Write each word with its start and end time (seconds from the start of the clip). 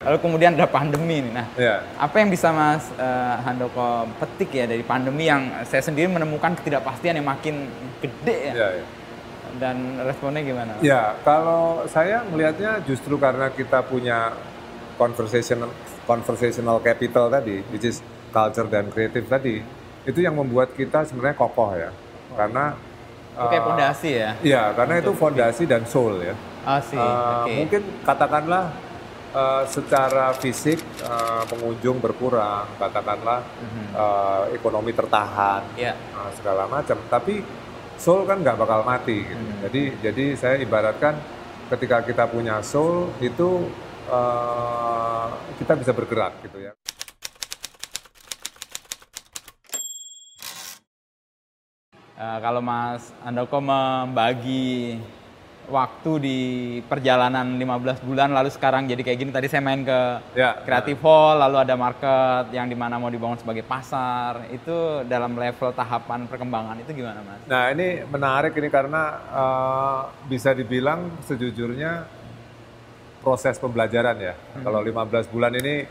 Lalu 0.00 0.16
kemudian 0.24 0.56
ada 0.56 0.64
pandemi 0.64 1.20
nih. 1.20 1.28
Nah, 1.28 1.44
Ya. 1.60 1.84
apa 2.00 2.24
yang 2.24 2.32
bisa 2.32 2.48
Mas 2.48 2.88
eh, 2.96 3.34
Handoko 3.44 4.08
petik 4.16 4.48
ya 4.48 4.64
dari 4.64 4.80
pandemi 4.80 5.28
yang 5.28 5.52
saya 5.68 5.84
sendiri 5.84 6.08
menemukan 6.08 6.56
ketidakpastian 6.56 7.20
yang 7.20 7.28
makin 7.28 7.68
gede 8.00 8.48
ya? 8.48 8.52
Ya, 8.56 8.68
ya. 8.80 8.84
Dan 9.60 10.00
responnya 10.00 10.40
gimana? 10.40 10.72
Ya, 10.80 11.20
kalau 11.20 11.84
saya 11.84 12.24
melihatnya 12.24 12.80
justru 12.80 13.20
karena 13.20 13.52
kita 13.52 13.84
punya 13.84 14.32
conversational 14.96 15.68
conversational 16.08 16.80
capital 16.80 17.28
tadi, 17.28 17.60
which 17.68 17.84
is 17.84 18.00
culture 18.32 18.72
dan 18.72 18.88
kreatif 18.88 19.28
tadi, 19.28 19.60
itu 20.08 20.16
yang 20.16 20.32
membuat 20.32 20.72
kita 20.72 21.04
sebenarnya 21.04 21.36
kokoh 21.36 21.76
ya. 21.76 21.92
Karena 22.32 22.72
Itu 23.36 23.46
kayak 23.52 23.60
eh, 23.60 23.68
fondasi 23.68 24.10
ya? 24.16 24.30
Iya, 24.40 24.62
karena 24.72 24.94
itu 24.96 25.12
fondasi 25.12 25.62
dan 25.68 25.84
soul 25.84 26.24
ya. 26.24 26.32
Oh 26.64 26.80
sih, 26.80 26.96
Eh, 26.96 27.04
oke. 27.04 27.52
Mungkin 27.52 27.82
katakanlah 28.00 28.72
eh, 29.30 29.64
secara 29.66 30.32
fisik 30.34 30.78
eh, 31.00 31.42
pengunjung 31.46 31.98
berkurang, 31.98 32.66
katakanlah 32.76 33.40
eh, 33.92 34.42
ekonomi 34.54 34.90
tertahan, 34.90 35.62
Iya. 35.74 35.94
eh, 35.94 36.30
segala 36.34 36.66
macam. 36.66 36.98
Tapi 37.06 37.42
soul 37.96 38.24
kan 38.24 38.40
nggak 38.40 38.56
bakal 38.56 38.80
mati. 38.82 39.22
Gitu. 39.22 39.44
Jadi 39.62 39.82
jadi 40.00 40.24
saya 40.34 40.56
ibaratkan 40.58 41.14
ketika 41.70 42.02
kita 42.02 42.24
punya 42.26 42.58
soul 42.62 43.10
itu 43.20 43.68
eh, 44.08 45.26
kita 45.58 45.72
bisa 45.74 45.92
bergerak 45.92 46.34
gitu 46.42 46.58
ya. 46.60 46.72
Eh, 52.20 52.38
kalau 52.44 52.60
Mas 52.60 53.02
Andoko 53.24 53.58
membagi 53.64 55.00
waktu 55.70 56.12
di 56.18 56.38
perjalanan 56.82 57.46
15 57.54 58.02
bulan 58.02 58.28
lalu 58.28 58.50
sekarang 58.50 58.84
jadi 58.84 58.98
kayak 59.00 59.18
gini 59.18 59.30
tadi 59.30 59.46
saya 59.46 59.62
main 59.62 59.80
ke 59.80 60.00
Ya. 60.34 60.58
Creative 60.60 60.98
Hall 61.00 61.38
lalu 61.38 61.56
ada 61.58 61.74
market 61.74 62.50
yang 62.50 62.66
di 62.66 62.74
mana 62.74 62.98
mau 62.98 63.06
dibangun 63.06 63.38
sebagai 63.38 63.62
pasar 63.62 64.50
itu 64.50 64.74
dalam 65.06 65.32
level 65.32 65.70
tahapan 65.70 66.26
perkembangan 66.26 66.76
itu 66.78 66.90
gimana 66.92 67.22
Mas? 67.22 67.40
Nah 67.46 67.70
ini 67.70 68.02
menarik 68.04 68.52
ini 68.52 68.68
karena 68.68 69.02
eh, 69.24 70.00
bisa 70.26 70.50
dibilang 70.50 71.22
sejujurnya 71.22 72.04
proses 73.20 73.54
pembelajaran 73.56 74.16
ya. 74.16 74.34
Kalau 74.58 74.80
15 74.80 75.06
bulan 75.28 75.54
ini 75.54 75.86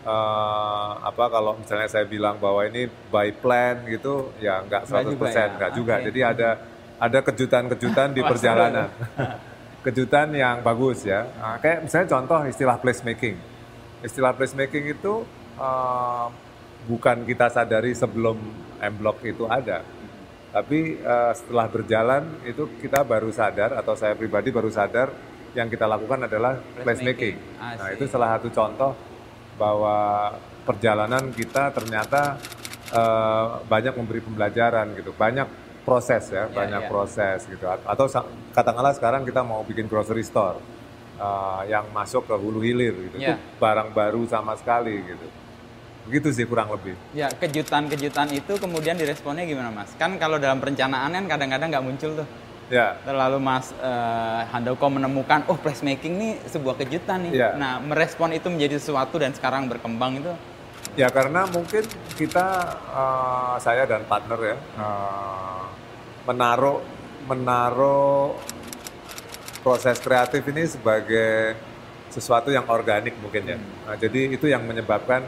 eh, 0.00 0.90
apa 1.00 1.24
kalau 1.26 1.52
misalnya 1.54 1.86
saya 1.86 2.04
bilang 2.04 2.38
bahwa 2.38 2.64
ini 2.64 2.86
by 3.08 3.28
plan 3.34 3.84
gitu 3.84 4.32
ya 4.38 4.62
nggak 4.62 4.82
100% 4.86 4.88
Nggak 4.88 5.04
juga 5.04 5.26
ya? 5.28 5.46
nggak 5.52 5.72
juga. 5.74 5.94
Oke. 5.94 6.04
Jadi 6.08 6.20
ada 6.24 6.50
ada 6.98 7.18
kejutan-kejutan 7.22 8.12
di 8.12 8.22
perjalanan. 8.30 8.90
kejutan 9.86 10.34
yang 10.34 10.60
bagus 10.60 11.06
ya. 11.06 11.24
Nah, 11.38 11.56
kayak 11.62 11.86
misalnya 11.86 12.08
contoh 12.18 12.38
istilah 12.44 12.76
placemaking. 12.82 13.36
Istilah 14.02 14.34
placemaking 14.34 14.84
itu 14.98 15.22
eh, 15.56 16.26
bukan 16.90 17.24
kita 17.24 17.48
sadari 17.48 17.94
sebelum 17.94 18.36
M 18.82 18.94
Block 18.98 19.22
itu 19.22 19.46
ada. 19.46 19.86
Tapi 20.50 20.98
eh, 20.98 21.32
setelah 21.32 21.66
berjalan 21.70 22.22
itu 22.44 22.66
kita 22.82 23.06
baru 23.06 23.30
sadar 23.30 23.78
atau 23.78 23.94
saya 23.94 24.18
pribadi 24.18 24.50
baru 24.50 24.68
sadar 24.68 25.08
yang 25.56 25.70
kita 25.70 25.88
lakukan 25.88 26.28
adalah 26.28 26.60
placemaking. 26.84 27.36
I 27.56 27.74
Nah 27.78 27.88
itu 27.94 28.04
salah 28.10 28.36
satu 28.36 28.52
contoh 28.52 28.92
bahwa 29.56 30.36
perjalanan 30.66 31.30
kita 31.32 31.70
ternyata 31.70 32.36
eh, 32.90 33.46
banyak 33.62 33.94
memberi 33.94 34.20
pembelajaran 34.20 34.92
gitu, 34.98 35.14
banyak 35.14 35.67
proses 35.88 36.22
ya, 36.28 36.44
banyak 36.52 36.82
ya. 36.84 36.88
proses 36.92 37.38
gitu. 37.48 37.64
Atau 37.64 38.04
katakanlah 38.52 38.92
sekarang 38.92 39.24
kita 39.24 39.40
mau 39.40 39.64
bikin 39.64 39.88
grocery 39.88 40.20
store 40.20 40.60
eh, 41.16 41.62
yang 41.72 41.88
masuk 41.96 42.28
ke 42.28 42.34
hulu 42.36 42.60
hilir 42.60 42.92
gitu, 43.08 43.16
itu 43.16 43.32
Ya. 43.32 43.40
barang 43.56 43.96
baru 43.96 44.28
sama 44.28 44.52
sekali 44.60 45.00
gitu. 45.00 45.26
Begitu 46.08 46.28
sih 46.32 46.44
kurang 46.44 46.68
lebih. 46.72 46.92
Ya 47.12 47.32
kejutan-kejutan 47.32 48.32
itu 48.32 48.56
kemudian 48.60 48.96
diresponnya 49.00 49.44
gimana 49.48 49.72
Mas? 49.72 49.92
Kan 49.96 50.16
kalau 50.20 50.36
dalam 50.36 50.60
perencanaan 50.60 51.12
kan 51.12 51.24
kadang-kadang 51.24 51.68
nggak 51.72 51.84
muncul 51.84 52.10
tuh. 52.24 52.28
Ya. 52.68 53.00
Lalu 53.08 53.40
Mas 53.40 53.72
eh, 53.80 54.40
Handoko 54.52 54.92
menemukan, 54.92 55.40
oh 55.48 55.56
placemaking 55.56 56.14
ini 56.20 56.28
sebuah 56.44 56.76
kejutan 56.76 57.28
nih. 57.28 57.32
Iya. 57.32 57.48
Nah 57.56 57.80
merespon 57.80 58.36
itu 58.36 58.52
menjadi 58.52 58.76
sesuatu 58.76 59.16
dan 59.16 59.32
sekarang 59.32 59.72
berkembang 59.72 60.20
itu 60.20 60.32
Ya 60.96 61.06
karena 61.14 61.46
mungkin 61.46 61.84
kita 62.18 62.46
eh, 62.90 63.54
saya 63.60 63.84
dan 63.84 64.02
partner 64.08 64.40
ya 64.40 64.56
eh, 64.56 65.62
menaruh 66.28 66.84
menaruh 67.24 68.36
proses 69.64 69.96
kreatif 69.98 70.44
ini 70.48 70.68
sebagai 70.68 71.56
sesuatu 72.12 72.52
yang 72.52 72.68
organik 72.68 73.16
mungkin 73.20 73.42
ya. 73.44 73.58
Nah, 73.58 73.96
jadi 73.96 74.32
itu 74.32 74.48
yang 74.48 74.64
menyebabkan 74.64 75.24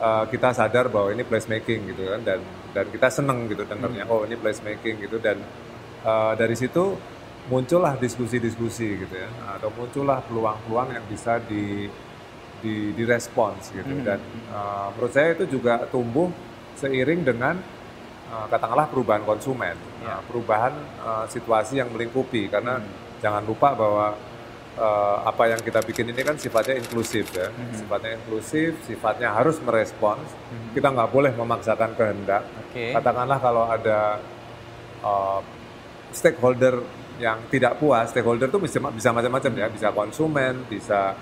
eh, 0.00 0.24
kita 0.28 0.52
sadar 0.52 0.92
bahwa 0.92 1.12
ini 1.16 1.24
placemaking 1.24 1.96
gitu 1.96 2.12
kan 2.12 2.20
dan 2.20 2.40
dan 2.76 2.86
kita 2.92 3.08
seneng 3.08 3.48
gitu 3.48 3.64
dengarnya 3.64 4.04
oh 4.08 4.24
ini 4.28 4.36
placemaking 4.36 5.04
gitu 5.08 5.16
dan 5.20 5.40
eh, 6.04 6.32
dari 6.36 6.56
situ 6.56 6.96
muncullah 7.48 7.96
diskusi-diskusi 8.00 9.04
gitu 9.04 9.14
ya. 9.16 9.28
Atau 9.56 9.68
muncullah 9.76 10.24
peluang-peluang 10.24 10.96
yang 10.96 11.04
bisa 11.08 11.40
di 11.44 11.88
di 12.64 12.96
direspons 12.96 13.68
gitu. 13.76 13.94
Dan 14.00 14.16
uh, 14.48 14.88
menurut 14.96 15.12
saya 15.12 15.36
itu 15.36 15.60
juga 15.60 15.84
tumbuh 15.92 16.32
seiring 16.80 17.20
dengan 17.20 17.60
uh, 18.34 18.46
katakanlah 18.50 18.90
perubahan 18.90 19.22
konsumen. 19.22 19.78
Uh, 20.02 20.18
perubahan 20.26 20.74
uh, 21.06 21.24
situasi 21.30 21.78
yang 21.78 21.88
melingkupi. 21.94 22.50
Karena 22.50 22.82
jangan 23.22 23.46
lupa 23.46 23.78
bahwa 23.78 24.18
uh, 24.74 25.16
apa 25.22 25.54
yang 25.54 25.60
kita 25.62 25.80
bikin 25.86 26.10
ini 26.10 26.22
kan 26.26 26.34
sifatnya 26.34 26.74
inklusif 26.82 27.30
ya. 27.30 27.48
Sifatnya 27.72 28.18
inklusif 28.18 28.74
sifatnya 28.82 29.30
harus 29.30 29.62
merespons. 29.62 30.26
Kita 30.74 30.90
nggak 30.90 31.10
boleh 31.14 31.32
memaksakan 31.38 31.94
kehendak. 31.94 32.42
Oke. 32.70 32.90
katakanlah 32.90 33.38
kalau 33.38 33.64
ada 33.70 34.18
uh, 35.06 35.40
stakeholder 36.10 36.82
yang 37.22 37.38
tidak 37.46 37.78
puas 37.78 38.10
stakeholder 38.10 38.50
itu 38.50 38.58
bisa 38.58 38.82
bisa 38.90 39.14
macam-macam 39.14 39.52
ya. 39.54 39.66
Bisa 39.70 39.88
konsumen 39.94 40.66
bisa 40.66 41.14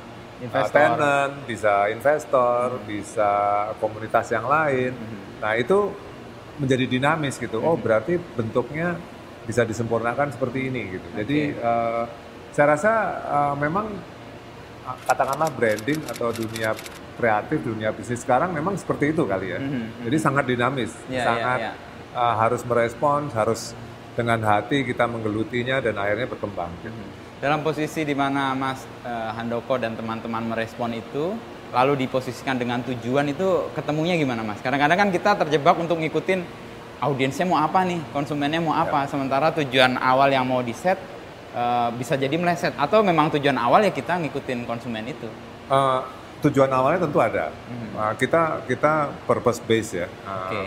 Investor. 0.43 0.75
Uh, 0.75 0.75
tenant, 0.75 1.33
bisa 1.47 1.75
investor, 1.95 2.83
bisa 2.83 3.31
komunitas 3.79 4.27
yang 4.35 4.43
lain. 4.51 4.91
Nah 5.39 5.55
itu 5.55 5.95
menjadi 6.61 6.85
dinamis 6.89 7.41
gitu. 7.41 7.61
Oh 7.61 7.77
berarti 7.77 8.19
bentuknya 8.37 8.97
bisa 9.43 9.65
disempurnakan 9.65 10.31
seperti 10.31 10.69
ini 10.69 10.99
gitu. 10.99 11.09
Jadi 11.17 11.39
uh, 11.59 12.05
saya 12.53 12.77
rasa 12.77 12.93
uh, 13.27 13.55
memang 13.57 13.89
uh, 14.85 14.97
katakanlah 15.09 15.51
branding 15.53 16.01
atau 16.07 16.31
dunia 16.31 16.77
kreatif, 17.17 17.59
dunia 17.63 17.93
bisnis 17.93 18.23
sekarang 18.25 18.53
memang 18.53 18.77
seperti 18.77 19.13
itu 19.13 19.25
kali 19.25 19.53
ya. 19.53 19.59
Mhm, 19.61 20.09
Jadi 20.09 20.17
sangat 20.17 20.45
dinamis, 20.49 20.93
Iya, 21.07 21.13
iya, 21.13 21.25
sangat 21.25 21.61
iya. 21.61 21.73
uh, 22.17 22.35
harus 22.41 22.63
merespons, 22.65 23.31
harus 23.37 23.77
dengan 24.13 24.41
hati 24.45 24.85
kita 24.85 25.09
menggelutinya 25.09 25.81
dan 25.81 25.97
akhirnya 25.97 26.29
berkembang. 26.29 26.69
Gitu. 26.85 26.93
dalam 27.43 27.59
posisi 27.67 28.07
di 28.07 28.15
mana 28.15 28.55
Mas 28.55 28.87
eh, 29.03 29.31
Handoko 29.35 29.75
dan 29.75 29.99
teman-teman 29.99 30.47
merespon 30.55 30.95
itu 30.95 31.35
lalu 31.73 32.05
diposisikan 32.05 32.61
dengan 32.61 32.85
tujuan 32.85 33.33
itu 33.33 33.73
ketemunya 33.73 34.15
gimana 34.21 34.45
Mas? 34.45 34.61
Kadang-kadang 34.61 35.09
kan 35.09 35.09
kita 35.09 35.31
terjebak 35.41 35.81
untuk 35.81 35.97
ngikutin 35.99 36.45
audiensnya 37.01 37.49
mau 37.49 37.59
apa 37.59 37.83
nih, 37.83 37.99
konsumennya 38.13 38.61
mau 38.61 38.77
apa, 38.77 39.09
sementara 39.09 39.51
tujuan 39.57 39.97
awal 39.97 40.29
yang 40.31 40.45
mau 40.45 40.61
di 40.61 40.77
set 40.77 41.01
eh, 41.57 41.89
bisa 41.97 42.15
jadi 42.15 42.37
meleset 42.37 42.77
atau 42.77 43.01
memang 43.01 43.33
tujuan 43.35 43.57
awal 43.57 43.83
ya 43.83 43.91
kita 43.91 44.21
ngikutin 44.21 44.69
konsumen 44.69 45.09
itu. 45.09 45.27
Uh, 45.73 46.05
tujuan 46.45 46.69
awalnya 46.69 47.09
tentu 47.09 47.17
ada. 47.17 47.49
Uh, 47.97 48.13
kita 48.21 48.61
kita 48.69 49.09
purpose 49.25 49.63
base 49.65 50.05
ya. 50.05 50.07
Uh, 50.29 50.37
Oke. 50.37 50.63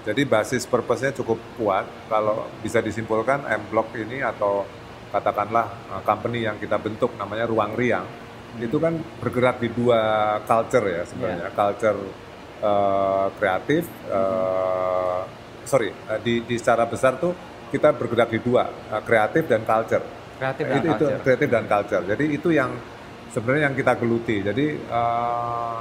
Jadi 0.00 0.22
basis 0.28 0.64
purpose-nya 0.68 1.12
cukup 1.16 1.40
kuat. 1.56 1.88
Kalau 2.08 2.48
bisa 2.60 2.84
disimpulkan 2.84 3.44
M 3.48 3.62
Block 3.72 3.92
ini 3.96 4.20
atau 4.20 4.68
katakanlah 5.08 5.72
uh, 5.88 6.02
company 6.04 6.44
yang 6.44 6.60
kita 6.60 6.76
bentuk 6.76 7.16
namanya 7.16 7.48
Ruang 7.48 7.72
Riang 7.72 8.04
itu 8.58 8.76
kan 8.82 8.98
bergerak 9.22 9.62
di 9.62 9.68
dua 9.70 10.00
culture 10.42 10.86
ya 10.90 11.02
sebenarnya. 11.06 11.48
Culture 11.54 11.98
uh, 12.60 13.26
kreatif, 13.38 13.86
uh, 14.10 15.22
sorry, 15.62 15.94
uh, 16.10 16.18
di, 16.18 16.42
di 16.42 16.56
secara 16.58 16.90
besar 16.90 17.22
tuh 17.22 17.30
kita 17.70 17.94
bergerak 17.94 18.34
di 18.34 18.40
dua, 18.42 18.66
uh, 18.90 19.02
kreatif 19.06 19.46
dan 19.46 19.62
culture. 19.62 20.02
Kreatif 20.40 20.64
dan 20.66 20.76
itu, 20.76 20.86
itu 20.88 21.04
culture. 21.06 21.22
kreatif 21.22 21.48
dan 21.52 21.64
culture. 21.70 22.02
Jadi 22.02 22.24
itu 22.26 22.48
yang 22.50 22.70
sebenarnya 23.30 23.70
yang 23.70 23.76
kita 23.78 23.92
geluti. 23.94 24.36
Jadi 24.42 24.66
uh, 24.90 25.78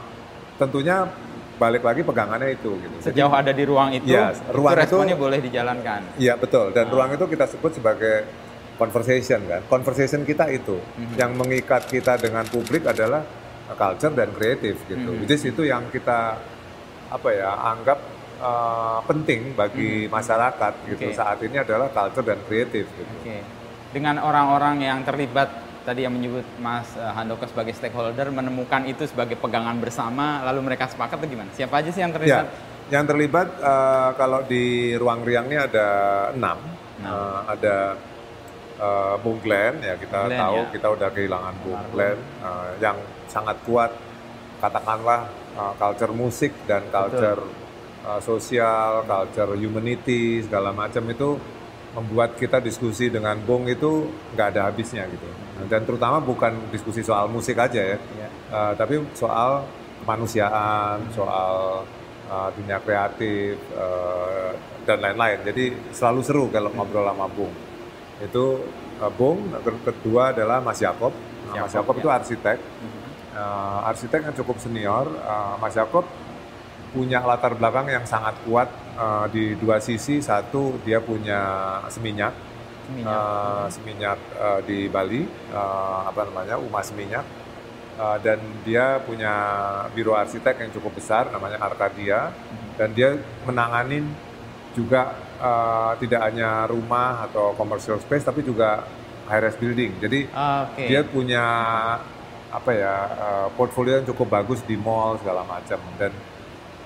tentunya 0.62 1.10
balik 1.60 1.84
lagi 1.84 2.02
pegangannya 2.08 2.56
itu 2.56 2.72
gitu. 2.80 2.96
Jadi- 3.04 3.06
Sejauh 3.12 3.34
ada 3.36 3.52
di 3.52 3.64
ruang 3.68 3.92
itu, 3.92 4.08
itu 4.08 4.56
ruang 4.56 4.74
itu- 4.78 4.82
responnya 4.86 5.16
boleh 5.20 5.40
dijalankan. 5.44 6.02
Iya 6.16 6.40
betul. 6.40 6.72
Dan 6.72 6.88
ruang 6.88 7.12
itu 7.12 7.26
kita 7.28 7.46
sebut 7.52 7.76
sebagai 7.76 8.24
conversation 8.80 9.44
kan. 9.44 9.62
Conversation 9.68 10.24
kita 10.24 10.48
itu 10.48 10.80
yang 11.20 11.36
mengikat 11.36 11.84
kita 11.92 12.16
dengan 12.16 12.48
publik 12.48 12.88
adalah 12.88 13.22
culture 13.76 14.16
dan 14.16 14.32
kreatif 14.32 14.80
gitu. 14.88 15.20
Which 15.20 15.36
is 15.36 15.44
itu 15.44 15.68
yang 15.68 15.92
kita 15.92 16.40
apa 17.10 17.30
ya 17.34 17.52
anggap 17.76 18.00
uh, 18.40 19.00
penting 19.04 19.54
bagi 19.54 20.08
masyarakat 20.08 20.74
gitu 20.88 21.12
Oke. 21.12 21.18
saat 21.18 21.38
ini 21.44 21.60
adalah 21.60 21.92
culture 21.92 22.24
dan 22.24 22.40
kreatif 22.48 22.88
gitu. 22.96 23.14
Oke. 23.20 23.38
Dengan 23.92 24.22
orang-orang 24.22 24.86
yang 24.86 25.02
terlibat 25.04 25.50
tadi 25.84 26.06
yang 26.06 26.14
menyebut 26.14 26.46
Mas 26.62 26.88
uh, 26.96 27.12
Handoko 27.14 27.50
sebagai 27.50 27.74
stakeholder 27.74 28.30
menemukan 28.30 28.86
itu 28.86 29.10
sebagai 29.10 29.36
pegangan 29.36 29.76
bersama 29.82 30.46
lalu 30.46 30.72
mereka 30.72 30.88
sepakat 30.88 31.20
atau 31.20 31.28
gimana? 31.28 31.50
Siapa 31.54 31.82
aja 31.82 31.90
sih 31.90 32.02
yang 32.02 32.14
terlibat? 32.14 32.46
Ya, 32.46 32.54
yang 32.90 33.06
terlibat 33.10 33.48
uh, 33.62 34.14
kalau 34.18 34.46
di 34.46 34.94
ruang 34.98 35.26
riang 35.26 35.50
ini 35.50 35.58
ada 35.58 35.88
enam, 36.34 36.58
uh, 37.06 37.42
ada 37.50 37.98
uh, 38.80 39.16
Bung 39.22 39.38
Glenn 39.44 39.84
ya 39.84 39.96
kita 40.00 40.32
Glenn, 40.32 40.40
tahu 40.40 40.58
ya. 40.58 40.72
kita 40.74 40.88
udah 40.96 41.10
kehilangan 41.12 41.56
Bung 41.62 41.84
Glenn 41.94 42.18
uh, 42.42 42.72
yang 42.80 42.98
sangat 43.30 43.60
kuat 43.68 43.92
katakanlah 44.60 45.30
uh, 45.56 45.74
culture 45.80 46.12
musik 46.12 46.52
dan 46.68 46.88
culture 46.92 47.40
uh, 48.04 48.20
sosial, 48.20 49.04
culture 49.08 49.56
humanity 49.56 50.44
segala 50.44 50.76
macam 50.76 51.04
itu 51.08 51.40
membuat 51.90 52.38
kita 52.38 52.62
diskusi 52.62 53.10
dengan 53.10 53.40
Bung 53.42 53.66
itu 53.66 54.08
nggak 54.38 54.48
ada 54.56 54.70
habisnya 54.70 55.10
gitu. 55.10 55.26
Dan 55.68 55.84
terutama 55.84 56.22
bukan 56.22 56.70
diskusi 56.70 57.02
soal 57.02 57.28
musik 57.28 57.58
aja 57.58 57.82
ya, 57.82 57.98
ya. 57.98 58.30
Uh, 58.54 58.74
tapi 58.78 59.02
soal 59.18 59.66
kemanusiaan, 60.06 61.02
soal 61.12 61.84
uh, 62.30 62.50
dunia 62.54 62.78
kreatif 62.80 63.58
uh, 63.74 64.54
dan 64.86 65.02
lain-lain. 65.02 65.42
Jadi 65.44 65.66
selalu 65.92 66.22
seru 66.22 66.46
kalau 66.54 66.70
ngobrol 66.72 67.10
sama 67.10 67.28
Bung. 67.34 67.54
Itu 68.20 68.68
uh, 69.00 69.12
Bung, 69.16 69.56
kedua 69.64 70.36
adalah 70.36 70.60
Mas 70.60 70.84
Yakob. 70.84 71.16
Nah, 71.50 71.66
Mas 71.66 71.74
Yakob 71.74 71.96
ya. 71.98 72.00
itu 72.04 72.10
arsitek. 72.12 72.58
Uh, 73.30 73.88
arsitek 73.88 74.20
yang 74.28 74.36
cukup 74.36 74.60
senior. 74.60 75.08
Uh, 75.24 75.56
Mas 75.58 75.74
Yakob 75.80 76.04
punya 76.90 77.22
latar 77.22 77.54
belakang 77.54 77.86
yang 77.86 78.04
sangat 78.04 78.36
kuat 78.44 78.70
uh, 78.98 79.26
di 79.30 79.56
dua 79.56 79.80
sisi. 79.80 80.20
Satu 80.20 80.82
dia 80.84 81.00
punya 81.00 81.40
seminyak, 81.88 82.34
seminyak, 82.90 83.08
uh, 83.08 83.66
seminyak 83.70 84.20
uh, 84.36 84.60
di 84.66 84.90
Bali, 84.90 85.24
uh, 85.54 86.10
apa 86.10 86.26
namanya 86.28 86.58
Uma 86.58 86.82
Seminyak, 86.82 87.26
uh, 88.02 88.18
dan 88.20 88.42
dia 88.66 88.98
punya 89.06 89.34
biro 89.94 90.18
arsitek 90.18 90.66
yang 90.66 90.72
cukup 90.74 90.98
besar, 90.98 91.30
namanya 91.30 91.62
Arkadia, 91.62 92.34
hmm. 92.34 92.82
dan 92.82 92.90
dia 92.98 93.10
menanganin 93.46 94.10
juga 94.74 95.14
uh, 95.40 95.96
tidak 95.98 96.22
hanya 96.30 96.70
rumah 96.70 97.26
atau 97.32 97.56
commercial 97.56 97.98
space, 97.98 98.28
tapi 98.28 98.44
juga 98.46 98.86
high 99.32 99.42
rise 99.42 99.60
building. 99.60 99.92
Jadi 100.04 100.20
okay. 100.30 100.88
dia 100.92 101.02
punya 101.06 101.46
apa 102.50 102.72
ya 102.74 102.94
uh, 103.14 103.48
portfolio 103.54 104.02
yang 104.02 104.08
cukup 104.10 104.42
bagus 104.42 104.66
di 104.66 104.74
mall 104.74 105.22
segala 105.22 105.46
macam 105.46 105.78
dan 106.02 106.10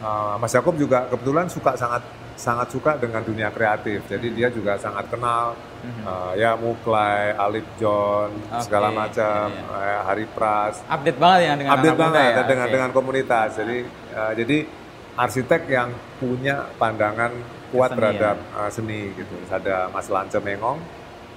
uh, 0.04 0.36
Mas 0.36 0.52
Yakob 0.52 0.76
juga 0.76 1.08
kebetulan 1.08 1.48
suka 1.48 1.80
sangat 1.80 2.04
sangat 2.36 2.68
suka 2.74 3.00
dengan 3.00 3.24
dunia 3.24 3.48
kreatif. 3.54 4.04
Jadi 4.10 4.34
dia 4.34 4.50
juga 4.50 4.76
sangat 4.76 5.08
kenal 5.08 5.56
mm-hmm. 5.56 6.04
uh, 6.04 6.34
ya 6.36 6.58
Muklai, 6.58 7.32
Alip 7.38 7.64
John, 7.78 8.34
okay. 8.34 8.66
segala 8.66 8.90
macam, 8.90 9.54
yeah, 9.54 9.70
yeah. 9.70 10.02
Uh, 10.02 10.02
Hari 10.12 10.26
Pras. 10.34 10.76
Update 10.90 11.20
banget 11.22 11.40
ya 11.46 11.54
dengan 11.56 11.72
Update 11.78 12.00
banget 12.00 12.24
ya? 12.26 12.44
dengan 12.44 12.68
okay. 12.68 12.74
dengan 12.76 12.90
komunitas. 12.92 13.50
Jadi 13.56 13.78
uh, 14.18 14.34
jadi 14.36 14.58
arsitek 15.14 15.62
yang 15.70 15.90
punya 16.18 16.68
pandangan 16.82 17.32
kuat 17.74 17.90
seni, 17.90 17.98
terhadap 17.98 18.36
ya. 18.38 18.58
uh, 18.62 18.70
seni 18.70 19.02
gitu. 19.18 19.36
Ada 19.50 19.90
Mas 19.90 20.08
Lance 20.14 20.38
Mengong. 20.38 20.80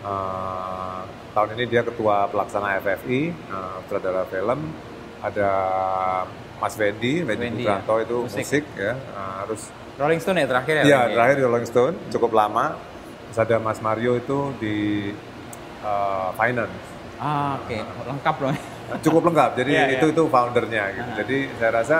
Uh, 0.05 1.01
tahun 1.33 1.49
ini 1.57 1.65
dia 1.67 1.83
ketua 1.83 2.29
pelaksana 2.29 2.77
FFI, 2.85 3.33
uh, 3.49 3.81
sutradara 3.89 4.29
film. 4.29 4.61
Ada 5.25 5.51
Mas 6.61 6.77
Wendy, 6.77 7.25
Wendy, 7.25 7.65
Wendy 7.65 7.65
ya. 7.65 7.81
itu 7.81 8.17
musik, 8.29 8.45
musik 8.45 8.65
ya. 8.77 8.93
Uh, 9.17 9.35
harus 9.45 9.61
Rolling 9.97 10.21
Stone 10.21 10.39
ya 10.45 10.47
terakhir 10.47 10.75
ya? 10.81 10.85
Iya, 10.85 11.01
terakhir 11.17 11.37
Rolling 11.49 11.69
Stone, 11.69 11.95
cukup 12.13 12.37
lama. 12.37 12.77
Terus 13.33 13.39
ada 13.41 13.57
Mas 13.57 13.81
Mario 13.81 14.21
itu 14.21 14.53
di 14.61 14.77
uh, 15.81 16.31
finance. 16.37 16.77
Ah, 17.17 17.57
oke, 17.57 17.73
okay. 17.73 17.81
lengkap 18.05 18.37
loh. 18.45 18.53
Cukup 19.05 19.23
lengkap. 19.33 19.51
Jadi 19.57 19.73
yeah, 19.73 19.89
itu 19.99 20.07
yeah. 20.13 20.15
itu 20.15 20.23
foundernya 20.29 20.85
gitu. 20.93 21.01
Uh 21.01 21.09
-huh. 21.11 21.19
Jadi 21.25 21.39
saya 21.59 21.71
rasa 21.75 21.99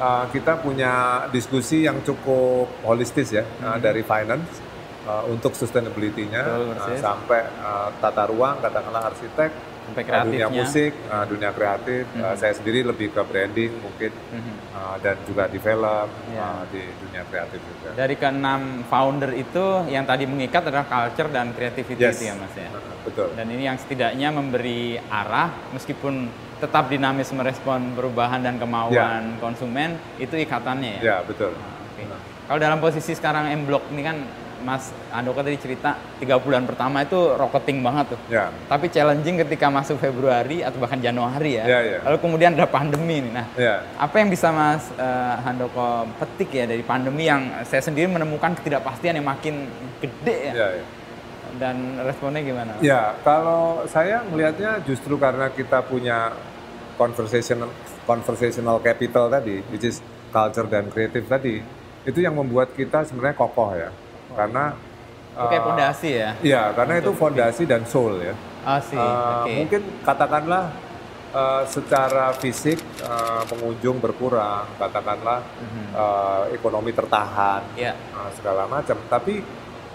uh, 0.00 0.24
kita 0.32 0.58
punya 0.58 1.24
diskusi 1.28 1.84
yang 1.84 2.00
cukup 2.00 2.66
holistis 2.82 3.30
ya 3.36 3.44
uh, 3.62 3.76
dari 3.76 4.00
finance 4.00 4.70
uh, 5.04 5.24
untuk 5.28 5.52
sustainability-nya 5.52 6.42
uh, 6.74 6.96
sampai 6.98 7.46
uh, 7.60 7.92
tata 8.00 8.24
ruang, 8.32 8.58
katakanlah 8.64 9.12
arsitek, 9.12 9.50
sampai 9.90 10.02
dunia 10.26 10.48
musik, 10.48 10.92
uh, 11.10 11.24
dunia 11.28 11.50
kreatif. 11.52 12.08
Mm 12.10 12.16
-hmm. 12.16 12.24
uh, 12.24 12.34
saya 12.38 12.52
sendiri 12.56 12.80
lebih 12.86 13.12
ke 13.12 13.22
branding 13.26 13.72
mungkin 13.80 14.12
mm 14.12 14.40
-hmm. 14.40 14.54
uh, 14.74 14.96
dan 15.04 15.16
juga 15.28 15.44
di 15.50 15.58
film, 15.60 16.08
yeah. 16.32 16.40
uh, 16.40 16.62
di 16.70 16.82
dunia 17.06 17.22
kreatif 17.28 17.60
juga. 17.60 17.88
Dari 17.94 18.14
keenam 18.16 18.86
founder 18.86 19.32
itu 19.36 19.66
yang 19.90 20.04
tadi 20.08 20.24
mengikat 20.24 20.62
adalah 20.70 20.86
culture 20.88 21.28
dan 21.28 21.52
creativity 21.52 22.00
yes. 22.00 22.16
itu 22.18 22.24
ya 22.30 22.34
mas 22.38 22.54
ya. 22.56 22.70
Betul. 23.00 23.28
Dan 23.34 23.46
ini 23.50 23.64
yang 23.64 23.76
setidaknya 23.80 24.28
memberi 24.30 25.00
arah 25.08 25.72
meskipun 25.72 26.28
tetap 26.60 26.92
dinamis 26.92 27.32
merespon 27.32 27.96
perubahan 27.96 28.44
dan 28.44 28.60
kemauan 28.60 28.92
yeah. 29.34 29.40
konsumen 29.40 29.96
itu 30.20 30.36
ikatannya 30.36 31.00
ya. 31.00 31.00
Ya 31.00 31.08
yeah, 31.08 31.18
betul. 31.24 31.56
Nah, 31.56 31.74
okay. 31.96 32.04
uh. 32.04 32.20
Kalau 32.50 32.58
dalam 32.60 32.78
posisi 32.78 33.16
sekarang 33.16 33.48
M 33.48 33.64
Block 33.64 33.88
ini 33.94 34.02
kan 34.04 34.16
Mas 34.60 34.92
Andoko 35.08 35.40
tadi 35.40 35.56
cerita 35.56 35.96
tiga 36.20 36.36
bulan 36.36 36.68
pertama 36.68 37.00
itu 37.00 37.16
rocketing 37.16 37.80
banget 37.80 38.12
tuh. 38.12 38.20
Ya. 38.28 38.52
Tapi 38.68 38.92
challenging 38.92 39.40
ketika 39.40 39.72
masuk 39.72 39.96
Februari 39.96 40.60
atau 40.60 40.76
bahkan 40.76 41.00
Januari 41.00 41.56
ya. 41.56 41.64
ya, 41.64 41.80
ya. 41.80 41.98
Lalu 42.04 42.18
kemudian 42.20 42.52
ada 42.52 42.68
pandemi 42.68 43.24
nih. 43.24 43.32
Nah, 43.32 43.46
ya. 43.56 43.80
apa 43.96 44.20
yang 44.20 44.28
bisa 44.28 44.52
Mas 44.52 44.84
uh, 45.00 45.40
Handoko 45.40 46.04
petik 46.20 46.52
ya 46.52 46.68
dari 46.68 46.84
pandemi 46.84 47.24
yang 47.24 47.64
saya 47.64 47.80
sendiri 47.80 48.12
menemukan 48.12 48.52
ketidakpastian 48.60 49.16
yang 49.16 49.26
makin 49.26 49.64
gede 50.04 50.52
ya. 50.52 50.54
ya, 50.54 50.68
ya. 50.76 50.84
Dan 51.50 51.76
responnya 52.06 52.40
gimana? 52.46 52.72
Ya, 52.78 53.16
kalau 53.26 53.84
saya 53.90 54.22
melihatnya 54.22 54.80
justru 54.86 55.18
karena 55.18 55.50
kita 55.50 55.82
punya 55.82 56.30
conversational 57.00 57.72
conversational 58.04 58.76
capital 58.84 59.32
tadi, 59.32 59.64
which 59.72 59.88
is 59.88 60.04
culture 60.28 60.68
dan 60.68 60.92
kreatif 60.92 61.24
tadi, 61.24 61.64
itu 62.04 62.18
yang 62.20 62.36
membuat 62.36 62.76
kita 62.76 63.08
sebenarnya 63.08 63.36
kokoh 63.40 63.72
ya 63.72 63.88
karena 64.36 64.76
Oke, 65.40 65.56
uh, 65.56 65.62
fondasi 65.62 66.10
ya. 66.20 66.30
Iya, 66.42 66.62
karena 66.74 66.94
itu 67.00 67.10
fondasi 67.14 67.62
dan 67.64 67.86
soul 67.86 68.18
ya. 68.20 68.34
Ah, 68.66 68.82
sih. 68.82 68.98
Uh, 68.98 69.46
okay. 69.46 69.56
Mungkin 69.62 69.82
katakanlah 70.02 70.74
uh, 71.32 71.62
secara 71.64 72.34
fisik 72.36 72.76
uh, 73.06 73.46
pengunjung 73.46 74.02
berkurang, 74.02 74.66
katakanlah 74.76 75.40
mm-hmm. 75.40 75.86
uh, 75.94 76.42
ekonomi 76.50 76.90
tertahan, 76.92 77.62
yeah. 77.78 77.94
uh, 78.12 78.28
segala 78.36 78.66
macam. 78.66 78.98
Tapi 79.06 79.40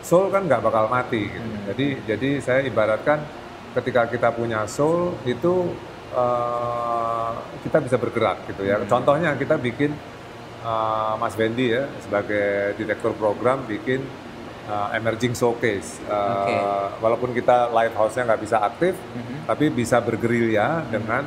soul 0.01 0.31
kan 0.31 0.47
nggak 0.47 0.63
bakal 0.63 0.87
mati. 0.87 1.29
Gitu. 1.29 1.45
Mm-hmm. 1.45 1.65
Jadi, 1.69 1.87
jadi 2.07 2.29
saya 2.41 2.59
ibaratkan 2.65 3.19
ketika 3.75 4.07
kita 4.07 4.31
punya 4.31 4.63
soul 4.65 5.19
itu 5.27 5.67
uh, 6.15 7.31
kita 7.61 7.83
bisa 7.83 7.99
bergerak 7.99 8.47
gitu 8.47 8.63
ya. 8.63 8.79
Mm-hmm. 8.79 8.89
Contohnya 8.89 9.35
kita 9.35 9.59
bikin 9.59 9.91
uh, 10.63 11.19
Mas 11.19 11.35
Wendy 11.35 11.75
ya 11.75 11.91
sebagai 12.01 12.79
direktur 12.79 13.11
program 13.19 13.67
bikin 13.67 14.01
uh, 14.71 14.95
emerging 14.95 15.35
showcase. 15.35 15.99
Uh, 16.07 16.15
okay. 16.15 16.59
Walaupun 17.03 17.29
kita 17.35 17.69
lighthouse-nya 17.69 18.23
nggak 18.31 18.41
bisa 18.41 18.57
aktif, 18.63 18.95
mm-hmm. 18.95 19.37
tapi 19.45 19.65
bisa 19.69 19.99
bergerilya 19.99 20.67
mm-hmm. 20.81 20.91
dengan 20.93 21.23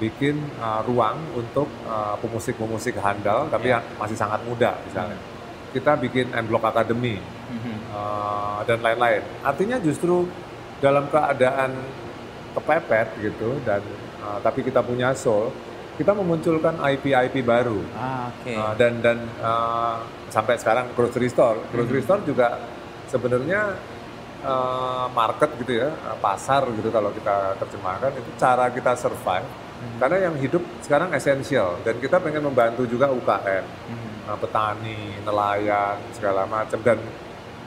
bikin 0.00 0.40
uh, 0.62 0.80
ruang 0.88 1.20
untuk 1.36 1.68
uh, 1.84 2.16
pemusik-pemusik 2.24 2.96
handal, 2.96 3.52
tapi 3.52 3.68
yeah. 3.68 3.84
masih 4.00 4.16
sangat 4.16 4.40
muda 4.48 4.78
misalnya. 4.88 5.18
Mm-hmm. 5.18 5.38
Kita 5.70 5.92
bikin 6.00 6.26
M 6.34 6.46
Block 6.50 6.66
Academy 6.66 7.20
mm-hmm. 7.20 7.76
uh, 7.92 8.58
dan 8.64 8.80
lain-lain. 8.80 9.22
Artinya 9.44 9.76
justru 9.78 10.24
dalam 10.80 11.06
keadaan 11.12 11.76
kepepet 12.56 13.06
gitu 13.22 13.60
dan 13.62 13.78
uh, 14.30 14.38
tapi 14.38 14.62
kita 14.62 14.78
punya 14.86 15.10
soul, 15.18 15.50
kita 15.98 16.14
memunculkan 16.14 16.78
IP-IP 16.78 17.42
baru. 17.42 17.82
Ah, 17.98 18.30
okay. 18.30 18.54
uh, 18.54 18.74
dan 18.78 19.02
dan 19.02 19.18
uh, 19.42 19.98
sampai 20.30 20.54
sekarang 20.56 20.94
grocery 20.94 21.26
store, 21.26 21.58
grocery 21.74 22.00
hmm. 22.00 22.06
store 22.06 22.22
juga 22.22 22.48
sebenarnya 23.10 23.74
uh, 24.46 25.10
market 25.10 25.50
gitu 25.58 25.82
ya, 25.82 25.90
pasar 26.22 26.64
gitu 26.78 26.88
kalau 26.94 27.10
kita 27.10 27.58
terjemahkan 27.58 28.14
itu 28.14 28.30
cara 28.38 28.70
kita 28.70 28.94
survive. 28.94 29.44
Hmm. 29.80 29.96
Karena 29.98 30.30
yang 30.30 30.34
hidup 30.38 30.62
sekarang 30.84 31.10
esensial 31.16 31.80
dan 31.82 31.96
kita 31.98 32.20
pengen 32.20 32.46
membantu 32.46 32.86
juga 32.86 33.10
UKM, 33.10 33.64
hmm. 33.66 34.30
uh, 34.30 34.38
petani, 34.38 35.20
nelayan 35.26 35.98
segala 36.14 36.46
macam 36.46 36.78
dan 36.80 36.96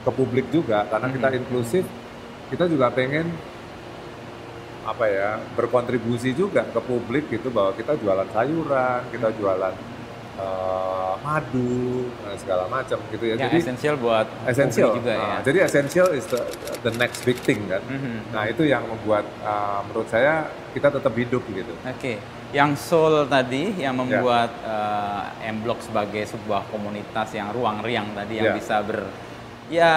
ke 0.04 0.10
publik 0.10 0.46
juga 0.50 0.88
karena 0.88 1.06
hmm. 1.06 1.16
kita 1.20 1.28
inklusif. 1.38 1.84
Kita 2.44 2.68
juga 2.68 2.92
pengen 2.92 3.53
apa 4.84 5.04
ya 5.08 5.30
berkontribusi 5.56 6.36
juga 6.36 6.62
ke 6.68 6.80
publik 6.84 7.32
gitu 7.32 7.48
bahwa 7.48 7.72
kita 7.72 7.96
jualan 7.96 8.28
sayuran, 8.30 9.00
kita 9.08 9.28
jualan 9.40 9.74
uh, 10.38 11.14
madu 11.24 12.08
dan 12.22 12.36
segala 12.36 12.64
macam 12.68 12.98
gitu 13.10 13.24
ya. 13.24 13.34
Yang 13.34 13.48
jadi 13.48 13.58
esensial 13.64 13.94
buat 13.96 14.26
esensial 14.44 14.88
juga 15.00 15.10
ya. 15.14 15.18
nah, 15.18 15.28
ya. 15.28 15.38
Jadi 15.48 15.58
esensial 15.64 16.08
is 16.12 16.26
the, 16.28 16.40
the 16.84 16.92
next 17.00 17.24
big 17.24 17.38
thing 17.40 17.64
kan. 17.66 17.82
Mm-hmm. 17.86 18.16
Nah 18.34 18.44
itu 18.50 18.62
yang 18.68 18.84
membuat 18.84 19.24
uh, 19.42 19.80
menurut 19.88 20.08
saya 20.10 20.48
kita 20.76 20.92
tetap 20.92 21.12
hidup 21.16 21.42
gitu. 21.48 21.72
Oke. 21.84 21.98
Okay. 21.98 22.16
Yang 22.54 22.86
soul 22.86 23.26
tadi 23.26 23.82
yang 23.82 23.98
ya. 23.98 24.00
membuat 24.00 24.50
yeah. 24.62 25.34
uh, 25.42 25.50
M 25.50 25.66
Block 25.66 25.82
sebagai 25.82 26.22
sebuah 26.22 26.70
komunitas 26.70 27.34
yang 27.34 27.50
ruang 27.50 27.82
riang 27.82 28.14
tadi 28.14 28.38
yang 28.38 28.54
yeah. 28.54 28.58
bisa 28.58 28.78
ber 28.84 29.10
ya 29.72 29.92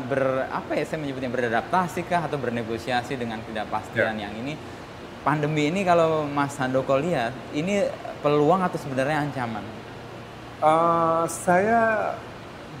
ber 0.00 0.48
apa 0.48 0.72
ya 0.72 0.84
saya 0.88 0.98
menyebutnya 1.04 1.28
beradaptasi 1.28 2.08
kah 2.08 2.24
atau 2.24 2.40
bernegosiasi 2.40 3.16
dengan 3.20 3.44
ketidakpastian 3.44 4.16
yeah. 4.16 4.24
yang 4.24 4.34
ini 4.40 4.56
pandemi 5.22 5.70
ini 5.70 5.86
kalau 5.86 6.26
Mas 6.26 6.58
Handoko 6.58 6.98
lihat, 6.98 7.30
ini 7.54 7.86
peluang 8.20 8.60
atau 8.66 8.78
sebenarnya 8.78 9.22
ancaman? 9.22 9.62
Uh, 10.62 11.24
saya 11.26 12.14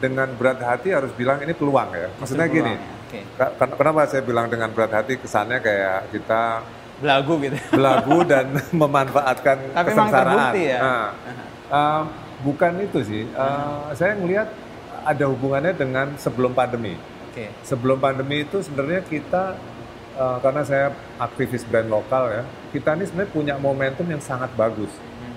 dengan 0.02 0.30
berat 0.34 0.58
hati 0.58 0.90
harus 0.90 1.10
bilang 1.14 1.38
ini 1.42 1.54
peluang 1.54 1.90
ya. 1.94 2.10
Maksudnya 2.18 2.46
Peluang, 2.50 2.66
gini, 2.66 2.72
ya. 3.14 3.22
Ken- 3.54 3.74
kenapa 3.78 4.00
saya 4.10 4.22
bilang 4.26 4.50
dengan 4.50 4.70
berat 4.74 4.90
hati 4.90 5.18
kesannya 5.18 5.62
kayak 5.62 6.10
kita 6.10 6.62
Belagu 7.02 7.34
gitu. 7.42 7.58
belagu 7.74 8.18
dan 8.22 8.46
memanfaatkan 8.82 9.56
Tapi 9.74 9.90
memang 9.90 10.10
kesengsaraan. 10.10 10.52
ya. 10.54 10.78
Nah, 10.78 11.06
uh, 11.70 12.02
bukan 12.46 12.72
itu 12.82 12.98
sih. 13.02 13.22
Uh, 13.34 13.90
Saya 13.94 14.14
melihat 14.18 14.50
ada 15.04 15.24
hubungannya 15.28 15.72
dengan 15.74 16.14
sebelum 16.16 16.54
pandemi. 16.56 16.94
Oke. 17.30 17.48
Sebelum 17.64 17.98
pandemi 17.98 18.44
itu 18.44 18.60
sebenarnya 18.60 19.02
kita 19.06 19.56
uh, 20.16 20.38
karena 20.40 20.62
saya 20.62 20.86
aktivis 21.16 21.64
brand 21.66 21.88
lokal 21.88 22.28
ya, 22.30 22.42
kita 22.70 22.96
ini 22.96 23.04
sebenarnya 23.08 23.32
punya 23.32 23.54
momentum 23.56 24.06
yang 24.08 24.22
sangat 24.22 24.52
bagus. 24.54 24.90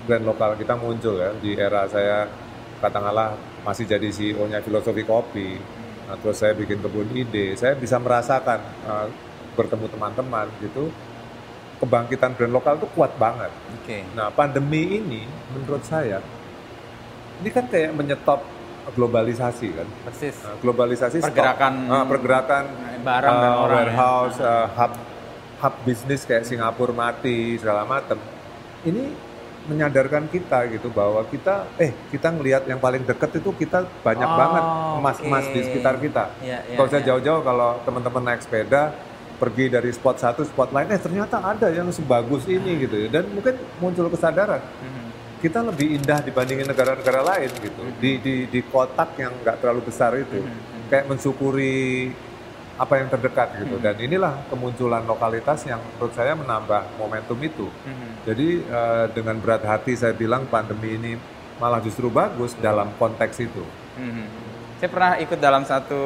Brand 0.06 0.22
lokal 0.22 0.54
kita 0.54 0.78
muncul 0.78 1.18
ya 1.18 1.30
di 1.38 1.58
era 1.58 1.88
saya 1.90 2.30
katakanlah 2.78 3.34
masih 3.64 3.88
jadi 3.88 4.08
CEO-nya 4.12 4.62
filosofi 4.62 5.02
kopi. 5.02 5.58
Nah, 6.06 6.14
terus 6.22 6.38
saya 6.38 6.54
bikin 6.54 6.78
kebun 6.78 7.10
ide, 7.18 7.58
saya 7.58 7.74
bisa 7.74 7.98
merasakan 7.98 8.62
uh, 8.86 9.10
bertemu 9.58 9.90
teman-teman 9.90 10.46
gitu 10.62 10.92
kebangkitan 11.76 12.32
brand 12.32 12.54
lokal 12.56 12.74
itu 12.80 12.88
kuat 12.96 13.12
banget. 13.20 13.52
Oke. 13.82 14.04
Nah, 14.16 14.32
pandemi 14.32 14.96
ini 14.96 15.28
menurut 15.52 15.84
saya 15.84 16.20
ini 17.40 17.48
kan 17.52 17.68
kayak 17.68 17.92
menyetop 17.92 18.40
globalisasi 18.88 19.66
kan. 19.72 19.88
Persis. 20.04 20.36
Nah, 20.38 20.54
globalisasi. 20.58 21.16
Pergerakan 21.18 21.72
Ah, 21.86 22.04
pergerakan 22.04 22.64
barang 23.00 23.34
dan 23.34 23.50
uh, 23.50 23.56
orang 23.60 23.72
ya. 23.72 23.82
warehouse, 23.82 24.38
uh, 24.38 24.66
hub 24.68 24.92
hub 25.56 25.74
bisnis 25.82 26.22
kayak 26.22 26.44
Singapura 26.44 26.92
mati 26.92 27.56
segala 27.56 27.82
macam. 27.82 28.18
Ini 28.82 29.02
menyadarkan 29.66 30.30
kita 30.30 30.70
gitu 30.70 30.86
bahwa 30.88 31.26
kita 31.26 31.66
eh 31.76 31.90
kita 32.06 32.30
ngelihat 32.30 32.62
yang 32.64 32.78
paling 32.78 33.02
deket 33.02 33.34
itu 33.36 33.50
kita 33.52 33.82
banyak 34.00 34.22
Oh, 34.24 34.38
banget 34.38 34.64
emas-emas 34.96 35.44
di 35.50 35.60
sekitar 35.60 35.98
kita. 35.98 36.30
Iya, 36.38 36.62
iya, 36.62 36.76
Kalau 36.76 36.86
saya 36.86 37.02
iya. 37.02 37.08
jauh-jauh 37.10 37.42
kalau 37.42 37.82
teman-teman 37.82 38.22
naik 38.24 38.40
sepeda 38.40 38.94
pergi 39.36 39.68
dari 39.68 39.90
spot 39.90 40.16
satu 40.16 40.46
spot 40.46 40.70
lain 40.70 40.88
eh 40.88 40.96
ternyata 40.96 41.36
ada 41.38 41.68
yang 41.68 41.90
sebagus 41.90 42.46
ini 42.46 42.86
gitu 42.86 42.96
ya 42.96 43.08
dan 43.10 43.28
mungkin 43.28 43.52
muncul 43.76 44.08
kesadaran 44.08 44.62
Mhm. 44.80 45.05
Kita 45.36 45.60
lebih 45.60 46.00
indah 46.00 46.24
dibandingin 46.24 46.64
negara-negara 46.64 47.20
lain 47.22 47.50
gitu. 47.60 47.82
Di 48.00 48.10
di 48.18 48.34
di 48.48 48.60
kotak 48.64 49.14
yang 49.16 49.32
nggak 49.42 49.56
terlalu 49.60 49.82
besar 49.84 50.12
itu. 50.16 50.40
Mhm. 50.40 50.74
kayak 50.86 51.10
mensyukuri 51.10 52.14
apa 52.78 52.94
yang 52.94 53.08
terdekat 53.10 53.58
gitu. 53.58 53.74
Dan 53.82 53.98
inilah 53.98 54.46
kemunculan 54.46 55.02
lokalitas 55.02 55.66
yang 55.66 55.82
menurut 55.82 56.14
saya 56.14 56.38
menambah 56.38 56.94
momentum 56.94 57.34
itu. 57.42 57.66
Mhm. 57.82 58.08
jadi 58.22 58.48
eh, 58.62 59.06
dengan 59.10 59.36
berat 59.38 59.62
hati 59.62 59.92
saya 59.94 60.14
bilang 60.14 60.46
pandemi 60.46 60.94
ini 60.94 61.12
malah 61.56 61.80
justru 61.80 62.06
bagus 62.06 62.54
dalam 62.56 62.92
konteks 62.96 63.36
itu. 63.40 63.64
Mhm. 63.98 64.26
Saya 64.76 64.90
pernah 64.92 65.12
ikut 65.16 65.38
dalam 65.40 65.64
satu 65.64 66.00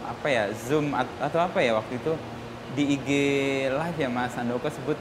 apa 0.00 0.26
ya 0.26 0.44
Zoom 0.54 0.94
at- 0.94 1.18
atau 1.20 1.42
apa 1.42 1.58
ya 1.58 1.74
waktu 1.74 1.98
itu? 1.98 2.12
Di 2.72 2.84
IG 2.94 3.08
live 3.68 3.98
ya 3.98 4.08
Mas 4.08 4.32
Handoko 4.32 4.68
sebut 4.68 4.96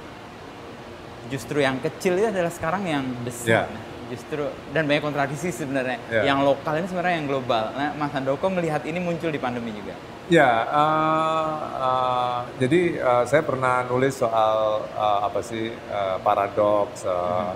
justru 1.30 1.62
yang 1.62 1.82
kecil 1.82 2.18
itu 2.18 2.28
adalah 2.30 2.54
sekarang 2.54 2.84
yang 2.86 3.06
besar. 3.26 3.48
Ya. 3.48 3.64
Justru 4.06 4.46
dan 4.70 4.86
banyak 4.86 5.02
kontradiksi 5.02 5.50
sebenarnya. 5.50 5.98
Ya. 6.14 6.30
Yang 6.30 6.40
lokal 6.46 6.78
ini 6.78 6.86
sebenarnya 6.86 7.16
yang 7.18 7.28
global. 7.28 7.74
Nah, 7.74 7.90
Mas 7.98 8.14
Handoko 8.14 8.46
melihat 8.54 8.86
ini 8.86 9.02
muncul 9.02 9.34
di 9.34 9.42
pandemi 9.42 9.74
juga. 9.74 9.98
Ya, 10.30 10.66
eh, 10.66 11.54
eh, 11.82 12.38
jadi 12.62 12.82
eh, 13.02 13.24
saya 13.26 13.42
pernah 13.42 13.82
nulis 13.90 14.14
soal 14.18 14.86
eh, 14.94 15.20
apa 15.26 15.42
sih 15.42 15.74
eh, 15.74 16.18
paradoks, 16.22 17.02
eh, 17.02 17.52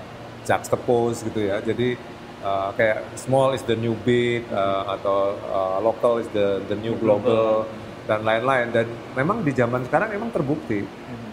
juxtapose 0.50 1.30
gitu 1.30 1.50
ya. 1.54 1.62
Jadi 1.62 1.94
eh, 2.42 2.70
kayak 2.74 3.14
small 3.14 3.54
is 3.54 3.62
the 3.70 3.78
new 3.78 3.94
big 4.02 4.42
eh, 4.50 4.84
atau 4.90 5.38
eh, 5.38 5.78
local 5.86 6.18
is 6.18 6.30
the 6.34 6.66
the 6.66 6.78
new 6.78 6.98
global 6.98 7.70
dan 8.10 8.26
lain-lain. 8.26 8.74
Dan 8.74 8.90
memang 9.14 9.46
di 9.46 9.54
zaman 9.54 9.86
sekarang 9.86 10.18
memang 10.18 10.34
terbukti, 10.34 10.82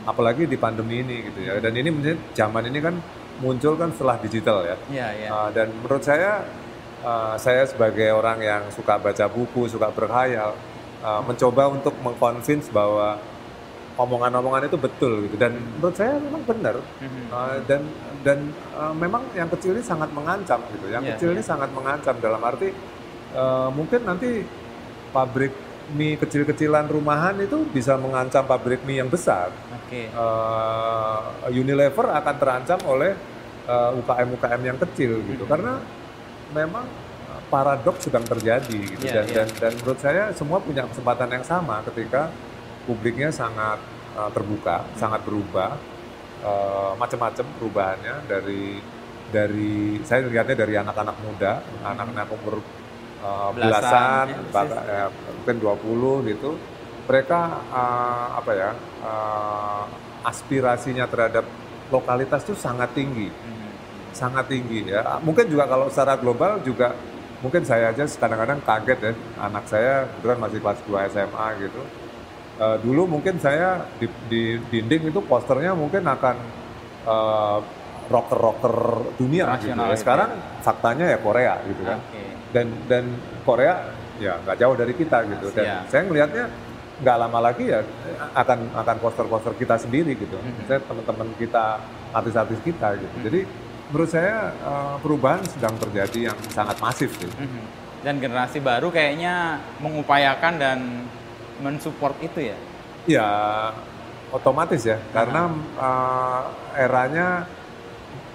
apalagi 0.07 0.47
di 0.47 0.57
pandemi 0.57 1.03
ini 1.03 1.27
gitu 1.29 1.45
ya. 1.45 1.59
Dan 1.59 1.75
ini 1.75 1.91
zaman 2.33 2.71
ini 2.71 2.79
kan 2.79 2.95
muncul 3.43 3.77
kan 3.77 3.93
setelah 3.93 4.17
digital 4.23 4.65
ya. 4.65 4.77
Iya, 4.89 5.09
iya. 5.19 5.29
Uh, 5.29 5.49
dan 5.53 5.69
menurut 5.75 6.01
saya, 6.01 6.47
uh, 7.05 7.35
saya 7.37 7.67
sebagai 7.69 8.09
orang 8.15 8.41
yang 8.41 8.63
suka 8.73 8.97
baca 8.97 9.27
buku, 9.29 9.69
suka 9.69 9.93
berkhayal, 9.93 10.57
uh, 11.05 11.21
mencoba 11.27 11.69
untuk 11.69 11.93
mengconvince 12.01 12.73
bahwa 12.73 13.21
omongan-omongan 13.97 14.69
itu 14.69 14.79
betul 14.81 15.13
gitu. 15.29 15.37
Dan 15.37 15.59
menurut 15.77 15.97
saya 15.97 16.17
memang 16.17 16.43
benar. 16.49 16.81
Uh, 17.29 17.59
dan 17.69 17.83
dan 18.25 18.39
uh, 18.73 18.95
memang 18.97 19.27
yang 19.37 19.51
kecil 19.53 19.77
ini 19.77 19.85
sangat 19.85 20.09
mengancam 20.15 20.61
gitu. 20.73 20.87
Yang 20.89 21.03
Iya, 21.05 21.11
kecil 21.17 21.29
iya. 21.33 21.35
ini 21.37 21.43
sangat 21.45 21.71
mengancam 21.75 22.15
dalam 22.23 22.41
arti 22.41 22.71
uh, 23.37 23.69
mungkin 23.73 24.01
nanti 24.05 24.45
pabrik 25.11 25.53
mie 25.93 26.19
kecil-kecilan 26.19 26.91
rumahan 26.91 27.39
itu 27.39 27.63
bisa 27.71 27.95
mengancam 27.95 28.43
pabrik 28.43 28.83
mie 28.83 28.99
yang 28.99 29.07
besar 29.07 29.55
Oke. 29.71 30.11
uh, 30.11 31.47
Unilever 31.47 32.11
akan 32.11 32.35
terancam 32.37 32.81
oleh 32.83 33.15
uh, 33.67 33.95
UKM-UKM 33.95 34.63
yang 34.65 34.79
kecil 34.83 35.23
gitu 35.23 35.47
Mhm. 35.47 35.51
karena 35.51 35.79
memang 36.51 36.83
uh, 37.31 37.41
paradoks 37.47 38.11
sedang 38.11 38.27
terjadi 38.27 38.81
gitu 38.83 39.07
Iya, 39.07 39.23
dan, 39.23 39.27
iya. 39.31 39.35
dan 39.37 39.49
dan 39.63 39.73
menurut 39.79 40.01
saya 40.03 40.23
semua 40.35 40.59
punya 40.59 40.83
kesempatan 40.91 41.31
yang 41.31 41.45
sama 41.47 41.79
ketika 41.87 42.35
publiknya 42.83 43.31
sangat 43.31 43.79
uh, 44.19 44.31
terbuka 44.35 44.83
sangat 44.99 45.23
berubah 45.23 45.79
uh, 46.43 46.99
macam-macam 46.99 47.47
perubahannya 47.59 48.27
dari 48.27 48.83
dari 49.27 49.99
saya 50.03 50.23
lihatnya 50.27 50.55
dari 50.55 50.75
anak-anak 50.79 51.17
muda 51.23 51.63
anak-anak 51.83 52.27
umur 52.31 52.63
uh, 53.23 53.51
Belasan, 53.55 54.27
belasan, 54.29 54.33
ya, 54.33 54.53
bahkan 54.53 54.85
ya, 54.85 55.07
mungkin 55.41 55.57
20 56.27 56.31
gitu. 56.35 56.51
Mereka 57.07 57.41
uh, 57.71 58.29
apa 58.43 58.53
ya 58.53 58.71
uh, 59.05 59.85
aspirasinya 60.27 61.07
terhadap 61.07 61.47
lokalitas 61.95 62.43
itu 62.43 62.55
sangat 62.59 62.91
tinggi. 62.93 63.31
Mhm. 63.31 63.55
sangat 64.17 64.49
tinggi 64.49 64.89
ya. 64.89 65.21
Mungkin 65.21 65.45
juga 65.53 65.69
kalau 65.69 65.93
secara 65.93 66.17
global 66.17 66.57
juga 66.65 66.97
mungkin 67.45 67.69
saya 67.69 67.93
aja 67.93 68.09
kadang-kadang 68.09 68.65
kaget 68.65 68.99
ya. 68.99 69.13
Anak 69.45 69.69
saya 69.69 70.09
kebetulan 70.09 70.39
masih 70.41 70.59
kelas 70.65 70.81
2 70.89 71.13
SMA 71.13 71.47
gitu. 71.61 71.83
Eh, 72.57 72.77
dulu 72.81 73.05
mungkin 73.05 73.37
saya 73.37 73.85
di, 74.01 74.09
di 74.33 74.57
dinding 74.73 75.13
itu 75.13 75.21
posternya 75.21 75.77
mungkin 75.77 76.01
akan 76.09 76.37
eh, 77.05 77.59
rocker-rocker 78.09 78.75
dunia 79.21 79.61
gitu 79.61 79.77
Nasional 79.77 79.85
ya. 79.85 79.93
gitu 79.93 80.01
sekarang 80.01 80.31
faktanya 80.65 81.07
ya 81.13 81.19
Korea 81.21 81.55
gitu 81.69 81.83
kan. 81.85 82.01
Dan 82.57 82.67
dan 82.89 83.05
Korea 83.45 83.93
ya 84.17 84.41
nggak 84.41 84.57
jauh 84.57 84.73
dari 84.73 84.97
kita 84.97 85.29
gitu 85.29 85.53
dan 85.53 85.65
Iya. 85.65 85.79
saya 85.93 86.03
ngelihatnya 86.05 86.45
nggak 86.97 87.17
lama 87.21 87.39
lagi 87.45 87.65
ya 87.69 87.85
akan 88.33 88.73
akan 88.73 88.97
poster-poster 88.97 89.53
kita 89.55 89.77
sendiri 89.77 90.17
gitu 90.17 90.33
Mhm. 90.35 90.65
saya 90.65 90.81
teman-teman 90.81 91.29
kita 91.37 91.77
artis-artis 92.11 92.57
kita 92.65 92.97
gitu 92.97 93.13
Mhm. 93.13 93.25
jadi 93.29 93.41
menurut 93.87 94.09
saya 94.09 94.57
eh, 94.57 94.97
perubahan 94.99 95.45
sedang 95.45 95.77
terjadi 95.77 96.33
yang 96.33 96.39
sangat 96.49 96.81
masif 96.81 97.13
sih 97.15 97.29
Mhm. 97.31 97.85
Dan 97.97 98.23
generasi 98.23 98.63
baru 98.63 98.89
kayaknya 98.89 99.59
mengupayakan 99.77 100.55
dan 100.57 100.79
mensupport 101.59 102.15
itu 102.23 102.39
ya. 102.45 102.57
ya 103.05 103.29
otomatis 104.31 104.83
ya 104.83 104.97
karena 105.11 105.51
eh, 105.77 106.43
eranya 106.79 107.45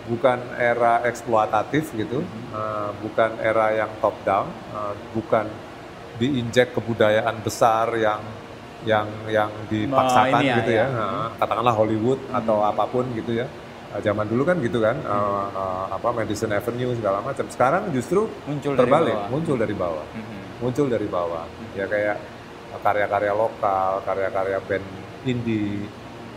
bukan 0.09 0.39
era 0.57 1.01
eksploitatif 1.05 1.93
gitu 1.93 2.25
eh, 2.53 2.89
bukan 3.01 3.37
era 3.41 3.73
yang 3.75 3.91
top 4.01 4.15
down 4.25 4.47
eh, 4.73 4.93
bukan 5.13 5.45
diinjek 6.17 6.77
kebudayaan 6.77 7.41
besar 7.41 7.89
yang 7.97 8.21
yang 8.81 9.05
yang 9.29 9.49
dipaksakan 9.69 10.41
ya, 10.41 10.57
gitu 10.61 10.71
ya. 10.73 10.85
ya, 10.89 10.93
Nah, 10.93 11.29
katakanlah 11.37 11.75
Hollywood 11.77 12.17
atau 12.33 12.65
apa 12.65 12.89
pun 12.89 13.05
gitu 13.13 13.37
ya. 13.37 13.45
Eh, 13.93 14.01
zaman 14.01 14.25
dulu 14.25 14.41
kan 14.47 14.57
gitu 14.57 14.81
kan 14.81 14.97
eh, 14.97 15.45
eh, 15.53 15.85
apa 15.93 16.09
Madison 16.13 16.49
Avenue 16.49 16.93
segala 16.97 17.21
macam. 17.21 17.45
Sekarang 17.49 17.93
justru 17.93 18.25
Muncul 18.49 18.73
dari 18.73 18.81
terbalik 18.81 19.13
bawah. 19.17 19.29
muncul 19.29 19.55
dari 19.57 19.75
bawah. 19.77 20.05
Mhm. 20.17 20.39
muncul 20.61 20.87
dari 20.89 21.07
bawah. 21.09 21.45
Ya 21.73 21.85
kayak 21.89 22.17
uh, 22.73 22.79
karya-karya 22.85 23.33
lokal 23.33 23.91
karya-karya 24.05 24.57
band 24.65 24.85
indie 25.25 25.89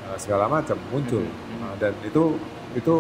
uh, 0.08 0.16
segala 0.16 0.48
macam 0.48 0.76
muncul. 0.92 1.24
Mhm. 1.24 1.60
Uh, 1.64 1.74
dan 1.80 1.92
itu 2.04 2.24
itu 2.74 2.96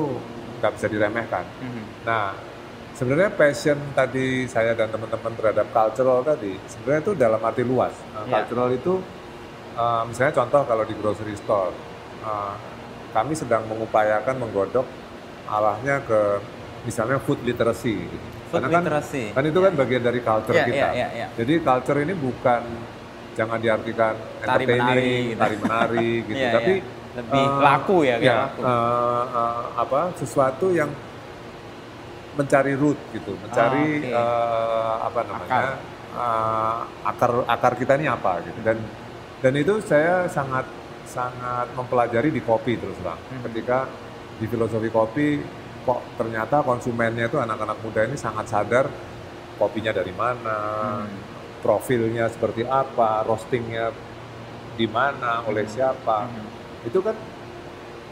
nggak 0.64 0.74
bisa 0.74 0.88
diremehkan 0.88 1.44
Mhm. 1.60 1.82
nah 2.02 2.32
sebenarnya 2.90 3.30
passion 3.30 3.76
tadi 3.92 4.46
saya 4.46 4.72
dan 4.72 4.88
teman-teman 4.88 5.34
terhadap 5.34 5.68
cultural 5.68 6.24
tadi 6.24 6.56
sebenarnya 6.64 7.00
itu 7.02 7.12
dalam 7.14 7.40
arti 7.40 7.62
luas 7.62 7.92
Uh, 8.10 8.24
Ya. 8.24 8.40
cultural 8.40 8.72
itu 8.72 8.94
uh, 9.74 10.02
misalnya 10.04 10.32
contoh 10.32 10.64
kalau 10.64 10.82
di 10.82 10.94
grocery 10.94 11.34
store 11.34 11.76
uh, 12.22 12.56
kami 13.12 13.34
sedang 13.34 13.62
mengupayakan 13.64 14.34
menggodok 14.34 14.88
arahnya 15.44 16.00
ke 16.00 16.20
misalnya 16.82 17.16
food 17.18 17.40
literacy 17.42 17.96
gitu. 17.96 18.26
Food 18.48 18.60
Karena 18.60 18.68
kan 18.70 18.82
literacy. 18.82 19.24
kan 19.30 19.42
itu 19.42 19.58
kan 19.58 19.72
bagian 19.74 20.02
dari 20.02 20.20
culture 20.20 20.52
Iya, 20.52 20.64
kita. 20.64 20.76
iya, 20.76 20.88
iya, 20.90 21.08
iya. 21.14 21.26
Jadi 21.32 21.54
culture 21.60 21.98
ini 21.98 22.12
bukan 22.12 22.62
jangan 23.34 23.58
diartikan 23.58 24.14
Tari 24.40 24.64
entertaining, 24.64 24.78
menari 24.78 25.12
gitu. 25.24 25.38
tari 25.38 25.56
menari 25.58 26.10
gitu, 26.28 26.38
Iya, 26.40 26.50
tapi 26.52 26.72
iya. 26.76 27.03
Lebih 27.14 27.44
Eh, 27.46 27.60
laku 27.60 27.96
ya 28.02 28.16
ya, 28.18 28.36
laku. 28.44 28.60
eh, 28.60 29.24
eh, 29.32 29.62
apa 29.76 30.00
sesuatu 30.14 30.66
yang 30.70 30.90
mencari 32.34 32.74
root 32.74 32.98
gitu, 33.12 33.38
mencari 33.38 34.02
oke. 34.02 34.10
eh, 34.10 34.94
apa 35.00 35.20
namanya 35.22 35.54
Akar. 35.54 35.78
eh, 36.14 36.78
akar 37.04 37.32
akar 37.46 37.72
kita 37.74 37.92
ini 37.94 38.06
apa 38.06 38.42
gitu 38.42 38.58
dan 38.60 38.78
dan 39.38 39.52
itu 39.54 39.78
saya 39.80 40.26
sangat 40.26 40.66
sangat 41.04 41.70
mempelajari 41.72 42.28
di 42.28 42.40
kopi 42.40 42.74
terus 42.74 42.98
terang. 42.98 43.20
Mhm. 43.30 43.42
Ketika 43.46 43.78
di 44.34 44.46
filosofi 44.46 44.90
kopi 44.90 45.28
kok 45.84 46.00
ternyata 46.16 46.64
konsumennya 46.64 47.28
itu 47.28 47.38
anak-anak 47.38 47.78
muda 47.78 48.00
ini 48.02 48.16
sangat 48.16 48.48
sadar 48.48 48.86
kopinya 49.54 49.94
dari 49.94 50.10
mana, 50.10 50.58
Hmm. 50.98 51.14
profilnya 51.62 52.26
seperti 52.26 52.66
apa, 52.66 53.22
roastingnya 53.22 53.94
di 54.74 54.90
mana, 54.90 55.46
oleh 55.46 55.62
siapa. 55.64 56.26
Mhm. 56.26 56.63
Itu 56.84 57.00
kan 57.00 57.16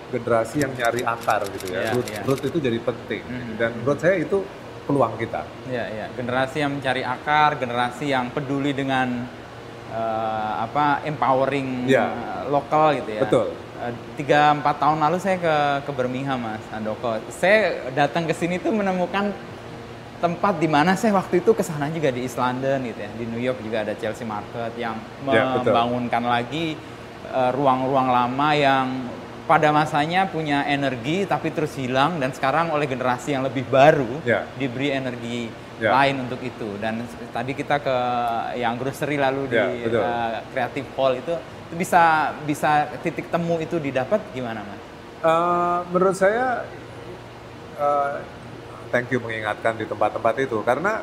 generasi 0.09 0.61
yang 0.61 0.73
nyari 0.73 1.00
akar 1.02 1.41
gitu 1.50 1.73
ya. 1.73 1.79
Iya, 1.79 1.91
root, 1.93 2.07
iya. 2.09 2.21
root 2.25 2.41
itu 2.43 2.59
jadi 2.59 2.79
penting. 2.79 3.23
Mhm. 3.25 3.52
Dan 3.57 3.71
menurut 3.81 3.99
saya 3.99 4.17
itu 4.19 4.38
peluang 4.83 5.14
kita. 5.17 5.47
Ya, 5.71 5.85
ya. 5.88 6.07
Generasi 6.12 6.57
yang 6.59 6.73
mencari 6.75 7.00
akar, 7.00 7.57
generasi 7.57 8.05
yang 8.09 8.29
peduli 8.29 8.73
dengan 8.73 9.25
eh, 9.88 10.52
apa 10.59 11.05
empowering 11.05 11.85
Ya. 11.85 12.09
eh, 12.09 12.43
lokal 12.49 12.97
gitu 12.97 13.11
ya. 13.12 13.23
Betul. 13.25 13.47
Eh, 13.83 13.93
Tiga 14.17 14.52
empat 14.52 14.76
tahun 14.79 15.00
lalu 15.00 15.17
saya 15.17 15.37
ke 15.37 15.57
ke 15.85 15.91
Birmingham 15.93 16.41
mas 16.41 16.64
Andoko. 16.71 17.21
Saya 17.29 17.88
datang 17.93 18.25
ke 18.25 18.33
sini 18.33 18.57
tuh 18.57 18.73
menemukan 18.73 19.33
tempat 20.17 20.55
di 20.57 20.71
mana 20.71 20.95
saya 20.95 21.12
waktu 21.12 21.43
itu 21.43 21.50
ke 21.50 21.61
sana 21.61 21.91
juga 21.91 22.09
di 22.09 22.23
East 22.23 22.37
London 22.37 22.79
gitu 22.85 23.00
ya. 23.00 23.11
Di 23.12 23.25
New 23.26 23.37
York 23.37 23.59
juga 23.61 23.83
ada 23.83 23.93
Chelsea 23.93 24.25
Market 24.25 24.73
yang 24.76 24.95
Ya, 25.26 25.57
betul. 25.57 25.73
membangunkan 25.73 26.23
lagi 26.23 26.73
eh, 26.73 26.91
ruang-ruang 27.33 28.09
lama 28.09 28.49
yang 28.53 28.87
pada 29.43 29.69
masanya 29.69 30.25
punya 30.25 30.62
energi 30.65 31.25
tapi 31.25 31.51
terus 31.51 31.75
hilang 31.75 32.17
dan 32.17 32.31
sekarang 32.31 32.71
oleh 32.71 32.87
generasi 32.87 33.33
yang 33.33 33.43
lebih 33.43 33.67
baru 33.67 34.23
Ya. 34.23 34.47
diberi 34.55 34.89
energi 34.91 35.51
Ya. 35.77 35.91
lain 35.91 36.23
untuk 36.23 36.39
itu 36.39 36.79
dan 36.79 37.03
tadi 37.29 37.53
kita 37.53 37.83
ke 37.83 37.97
yang 38.55 38.79
grocery 38.79 39.19
lalu 39.19 39.51
di 39.51 39.59
Ya, 39.59 39.67
betul. 39.67 39.99
eh, 39.99 40.37
Creative 40.49 40.89
Hall 40.95 41.12
itu 41.17 41.35
itu 41.67 41.75
bisa 41.75 42.03
bisa 42.45 42.71
titik 43.01 43.27
temu 43.29 43.59
itu 43.59 43.77
didapat 43.77 44.21
gimana 44.31 44.62
mas? 44.62 44.79
Eh, 45.23 45.79
menurut 45.89 46.15
saya, 46.15 46.62
eh, 47.77 48.15
thank 48.91 49.09
you 49.09 49.19
mengingatkan 49.19 49.75
di 49.75 49.85
tempat-tempat 49.85 50.35
itu 50.39 50.61
karena 50.62 51.03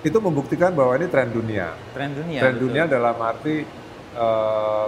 itu 0.00 0.16
membuktikan 0.16 0.72
bahwa 0.72 0.94
ini 0.94 1.08
tren 1.08 1.28
dunia. 1.28 1.74
Tren 1.90 2.14
dunia. 2.14 2.40
tren 2.40 2.54
betul. 2.54 2.64
dunia 2.68 2.84
dalam 2.86 3.16
arti 3.16 3.64
eh, 3.64 3.79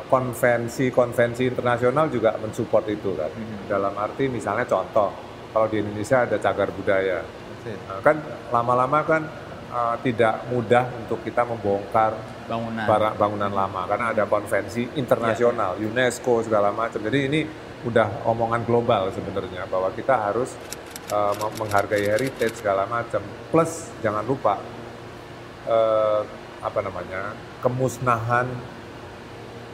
konvensi-konvensi 0.06 1.42
internasional 1.46 2.06
juga 2.08 2.34
mensupport 2.36 2.84
itu 2.88 3.14
kan. 3.14 3.30
Mhm. 3.30 3.66
Dalam 3.66 3.94
arti 3.94 4.26
misalnya 4.26 4.64
contoh, 4.64 5.10
kalau 5.50 5.66
di 5.66 5.78
Indonesia 5.78 6.24
ada 6.24 6.36
cagar 6.36 6.68
budaya. 6.70 7.22
Nah, 7.62 8.02
kan 8.02 8.18
lama-lama 8.50 8.98
kan 9.02 9.22
eh, 9.72 9.96
tidak 10.02 10.44
mudah 10.50 10.84
untuk 10.98 11.22
kita 11.22 11.46
membongkar 11.46 12.12
Bangunan. 12.44 12.84
barang 12.84 13.14
bangunan 13.16 13.48
lama 13.48 13.86
karena 13.86 14.12
ada 14.12 14.24
konvensi 14.26 14.84
internasional, 14.98 15.78
Iya. 15.78 15.88
UNESCO 15.88 16.42
segala 16.42 16.68
macam. 16.68 17.00
Jadi 17.00 17.18
ini 17.24 17.40
udah 17.82 18.26
omongan 18.26 18.62
global 18.62 19.08
sebenarnya 19.10 19.64
bahwa 19.66 19.88
kita 19.90 20.12
harus 20.28 20.52
eh, 21.08 21.32
mem- 21.38 21.56
menghargai 21.56 22.04
heritage 22.04 22.58
segala 22.58 22.84
macam. 22.84 23.22
Plus 23.48 23.88
jangan 24.02 24.26
lupa 24.26 24.58
eh, 25.64 26.20
apa 26.60 26.78
namanya 26.78 27.32
kemusnahan 27.58 28.46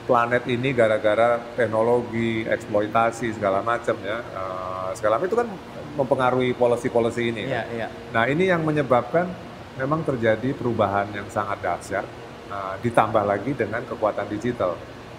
planet 0.08 0.48
ini 0.48 0.72
gara-gara 0.72 1.36
teknologi, 1.52 2.42
eksploitasi 2.42 3.36
segala 3.36 3.60
macam 3.60 3.92
ya. 4.00 4.18
Eh, 4.24 4.90
segala 4.96 5.20
macam 5.20 5.28
itu 5.28 5.36
kan 5.36 5.48
mempengaruhi 5.94 6.50
policy-policy 6.54 7.22
ini. 7.28 7.42
kan. 7.44 7.52
Iya, 7.52 7.62
iya. 7.76 7.88
Nah 8.08 8.24
ini 8.24 8.48
yang 8.48 8.64
menyebabkan 8.64 9.28
memang 9.76 10.00
terjadi 10.02 10.56
perubahan 10.56 11.12
yang 11.12 11.28
sangat 11.28 11.60
dahsyat, 11.60 12.06
nah, 12.48 12.74
ditambah 12.80 13.22
lagi 13.22 13.52
dengan 13.52 13.84
kekuatan 13.84 14.26
digital. 14.26 14.74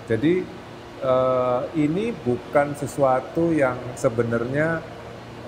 Jadi 0.10 0.42
eh, 1.00 1.62
ini 1.78 2.12
bukan 2.12 2.76
sesuatu 2.76 3.54
yang 3.54 3.78
sebenarnya 3.96 4.84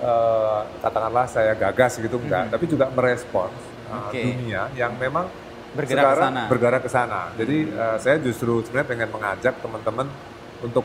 eh, 0.00 0.60
katakanlah 0.80 1.26
saya 1.26 1.52
gagas 1.52 1.98
gitu 1.98 2.16
enggak, 2.16 2.48
Mhm. 2.48 2.52
tapi 2.52 2.64
juga 2.66 2.88
merespons 2.88 3.52
eh, 3.84 3.98
Oke. 4.00 4.22
dunia 4.24 4.72
yang 4.72 4.96
memang 4.96 5.28
Bergerak 5.72 5.88
ke 5.88 5.96
sekarang 5.96 6.32
sana. 6.32 6.42
bergerak 6.52 6.82
ke 6.84 6.90
sana. 6.90 7.20
Jadi 7.36 7.56
eh, 7.72 7.96
saya 7.96 8.16
justru 8.20 8.60
sebenarnya 8.60 8.88
pengen 8.88 9.08
mengajak 9.08 9.54
teman-teman 9.64 10.06
untuk 10.60 10.84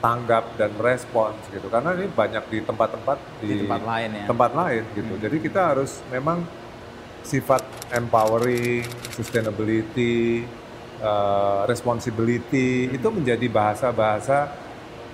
tanggap 0.00 0.56
dan 0.56 0.72
merespons 0.80 1.36
gitu, 1.52 1.68
karena 1.68 1.92
ini 1.92 2.08
banyak 2.08 2.40
di 2.48 2.58
tempat-tempat 2.64 3.18
Di 3.44 3.68
tempat 3.68 3.82
lain 3.84 4.08
ya. 4.16 4.24
tempat 4.32 4.50
lain 4.56 4.82
gitu. 4.96 5.12
Hmm. 5.12 5.22
Jadi 5.28 5.36
kita 5.44 5.60
harus 5.76 6.00
memang 6.08 6.40
sifat 7.20 7.60
empowering, 7.92 8.80
sustainability, 9.12 10.48
uh, 11.04 11.68
responsibility 11.68 12.88
itu 12.88 13.08
menjadi 13.12 13.44
bahasa-bahasa 13.52 14.48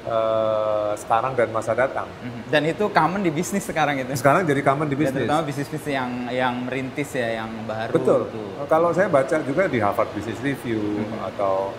uh, 0.06 0.92
sekarang 0.94 1.34
dan 1.34 1.48
masa 1.50 1.72
datang. 1.72 2.06
Mhm. 2.22 2.40
Dan 2.48 2.62
itu 2.64 2.84
common 2.88 3.20
di 3.20 3.30
bisnis 3.30 3.62
sekarang 3.62 3.98
itu. 3.98 4.14
Sekarang 4.14 4.42
jadi 4.42 4.62
common 4.62 4.86
di 4.86 4.94
Dan 4.94 5.00
bisnis. 5.02 5.18
terutama 5.20 5.42
bisnis-bisnis 5.42 5.86
yang 5.92 6.10
yang 6.30 6.54
merintis 6.64 7.10
ya, 7.12 7.42
yang 7.42 7.50
baru. 7.66 7.92
Betul. 7.92 8.20
gitu. 8.30 8.42
Kalau 8.66 8.90
saya 8.90 9.08
baca 9.08 9.36
juga 9.42 9.62
di 9.66 9.78
Harvard 9.78 10.10
Business 10.10 10.38
Review 10.40 10.80
Mhm. 11.02 11.28
atau 11.34 11.74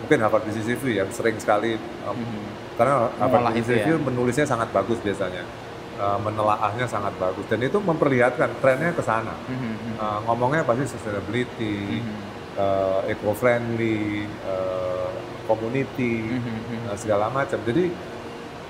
mungkin 0.00 0.18
Harvard 0.18 0.44
Business 0.44 0.66
Review 0.68 0.92
yang 0.96 1.10
sering 1.10 1.36
sekali 1.36 1.76
um, 2.02 2.14
Mhm. 2.14 2.42
karena 2.74 2.94
Harvard 3.12 3.42
Mengolah 3.42 3.52
Business 3.52 3.66
itu 3.66 3.72
ya. 3.74 3.84
Review 3.84 3.96
menulisnya 4.00 4.46
sangat 4.46 4.68
bagus 4.70 4.98
biasanya. 4.98 5.44
Uh, 5.92 6.18
menelaahnya 6.18 6.88
sangat 6.88 7.14
bagus 7.14 7.44
dan 7.46 7.60
itu 7.60 7.78
memperlihatkan 7.78 8.48
trennya 8.58 8.90
ke 8.90 9.04
sana. 9.04 9.36
Mhm, 9.44 9.54
mhm. 9.54 9.92
Uh, 10.00 10.18
ngomongnya 10.24 10.64
pasti 10.64 10.88
sustainability, 10.88 12.00
Mhm. 12.00 12.14
uh, 12.56 13.00
eco-friendly, 13.06 14.24
uh, 14.42 15.06
community, 15.52 16.32
Mhm, 16.32 16.40
mhm. 16.40 16.78
uh, 16.88 16.96
segala 16.96 17.26
macam. 17.28 17.58
Jadi 17.62 17.84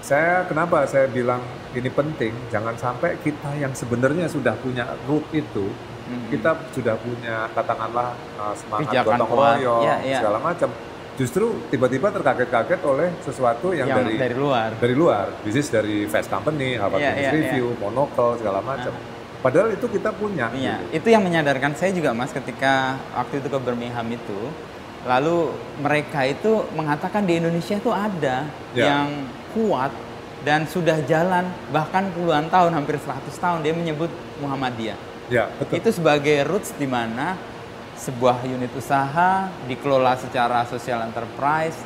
saya 0.02 0.42
kenapa 0.44 0.82
saya 0.84 1.06
bilang 1.06 1.38
ini 1.72 1.86
penting, 1.86 2.34
jangan 2.50 2.74
sampai 2.74 3.14
kita 3.22 3.54
yang 3.54 3.70
sebenarnya 3.70 4.26
sudah 4.26 4.58
punya 4.58 4.84
root 5.06 5.22
itu, 5.30 5.70
Mhm. 6.10 6.28
kita 6.28 6.50
sudah 6.74 6.98
punya 6.98 7.46
katakanlah 7.54 8.12
uh, 8.36 8.54
semangat 8.58 8.92
gotong 9.00 9.30
royong, 9.30 9.82
ya, 9.86 9.96
ya. 10.02 10.18
segala 10.18 10.38
macam. 10.42 10.70
Justru 11.12 11.44
tiba-tiba 11.68 12.08
terkaget-kaget 12.08 12.80
oleh 12.88 13.12
sesuatu 13.20 13.76
yang, 13.76 13.84
yang 13.84 14.00
dari, 14.00 14.16
dari 14.16 14.32
luar. 14.34 14.72
dari 14.80 14.94
luar, 14.96 15.28
bisnis 15.44 15.68
dari 15.68 16.08
Fast 16.08 16.32
Company, 16.32 16.80
Iya, 16.80 16.88
Business 16.88 17.20
iya, 17.20 17.30
Review, 17.30 17.66
Monocle, 17.76 18.40
segala 18.40 18.64
macam. 18.64 18.96
Padahal 19.42 19.74
itu 19.76 19.86
kita 19.92 20.08
punya. 20.14 20.48
Iya, 20.54 20.80
gitu. 20.88 21.02
itu 21.02 21.08
yang 21.12 21.22
menyadarkan 21.26 21.74
saya 21.76 21.90
juga 21.92 22.14
Mas 22.16 22.32
ketika 22.32 22.96
waktu 23.12 23.42
itu 23.44 23.48
ke 23.50 23.58
Birmingham 23.60 24.06
itu. 24.08 24.40
Lalu 25.02 25.50
mereka 25.82 26.22
itu 26.22 26.62
mengatakan 26.78 27.26
di 27.26 27.42
Indonesia 27.42 27.74
itu 27.74 27.90
ada 27.90 28.46
Ya. 28.72 28.88
yang 28.88 29.26
kuat 29.52 29.90
dan 30.42 30.64
sudah 30.64 31.02
jalan 31.04 31.44
bahkan 31.70 32.08
puluhan 32.14 32.48
tahun, 32.48 32.72
hampir 32.72 32.96
100 32.98 33.36
tahun 33.36 33.62
dia 33.62 33.74
menyebut 33.74 34.08
Muhammadiyah. 34.40 34.98
Ya, 35.30 35.50
betul. 35.58 35.78
Itu 35.78 35.90
sebagai 35.92 36.42
roots 36.46 36.74
di 36.74 36.86
mana 36.86 37.38
sebuah 37.94 38.42
unit 38.42 38.72
usaha 38.74 39.46
dikelola 39.68 40.18
secara 40.18 40.66
social 40.66 41.06
enterprise 41.06 41.76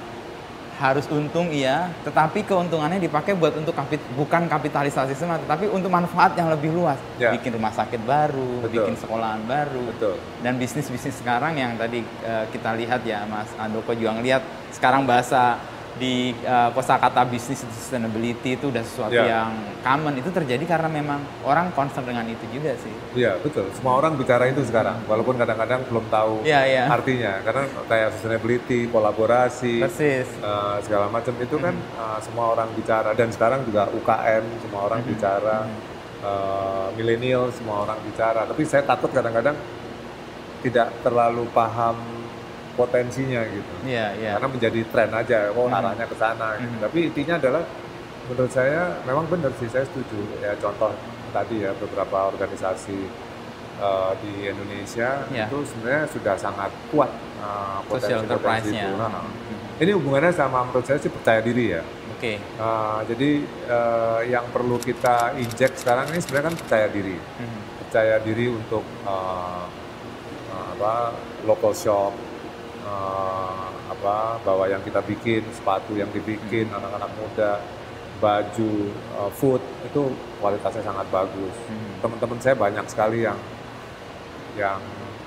harus 0.77 1.09
untung 1.09 1.49
iya, 1.49 1.89
tetapi 2.05 2.45
keuntungannya 2.45 3.01
dipakai 3.01 3.33
buat 3.33 3.57
untuk 3.57 3.73
kapit, 3.73 3.97
bukan 4.13 4.45
kapitalisasi 4.45 5.17
semata, 5.17 5.41
tetapi 5.49 5.73
untuk 5.73 5.89
manfaat 5.89 6.37
yang 6.37 6.53
lebih 6.53 6.69
luas. 6.73 7.01
Ya. 7.17 7.33
Bikin 7.33 7.57
rumah 7.57 7.73
sakit 7.73 8.05
baru, 8.05 8.65
Betul. 8.65 8.73
bikin 8.77 8.95
sekolahan 9.01 9.41
baru. 9.49 9.89
Betul. 9.97 10.17
Dan 10.45 10.61
bisnis-bisnis 10.61 11.17
sekarang 11.17 11.57
yang 11.57 11.81
tadi 11.81 12.05
eh, 12.05 12.45
kita 12.53 12.77
lihat 12.77 13.01
ya 13.09 13.25
Mas 13.25 13.49
Andoko 13.57 13.97
juga 13.97 14.21
ngelihat 14.21 14.45
sekarang 14.77 15.09
bahasa 15.09 15.57
di 15.97 16.15
eh, 16.37 16.71
kosakata 16.71 17.25
bisnis 17.25 17.65
sustainability 17.65 18.53
itu 18.53 18.69
udah 18.69 18.85
sesuatu 18.85 19.17
Ya. 19.17 19.41
yang 19.41 19.51
common 19.81 20.13
itu 20.15 20.29
terjadi 20.29 20.61
karena 20.67 20.93
memang 20.93 21.17
orang 21.41 21.73
concern 21.73 22.05
dengan 22.05 22.27
itu 22.27 22.45
juga 22.51 22.77
sih. 22.77 22.93
Iya 23.15 23.41
betul. 23.41 23.65
Semua 23.73 23.97
orang 23.97 24.13
bicara 24.13 24.45
itu 24.45 24.61
sekarang, 24.61 25.01
walaupun 25.07 25.35
kadang-kadang 25.35 25.81
belum 25.87 26.05
tahu 26.07 26.45
Iya, 26.45 26.61
iya. 26.65 26.85
artinya. 26.87 27.41
Karena 27.41 27.65
kayak 27.87 28.09
sustainability, 28.13 28.87
kolaborasi, 28.87 29.81
Persis. 29.81 30.29
eh, 30.29 30.77
segala 30.83 31.09
macam 31.09 31.33
itu 31.35 31.57
kan 31.57 31.73
eh, 31.73 32.19
semua 32.21 32.53
orang 32.53 32.69
bicara. 32.77 33.17
Dan 33.17 33.33
sekarang 33.33 33.65
juga 33.65 33.89
UKM 33.89 34.45
semua 34.61 34.81
orang 34.85 35.01
bicara, 35.01 35.65
eh, 36.21 36.87
milenial 36.93 37.49
semua 37.51 37.85
orang 37.85 37.97
bicara. 38.03 38.45
Tapi 38.45 38.63
saya 38.63 38.85
takut 38.85 39.09
kadang-kadang 39.09 39.57
tidak 40.59 40.93
terlalu 41.01 41.49
paham 41.51 41.97
potensinya 42.77 43.41
gitu. 43.43 43.73
Iya, 43.83 44.07
iya. 44.15 44.31
Karena 44.35 44.49
menjadi 44.49 44.81
tren 44.87 45.11
aja, 45.11 45.39
oh 45.51 45.65
Mhm. 45.65 45.75
arahnya 45.75 46.07
ke 46.07 46.15
sana. 46.15 46.49
gitu. 46.57 46.71
Mhm. 46.71 46.83
Tapi 46.83 46.99
intinya 47.05 47.35
adalah 47.37 47.63
menurut 48.27 48.53
saya 48.53 48.83
memang 49.03 49.25
benar 49.27 49.53
sih 49.57 49.67
saya 49.67 49.83
setuju. 49.83 50.21
Ya 50.39 50.53
contoh 50.55 50.93
tadi 51.31 51.57
ya 51.59 51.73
beberapa 51.75 52.29
organisasi 52.29 53.25
eh, 53.77 54.13
di 54.19 54.33
Indonesia 54.47 55.21
Ya. 55.29 55.45
itu 55.45 55.61
sebenarnya 55.63 56.09
sudah 56.09 56.35
sangat 56.35 56.73
kuat 56.89 57.09
eh, 57.09 57.45
Social 57.85 57.85
potensi-potensi 58.25 58.25
enterprise-nya. 58.25 58.85
itu. 58.87 58.97
Nah, 58.97 59.11
Mhm. 59.21 59.55
Ini 59.77 59.91
hubungannya 59.93 60.33
sama 60.33 60.65
menurut 60.65 60.85
saya 60.85 60.97
sih 60.97 61.13
percaya 61.13 61.41
diri 61.41 61.69
ya. 61.71 61.85
Oke. 62.09 62.41
Uh, 62.57 63.05
jadi 63.05 63.31
uh, 63.69 64.25
yang 64.25 64.49
perlu 64.49 64.81
kita 64.81 65.37
injek 65.37 65.77
sekarang 65.77 66.09
ini 66.09 66.17
sebenarnya 66.17 66.49
kan 66.49 66.57
percaya 66.57 66.87
diri, 66.89 67.13
Mhm. 67.13 67.61
percaya 67.79 68.17
diri 68.19 68.49
untuk 68.49 68.81
uh, 69.05 69.69
uh, 70.49 70.69
apa 70.73 71.13
local 71.45 71.77
shop, 71.77 72.17
uh, 72.87 73.67
apa 73.91 74.39
bahwa 74.43 74.65
yang 74.67 74.81
kita 74.81 75.03
bikin 75.03 75.43
sepatu 75.51 75.93
yang 75.95 76.09
dibikin 76.15 76.71
anak-anak 76.71 77.11
muda, 77.19 77.59
baju, 78.17 78.73
uh, 79.19 79.31
food 79.35 79.61
itu 79.85 80.09
kualitasnya 80.41 80.87
sangat 80.87 81.07
bagus. 81.11 81.55
Mhm. 81.69 82.01
Teman-teman 82.01 82.39
saya 82.41 82.55
banyak 82.57 82.87
sekali 82.89 83.27
yang 83.27 83.37
yang 84.57 84.81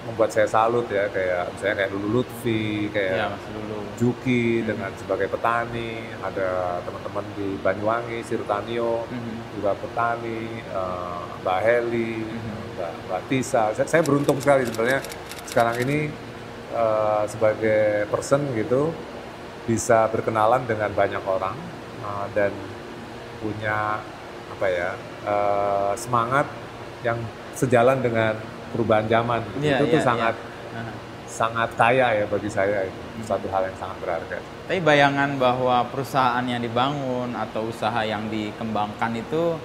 membuat 0.10 0.34
saya 0.34 0.50
salut 0.50 0.90
ya 0.90 1.06
kayak 1.14 1.54
misalnya 1.54 1.86
kayak 1.86 1.92
Lulu 1.94 2.08
Lutfi, 2.18 2.90
kayak 2.90 3.30
Mas 3.30 3.46
dulu. 3.54 3.80
Juki 4.00 4.64
dengan 4.66 4.90
sebagai 4.98 5.28
petani, 5.30 6.02
ada 6.24 6.82
teman-teman 6.82 7.26
di 7.38 7.60
Banyuwangi, 7.62 8.26
Sirtanio 8.26 9.06
Mhm. 9.06 9.60
juga 9.60 9.78
petani, 9.78 10.66
eh, 10.66 11.22
Mbak 11.46 11.60
Heli, 11.62 12.26
Mhm. 12.26 12.58
Mbak, 12.74 12.92
Mbak 13.06 13.22
Tisa. 13.30 13.64
Saya, 13.76 13.86
saya 13.86 14.02
beruntung 14.02 14.40
sekali 14.42 14.66
sebenarnya 14.66 15.04
sekarang 15.46 15.78
ini 15.84 16.10
eh, 16.74 17.24
sebagai 17.30 18.10
person 18.10 18.42
gitu 18.54 18.94
bisa 19.70 20.10
berkenalan 20.10 20.66
dengan 20.66 20.90
banyak 20.94 21.24
orang 21.26 21.56
eh, 22.02 22.26
dan 22.34 22.52
punya 23.40 24.02
apa 24.50 24.68
ya 24.68 24.92
eh, 25.26 25.92
semangat 25.96 26.46
yang 27.06 27.18
sejalan 27.56 28.00
dengan 28.00 28.36
perubahan 28.72 29.08
zaman. 29.10 29.42
gitu. 29.58 29.66
Iya, 29.66 29.78
itu 29.82 29.86
tuh 29.92 30.02
iya, 30.02 30.08
sangat 30.08 30.36
iya. 30.38 30.94
Sangat 31.30 31.70
kaya 31.78 32.08
ya 32.20 32.26
bagi 32.26 32.50
saya 32.50 32.90
itu 32.90 33.22
satu 33.22 33.48
hal 33.54 33.70
yang 33.70 33.78
sangat 33.78 33.98
berharga. 34.02 34.38
Tapi 34.66 34.80
bayangan 34.82 35.38
bahwa 35.38 35.86
perusahaan 35.88 36.42
yang 36.42 36.58
dibangun 36.58 37.38
atau 37.38 37.70
usaha 37.70 38.02
yang 38.02 38.28
dikembangkan 38.34 39.14
itu, 39.14 39.56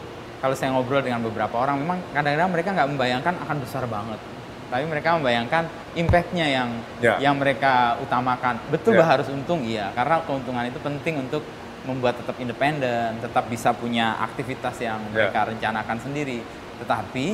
kalau 0.44 0.54
saya 0.54 0.76
ngobrol 0.76 1.00
dengan 1.00 1.24
beberapa 1.24 1.56
orang, 1.56 1.80
memang 1.80 1.98
kadang-kadang 2.12 2.50
mereka 2.52 2.68
nggak 2.76 2.88
membayangkan 2.94 3.34
akan 3.48 3.56
besar 3.64 3.84
banget. 3.88 4.20
Tapi 4.70 4.84
mereka 4.84 5.14
membayangkan 5.14 5.64
impact-nya 5.94 6.46
yang 6.46 6.68
Ya. 6.98 7.20
yang 7.20 7.36
mereka 7.36 8.00
utamakan. 8.00 8.58
Betul 8.68 8.96
bah 8.96 9.06
harus 9.06 9.28
untung, 9.28 9.62
iya. 9.62 9.92
Karena 9.92 10.24
keuntungan 10.24 10.64
itu 10.66 10.78
penting 10.80 11.20
untuk 11.20 11.42
membuat 11.84 12.16
tetap 12.16 12.34
independen, 12.40 13.20
tetap 13.20 13.44
bisa 13.46 13.70
punya 13.76 14.16
aktivitas 14.18 14.80
yang 14.80 14.98
Ya. 15.12 15.28
mereka 15.28 15.52
rencanakan 15.52 16.00
sendiri. 16.00 16.40
Tetapi 16.80 17.26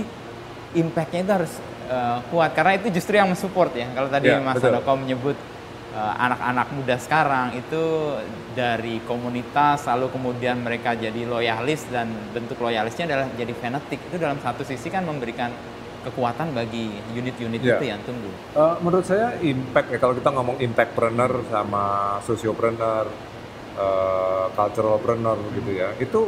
impact-nya 0.74 1.20
itu 1.22 1.32
harus 1.32 1.52
eh, 1.90 2.18
kuat 2.30 2.54
karena 2.54 2.78
itu 2.78 2.86
justru 2.94 3.18
yang 3.18 3.26
mensupport 3.26 3.74
ya. 3.74 3.90
Kalau 3.90 4.06
tadi 4.06 4.30
Ya, 4.30 4.38
Mas. 4.38 4.62
Handoko 4.62 4.94
menyebut 4.94 5.34
eh, 5.90 6.14
anak-anak 6.22 6.70
muda 6.70 6.94
sekarang 7.02 7.50
itu 7.58 7.82
dari 8.54 9.02
komunitas 9.02 9.86
lalu 9.90 10.06
kemudian 10.14 10.62
mereka 10.62 10.94
jadi 10.94 11.26
loyalis 11.26 11.86
dan 11.90 12.06
bentuk 12.30 12.62
loyalisnya 12.62 13.10
adalah 13.10 13.26
jadi 13.34 13.50
fanatik 13.54 13.98
itu 14.06 14.16
dalam 14.18 14.38
satu 14.38 14.62
sisi 14.62 14.86
kan 14.86 15.02
memberikan 15.02 15.50
kekuatan 16.02 16.50
bagi 16.50 16.88
unit-unit 17.10 17.60
Ya. 17.60 17.76
itu 17.76 17.84
yang 17.86 18.00
tumbuh. 18.02 18.32
Eh, 18.52 18.74
menurut 18.80 19.04
saya 19.04 19.36
impact 19.38 19.88
ya 19.90 19.98
kalau 19.98 20.14
kita 20.14 20.30
ngomong 20.30 20.56
impactpreneur 20.58 21.32
sama 21.46 21.84
sociopreneur, 22.20 23.06
uh, 23.72 24.46
culturalpreneur 24.50 25.38
gitu 25.54 25.70
ya, 25.72 25.92
itu 25.96 26.20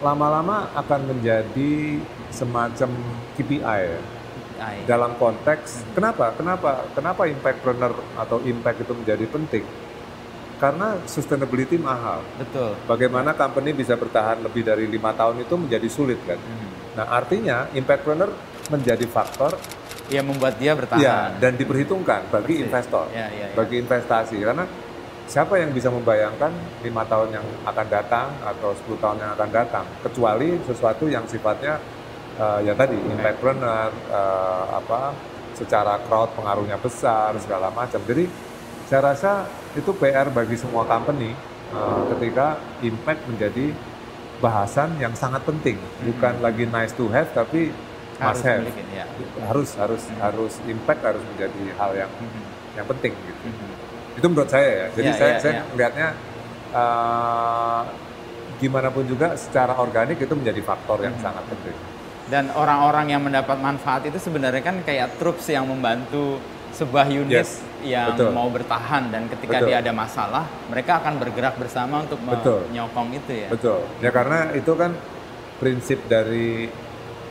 lama-lama 0.00 0.70
akan 0.74 1.00
menjadi 1.08 2.00
semacam 2.30 2.90
KPI 3.34 3.60
ya. 3.60 4.00
Ai. 4.60 4.84
dalam 4.84 5.16
konteks 5.16 5.88
kenapa 5.90 6.36
kenapa 6.36 6.84
kenapa 6.92 7.24
impactpreneur 7.24 7.96
atau 8.14 8.44
impact 8.44 8.84
itu 8.84 8.92
menjadi 8.92 9.24
penting 9.24 9.64
karena 10.56 11.00
sustainability 11.06 11.80
mahal 11.80 12.20
Betul. 12.36 12.76
bagaimana 12.84 13.32
company 13.32 13.72
bisa 13.72 13.96
bertahan 13.96 14.44
lebih 14.44 14.60
dari 14.60 14.84
lima 14.84 15.16
tahun 15.16 15.40
itu 15.40 15.56
menjadi 15.56 15.88
sulit 15.88 16.20
kan 16.22 16.36
Mhm. 16.36 16.68
nah 16.92 17.08
artinya 17.08 17.72
impactpreneur 17.72 18.28
menjadi 18.70 19.04
faktor 19.04 19.58
Yang 20.08 20.26
membuat 20.26 20.54
dia 20.56 20.72
bertahan. 20.74 20.98
ya 21.00 21.16
dan 21.36 21.54
diperhitungkan 21.54 22.26
bagi 22.28 22.54
Persis. 22.56 22.66
investor 22.66 23.04
Ya, 23.10 23.26
ya, 23.28 23.46
ya. 23.46 23.54
bagi 23.54 23.76
investasi 23.78 24.36
karena 24.38 24.64
siapa 25.26 25.54
yang 25.54 25.70
bisa 25.70 25.86
membayangkan 25.88 26.50
lima 26.80 27.02
tahun 27.04 27.30
yang 27.32 27.46
akan 27.64 27.86
datang 27.86 28.34
atau 28.40 28.74
10 28.74 28.98
tahun 28.98 29.16
yang 29.18 29.30
akan 29.32 29.50
datang 29.50 29.86
kecuali 30.02 30.58
sesuatu 30.64 31.06
yang 31.06 31.22
sifatnya 31.24 31.78
eh, 32.34 32.58
ya 32.64 32.74
tadi 32.74 32.98
impactpreneur 32.98 33.90
eh, 34.08 34.64
apa 34.72 35.14
secara 35.54 36.02
crowd 36.02 36.34
pengaruhnya 36.34 36.74
besar 36.76 37.30
segala 37.38 37.70
macam 37.70 38.02
jadi 38.02 38.26
saya 38.86 39.06
rasa 39.06 39.46
itu 39.72 39.94
PR 39.94 40.26
bagi 40.28 40.58
semua 40.58 40.82
company 40.82 41.30
eh, 41.70 42.00
ketika 42.10 42.58
impact 42.82 43.22
menjadi 43.26 43.70
bahasan 44.38 44.96
yang 44.96 45.12
sangat 45.12 45.44
penting 45.44 45.78
bukan 46.02 46.40
lagi 46.40 46.66
nice 46.66 46.90
to 46.90 47.06
have 47.06 47.30
tapi 47.30 47.70
Hmm. 47.70 47.89
Harus 48.20 48.42
have 48.42 48.62
ya. 48.92 49.06
harus 49.42 49.70
harus 49.74 50.02
Hmm. 50.06 50.18
harus 50.20 50.52
impact 50.64 51.00
harus 51.00 51.22
menjadi 51.26 51.62
hal 51.74 51.90
yang 51.96 52.10
Mhm. 52.12 52.42
yang 52.76 52.86
penting 52.86 53.12
gitu 53.18 53.40
Mhm. 53.48 54.18
itu 54.20 54.26
menurut 54.28 54.50
saya 54.50 54.68
ya 54.68 54.86
jadi 54.92 55.08
Ya, 55.08 55.16
saya 55.16 55.30
ya, 55.30 55.38
saya 55.40 55.52
ya. 55.52 55.62
melihatnya 55.70 56.08
eh, 56.70 57.80
gimana 58.56 58.88
pun 58.88 59.02
juga 59.02 59.32
secara 59.34 59.74
organik 59.74 60.20
itu 60.20 60.30
menjadi 60.30 60.60
faktor 60.60 61.00
yang 61.00 61.16
Mhm. 61.16 61.22
sangat 61.22 61.44
penting 61.46 61.76
Dan 62.30 62.46
orang-orang 62.54 63.10
yang 63.10 63.26
mendapat 63.26 63.58
manfaat 63.58 64.06
itu 64.06 64.14
sebenarnya 64.14 64.62
kan 64.62 64.78
kayak 64.80 65.18
troops 65.18 65.50
yang 65.50 65.66
membantu 65.66 66.38
sebuah 66.70 67.10
unit 67.10 67.42
Yes, 67.42 67.58
yang 67.82 68.14
betul. 68.14 68.30
mau 68.30 68.46
bertahan 68.46 69.10
dan 69.10 69.26
ketika 69.26 69.58
Betul. 69.58 69.66
dia 69.66 69.76
ada 69.82 69.90
masalah, 69.90 70.46
mereka 70.70 71.02
akan 71.02 71.18
bergerak 71.18 71.58
bersama 71.58 72.06
untuk 72.06 72.22
menyokong 72.22 73.10
itu 73.12 73.32
ya. 73.34 73.48
betul 73.50 73.82
ya 73.98 74.14
karena 74.14 74.54
itu 74.54 74.72
kan 74.72 74.94
prinsip 75.58 76.06
dari 76.06 76.70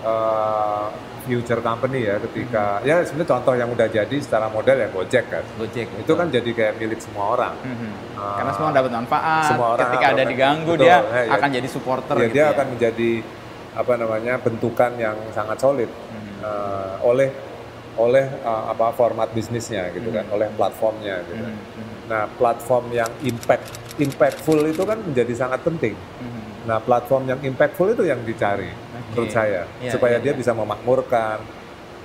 eh, 0.01 0.87
future 1.21 1.61
company 1.61 1.99
ya 2.03 2.15
ketika 2.19 2.81
ya 2.81 3.03
sebenarnya 3.03 3.29
contoh 3.29 3.53
yang 3.53 3.69
udah 3.69 3.87
jadi 3.87 4.17
secara 4.17 4.47
model 4.47 4.77
ya 4.77 4.87
Gojek 4.89 5.25
kan 5.27 5.43
Gojek 5.55 5.87
itu 5.93 6.11
kan 6.11 6.27
jadi 6.27 6.49
kayak 6.49 6.73
milik 6.77 6.97
semua 6.97 7.35
orang 7.35 7.53
Mhm. 7.61 7.89
Ah, 8.15 8.35
Karena 8.35 8.51
semua 8.51 8.71
dapat 8.73 8.91
manfaat. 8.91 9.43
semua 9.45 9.67
orang 9.71 9.85
ketika 9.85 10.05
ada 10.09 10.23
diganggu 10.25 10.71
betul, 10.73 10.83
dia 10.83 10.89
ya, 10.89 10.99
ya. 11.21 11.31
akan 11.35 11.49
jadi 11.53 11.67
supporter 11.67 12.15
ya 12.15 12.21
gitu 12.21 12.33
dia 12.33 12.41
ya. 12.41 12.51
akan 12.51 12.65
menjadi 12.73 13.11
apa 13.71 13.93
namanya 13.95 14.33
bentukan 14.37 14.91
yang 14.97 15.15
sangat 15.29 15.57
solid 15.57 15.87
Mhm. 15.87 16.33
eh, 16.41 16.93
oleh 17.03 17.29
oleh 17.95 18.25
eh, 18.25 18.63
apa 18.65 18.91
format 18.91 19.27
bisnisnya 19.29 19.91
gitu 19.91 20.09
kan, 20.09 20.23
Mhm. 20.23 20.33
oleh 20.33 20.47
platformnya 20.49 21.15
gitu. 21.21 21.43
Mhm. 21.45 21.55
Nah, 22.07 22.25
platform 22.31 22.89
yang 22.89 23.11
impact 23.21 23.65
impactful 23.97 24.59
itu 24.63 24.81
kan 24.81 24.97
menjadi 24.97 25.33
sangat 25.37 25.61
penting. 25.61 25.93
Mhm. 25.93 26.65
Nah, 26.65 26.79
platform 26.79 27.27
yang 27.27 27.39
impactful 27.41 27.91
itu 27.91 28.03
yang 28.03 28.23
dicari 28.23 28.71
menurut 29.09 29.29
saya 29.29 29.63
Iya, 29.79 29.91
supaya 29.91 30.17
iya, 30.17 30.23
dia 30.23 30.33
iya. 30.33 30.39
bisa 30.39 30.51
memakmurkan 30.53 31.37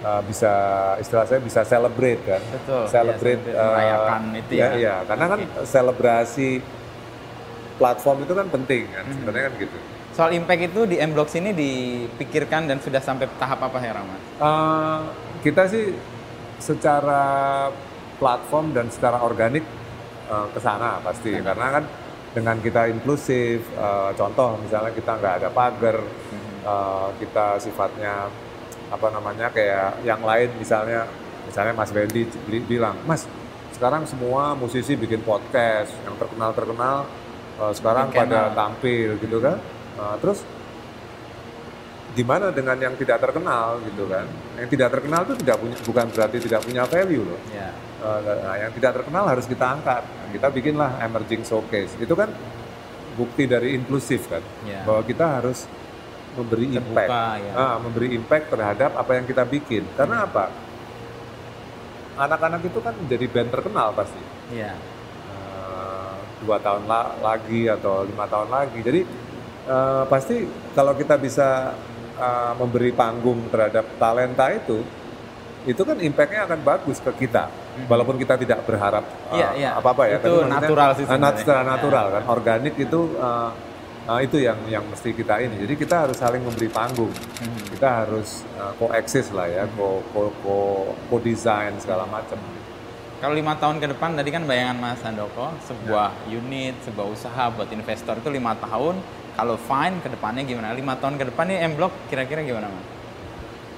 eh, 0.00 0.22
bisa 0.24 0.52
istilah 0.98 1.24
saya 1.24 1.40
bisa 1.40 1.60
celebrate 1.62 2.20
kan. 2.22 2.42
Betul. 2.44 2.84
Celebrate 2.88 3.42
ya, 3.42 3.52
eh, 3.52 3.66
merayakan 3.66 4.22
itu 4.34 4.52
ya. 4.52 4.68
Iya, 4.74 4.94
karena 5.04 5.26
kan 5.26 5.40
Oke. 5.40 5.64
selebrasi 5.64 6.50
platform 7.74 8.18
itu 8.22 8.32
kan 8.32 8.46
penting 8.48 8.82
kan. 8.88 9.04
Mhm. 9.04 9.12
Sebenarnya 9.14 9.44
kan 9.44 9.54
gitu. 9.58 9.76
Soal 10.14 10.30
impact 10.32 10.62
itu 10.64 10.80
di 10.86 10.96
M 10.96 11.10
Blocks 11.10 11.34
ini 11.34 11.50
dipikirkan 11.50 12.70
dan 12.70 12.78
sudah 12.78 13.02
sampai 13.02 13.26
tahap 13.34 13.58
apa 13.60 13.78
ya 13.78 13.92
Rahmat? 13.92 14.20
Eh, 14.38 15.00
kita 15.42 15.66
sih 15.66 15.90
secara 16.58 17.22
platform 18.14 18.70
dan 18.72 18.86
secara 18.88 19.18
organik 19.20 19.66
eh, 20.24 20.46
ke 20.48 20.58
sana 20.58 21.02
pasti 21.02 21.34
Sana. 21.34 21.50
karena 21.50 21.66
kan 21.72 21.84
dengan 22.30 22.56
kita 22.58 22.86
inklusif 22.88 23.60
eh, 23.68 24.10
contoh 24.14 24.54
misalnya 24.56 24.90
kita 24.90 25.12
nggak 25.14 25.34
ada 25.40 25.48
pagar 25.50 25.98
Mhm. 25.98 26.43
Eh, 26.64 27.08
kita 27.18 27.46
sifatnya 27.58 28.26
apa 28.86 29.06
namanya 29.10 29.48
kayak 29.48 30.02
yang 30.02 30.20
lain 30.20 30.48
misalnya 30.56 31.04
misalnya 31.44 31.72
Mas 31.72 31.90
Wendy 31.90 32.24
bilang 32.64 32.96
Mas 33.04 33.28
sekarang 33.70 34.04
semua 34.04 34.54
musisi 34.54 34.94
bikin 34.94 35.20
podcast 35.20 35.92
yang 36.02 36.14
terkenal 36.14 36.50
terkenal 36.52 36.96
sekarang 37.70 38.06
Bikin 38.08 38.18
pada 38.20 38.38
channel. 38.44 38.54
tampil 38.54 39.08
gitu 39.18 39.38
kan 39.38 39.58
Eh, 39.94 40.16
terus 40.18 40.42
gimana 42.14 42.50
dengan 42.50 42.74
yang 42.74 42.94
tidak 42.94 43.18
terkenal 43.18 43.78
gitu 43.82 44.06
kan 44.06 44.26
yang 44.54 44.66
tidak 44.66 44.88
terkenal 44.88 45.22
itu 45.22 45.34
tidak 45.36 45.56
punya 45.58 45.76
bukan 45.80 46.06
berarti 46.10 46.36
tidak 46.40 46.60
punya 46.62 46.82
value 46.84 47.22
loh 47.22 47.40
Ya. 47.50 47.70
Eh, 48.00 48.18
nah, 48.40 48.56
yang 48.56 48.70
tidak 48.72 48.92
terkenal 48.94 49.24
harus 49.26 49.46
kita 49.46 49.66
angkat 49.68 50.02
kita 50.30 50.46
bikinlah 50.48 50.98
emerging 51.00 51.42
showcase 51.42 51.94
itu 51.96 52.10
kan 52.12 52.30
bukti 53.14 53.46
dari 53.46 53.74
inklusif 53.74 54.26
kan 54.26 54.42
Ya. 54.62 54.82
bahwa 54.82 55.02
kita 55.02 55.26
harus 55.38 55.66
memberi 56.34 56.66
Terbuka, 56.68 56.78
impact 57.06 57.10
ya. 57.40 57.52
Ah, 57.54 57.76
memberi 57.78 58.08
impact 58.12 58.46
terhadap 58.50 58.90
apa 58.94 59.10
yang 59.14 59.24
kita 59.24 59.42
bikin 59.44 59.82
karena 59.94 60.22
apa 60.22 60.50
anak-anak 62.14 62.62
itu 62.62 62.78
kan 62.78 62.94
menjadi 62.94 63.26
band 63.26 63.50
terkenal 63.50 63.88
pasti 63.90 64.22
Iya. 64.50 64.72
Eh, 64.74 66.12
dua 66.42 66.58
tahun 66.58 66.86
la- 66.86 67.14
lagi 67.18 67.66
atau 67.66 68.04
lima 68.04 68.26
tahun 68.26 68.48
lagi 68.48 68.78
jadi 68.80 69.00
eh, 69.64 70.02
pasti 70.06 70.44
kalau 70.72 70.94
kita 70.94 71.16
bisa 71.16 71.74
eh, 72.14 72.52
memberi 72.54 72.90
panggung 72.90 73.50
terhadap 73.50 73.86
talenta 73.96 74.50
itu 74.50 74.78
itu 75.64 75.80
kan 75.80 75.96
impactnya 75.96 76.44
akan 76.44 76.60
bagus 76.60 77.00
ke 77.00 77.24
kita, 77.24 77.48
walaupun 77.88 78.20
kita 78.20 78.36
tidak 78.36 78.68
berharap 78.68 79.00
uh, 79.00 79.32
Iya, 79.32 79.48
iya. 79.56 79.70
apa-apa 79.72 80.12
ya. 80.12 80.20
Itu 80.20 80.28
Tapi 80.28 80.28
maksudnya, 80.44 80.60
natural 80.60 80.90
sih 80.92 81.04
uh. 81.08 81.16
Iya. 81.16 81.30
secara 81.40 81.62
natural 81.64 82.06
kan, 82.12 82.22
organik 82.28 82.74
itu 82.76 83.00
uh, 83.16 83.48
uh, 84.08 84.20
itu 84.20 84.40
yang 84.40 84.58
yang 84.68 84.84
mesti 84.86 85.12
kita 85.12 85.40
ini. 85.40 85.64
Jadi 85.64 85.74
kita 85.76 86.08
harus 86.08 86.16
saling 86.20 86.42
memberi 86.44 86.68
panggung, 86.68 87.12
Hmm. 87.40 87.60
kita 87.72 87.88
harus 88.04 88.44
uh, 88.56 88.72
coexist 88.76 89.32
lah 89.32 89.48
ya, 89.48 89.64
co 89.76 90.00
co 90.12 90.32
co, 90.44 90.56
co 91.10 91.16
design 91.20 91.76
segala 91.80 92.04
macam. 92.08 92.36
Kalau 93.22 93.32
lima 93.32 93.56
tahun 93.56 93.80
ke 93.80 93.96
depan 93.96 94.20
tadi 94.20 94.28
kan 94.28 94.44
bayangan 94.44 94.76
Mas 94.76 95.00
Handoko 95.00 95.48
sebuah 95.64 96.12
unit, 96.28 96.76
sebuah 96.84 97.06
usaha 97.08 97.48
buat 97.48 97.72
investor 97.72 98.20
itu 98.20 98.28
lima 98.28 98.52
tahun. 98.60 99.00
Kalau 99.34 99.56
fine 99.58 99.98
ke 100.04 100.12
depannya 100.12 100.44
gimana? 100.44 100.76
Lima 100.76 100.94
tahun 100.94 101.16
ke 101.18 101.32
depan 101.32 101.48
nih 101.48 101.58
M 101.66 101.72
Block 101.74 101.90
kira-kira 102.12 102.44
gimana 102.44 102.68
Mas? 102.68 102.86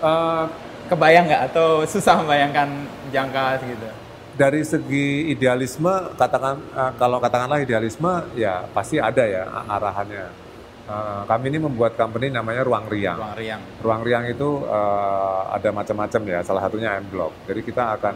Uh, 0.03 0.45
Kebayang 0.87 1.27
nggak 1.27 1.51
atau 1.51 1.83
susah 1.83 2.23
membayangkan 2.23 2.87
jangka 3.11 3.59
segitu? 3.59 3.91
Dari 4.37 4.63
segi 4.63 5.33
idealisme 5.33 6.13
katakan 6.15 6.61
eh, 6.61 6.93
kalau 7.01 7.19
katakanlah 7.19 7.65
idealisme 7.65 8.37
ya 8.37 8.69
pasti 8.71 9.01
ada 9.01 9.25
ya 9.25 9.49
arahannya. 9.67 10.47
Eh, 10.87 11.23
kami 11.27 11.51
ini 11.51 11.59
membuat 11.59 11.99
company 11.99 12.31
namanya 12.31 12.63
Ruang 12.63 12.87
Riang. 12.87 13.19
Ruang 13.19 13.35
Riang. 13.35 13.63
Ruang 13.83 14.03
Riang 14.07 14.25
itu 14.31 14.63
eh, 14.69 15.43
ada 15.51 15.69
macam-macam 15.73 16.23
ya. 16.29 16.39
Salah 16.47 16.63
satunya 16.69 17.01
M 17.01 17.09
Block. 17.11 17.33
Jadi 17.49 17.61
kita 17.65 17.97
akan 17.99 18.15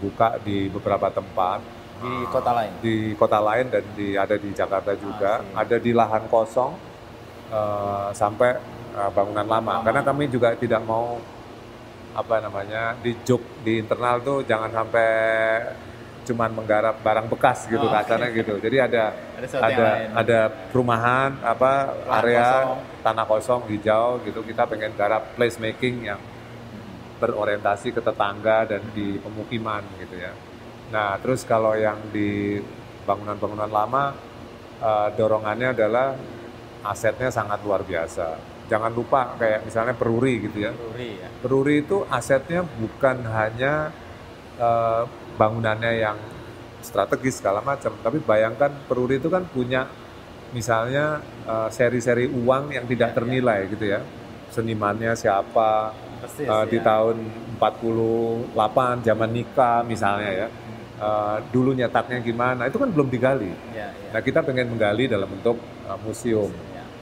buka 0.00 0.40
di 0.40 0.70
beberapa 0.72 1.10
tempat. 1.12 1.60
Di 2.02 2.14
kota 2.34 2.50
lain. 2.50 2.72
di 2.82 3.14
kota 3.14 3.38
lain 3.38 3.70
dan 3.70 3.84
di 3.94 4.18
ada 4.18 4.34
di 4.34 4.50
Jakarta 4.50 4.90
juga. 4.98 5.38
Ah, 5.54 5.62
ada 5.62 5.78
di 5.78 5.90
lahan 5.94 6.26
kosong 6.32 6.72
eh, 7.50 8.08
sampai 8.14 8.50
eh, 8.96 9.10
bangunan 9.12 9.46
lama. 9.46 9.84
Karena 9.84 10.00
kami 10.00 10.30
juga 10.32 10.54
tidak 10.56 10.80
mau 10.86 11.20
apa 12.12 12.44
namanya 12.44 12.92
di 13.00 13.16
jok 13.24 13.64
di 13.64 13.80
internal 13.80 14.20
tuh 14.20 14.44
jangan 14.44 14.68
sampai 14.68 15.08
cuman 16.22 16.54
menggarap 16.54 17.02
barang 17.02 17.26
bekas 17.26 17.66
gitu 17.66 17.82
Oh, 17.82 17.90
kasarnya 17.90 18.30
gitu 18.30 18.54
jadi 18.62 18.86
ada 18.86 19.04
Ada 19.42 19.58
ada 19.58 19.86
ada 20.14 20.40
perumahan 20.70 21.34
apa 21.42 21.72
Lahan 22.06 22.18
area 22.22 22.46
kosong. 22.46 22.78
tanah 23.02 23.24
kosong 23.26 23.60
hijau 23.66 24.22
gitu 24.22 24.40
kita 24.46 24.62
pengen 24.70 24.94
garap 24.94 25.34
place 25.34 25.58
making 25.58 26.06
yang 26.06 26.20
berorientasi 27.18 27.90
ke 27.90 28.02
tetangga 28.02 28.66
dan 28.66 28.82
di 28.90 29.14
pemukiman 29.18 29.82
gitu 30.02 30.18
ya. 30.18 30.34
Nah, 30.90 31.14
terus 31.22 31.46
kalau 31.46 31.78
yang 31.78 31.98
di 32.10 32.58
bangunan-bangunan 33.06 33.70
lama 33.70 34.04
eh, 34.82 35.08
dorongannya 35.14 35.70
adalah 35.70 36.18
asetnya 36.82 37.30
sangat 37.30 37.62
luar 37.62 37.86
biasa. 37.86 38.51
Jangan 38.72 38.92
lupa 38.96 39.36
kayak 39.36 39.68
misalnya 39.68 39.92
Peruri 39.92 40.48
gitu 40.48 40.64
ya. 40.64 40.72
Ruri 40.72 41.10
ya. 41.20 41.28
Peruri 41.44 41.74
itu 41.84 42.08
asetnya 42.08 42.64
bukan 42.64 43.20
hanya 43.28 43.92
eh, 44.56 45.02
bangunannya 45.36 45.92
yang 46.00 46.16
strategis 46.80 47.38
segala 47.44 47.60
macam, 47.60 47.92
tapi 48.00 48.18
bayangkan 48.24 48.72
Peruri 48.88 49.20
itu 49.20 49.28
kan 49.28 49.44
punya 49.44 49.84
misalnya 50.56 51.20
eh, 51.44 51.68
seri-seri 51.68 52.32
uang 52.32 52.72
yang 52.72 52.88
tidak 52.88 53.12
ternilai 53.12 53.68
gitu 53.68 53.92
ya. 53.92 54.00
Senimannya 54.48 55.12
siapa, 55.12 55.92
Persis 56.22 56.46
Eh, 56.48 56.64
di 56.70 56.78
ya. 56.80 56.84
tahun 56.86 57.16
48 57.60 59.02
zaman 59.02 59.30
nikah 59.34 59.82
misalnya 59.84 60.46
ya. 60.46 60.48
Eh, 61.02 61.36
dulu 61.50 61.74
nyetaknya 61.74 62.22
gimana, 62.22 62.70
itu 62.70 62.78
kan 62.78 62.88
belum 62.88 63.10
digali. 63.10 63.50
Ya, 63.74 63.90
ya. 63.90 64.16
Nah, 64.16 64.20
kita 64.22 64.38
pengen 64.46 64.70
menggali 64.70 65.10
dalam 65.10 65.26
bentuk 65.28 65.58
eh, 65.60 65.98
museum. 66.06 66.48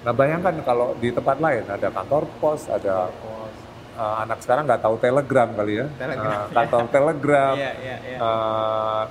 Nah, 0.00 0.12
bayangkan 0.12 0.54
kalau 0.62 0.96
di 0.96 1.12
tempat 1.12 1.36
lain 1.36 1.64
ada 1.66 1.88
kantor 1.88 2.24
pos, 2.40 2.64
ada 2.66 3.12
Pos. 3.12 3.52
eh, 3.92 4.14
anak 4.18 4.38
sekarang 4.40 4.64
nggak 4.64 4.80
tahu 4.80 4.96
telegram 4.96 5.48
kali 5.52 5.72
ya, 5.76 5.86
Telegram, 5.94 6.40
Eh, 6.40 6.44
kantor 6.50 6.82
telegram 6.88 7.54
Iya, 7.60 7.72
iya, 7.76 7.96
iya. 8.02 8.16
eh, 8.18 9.02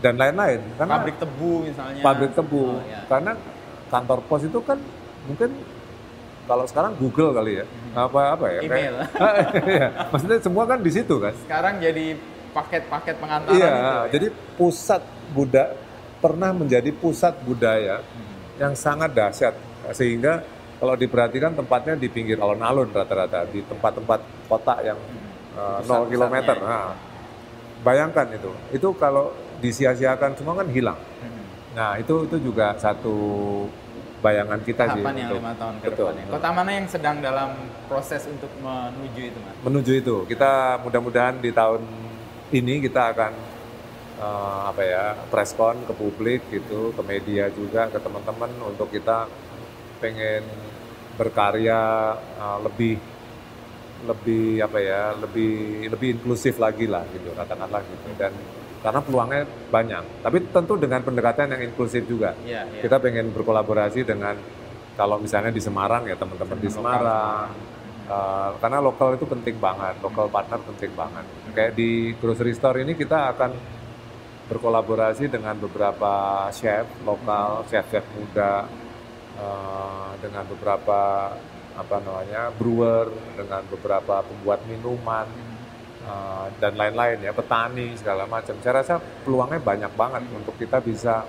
dan 0.00 0.14
lain-lain. 0.16 0.60
Karena 0.74 0.92
Pabrik 0.96 1.16
tebu 1.16 1.52
misalnya. 1.62 2.00
pabrik 2.00 2.32
tebu, 2.32 2.64
Oh, 2.64 2.80
ya. 2.82 3.00
karena 3.06 3.32
kantor 3.86 4.18
pos 4.24 4.42
itu 4.42 4.58
kan 4.58 4.78
mungkin 5.22 5.50
kalau 6.42 6.64
sekarang 6.64 6.96
Google 6.96 7.30
kali 7.32 7.52
ya, 7.54 7.64
apa 7.92 8.20
apa 8.34 8.44
ya? 8.50 8.60
Email. 8.62 8.94
Iya, 9.68 9.88
maksudnya 10.08 10.38
semua 10.40 10.64
kan 10.64 10.80
di 10.80 10.90
situ 10.90 11.14
kan. 11.16 11.36
Sekarang 11.38 11.76
jadi 11.78 12.16
paket-paket 12.50 13.14
pengantaran 13.16 13.52
Iya, 13.54 13.68
itu. 13.68 13.78
ya. 13.78 14.00
jadi 14.10 14.26
pusat 14.56 15.02
budaya 15.30 15.76
pernah 16.18 16.50
menjadi 16.50 16.90
pusat 16.94 17.36
budaya 17.42 18.00
yang 18.56 18.72
sangat 18.72 19.10
dahsyat 19.10 19.54
sehingga 19.90 20.46
kalau 20.78 20.94
diperhatikan 20.98 21.54
tempatnya 21.54 21.94
di 21.98 22.10
pinggir 22.10 22.38
alun-alun 22.38 22.90
rata-rata 22.90 23.46
di 23.50 23.62
tempat-tempat 23.66 24.20
kota 24.50 24.82
yang 24.82 24.98
uh, 25.54 25.78
0 25.82 26.10
km. 26.10 26.58
Nah, 26.58 26.94
bayangkan 27.82 28.26
itu, 28.34 28.50
itu 28.74 28.88
kalau 28.98 29.30
disia-siakan 29.62 30.34
semua 30.34 30.58
kan 30.58 30.66
hilang. 30.70 30.98
Hmm. 30.98 31.42
Nah 31.78 31.90
itu 32.02 32.26
itu 32.26 32.36
juga 32.50 32.74
satu 32.82 33.14
bayangan 34.22 34.60
kita 34.62 34.82
sih 34.94 35.02
Tahapan 35.02 35.14
yang 35.18 35.30
untuk 35.30 35.38
lima 35.42 35.52
tahun 35.58 35.74
ke 35.74 35.86
betul. 35.90 36.06
depan 36.06 36.22
ya. 36.22 36.24
Kota 36.30 36.48
mana 36.54 36.70
yang 36.70 36.86
sedang 36.86 37.16
dalam 37.18 37.50
proses 37.90 38.22
untuk 38.30 38.50
menuju 38.62 39.22
itu 39.34 39.38
mas? 39.42 39.54
menuju 39.66 39.92
itu. 39.98 40.16
Kita 40.30 40.82
mudah-mudahan 40.82 41.42
di 41.42 41.50
tahun 41.50 41.82
ini 42.54 42.74
kita 42.86 43.02
akan 43.14 43.32
eh, 44.22 44.60
apa 44.70 44.82
ya 44.82 45.04
preskon 45.30 45.82
ke 45.86 45.92
publik 45.94 46.40
gitu, 46.50 46.94
ke 46.94 47.02
media 47.02 47.50
juga, 47.50 47.90
ke 47.90 47.98
teman-teman 47.98 48.50
untuk 48.62 48.90
kita 48.90 49.26
pengen 50.02 50.42
berkarya 51.14 51.80
eh, 52.18 52.58
lebih 52.66 52.94
lebih 54.02 54.58
apa 54.58 54.78
ya 54.82 55.14
lebih 55.14 55.86
lebih 55.86 56.08
inklusif 56.18 56.58
lagi 56.58 56.90
lah 56.90 57.06
gitu 57.14 57.30
katakanlah 57.38 57.86
gitu. 57.86 58.10
Dan 58.18 58.34
karena 58.82 58.98
peluangnya 58.98 59.46
banyak 59.70 60.26
tapi 60.26 60.42
tentu 60.50 60.74
dengan 60.74 61.06
pendekatan 61.06 61.54
yang 61.54 61.62
inklusif 61.70 62.02
juga. 62.10 62.34
Iya, 62.42 62.66
iya. 62.66 62.82
kita 62.82 62.98
pengen 62.98 63.30
berkolaborasi 63.30 64.02
dengan 64.02 64.34
kalau 64.98 65.22
misalnya 65.22 65.54
di 65.54 65.62
Semarang 65.62 66.02
ya 66.10 66.18
teman-teman 66.18 66.58
di 66.58 66.66
Lokal. 66.66 66.76
Semarang 66.76 67.48
Uh, 68.02 68.58
karena 68.58 68.82
lokal 68.82 69.14
itu 69.14 69.22
penting 69.30 69.62
banget 69.62 69.94
lokal 70.02 70.26
partner 70.26 70.58
penting 70.74 70.90
banget. 70.98 71.22
Kayak 71.54 71.72
di 71.78 72.10
grocery 72.18 72.50
store 72.50 72.82
ini 72.82 72.98
kita 72.98 73.30
akan 73.30 73.54
berkolaborasi 74.50 75.30
dengan 75.30 75.54
beberapa 75.56 76.44
chef 76.50 76.84
lokal 77.06 77.62
chef-chef 77.70 78.02
muda 78.18 78.66
uh, 79.38 80.12
dengan 80.20 80.44
beberapa 80.48 81.00
apa 81.72 81.96
namanya 82.04 82.52
brewer 82.52 83.08
dengan 83.32 83.64
beberapa 83.64 84.20
pembuat 84.20 84.60
minuman 84.68 85.24
uh, 86.04 86.52
dan 86.60 86.76
lain-lain 86.76 87.24
ya 87.24 87.32
petani 87.32 87.96
segala 87.96 88.28
macam 88.28 88.52
saya 88.60 88.84
rasa 88.84 89.00
peluangnya 89.24 89.56
banyak 89.56 89.92
banget 89.96 90.22
untuk 90.36 90.52
kita 90.60 90.84
bisa 90.84 91.24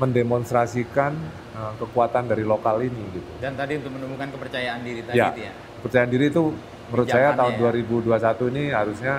mendemonstrasikan 0.00 1.12
uh, 1.52 1.72
kekuatan 1.76 2.24
dari 2.32 2.42
lokal 2.48 2.80
ini 2.80 3.02
gitu. 3.12 3.30
Dan 3.38 3.52
tadi 3.58 3.76
untuk 3.76 3.92
menumbuhkan 3.92 4.32
kepercayaan 4.32 4.80
diri 4.80 5.04
tadi 5.04 5.20
Ya, 5.20 5.28
itu 5.36 5.42
ya. 5.44 5.52
kepercayaan 5.80 6.10
diri 6.10 6.26
itu 6.32 6.42
menurut 6.88 7.08
saya 7.08 7.28
tahun 7.36 7.52
Kebijakannya 7.60 8.46
2021 8.48 8.52
ini 8.56 8.62
harusnya 8.72 9.14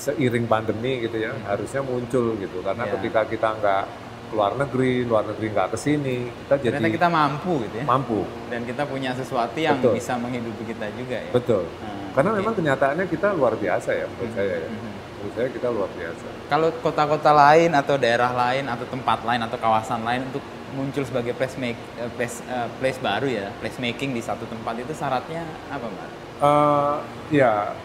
seiring 0.00 0.46
pandemi 0.48 0.92
gitu 1.04 1.16
ya, 1.20 1.32
harusnya 1.44 1.84
muncul 1.84 2.34
gitu. 2.40 2.58
Karena 2.64 2.84
Ya. 2.88 2.90
ketika 2.96 3.20
kita 3.28 3.48
nggak 3.60 3.84
keluar 4.32 4.56
negeri, 4.56 5.04
luar 5.04 5.28
negeri 5.28 5.46
nggak 5.52 5.68
ke 5.76 5.78
sini, 5.78 6.16
kita 6.24 6.54
jadi 6.56 6.80
Ternyata 6.80 6.96
kita 6.96 7.08
mampu 7.12 7.52
gitu 7.68 7.76
ya. 7.76 7.84
mampu. 7.84 8.24
Dan 8.48 8.64
kita 8.64 8.82
punya 8.88 9.12
sesuatu 9.12 9.58
yang 9.60 9.76
Betul. 9.76 10.00
bisa 10.00 10.16
menghidupi 10.16 10.62
kita 10.72 10.88
juga 10.96 11.20
ya. 11.20 11.30
Betul. 11.36 11.68
Hmm, 11.68 12.16
Karena 12.16 12.30
oke. 12.32 12.38
memang 12.40 12.54
kenyataannya 12.56 13.04
kita 13.12 13.28
luar 13.36 13.54
biasa 13.60 13.90
ya 13.92 14.08
menurut 14.08 14.32
saya 14.32 14.54
ya. 14.56 14.68
Mhm. 14.72 14.90
Menurut 15.20 15.34
saya 15.36 15.48
kita 15.52 15.68
luar 15.68 15.90
biasa. 15.92 16.26
Kalau 16.48 16.68
kota-kota 16.80 17.30
lain 17.36 17.70
atau 17.76 17.94
daerah 18.00 18.32
lain 18.32 18.64
atau 18.64 18.86
tempat 18.88 19.18
lain 19.20 19.40
atau 19.44 19.58
kawasan 19.60 20.00
lain 20.00 20.24
untuk 20.32 20.44
muncul 20.72 21.04
sebagai 21.04 21.36
place 21.36 21.60
make 21.60 21.76
eh, 22.00 22.08
place, 22.16 22.40
eh, 22.48 22.68
place 22.80 22.96
baru 22.96 23.28
ya, 23.28 23.52
place 23.60 23.76
making 23.76 24.16
di 24.16 24.24
satu 24.24 24.48
tempat 24.48 24.80
itu 24.80 24.96
syaratnya 24.96 25.44
apa, 25.68 25.84
Mbak? 25.84 26.08
Eh, 26.42 26.94
ya, 27.36 27.76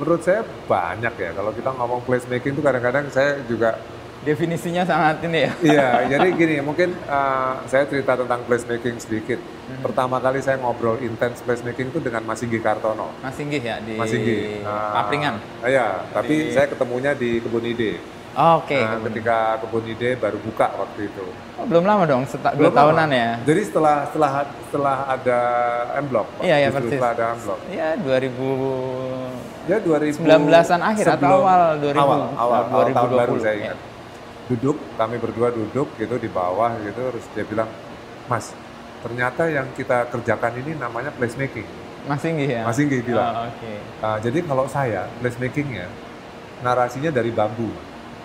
menurut 0.00 0.24
saya 0.24 0.40
banyak 0.64 1.14
ya. 1.20 1.30
Kalau 1.36 1.52
kita 1.52 1.70
ngomong 1.76 2.00
placemaking 2.08 2.56
itu 2.56 2.62
kadang-kadang 2.64 3.04
saya 3.12 3.36
juga 3.44 3.76
Definisinya 4.26 4.82
sangat 4.82 5.22
ini 5.22 5.38
ya. 5.38 5.52
Iya, 5.62 5.88
jadi 6.12 6.28
gini, 6.34 6.58
mungkin 6.58 6.98
uh, 7.06 7.62
saya 7.64 7.86
cerita 7.86 8.18
tentang 8.18 8.42
placemaking 8.42 8.98
sedikit. 8.98 9.38
Hmm. 9.38 9.86
Pertama 9.86 10.18
kali 10.18 10.42
saya 10.42 10.58
ngobrol 10.58 10.98
intens 10.98 11.38
placemaking 11.40 11.94
itu 11.94 12.02
dengan 12.02 12.26
Mas 12.26 12.42
Singgi 12.42 12.58
Kartono. 12.58 13.14
Mas 13.22 13.38
Singgih 13.38 13.62
ya 13.62 13.78
di 13.78 13.94
Mas 13.94 14.10
Singgi. 14.10 14.66
uh, 14.66 14.92
Papringan. 14.92 15.38
Iya, 15.62 16.02
tapi 16.10 16.34
Di- 16.42 16.50
saya 16.50 16.66
ketemunya 16.66 17.14
di 17.14 17.38
Kebun 17.38 17.62
Ide. 17.64 18.02
Oh, 18.36 18.60
Oke. 18.60 18.76
Nah, 18.76 18.98
ketika 19.06 19.38
Kebun 19.62 19.86
Ide 19.86 20.18
baru 20.18 20.42
buka 20.42 20.74
waktu 20.74 21.06
itu. 21.06 21.26
Oh, 21.54 21.64
belum 21.64 21.86
lama 21.86 22.02
dong, 22.04 22.26
seta- 22.26 22.50
dua 22.52 22.66
Belum 22.68 22.74
tahunan 22.74 23.06
lama. 23.06 23.14
ya. 23.16 23.30
Jadi 23.46 23.60
setelah 23.64 23.96
setelah 24.06 24.30
setelah 24.60 24.96
ada 25.06 25.38
M 25.96 26.06
Block. 26.10 26.26
Iya, 26.42 26.56
iya, 26.60 26.68
persis. 26.68 26.98
Setelah 26.98 27.10
ada 27.14 27.24
M 27.30 27.38
Block. 27.46 27.58
Ya 27.70 27.88
2000 27.94 29.38
Ya 29.66 29.78
2000 29.78 30.22
19-an 30.22 30.80
akhir 30.84 31.04
atau 31.06 31.14
sebelum- 31.16 31.42
awal 31.42 31.62
2000? 31.80 31.94
Awal, 31.96 32.20
awal, 32.34 32.60
awal 32.66 32.84
tahun 32.86 33.08
2020, 33.08 33.18
baru 33.18 33.34
saya 33.40 33.58
ya. 33.62 33.74
Duduk, 34.46 34.78
kami 34.94 35.18
berdua 35.18 35.50
duduk 35.50 35.90
gitu 35.98 36.16
di 36.22 36.30
bawah 36.30 36.78
gitu, 36.82 37.10
terus 37.10 37.26
dia 37.34 37.42
bilang, 37.42 37.66
Mas, 38.30 38.54
ternyata 39.02 39.50
yang 39.50 39.66
kita 39.74 40.06
kerjakan 40.10 40.54
ini 40.62 40.78
namanya 40.78 41.10
placemaking. 41.14 41.66
Mas 42.06 42.22
Singgi 42.22 42.46
ya? 42.46 42.62
Mas 42.62 42.78
Singgi 42.78 43.02
bilang. 43.02 43.34
Oh, 43.34 43.50
Oke. 43.50 43.74
Uh, 43.98 44.18
jadi 44.22 44.38
kalau 44.46 44.64
saya 44.70 45.10
placemakingnya 45.18 45.90
narasinya 46.62 47.10
dari 47.10 47.34
bambu. 47.34 47.66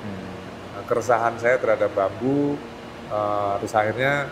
Hmm. 0.05 0.21
Nah, 0.77 0.83
keresahan 0.85 1.33
saya 1.41 1.57
terhadap 1.57 1.89
bambu, 1.97 2.55
uh, 3.09 3.57
terus 3.57 3.73
akhirnya 3.73 4.29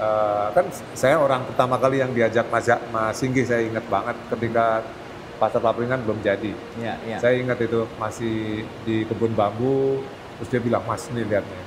uh, 0.00 0.48
kan 0.56 0.64
saya 0.96 1.20
orang 1.20 1.44
pertama 1.44 1.76
kali 1.76 2.00
yang 2.00 2.16
diajak 2.16 2.48
Mas, 2.48 2.66
Mas 2.88 3.20
Singgi 3.20 3.44
saya 3.44 3.68
ingat 3.68 3.84
banget 3.86 4.16
ketika 4.32 4.80
pasar 5.36 5.60
papringan 5.60 6.00
belum 6.00 6.24
jadi. 6.24 6.52
Iya, 6.80 6.94
iya. 7.04 7.16
Saya 7.20 7.36
ingat 7.36 7.60
itu 7.60 7.84
masih 8.00 8.64
di 8.88 9.04
kebun 9.04 9.36
bambu, 9.36 10.00
terus 10.40 10.48
dia 10.52 10.60
bilang 10.60 10.82
Mas 10.84 11.08
nih 11.12 11.24
lihat 11.24 11.44
nih 11.44 11.62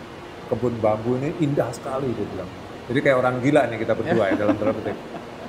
kebun 0.49 0.73
bambu 0.81 1.13
ini 1.21 1.29
indah 1.39 1.69
sekali 1.69 2.09
dia 2.09 2.25
bilang. 2.25 2.49
Jadi 2.89 2.99
kayak 3.05 3.17
orang 3.21 3.35
gila 3.37 3.61
nih 3.69 3.77
kita 3.85 3.93
berdua 3.93 4.23
ya 4.33 4.35
dalam 4.35 4.57
dalam 4.57 4.73
petik. 4.81 4.97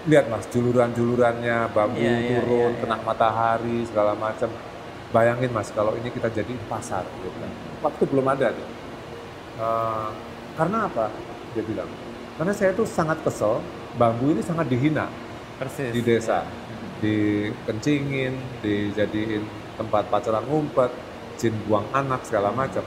Lihat 0.01 0.33
mas, 0.33 0.45
juluran-julurannya 0.49 1.57
bambu 1.77 2.01
Iya, 2.01 2.17
iya, 2.21 2.41
turun, 2.41 2.57
iya, 2.57 2.69
iya. 2.73 2.81
kena 2.85 2.97
matahari 3.05 3.85
segala 3.89 4.13
macam. 4.17 4.49
Bayangin 5.13 5.53
mas 5.53 5.69
kalau 5.73 5.93
ini 5.97 6.09
kita 6.09 6.29
jadi 6.33 6.53
pasar, 6.69 7.05
dia 7.05 7.31
bilang. 7.33 7.53
Waktu 7.85 8.03
belum 8.09 8.27
ada 8.29 8.49
tuh. 8.53 8.69
Eh, 9.61 10.09
karena 10.57 10.79
apa? 10.89 11.09
Dia 11.57 11.65
bilang. 11.65 11.89
Karena 12.37 12.53
saya 12.57 12.73
tuh 12.73 12.89
sangat 12.89 13.21
kesel, 13.25 13.61
bambu 13.97 14.33
ini 14.33 14.41
sangat 14.41 14.69
dihina 14.69 15.09
Persis. 15.61 15.93
di 15.93 16.01
desa, 16.01 16.45
Iya. 16.45 16.77
dikencingin, 17.01 18.33
dijadiin 18.65 19.45
tempat 19.77 20.09
pacaran 20.09 20.45
ngumpet, 20.49 20.93
jin 21.37 21.53
buang 21.69 21.85
anak 21.93 22.25
segala 22.25 22.53
macam. 22.53 22.85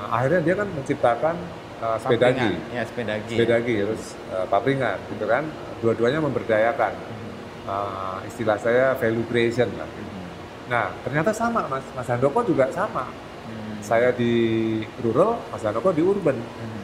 Nah, 0.00 0.16
akhirnya 0.16 0.40
dia 0.40 0.54
kan 0.56 0.68
menciptakan 0.72 1.36
uh, 1.84 1.98
sepedagi. 2.00 2.56
Ya, 2.72 2.82
sepedagi. 2.88 3.36
sepedagi 3.36 3.74
terus 3.84 4.16
uh, 4.32 4.48
papringan, 4.48 4.96
gitu 5.12 5.28
kan. 5.28 5.44
Dua-duanya 5.84 6.24
memberdayakan. 6.24 6.96
Uh, 7.68 8.24
istilah 8.24 8.56
saya 8.56 8.96
value 8.96 9.28
creation 9.28 9.68
lah. 9.76 9.84
Nah, 10.72 10.88
ternyata 11.04 11.36
sama 11.36 11.68
Mas. 11.68 11.84
Mas 11.92 12.08
Handoko 12.08 12.40
juga 12.40 12.72
sama. 12.72 13.12
Hmm. 13.44 13.76
Saya 13.84 14.08
di 14.16 14.32
rural, 15.04 15.36
Mas 15.52 15.60
Handoko 15.60 15.92
di 15.92 16.00
urban. 16.00 16.40
Hmm. 16.40 16.80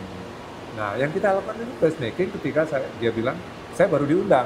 Nah, 0.77 0.93
yang 1.01 1.09
kita 1.09 1.33
lakukan 1.33 1.57
itu 1.57 1.73
placemaking 1.81 2.29
ketika 2.37 2.69
saya, 2.69 2.85
dia 3.01 3.09
bilang, 3.09 3.41
saya 3.73 3.89
baru 3.89 4.05
diundang 4.05 4.45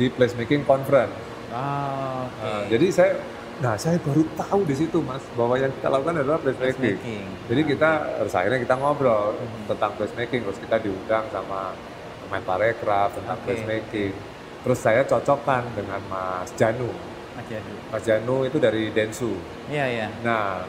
di 0.00 0.08
placemaking 0.08 0.64
conference. 0.64 1.12
Ah, 1.52 2.24
oke. 2.24 2.40
Nah, 2.40 2.62
jadi 2.72 2.86
saya, 2.88 3.12
nah 3.58 3.74
saya 3.74 3.98
baru 3.98 4.22
tahu 4.38 4.62
di 4.62 4.74
situ 4.76 5.02
mas 5.02 5.18
bahwa 5.34 5.58
yang 5.58 5.74
kita 5.74 5.88
lakukan 5.88 6.14
adalah 6.16 6.38
placemaking. 6.38 6.94
Placemaking. 6.94 7.26
Jadi 7.50 7.60
kita 7.66 7.90
terus 8.16 8.34
akhirnya 8.34 8.60
kita 8.60 8.74
ngobrol 8.74 9.34
Mhm. 9.34 9.66
tentang 9.66 9.90
placemaking, 9.98 10.40
terus 10.46 10.58
kita 10.58 10.76
diundang 10.78 11.24
sama 11.28 11.74
Kemenparekraf 12.22 13.16
tentang 13.16 13.36
Oke. 13.36 13.44
placemaking. 13.48 14.12
Terus 14.58 14.78
saya 14.78 15.02
cocokkan 15.02 15.64
dengan 15.72 15.98
Mas 16.06 16.52
Janu. 16.54 16.92
Mas 17.34 17.46
Jadu. 17.48 17.72
Mas 17.88 18.02
Janu 18.04 18.36
itu 18.44 18.58
dari 18.58 18.90
Densu. 18.90 19.32
Iya, 19.66 19.84
iya. 19.86 20.06
Nah, 20.20 20.66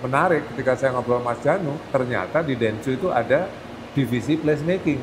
menarik 0.00 0.48
ketika 0.50 0.74
saya 0.74 0.90
ngobrol 0.90 1.20
Mas 1.20 1.38
Janu, 1.38 1.76
ternyata 1.90 2.40
di 2.40 2.54
Densu 2.54 2.94
itu 2.94 3.10
ada 3.10 3.46
divisi 3.92 4.34
placemaking. 4.34 5.02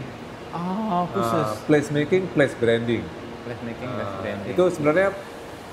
Oh, 0.52 1.08
khusus. 1.08 1.48
Nah, 1.48 1.63
placemaking, 1.63 2.28
place 2.34 2.56
branding. 2.56 3.04
Placemaking, 3.46 3.88
plus 3.88 4.04
Nah, 4.06 4.20
branding. 4.20 4.52
itu 4.52 4.63
sebenarnya 4.67 5.10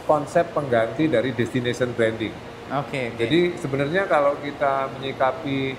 konsep 0.09 0.49
pengganti 0.57 1.05
dari 1.07 1.37
destination 1.37 1.92
branding. 1.92 2.33
Oke, 2.73 3.12
oke. 3.12 3.21
Jadi 3.21 3.40
sebenarnya 3.61 4.09
kalau 4.09 4.33
kita 4.40 4.88
menyikapi 4.97 5.77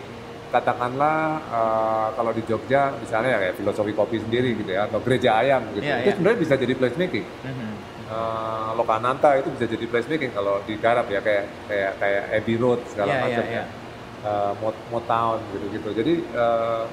katakanlah 0.50 1.38
eh, 1.46 2.08
kalau 2.14 2.32
di 2.34 2.42
Jogja 2.46 2.94
misalnya 2.98 3.38
ya 3.38 3.40
kayak 3.50 3.56
filosofi 3.58 3.94
kopi 3.94 4.18
sendiri 4.18 4.58
gitu 4.58 4.70
ya 4.70 4.86
atau 4.86 5.02
gereja 5.02 5.38
ayam 5.42 5.62
gitu. 5.74 5.86
Iya, 5.86 6.02
itu 6.02 6.06
iya. 6.06 6.14
sebenarnya 6.18 6.40
bisa 6.42 6.54
jadi 6.58 6.74
placemaking. 6.74 7.26
Mhm. 7.26 7.70
Eh, 8.10 8.70
Lokananta 8.74 9.30
itu 9.38 9.50
bisa 9.54 9.66
jadi 9.70 9.86
placemaking 9.86 10.32
kalau 10.34 10.58
di 10.66 10.74
Garap 10.82 11.06
ya 11.10 11.22
kayak 11.22 11.46
kayak 11.70 11.92
kayak 12.02 12.24
Abbey 12.34 12.56
Road 12.58 12.82
segala 12.90 13.10
Iya, 13.14 13.22
macam 13.22 13.46
iya, 13.46 13.58
ya. 13.62 13.66
Eh, 14.20 14.52
Mo- 14.58 14.86
Motown 14.90 15.38
gitu-gitu. 15.54 15.90
Jadi 15.94 16.14
eh, 16.26 16.84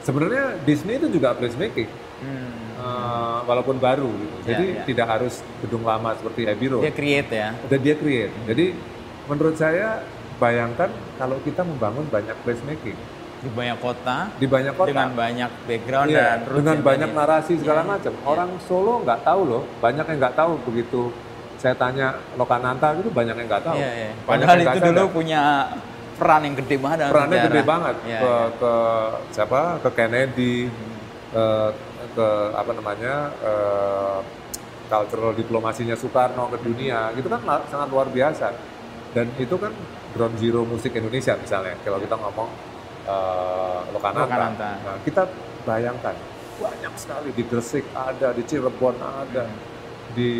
sebenarnya 0.00 0.44
Disney 0.64 0.96
itu 0.96 1.12
juga 1.12 1.36
placemaking. 1.36 1.90
Hmm. 2.24 2.71
Eh, 2.82 3.38
walaupun 3.44 3.78
baru 3.78 4.10
gitu. 4.10 4.36
Iya, 4.36 4.46
Jadi 4.48 4.64
iya. 4.68 4.82
tidak 4.82 5.06
harus 5.08 5.34
gedung 5.62 5.82
lama 5.82 6.10
seperti 6.12 6.40
Abbey 6.44 6.66
Road. 6.66 6.82
Dia 6.82 6.90
create 6.90 7.30
ya. 7.30 7.48
Dan 7.62 7.78
dia 7.78 7.94
create. 7.94 8.34
Jadi 8.42 8.64
menurut 9.24 9.54
saya 9.54 10.02
bayangkan 10.36 10.90
kalau 11.14 11.38
kita 11.38 11.62
membangun 11.62 12.02
banyak 12.06 12.34
placemaking 12.42 12.98
Di 13.38 13.50
banyak 13.52 13.78
kota, 13.78 14.30
di 14.34 14.46
banyak 14.46 14.74
kota. 14.74 14.88
dengan 14.88 15.10
banyak 15.12 15.50
background 15.64 16.08
Iya, 16.08 16.18
dan 16.18 16.38
dengan 16.52 16.76
banyak 16.80 17.08
tadi. 17.08 17.18
narasi 17.18 17.52
segala 17.58 17.80
Iya, 17.80 17.90
macam. 17.92 18.12
iya. 18.12 18.22
Orang 18.24 18.50
Solo 18.60 18.94
nggak 19.00 19.20
tahu 19.20 19.40
loh, 19.44 19.62
banyak 19.78 20.04
yang 20.04 20.18
nggak 20.18 20.36
tahu 20.36 20.52
begitu. 20.64 21.02
Saya 21.56 21.74
tanya 21.74 22.06
Lokananta 22.34 22.94
itu 22.96 23.06
banyak 23.08 23.34
yang 23.36 23.46
nggak 23.46 23.62
tahu. 23.62 23.78
Iya, 23.78 23.90
iya. 23.92 24.10
Banyak 24.20 24.26
Padahal 24.44 24.58
itu 24.58 24.78
dulu 24.80 24.98
sadar. 25.00 25.14
punya 25.14 25.40
peran 26.12 26.40
yang 26.40 26.54
gede 26.56 26.76
banget 26.76 26.98
perannya 27.04 27.30
sejarah. 27.32 27.46
gede 27.48 27.62
banget 27.64 27.94
Iya, 28.00 28.18
ke 28.18 28.26
iya. 28.26 28.42
ke 28.58 28.72
siapa 29.32 29.60
ke 29.78 29.88
Kennedy 29.92 30.56
Hmm. 30.64 30.90
ke 31.32 31.44
ke 32.12 32.28
apa 32.52 32.70
namanya 32.72 33.14
eh, 33.40 34.18
cultural 34.86 35.32
diplomasinya 35.32 35.96
Soekarno 35.96 36.52
ke 36.52 36.60
dunia 36.60 37.08
gitu 37.16 37.26
kan 37.26 37.40
sangat 37.66 37.88
luar 37.88 38.12
biasa 38.12 38.52
dan 39.12 39.32
itu 39.36 39.56
kan 39.56 39.72
ground 40.12 40.36
zero 40.36 40.68
musik 40.68 40.92
Indonesia 40.92 41.32
misalnya 41.36 41.72
kalau 41.80 41.96
kita 41.96 42.16
ngomong 42.16 42.48
eh, 43.08 43.80
Lokananta. 43.92 44.24
Lokananta. 44.28 44.70
Nah, 44.84 44.96
kita 45.02 45.22
bayangkan 45.64 46.16
banyak 46.52 46.94
sekali 46.94 47.28
di 47.32 47.42
Gresik 47.42 47.84
ada 47.90 48.30
di 48.30 48.42
Cirebon 48.44 48.94
ada 49.00 49.48
Hmm. 49.48 49.58
di 50.12 50.30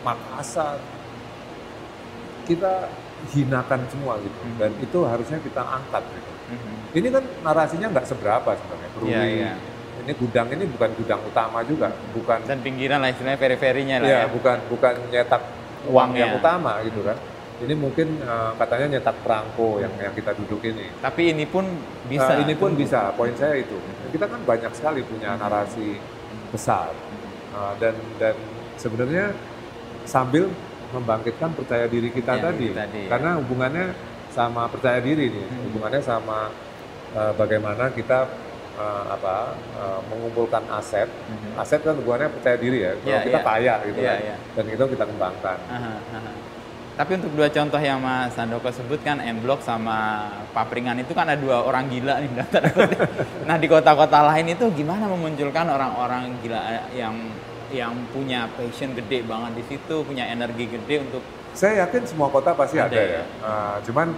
Makassar 0.00 0.80
kita 2.48 2.88
hinakan 3.30 3.84
semua 3.92 4.16
gitu 4.18 4.40
Hmm. 4.40 4.56
dan 4.58 4.70
itu 4.80 4.98
harusnya 5.04 5.38
kita 5.38 5.60
angkat 5.60 6.02
gitu. 6.08 6.32
Mhm. 6.50 6.74
Ini 6.96 7.08
kan 7.12 7.24
narasinya 7.46 7.86
nggak 7.92 8.06
seberapa 8.08 8.50
sebenarnya. 8.56 8.90
Iya, 9.06 9.22
iya. 9.28 9.52
Ini 10.00 10.12
gudang 10.16 10.46
ini 10.50 10.64
bukan 10.66 10.90
gudang 10.96 11.20
utama 11.22 11.58
juga, 11.64 11.88
bukan 12.16 12.38
Dan 12.48 12.58
pinggiran 12.64 12.98
lah 13.04 13.12
istilahnya 13.12 13.38
peri-perinya 13.38 13.96
lah 14.00 14.08
ya, 14.08 14.18
ya. 14.24 14.28
bukan 14.32 14.56
bukan 14.72 14.94
nyetak 15.12 15.42
uang 15.86 15.94
Uangnya. 16.12 16.20
yang 16.24 16.32
utama 16.40 16.72
gitu 16.84 17.00
kan. 17.04 17.16
Ini 17.60 17.74
mungkin 17.76 18.08
eh, 18.20 18.52
katanya 18.56 18.86
nyetak 18.96 19.16
perangko 19.20 19.84
yang 19.84 19.92
yang 20.00 20.12
kita 20.16 20.32
duduk 20.32 20.64
ini. 20.64 20.88
Tapi 21.04 21.36
ini 21.36 21.44
pun 21.44 21.68
bisa. 22.08 22.32
Nah, 22.32 22.40
ini 22.40 22.54
pun 22.56 22.72
bisa. 22.72 23.12
Poin 23.12 23.36
saya 23.36 23.60
itu. 23.60 23.76
Kita 24.10 24.24
kan 24.24 24.40
banyak 24.48 24.72
sekali 24.72 25.04
punya 25.04 25.36
narasi 25.36 26.00
besar 26.50 26.90
Nah, 27.50 27.74
dan 27.82 27.94
dan 28.18 28.34
sebenarnya 28.78 29.34
sambil 30.06 30.46
membangkitkan 30.90 31.50
percaya 31.54 31.86
diri 31.86 32.10
kita 32.10 32.38
Iya, 32.38 32.42
tadi. 32.50 32.66
diri 32.70 32.74
tadi, 32.74 33.00
ya. 33.06 33.10
Karena 33.10 33.30
hubungannya 33.42 33.86
sama 34.30 34.66
percaya 34.70 34.98
diri 35.02 35.30
nih. 35.30 35.46
Hmm. 35.46 35.60
Hubungannya 35.70 36.02
sama 36.02 36.50
eh, 37.10 37.32
bagaimana 37.34 37.90
kita 37.90 38.26
eh, 38.80 39.02
apa 39.12 39.34
eh, 39.76 40.00
mengumpulkan 40.08 40.64
aset. 40.72 41.06
Mhm. 41.06 41.60
Aset 41.60 41.80
kan 41.84 41.94
hubungannya 42.00 42.32
percaya 42.32 42.56
diri 42.56 42.78
ya. 42.80 42.92
Kalau 42.96 43.12
Iya, 43.12 43.20
kita 43.22 43.40
iya. 43.40 43.44
kaya 43.44 43.74
gitu 43.84 43.98
Iya, 44.00 44.10
kan. 44.10 44.20
iya. 44.24 44.36
Dan 44.56 44.64
itu 44.66 44.84
kita 44.88 45.04
kembangkan. 45.04 45.58
Aha, 45.68 45.94
aha. 46.16 46.32
Tapi 46.90 47.16
untuk 47.16 47.32
dua 47.32 47.48
contoh 47.48 47.80
yang 47.80 47.96
Mas 47.96 48.36
Sandoko 48.36 48.68
sebutkan, 48.68 49.24
M 49.24 49.40
Block 49.40 49.64
sama 49.64 50.28
Papringan 50.52 51.00
itu 51.00 51.16
kan 51.16 51.24
ada 51.24 51.40
dua 51.40 51.64
orang 51.64 51.88
gila 51.88 52.20
nih. 52.20 52.28
kutip. 52.76 53.08
nah 53.48 53.56
di 53.56 53.66
kota-kota 53.72 54.20
lain 54.28 54.52
itu 54.52 54.68
gimana 54.74 55.08
memunculkan 55.08 55.64
orang-orang 55.64 56.28
gila 56.44 56.60
yang 56.92 57.16
yang 57.70 57.94
punya 58.10 58.50
passion 58.52 58.92
gede 58.92 59.22
banget 59.24 59.62
di 59.62 59.64
situ, 59.64 60.02
punya 60.02 60.26
energi 60.26 60.66
gede 60.66 61.06
untuk 61.06 61.22
Saya 61.50 61.86
yakin 61.86 62.02
semua 62.04 62.28
kota 62.28 62.52
pasti 62.52 62.76
Ada 62.76 62.90
ada, 62.90 63.00
ya? 63.00 63.06
ya. 63.16 63.24
Uh, 63.40 63.76
cuman 63.86 64.08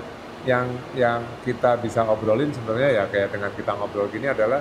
yang 0.42 0.66
yang 0.98 1.22
kita 1.46 1.78
bisa 1.78 2.02
obrolin 2.06 2.50
sebenarnya 2.50 2.90
ya 3.02 3.04
kayak 3.06 3.30
dengan 3.30 3.50
kita 3.54 3.72
ngobrol 3.78 4.10
gini 4.10 4.26
adalah 4.26 4.58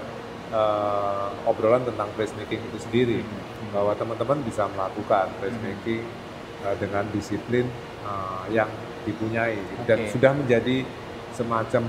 uh, 0.53 1.49
obrolan 1.49 1.81
tentang 1.85 2.09
placemaking 2.13 2.61
itu 2.69 2.77
sendiri. 2.81 3.19
Hmm. 3.25 3.69
Bahwa 3.71 3.95
teman-teman 3.95 4.43
bisa 4.45 4.67
melakukan 4.69 5.31
placemaking 5.41 6.05
uh, 6.67 6.75
dengan 6.77 7.07
disiplin 7.09 7.65
uh, 8.05 8.45
yang 8.53 8.69
dipunyai 9.01 9.57
gitu. 9.57 9.81
dan 9.89 9.97
sudah 10.13 10.31
menjadi 10.37 10.85
semacam 11.33 11.83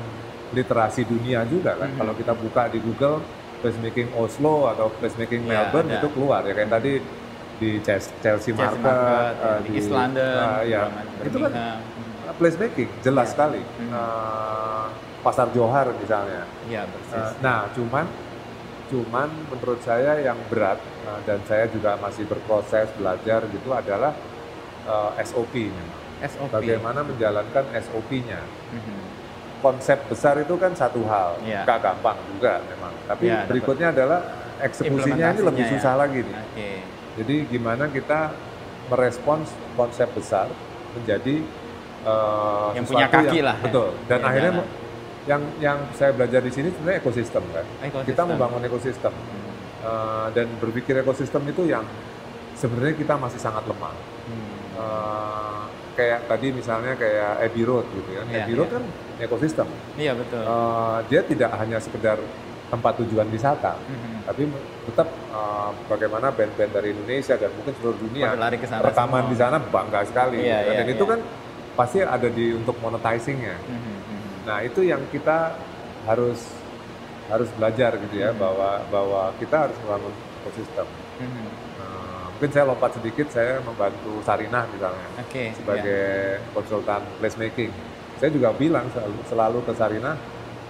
literasi 0.52 1.04
dunia 1.04 1.44
juga 1.48 1.76
kan. 1.76 1.92
Mhm. 1.92 1.98
Kalau 2.00 2.12
kita 2.16 2.32
buka 2.36 2.62
di 2.72 2.78
Google 2.80 3.20
placemaking 3.64 4.12
Oslo 4.16 4.68
atau 4.68 4.88
placemaking 5.00 5.48
Ya, 5.48 5.68
Melbourne 5.68 5.88
ada. 5.92 5.98
itu 6.00 6.08
keluar 6.12 6.40
ya 6.44 6.52
kayak 6.52 6.70
tadi 6.72 6.92
di 7.62 7.70
Chelsea, 7.84 8.10
Chelsea 8.18 8.50
Market, 8.56 8.82
Market, 8.82 9.34
uh, 9.38 9.58
di 9.62 9.70
East 9.78 9.90
London, 9.92 10.34
uh, 10.34 10.62
ya. 10.66 10.90
Birmingham. 10.90 11.28
itu 11.30 11.38
kan 11.38 11.52
Placemaking 12.32 12.90
jelas 13.00 13.26
Ya. 13.26 13.32
sekali. 13.32 13.60
Uh, 13.84 14.86
pasar 15.20 15.46
Johar 15.50 15.86
misalnya 15.94 16.42
Iya 16.64 16.82
persis. 16.84 17.14
Uh, 17.14 17.32
nah 17.40 17.70
cuman 17.70 18.06
cuman 18.88 19.28
menurut 19.46 19.80
saya 19.80 20.20
yang 20.20 20.36
berat 20.46 20.76
uh, 21.02 21.20
dan 21.22 21.40
saya 21.42 21.64
juga 21.66 21.96
masih 21.96 22.24
berproses 22.24 22.90
belajar 22.92 23.40
gitu 23.46 23.68
adalah 23.70 24.12
uh, 24.84 25.10
SOP 25.18 25.54
memang. 25.64 26.00
SOP. 26.22 26.50
bagaimana 26.52 27.02
menjalankan 27.02 27.64
SOP-nya 27.76 28.38
Mhm. 28.70 28.98
konsep 29.58 29.98
besar 30.06 30.38
itu 30.38 30.54
kan 30.54 30.70
satu 30.72 31.02
hal 31.04 31.34
Iya. 31.40 31.62
nggak 31.62 31.78
gampang 31.80 32.14
juga 32.28 32.62
memang 32.64 32.94
tapi 33.06 33.26
dapat. 33.26 33.46
berikutnya 33.46 33.88
adalah 33.90 34.20
eksekusinya 34.60 34.98
ini 35.28 35.38
lebih 35.40 35.50
Implementasinya 35.58 35.66
ya. 35.66 35.72
susah 35.72 35.94
lagi 35.96 36.20
nih 36.20 36.36
Oke. 36.36 36.70
jadi 37.16 37.34
gimana 37.48 37.84
kita 37.88 38.20
merespons 38.86 39.48
konsep 39.72 40.10
besar 40.10 40.46
menjadi 40.92 41.42
uh, 42.04 42.70
yang 42.72 42.84
punya 42.84 43.06
kaki 43.06 43.26
yang- 43.34 43.46
lah. 43.46 43.56
ya. 43.56 43.64
Betul. 43.64 43.88
Dan 44.06 44.18
Iya, 44.18 44.26
akhirnya 44.26 44.52
jalan. 44.52 44.68
yang 45.22 45.42
yang 45.58 45.78
saya 45.92 46.10
belajar 46.10 46.40
di 46.40 46.50
sini 46.50 46.68
sebenarnya 46.70 46.98
ekosistem 46.98 47.44
kan. 47.48 47.66
Ekosistem. 47.80 48.08
Kita 48.08 48.22
membangun 48.24 48.62
ekosistem 48.62 49.14
Uh, 49.82 50.30
dan 50.30 50.46
berpikir 50.62 50.94
ekosistem 50.94 51.42
itu 51.42 51.66
yang 51.66 51.82
sebenarnya 52.54 52.94
kita 52.94 53.18
masih 53.18 53.34
sangat 53.36 53.66
lemah. 53.66 53.90
Hmm. 53.90 54.54
Uh, 54.72 55.62
kayak 55.92 56.22
tadi 56.24 56.54
misalnya 56.54 56.94
kayak 56.94 57.42
Abbey 57.42 57.66
Road 57.66 57.90
gitu 57.90 58.14
kan. 58.14 58.24
Iya, 58.30 58.46
Abbey 58.46 58.54
Road 58.54 58.68
iya. 58.68 58.74
kan 58.78 58.84
ekosistem. 59.18 59.66
Iya 59.98 60.12
betul. 60.14 60.38
Uh, 60.38 61.02
dia 61.10 61.20
tidak 61.20 61.50
hanya 61.58 61.78
sekedar 61.78 62.14
tempat 62.70 62.94
tujuan 62.96 63.26
wisata, 63.26 63.74
Mhm. 63.82 64.22
tapi 64.24 64.42
tetap 64.86 65.08
uh, 65.28 65.74
bagaimana 65.84 66.30
band-band 66.30 66.72
dari 66.72 66.94
Indonesia 66.94 67.34
dan 67.34 67.50
mungkin 67.52 67.74
seluruh 67.74 67.98
dunia 67.98 68.32
Pada 68.32 68.38
lari 68.40 68.56
ke 68.56 68.64
sana 68.64 68.80
rekaman 68.80 69.18
semua. 69.18 69.30
di 69.30 69.36
sana 69.36 69.56
bangga 69.58 70.00
sekali. 70.06 70.36
Iya, 70.38 70.46
gitu 70.46 70.54
kan. 70.54 70.62
iya, 70.64 70.78
dan 70.78 70.86
itu 70.88 71.04
iya. 71.04 71.10
kan 71.10 71.20
pasti 71.72 72.04
ada 72.04 72.28
di 72.28 72.52
untuk 72.52 72.76
monetizingnya. 72.78 73.56
Mhm, 73.56 73.80
mhm. 73.96 74.20
Nah 74.44 74.58
itu 74.60 74.84
yang 74.84 75.00
kita 75.08 75.56
harus 76.04 76.40
harus 77.30 77.48
belajar 77.56 77.96
gitu 77.96 78.20
ya 78.20 78.34
Hmm. 78.34 78.40
bahwa 78.42 78.70
bahwa 78.90 79.22
kita 79.40 79.68
harus 79.68 79.76
membangun 79.80 80.12
ekosistem. 80.42 80.86
Mhm. 81.22 81.44
Nah, 81.78 82.24
mungkin 82.28 82.50
saya 82.50 82.64
lompat 82.68 82.90
sedikit, 82.98 83.26
saya 83.30 83.62
membantu 83.62 84.20
Sarinah 84.20 84.66
misalnya 84.68 85.08
Oke. 85.16 85.54
sebagai 85.56 86.02
konsultan 86.52 87.00
placemaking. 87.22 87.72
Saya 88.20 88.30
juga 88.30 88.50
bilang 88.52 88.86
selalu, 88.92 89.16
selalu 89.26 89.58
ke 89.64 89.72
Sarinah 89.72 90.16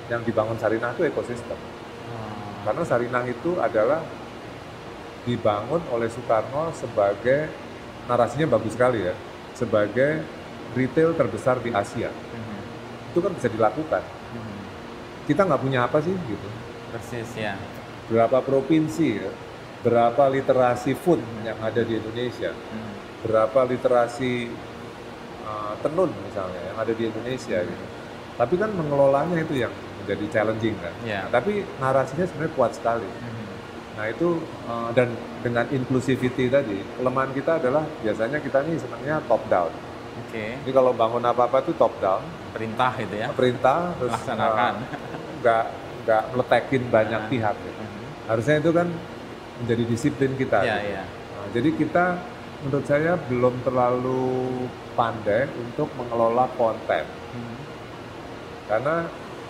yang 0.06 0.22
dibangun 0.22 0.56
Sarinah 0.60 0.92
itu 0.92 1.02
ekosistem. 1.04 1.56
iya. 1.56 2.14
Oh. 2.14 2.62
Karena 2.68 2.82
Sarinah 2.84 3.24
itu 3.26 3.50
adalah 3.58 4.00
dibangun 5.22 5.82
oleh 5.90 6.10
Soekarno 6.10 6.70
sebagai 6.74 7.46
narasinya 8.06 8.46
bagus 8.50 8.74
sekali 8.74 9.06
ya, 9.06 9.14
sebagai 9.54 10.22
retail 10.72 11.12
terbesar 11.12 11.58
di 11.58 11.70
Asia. 11.70 12.08
Mhm, 12.08 12.58
Itu 13.12 13.18
kan 13.20 13.32
bisa 13.32 13.48
dilakukan. 13.48 14.02
mhm. 14.32 14.56
Kita 15.24 15.44
nggak 15.44 15.60
punya 15.60 15.84
apa 15.84 16.00
sih 16.00 16.12
gitu. 16.12 16.48
Persis 16.90 17.30
ya. 17.36 17.54
Berapa 18.08 18.40
provinsi 18.40 19.08
ya, 19.16 19.30
berapa 19.80 20.28
literasi 20.28 20.92
food 20.94 21.20
yang 21.42 21.56
ada 21.58 21.80
di 21.80 21.96
Indonesia, 21.96 22.50
Mhm. 22.52 22.92
berapa 23.22 23.60
literasi 23.64 24.50
uh, 25.42 25.74
tenun 25.80 26.10
misalnya 26.22 26.60
yang 26.72 26.76
ada 26.78 26.92
di 26.92 27.02
Indonesia 27.06 27.58
gitu. 27.62 27.84
Tapi 28.32 28.54
kan 28.56 28.70
mengelolanya 28.72 29.38
itu 29.38 29.60
yang 29.60 29.70
menjadi 30.02 30.24
challenging 30.32 30.74
kan. 30.82 30.94
Ya. 31.04 31.28
Nah, 31.28 31.38
tapi 31.38 31.62
narasinya 31.78 32.26
sebenarnya 32.26 32.52
kuat 32.56 32.72
sekali. 32.74 33.06
Mhm. 33.06 33.40
Nah 33.92 34.06
itu 34.08 34.28
uh, 34.66 34.88
dan 34.96 35.12
dengan 35.44 35.68
inclusivity 35.68 36.48
tadi 36.48 36.80
kelemahan 36.96 37.30
kita 37.30 37.60
adalah 37.60 37.84
biasanya 38.00 38.40
kita 38.40 38.64
ini 38.64 38.80
senangnya 38.80 39.20
top 39.28 39.44
down. 39.46 39.68
Oke. 40.32 40.46
Jadi 40.56 40.72
kalau 40.72 40.92
bangun 40.92 41.20
apa-apa 41.20 41.60
itu 41.60 41.76
top 41.76 41.92
down, 41.98 42.24
Perintah 42.50 42.88
itu 42.96 43.14
ya. 43.14 43.28
perintah 43.30 43.92
terus 43.94 44.12
Laksanakan. 44.14 44.72
uh, 44.74 44.96
nggak 45.38 45.64
nggak 46.02 46.22
meletekin 46.32 46.82
banyak 46.88 47.20
Nah. 47.20 47.28
pihak. 47.28 47.54
gitu. 47.58 47.76
Mhm. 47.78 48.00
Harusnya 48.24 48.56
itu 48.58 48.70
kan 48.72 48.88
menjadi 49.60 49.84
disiplin 49.84 50.32
kita. 50.34 50.58
Iya 50.58 50.72
gitu. 50.74 50.88
iya. 50.88 51.04
Nah, 51.04 51.46
jadi 51.52 51.68
kita 51.74 52.04
menurut 52.62 52.86
saya 52.86 53.12
belum 53.20 53.54
terlalu 53.60 54.24
pandai 54.92 55.52
untuk 55.52 55.92
mengelola 55.92 56.48
konten 56.52 57.04
Mhm. 57.04 57.54
karena 58.66 58.96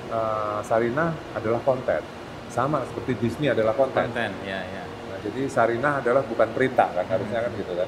uh, 0.09 0.59
Sarinah 0.61 1.11
adalah 1.33 1.61
konten 1.61 2.03
sama 2.49 2.83
seperti 2.85 3.14
Disney 3.16 3.49
adalah 3.49 3.72
konten. 3.72 4.03
Konten. 4.03 4.35
Ya 4.43 4.59
ya. 4.61 4.83
Nah, 4.83 5.18
jadi 5.20 5.47
Sarinah 5.47 6.03
adalah 6.03 6.20
bukan 6.22 6.49
perintah 6.51 6.91
kan 6.91 7.07
harusnya 7.07 7.39
kan 7.41 7.53
gitu 7.55 7.72
kan. 7.72 7.87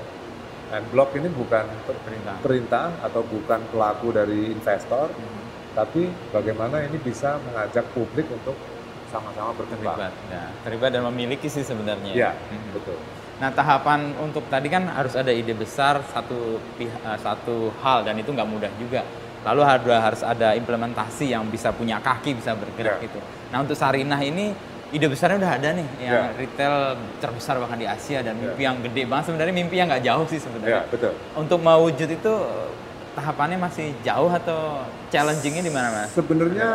And 0.75 0.85
Block 0.91 1.14
ini 1.14 1.31
bukan 1.31 1.64
per- 1.87 2.03
Perintah. 2.03 2.35
perintah 2.43 2.87
atau 2.99 3.22
bukan 3.22 3.62
pelaku 3.70 4.11
dari 4.11 4.51
investor, 4.51 5.07
Mhm. 5.07 5.43
tapi 5.72 6.03
bagaimana 6.35 6.83
ini 6.83 6.99
bisa 6.99 7.39
mengajak 7.41 7.87
publik 7.95 8.27
untuk 8.27 8.59
sama-sama 9.07 9.55
berkembang. 9.55 9.95
Terlibat. 9.95 10.12
Ya. 10.27 10.45
Terlibat 10.66 10.91
dan 10.91 11.03
memiliki 11.07 11.47
sih 11.47 11.62
sebenarnya. 11.62 12.11
Iya, 12.11 12.31
Mhm. 12.35 12.68
betul. 12.75 12.99
Nah 13.35 13.51
tahapan 13.51 14.14
untuk 14.16 14.47
tadi 14.47 14.66
kan 14.66 14.87
harus 14.89 15.14
ada 15.14 15.31
ide 15.31 15.55
besar 15.55 16.03
satu 16.05 16.59
pihak 16.75 16.99
eh, 16.99 17.18
satu 17.18 17.70
hal 17.79 18.03
dan 18.03 18.18
itu 18.18 18.31
nggak 18.31 18.47
mudah 18.47 18.70
juga. 18.75 19.07
Lalu 19.45 19.61
harus 19.87 20.22
ada 20.25 20.57
implementasi 20.57 21.31
yang 21.31 21.47
bisa 21.47 21.70
punya 21.70 22.01
kaki 22.01 22.35
bisa 22.35 22.57
bergerak 22.57 22.99
Ya. 22.99 23.05
gitu. 23.07 23.18
Nah 23.53 23.62
untuk 23.62 23.79
Sarinah 23.79 24.18
ini 24.18 24.51
ide 24.91 25.07
besarnya 25.07 25.39
udah 25.39 25.53
ada 25.55 25.68
nih 25.72 25.87
yang 25.99 26.12
Ya. 26.12 26.37
retail 26.37 26.74
terbesar 27.18 27.57
bahkan 27.57 27.76
di 27.76 27.87
Asia 27.87 28.20
dan 28.20 28.35
mimpi 28.35 28.62
yang 28.62 28.76
gede 28.80 29.03
banget 29.05 29.24
sebenarnya 29.26 29.55
mimpi 29.55 29.74
yang 29.74 29.89
nggak 29.89 30.03
jauh 30.03 30.26
sih 30.26 30.37
Ya, 30.37 30.43
sebenarnya. 30.43 30.80
betul. 30.87 31.12
Untuk 31.35 31.59
mewujud 31.59 32.09
itu 32.09 32.32
eh, 32.35 32.68
tahapannya 33.14 33.59
masih 33.59 33.95
jauh 34.01 34.28
atau 34.28 34.82
challengingnya 35.09 35.62
di 35.62 35.72
mana 35.72 35.89
mas? 35.95 36.11
Sebenarnya 36.11 36.68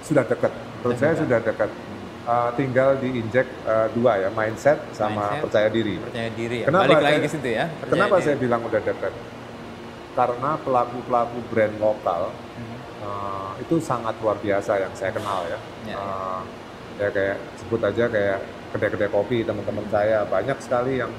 sudah 0.00 0.24
dekat. 0.24 0.50
Menurut 0.50 0.82
Sudah 0.82 0.96
saya 0.96 1.12
dekat. 1.12 1.22
sudah 1.22 1.40
dekat. 1.42 1.70
Uh, 2.26 2.50
tinggal 2.58 2.98
diinjek 2.98 3.46
uh, 3.62 3.86
dua 3.94 4.18
ya, 4.18 4.26
mindset 4.28 4.82
sama 4.90 5.30
Mindset. 5.30 5.42
percaya 5.46 5.68
diri. 5.70 5.94
Percaya 5.94 6.30
diri 6.34 6.56
ya. 6.58 6.66
Kenapa 6.66 6.82
Balik 6.82 6.98
lagi 6.98 7.06
saya- 7.06 7.22
ke 7.22 7.28
situ 7.30 7.48
ya. 7.48 7.64
percaya 7.70 7.90
Kenapa 7.94 8.14
diri. 8.14 8.24
saya 8.26 8.36
bilang 8.36 8.60
udah 8.66 8.80
dekat? 8.82 9.12
Karena 10.10 10.50
pelaku-pelaku 10.58 11.38
brand 11.46 11.74
lokal 11.76 12.22
uh, 12.98 13.50
itu 13.56 13.74
sangat 13.78 14.18
luar 14.18 14.36
biasa 14.36 14.72
yang 14.80 14.90
saya 14.90 15.12
kenal 15.12 15.46
ya. 15.46 15.58
Ya, 15.86 15.92
ya. 15.92 15.96
Uh, 15.96 16.40
ya 16.96 17.08
kayak 17.12 17.36
sebut 17.60 17.80
aja 17.84 18.04
kayak 18.08 18.38
kedai-kedai 18.72 19.10
kopi 19.12 19.44
teman-teman 19.44 19.84
saya 19.92 20.24
banyak 20.24 20.56
sekali 20.60 21.00
yang 21.00 21.12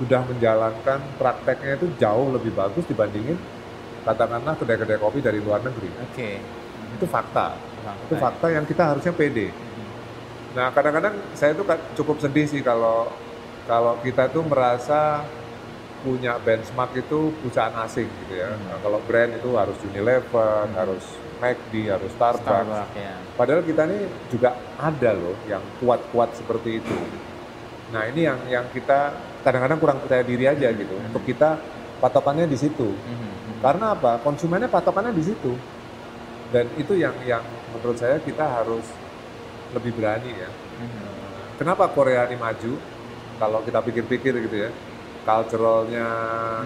sudah 0.00 0.24
menjalankan 0.24 1.00
prakteknya 1.20 1.76
itu 1.76 1.86
jauh 2.00 2.32
lebih 2.32 2.56
bagus 2.56 2.84
dibandingin 2.88 3.36
katakanlah 4.00 4.56
kedai-kedai 4.56 4.96
kopi 4.96 5.20
dari 5.20 5.44
luar 5.44 5.60
negeri. 5.60 5.92
Oke. 6.00 6.40
Itu 6.96 7.04
fakta. 7.04 7.52
Itu 8.08 8.16
fakta 8.16 8.48
yang 8.48 8.64
kita 8.64 8.96
harusnya 8.96 9.12
pede. 9.12 9.52
Mhm. 9.52 9.84
Nah 10.56 10.72
kadang-kadang 10.72 11.14
saya 11.36 11.52
ka- 11.52 11.84
cukup 11.94 12.16
sedih 12.20 12.48
sih 12.48 12.64
kalau 12.64 13.12
kalau 13.68 14.00
kita 14.00 14.32
tuh 14.32 14.42
merasa 14.42 15.22
punya 16.00 16.40
benchmark 16.40 16.96
itu 16.96 17.28
perusahaan 17.44 17.76
asing 17.84 18.08
gitu 18.24 18.40
ya. 18.40 18.48
Hmm. 18.56 18.72
Nah, 18.72 18.78
kalau 18.80 18.98
brand 19.04 19.36
itu 19.36 19.52
harus 19.52 19.76
Unilever, 19.84 20.64
Hmm. 20.64 20.74
harus 20.74 21.04
McD, 21.40 21.72
harus 21.88 22.12
Starbucks. 22.14 22.44
Starbucks 22.44 22.94
ya. 22.94 23.16
Padahal 23.34 23.62
kita 23.64 23.88
ini 23.88 24.06
juga 24.28 24.54
ada 24.76 25.10
loh 25.16 25.36
yang 25.48 25.64
kuat-kuat 25.80 26.36
seperti 26.36 26.84
itu. 26.84 26.96
Nah 27.90 28.06
ini 28.06 28.28
yang 28.28 28.38
yang 28.46 28.66
kita 28.70 29.16
kadang-kadang 29.42 29.80
kurang 29.80 29.98
percaya 30.04 30.22
diri 30.22 30.44
aja 30.44 30.68
gitu. 30.70 30.94
Hmm. 30.94 31.08
Untuk 31.10 31.24
kita 31.24 31.56
patokannya 32.00 32.48
di 32.48 32.56
situ. 32.56 32.88
Mhm. 32.88 33.60
Karena 33.60 33.92
apa? 33.92 34.20
Konsumennya 34.24 34.72
patokannya 34.72 35.12
di 35.12 35.24
situ. 35.24 35.52
Dan 36.50 36.66
itu 36.80 36.96
yang 36.96 37.14
yang 37.28 37.44
menurut 37.76 38.00
saya 38.00 38.18
kita 38.18 38.42
harus 38.42 38.84
lebih 39.76 39.94
berani 39.94 40.32
ya. 40.32 40.50
Mhm. 40.80 41.08
Kenapa 41.60 41.92
Korea 41.92 42.24
ini 42.26 42.40
maju? 42.40 42.72
Kalau 43.40 43.64
kita 43.64 43.80
pikir-pikir 43.80 44.36
gitu 44.48 44.56
ya, 44.68 44.70
culturalnya, 45.32 46.08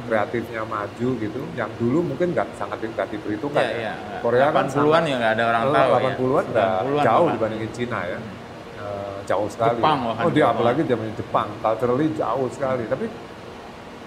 kreatifnya 0.05 0.63
maju 0.65 1.09
gitu. 1.17 1.41
Yang 1.53 1.71
dulu 1.77 1.99
mungkin 2.05 2.33
nggak 2.33 2.49
sangat 2.55 2.79
nggak 2.81 3.09
diperhitungkan 3.09 3.61
Iya, 3.61 3.71
ya. 3.71 3.95
iya. 3.95 4.19
Korea 4.21 4.49
kan 4.49 4.65
80-an 4.67 5.03
ya 5.05 5.15
nggak 5.17 5.33
ada 5.33 5.45
orang 5.45 5.63
tahu 5.65 5.75
ya. 5.75 5.99
80-an 5.99 6.45
udah 6.45 6.69
90-an 6.81 7.05
jauh 7.05 7.05
bahkan. 7.21 7.35
dibandingin 7.35 7.71
Cina 7.73 8.01
ya. 8.05 8.19
Hmm. 8.19 8.33
Eh, 8.81 9.17
jauh 9.25 9.49
sekali. 9.49 9.77
Jepang 9.77 9.99
bahkan 10.03 10.25
oh 10.25 10.31
dia 10.31 10.47
apalagi 10.47 10.81
zaman 10.83 11.09
Jepang, 11.15 11.49
culturally 11.59 12.07
jauh 12.15 12.49
sekali. 12.49 12.85
Tapi 12.85 13.07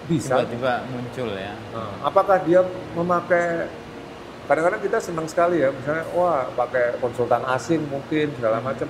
bisa. 0.06 0.34
Tiba-tiba 0.36 0.72
muncul 0.88 1.28
ya. 1.30 1.52
Nah, 1.70 1.92
apakah 2.02 2.36
dia 2.40 2.60
memakai 2.92 3.68
kadang-kadang 4.44 4.80
kita 4.80 4.98
senang 4.98 5.28
sekali 5.28 5.60
ya 5.60 5.68
misalnya 5.68 6.08
wah 6.10 6.48
pakai 6.50 6.96
konsultan 6.96 7.44
asing 7.46 7.84
mungkin 7.84 8.32
segala 8.32 8.56
Hmm. 8.56 8.72
macam 8.72 8.88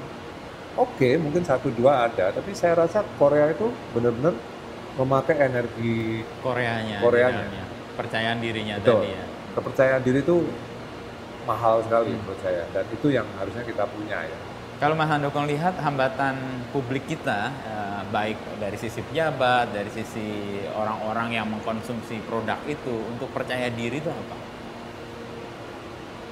oke 0.78 1.08
mungkin 1.18 1.42
satu 1.42 1.74
dua 1.74 2.06
ada 2.06 2.30
tapi 2.30 2.54
saya 2.54 2.78
rasa 2.78 3.02
Korea 3.18 3.50
itu 3.50 3.66
benar-benar 3.90 4.38
memakai 4.98 5.36
energi 5.38 6.26
Koreanya. 6.42 6.98
Koreanya. 6.98 7.46
di. 7.46 7.62
Percayaan 7.94 8.38
dirinya 8.38 8.76
Betul. 8.78 9.02
tadi 9.02 9.10
ya. 9.14 9.24
kepercayaan 9.58 10.02
diri 10.06 10.20
itu 10.22 10.36
mahal 11.42 11.82
sekali 11.82 12.14
Hmm. 12.14 12.20
menurut 12.22 12.40
saya 12.44 12.62
dan 12.70 12.84
itu 12.94 13.06
yang 13.10 13.26
harusnya 13.40 13.64
kita 13.64 13.88
punya 13.90 14.22
ya 14.22 14.38
Kalau 14.78 14.94
Mas 14.94 15.10
Handokong 15.10 15.50
lihat 15.50 15.74
hambatan 15.82 16.38
publik 16.70 17.02
kita, 17.10 17.50
eh, 17.50 18.00
baik 18.14 18.38
dari 18.62 18.78
sisi 18.78 19.02
pejabat, 19.02 19.74
dari 19.74 19.90
sisi 19.90 20.62
orang-orang 20.70 21.34
yang 21.34 21.50
mengkonsumsi 21.50 22.22
produk 22.22 22.62
itu, 22.62 22.94
untuk 23.10 23.26
percaya 23.34 23.66
diri 23.74 23.98
itu 23.98 24.06
apa? 24.06 24.38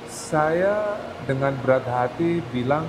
saya 0.07 0.95
dengan 1.27 1.59
berat 1.59 1.87
hati 1.87 2.39
bilang 2.51 2.87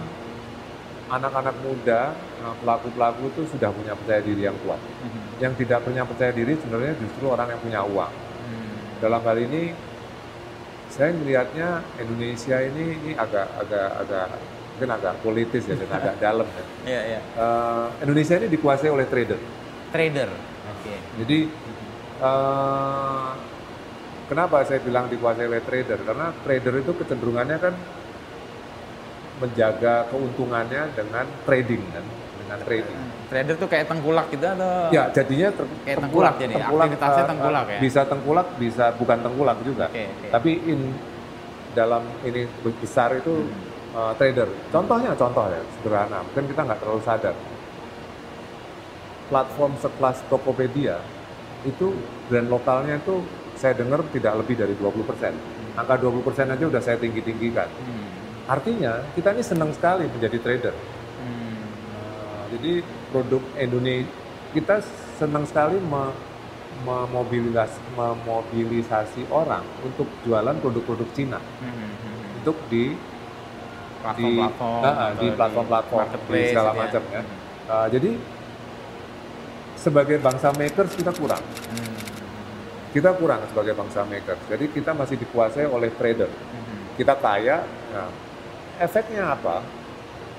anak-anak 1.09 1.57
muda 1.61 2.13
pelaku-pelaku 2.55 3.27
itu 3.27 3.41
sudah 3.49 3.69
punya 3.69 3.93
percaya 3.93 4.21
diri 4.21 4.41
yang 4.43 4.57
kuat 4.61 4.79
Mhm. 4.79 5.21
yang 5.39 5.53
tidak 5.53 5.79
punya 5.81 6.03
percaya 6.03 6.31
diri 6.31 6.53
sebenarnya 6.55 6.93
justru 6.97 7.25
orang 7.27 7.47
yang 7.49 7.61
punya 7.61 7.81
uang 7.83 8.13
Hmm. 8.13 8.75
dalam 8.99 9.21
hal 9.21 9.37
ini 9.37 9.73
saya 10.87 11.11
melihatnya 11.11 11.83
Indonesia 11.99 12.57
ini, 12.63 12.95
ini 12.95 13.11
agak 13.13 13.43
agak 13.59 13.89
agak 14.01 14.25
mungkin 14.71 14.89
agak 14.89 15.13
politis 15.19 15.63
ya 15.63 15.75
dan 15.75 15.89
agak 15.91 16.15
dalam 16.25 16.47
ya. 16.47 16.63
Iya, 16.85 17.01
iya. 17.07 17.19
Eh, 17.35 17.87
Indonesia 18.01 18.33
ini 18.35 18.47
dikuasai 18.47 18.87
oleh 18.87 19.03
trader. 19.03 19.35
Trader. 19.91 20.29
Oke. 20.71 20.93
Jadi 21.19 21.39
eh, 22.17 23.29
kenapa 24.25 24.63
saya 24.63 24.79
bilang 24.79 25.05
dikuasai 25.05 25.45
oleh 25.45 25.61
trader? 25.61 25.99
Karena 26.01 26.31
trader 26.41 26.73
itu 26.77 26.91
kecenderungannya 26.93 27.57
kan 27.59 27.73
menjaga 29.37 30.09
keuntungannya 30.09 30.97
dengan 30.97 31.25
trading 31.45 31.83
kan, 31.93 32.01
dengan 32.47 32.63
trading. 32.63 32.99
Trader 33.27 33.55
tuh 33.59 33.67
kayak 33.67 33.85
tengkulak 33.91 34.25
gitu 34.31 34.45
atau? 34.47 34.87
Ya, 34.87 35.03
jadinya 35.11 35.47
ter- 35.51 35.71
Kayak 35.83 35.97
tengkulak 35.99 36.33
jadi, 36.39 36.53
aktivitasnya 36.55 37.19
eh, 37.19 37.27
tengkulak 37.27 37.65
ya? 37.67 37.79
Bisa 37.83 38.01
tengkulak, 38.07 38.47
bisa 38.55 38.85
bukan 38.95 39.17
tengkulak 39.19 39.57
juga. 39.61 39.85
Oke, 39.91 40.07
oke. 40.07 40.27
Tapi 40.31 40.51
in 40.63 40.79
dalam 41.75 42.03
ini 42.23 42.47
besar 42.79 43.11
itu 43.13 43.43
Hmm. 43.43 43.99
eh, 43.99 44.13
trader. 44.15 44.47
Contohnya, 44.71 45.11
contoh 45.11 45.43
ya, 45.45 45.59
sederhana. 45.75 46.23
Mungkin 46.23 46.45
kita 46.47 46.61
nggak 46.63 46.79
terlalu 46.79 47.01
sadar. 47.03 47.35
Platform 49.27 49.75
sekelas 49.75 50.23
Tokopedia 50.31 51.03
itu 51.67 51.91
brand 52.31 52.47
lokalnya 52.47 52.95
itu 52.95 53.27
saya 53.59 53.75
dengar 53.75 53.99
tidak 54.07 54.39
lebih 54.39 54.55
dari 54.55 54.71
20%. 54.71 55.35
Angka 55.75 55.99
20% 55.99 56.47
aja 56.47 56.63
udah 56.63 56.79
saya 56.79 56.95
tinggi-tinggikan. 56.95 57.67
Hmm. 57.67 58.07
Artinya 58.47 59.03
kita 59.11 59.35
ini 59.35 59.43
senang 59.43 59.75
sekali 59.75 60.07
menjadi 60.07 60.39
trader. 60.39 60.71
Hmm. 62.57 62.65
Nah, 62.73 62.73
jadi 62.73 62.73
produk 63.07 63.43
Indonesia 63.55 64.09
kita 64.47 64.75
senang 65.15 65.45
sekali 65.45 65.77
me, 65.77 66.09
memobilis, 66.79 67.69
memobilisasi 67.93 69.29
orang 69.29 69.61
untuk 69.81 70.05
jualan 70.21 70.57
produk-produk 70.57 71.09
Cina 71.13 71.37
Hmm. 71.59 71.69
Hmm. 71.69 72.37
untuk 72.37 72.57
di 72.67 72.93
di 74.07 74.29
platform-platform 74.37 74.81
Ah, 74.81 74.93
ah, 74.93 75.09
di 75.11 75.27
platform-platform 75.31 75.99
di 75.99 76.05
marketplace 76.05 76.47
segala 76.47 76.69
gitu 76.69 76.77
ya. 76.77 76.81
macam 76.85 77.01
ya. 77.09 77.21
Hmm. 77.21 77.35
Ah, 77.67 77.87
jadi 77.89 78.11
sebagai 79.75 80.17
bangsa 80.17 80.47
makers 80.53 80.91
kita 80.95 81.11
kurang. 81.11 81.43
Hmm. 81.43 81.95
Kita 82.87 83.09
kurang 83.13 83.41
sebagai 83.51 83.73
bangsa 83.73 84.01
makers. 84.05 84.41
Jadi 84.47 84.65
kita 84.71 84.91
masih 84.93 85.17
dikuasai 85.17 85.67
oleh 85.67 85.91
trader. 85.91 86.29
Hmm. 86.29 86.93
Kita 86.95 87.13
kaya. 87.13 87.61
Nah, 87.93 88.09
efeknya 88.79 89.33
apa? 89.33 89.61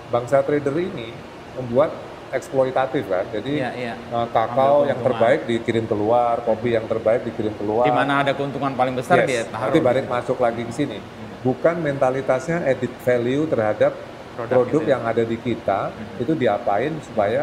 Bangsa 0.09 0.41
trader 0.41 0.75
ini 0.75 1.12
membuat 1.55 1.93
eksploitatif 2.29 3.09
kan. 3.09 3.24
Jadi 3.33 3.61
iya. 3.61 3.95
uh, 4.12 4.29
kakao 4.29 4.85
yang 4.85 5.01
terbaik 5.01 5.49
dikirim 5.49 5.85
keluar, 5.89 6.45
kopi 6.45 6.76
yang 6.76 6.85
terbaik 6.85 7.24
dikirim 7.24 7.55
keluar. 7.57 7.89
Di 7.89 7.95
mana 7.95 8.20
ada 8.20 8.33
keuntungan 8.37 8.72
paling 8.76 8.95
besar 8.97 9.24
Yes, 9.24 9.29
dia 9.29 9.43
taruh. 9.49 9.72
nanti 9.72 9.79
balik 9.81 10.05
masuk 10.07 10.37
lagi 10.41 10.62
ke 10.64 10.72
sini. 10.72 10.99
Bukan 11.41 11.81
mentalitasnya 11.81 12.66
edit 12.68 12.93
value 13.01 13.47
terhadap 13.49 13.93
Produk 14.39 14.55
produk, 14.55 14.70
itu 14.70 14.79
ya. 14.85 14.91
yang 14.95 15.03
ada 15.03 15.22
di 15.24 15.37
kita 15.39 15.81
Mhm. 15.91 16.22
itu 16.22 16.33
diapain 16.37 16.93
supaya 17.03 17.43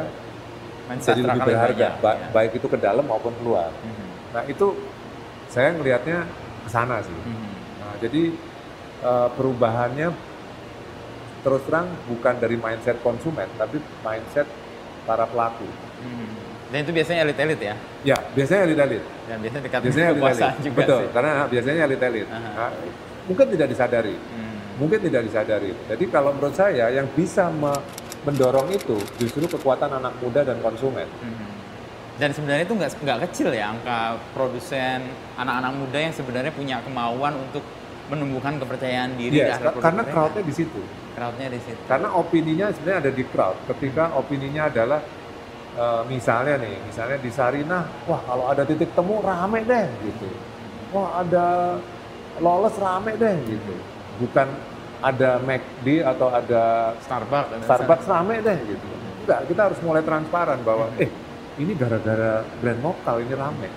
jadi 1.01 1.21
lebih 1.25 1.41
berharga, 1.43 1.87
ba- 1.97 2.17
ya. 2.21 2.27
baik 2.29 2.51
itu 2.61 2.67
ke 2.69 2.77
dalam 2.77 3.03
maupun 3.03 3.33
keluar. 3.41 3.73
Mhm. 3.73 4.05
Nah 4.37 4.43
itu 4.45 4.67
saya 5.49 5.73
ngelihatnya 5.73 6.23
ke 6.63 6.69
sana 6.69 7.01
sih. 7.01 7.15
Mhm. 7.15 7.47
Nah, 7.81 7.95
jadi 7.99 8.23
eh, 9.05 9.29
perubahannya 9.37 10.09
terus 11.43 11.61
terang 11.69 11.85
bukan 12.09 12.41
dari 12.41 12.57
mindset 12.57 12.97
konsumen, 13.05 13.45
tapi 13.53 13.77
mindset 14.01 14.49
para 15.05 15.25
pelaku. 15.25 15.65
Mhm. 16.01 16.27
Dan 16.73 16.77
itu 16.81 16.91
biasanya 16.91 17.19
elit-elit 17.23 17.59
ya. 17.61 17.75
Ya, 18.03 18.17
biasanya 18.33 18.61
elit-elit. 18.67 19.03
Dan 19.29 19.37
biasanya 19.39 19.63
dekat 19.63 19.79
Biasanya 19.85 20.09
kekuasaan 20.11 20.55
juga 20.59 20.77
Betul, 20.81 21.01
sih. 21.01 21.09
karena 21.13 21.31
biasanya 21.47 21.81
elit-elit. 21.87 22.27
Nah, 22.27 22.71
mungkin 23.29 23.45
tidak 23.53 23.67
disadari. 23.69 24.15
Hmm. 24.17 24.55
Mungkin 24.75 24.99
tidak 24.99 25.21
disadari. 25.23 25.71
Jadi 25.87 26.03
kalau 26.11 26.29
menurut 26.35 26.55
saya 26.57 26.91
yang 26.91 27.07
bisa 27.15 27.47
me- 27.47 27.79
mendorong 28.25 28.73
itu 28.73 28.97
justru 29.21 29.45
kekuatan 29.45 29.87
anak 29.93 30.17
muda 30.19 30.41
dan 30.41 30.57
konsumen. 30.59 31.05
Mhm. 31.21 31.45
Dan 32.15 32.31
sebenarnya 32.31 32.63
itu 32.63 32.75
nggak 32.75 32.91
nggak 33.03 33.19
kecil 33.29 33.51
ya 33.51 33.75
angka 33.75 34.15
produsen 34.31 35.03
anak-anak 35.35 35.71
muda 35.75 35.99
yang 35.99 36.13
sebenarnya 36.15 36.51
punya 36.51 36.79
kemauan 36.81 37.35
untuk 37.37 37.61
menumbuhkan 38.05 38.61
kepercayaan 38.61 39.17
diri 39.17 39.41
Yes, 39.41 39.57
karena 39.81 40.05
crowdnya 40.05 40.43
di 40.43 40.53
situ. 40.53 40.81
crowdnya 41.15 41.47
di 41.49 41.59
situ. 41.59 41.81
Karena 41.85 42.13
opininya 42.13 42.69
sebenarnya 42.69 42.99
ada 43.01 43.11
di 43.11 43.23
crowd. 43.25 43.57
Ketika 43.65 44.13
opininya 44.13 44.69
adalah 44.69 45.01
eh, 45.75 46.01
misalnya 46.05 46.55
nih, 46.57 46.75
misalnya 46.85 47.17
di 47.17 47.31
Sarinah, 47.33 47.83
wah 48.05 48.21
kalau 48.21 48.45
ada 48.47 48.63
titik 48.63 48.93
temu 48.93 49.19
rame 49.19 49.59
deh 49.63 49.85
gitu. 50.03 50.29
Wah 50.93 51.19
ada 51.19 51.45
lolos 52.37 52.75
rame 52.77 53.17
deh 53.17 53.35
gitu. 53.43 53.73
Bukan 54.21 54.47
ada 55.01 55.37
McD 55.39 56.01
atau 56.01 56.27
ada 56.29 56.95
Starbucks. 57.03 57.49
ada 57.51 57.65
Starbucks 57.65 58.05
rame 58.05 58.35
deh 58.39 58.57
gitu. 58.65 58.87
Enggak, 59.25 59.39
kita 59.49 59.61
harus 59.67 59.79
mulai 59.81 60.01
transparan 60.01 60.59
bahwa 60.61 60.85
Hmm. 60.93 61.01
eh 61.01 61.09
ini 61.57 61.73
gara-gara 61.73 62.43
brand 62.59 62.79
lokal 62.79 63.15
ini 63.19 63.33
rame. 63.33 63.69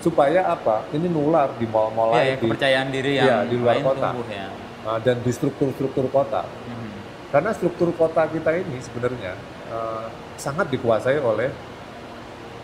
Hmm. 0.00 0.06
Supaya 0.06 0.40
apa? 0.48 0.88
Ini 0.90 1.06
nular 1.06 1.52
di 1.54 1.68
mall-mall 1.68 2.10
Ya, 2.10 2.14
lain 2.14 2.24
ya, 2.24 2.32
di- 2.32 2.40
kepercayaan 2.42 2.88
diri 2.88 3.12
yang 3.14 3.26
Iya, 3.26 3.38
di 3.44 3.54
luar 3.54 3.74
lain 3.76 3.84
kota. 3.84 4.08
tumbuh 4.10 4.26
ya. 4.26 4.48
uh, 4.80 4.98
dan 4.98 5.16
di 5.20 5.28
struktur-struktur 5.30 6.06
kota. 6.08 6.42
Mhm. 6.42 6.88
Karena 7.30 7.50
struktur 7.52 7.92
kota 7.92 8.24
kita 8.26 8.50
ini 8.56 8.80
sebenarnya 8.80 9.36
uh, 9.68 10.08
sangat 10.34 10.66
dikuasai 10.66 11.20
oleh 11.20 11.52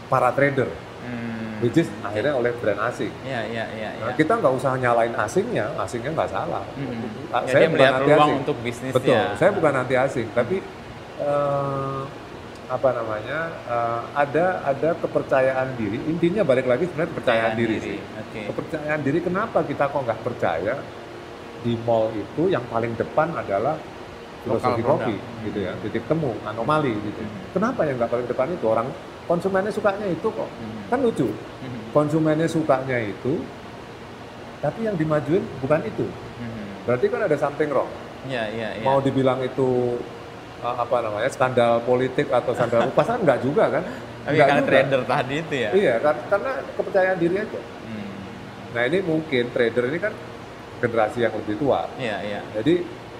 para 0.06 0.32
trader, 0.32 0.72
Hmm. 0.98 1.60
which 1.60 1.76
is 1.76 1.92
akhirnya 2.00 2.32
oleh 2.32 2.50
brand 2.54 2.80
asing. 2.82 3.12
Iya, 3.20 3.44
iya, 3.44 3.64
iya. 3.70 3.90
Nah, 3.96 4.08
iya. 4.08 4.16
kita 4.16 4.32
nggak 4.34 4.54
usah 4.54 4.74
nyalain 4.74 5.12
asingnya, 5.14 5.76
asingnya 5.76 6.10
nggak 6.10 6.30
salah. 6.30 6.64
Ya, 6.64 6.88
saya 7.44 7.52
dia 7.60 7.68
bukan 7.68 7.70
melihat 7.76 7.94
anti 7.94 8.12
asing. 8.16 8.36
untuk 8.40 8.56
bisnis 8.58 8.92
Betul, 8.92 9.12
ya. 9.12 9.36
saya 9.36 9.50
bukan 9.52 9.72
anti 9.76 9.94
asing, 9.94 10.26
tapi 10.32 10.56
eh, 11.18 12.00
apa 12.66 12.88
namanya 12.90 13.38
eh, 13.70 14.00
ada 14.14 14.46
ada 14.66 14.90
kepercayaan 14.98 15.78
diri. 15.78 15.98
Intinya 16.10 16.42
balik 16.42 16.66
lagi 16.66 16.90
sebenarnya 16.90 17.10
kepercayaan 17.14 17.52
diri. 17.54 17.76
sih. 17.78 17.98
Oke. 17.98 18.40
Kepercayaan 18.50 19.00
diri 19.06 19.18
kenapa 19.22 19.62
kita 19.62 19.86
kok 19.86 20.02
nggak 20.02 20.20
percaya 20.26 20.74
di 21.62 21.74
mall 21.86 22.10
itu 22.14 22.50
yang 22.50 22.62
paling 22.70 22.94
depan 22.98 23.34
adalah 23.34 23.74
filosofi 24.46 24.82
kopi 24.82 25.14
produk. 25.18 25.44
gitu 25.50 25.58
ya, 25.66 25.72
titik 25.82 26.04
temu, 26.06 26.30
anomali 26.46 26.94
gitu. 26.94 27.22
Mhm. 27.22 27.54
Kenapa 27.54 27.80
yang 27.82 27.98
nggak 27.98 28.10
paling 28.14 28.26
depan 28.30 28.46
itu 28.54 28.66
orang 28.70 28.88
konsumennya 29.26 29.72
sukanya 29.74 30.06
itu 30.06 30.28
kok? 30.30 30.46
Mhm. 30.46 30.80
Kan 30.86 30.98
lucu. 31.02 31.26
Mhm. 31.26 31.80
Konsumennya 31.90 32.46
sukanya 32.46 32.98
itu, 33.02 33.42
tapi 34.62 34.86
yang 34.86 34.94
dimajuin 34.94 35.42
bukan 35.58 35.82
itu. 35.82 36.06
Mhm. 36.06 36.86
Berarti 36.86 37.06
kan 37.10 37.20
ada 37.26 37.36
something 37.38 37.70
wrong. 37.74 37.90
Iya, 38.26 38.44
iya, 38.54 38.68
iya. 38.78 38.84
Mau 38.86 38.98
dibilang 39.02 39.42
itu 39.42 39.98
uh, 39.98 40.15
apa 40.74 40.96
namanya 41.00 41.28
skandal 41.28 41.78
politik 41.80 42.26
atau 42.28 42.50
skandal 42.50 42.88
upas 42.88 43.06
kan 43.06 43.20
nggak 43.20 43.38
juga 43.40 43.64
kan? 43.70 43.84
Tapi 44.26 44.34
karena 44.36 44.58
juga. 44.58 44.66
trader 44.66 45.00
tadi 45.04 45.34
itu 45.38 45.54
ya. 45.54 45.70
Iya, 45.70 45.94
kar- 46.00 46.24
karena 46.26 46.50
kepercayaan 46.72 47.16
diri 47.16 47.36
aja. 47.38 47.60
Hmm. 47.84 48.08
Nah 48.74 48.82
ini 48.82 48.98
mungkin 49.00 49.44
trader 49.48 49.84
ini 49.86 49.98
kan 50.00 50.12
generasi 50.76 51.18
yang 51.20 51.34
lebih 51.36 51.54
tua. 51.56 51.86
Iya, 51.94 52.16
iya. 52.20 52.40
Jadi 52.52 52.74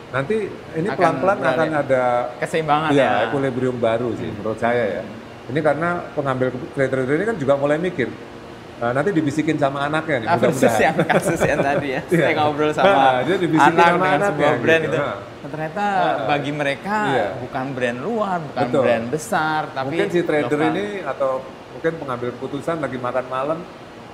nanti 0.06 0.36
ini 0.74 0.88
Akan 0.88 0.98
pelan-pelan 0.98 1.36
beralih. 1.36 1.54
akan 1.56 1.70
ada 1.78 2.02
Keseimbangan 2.38 2.88
ya, 2.90 2.98
ya. 2.98 3.10
equilibrium 3.26 3.76
baru 3.76 4.10
sih 4.14 4.26
menurut 4.28 4.58
saya 4.58 4.84
ya. 4.92 5.02
Ini 5.46 5.60
karena 5.62 5.88
pengambil 6.10 6.50
kepu- 6.50 6.70
trader 6.74 7.06
ini 7.06 7.24
kan 7.24 7.36
juga 7.36 7.54
mulai 7.54 7.78
mikir. 7.78 8.10
Nah, 8.76 8.90
nanti 8.92 9.08
dibisikin 9.08 9.56
sama 9.56 9.88
anaknya 9.88 10.16
nih, 10.20 10.28
Ah, 10.28 10.36
mudah-mudahan. 10.36 10.80
yang 10.84 10.96
kasus 11.08 11.40
yang 11.40 11.60
tadi 11.60 11.88
ya. 11.88 12.00
Iya. 12.04 12.20
Saya 12.20 12.34
ngobrol 12.36 12.70
sama 12.70 12.86
Nah, 12.86 13.16
dia 13.24 13.36
anak 13.40 13.86
sama 13.88 14.04
dengan 14.04 14.20
sebuah 14.28 14.52
brand 14.60 14.82
gitu. 14.82 14.92
itu. 14.92 15.00
Nah. 15.00 15.16
Ternyata 15.46 15.84
Nah. 15.86 16.26
bagi 16.26 16.52
mereka 16.52 16.96
Iya. 17.08 17.26
bukan 17.40 17.64
brand 17.72 17.98
luar, 17.98 18.38
bukan 18.42 18.64
Betul. 18.66 18.82
brand 18.82 19.04
besar, 19.08 19.60
tapi 19.70 19.86
mungkin 19.88 20.08
si 20.10 20.20
trader 20.20 20.52
lokal. 20.52 20.70
ini 20.70 20.86
atau 21.02 21.30
mungkin 21.72 21.92
pengambil 21.96 22.28
keputusan 22.32 22.76
lagi 22.78 22.98
makan 22.98 23.24
malam 23.26 23.58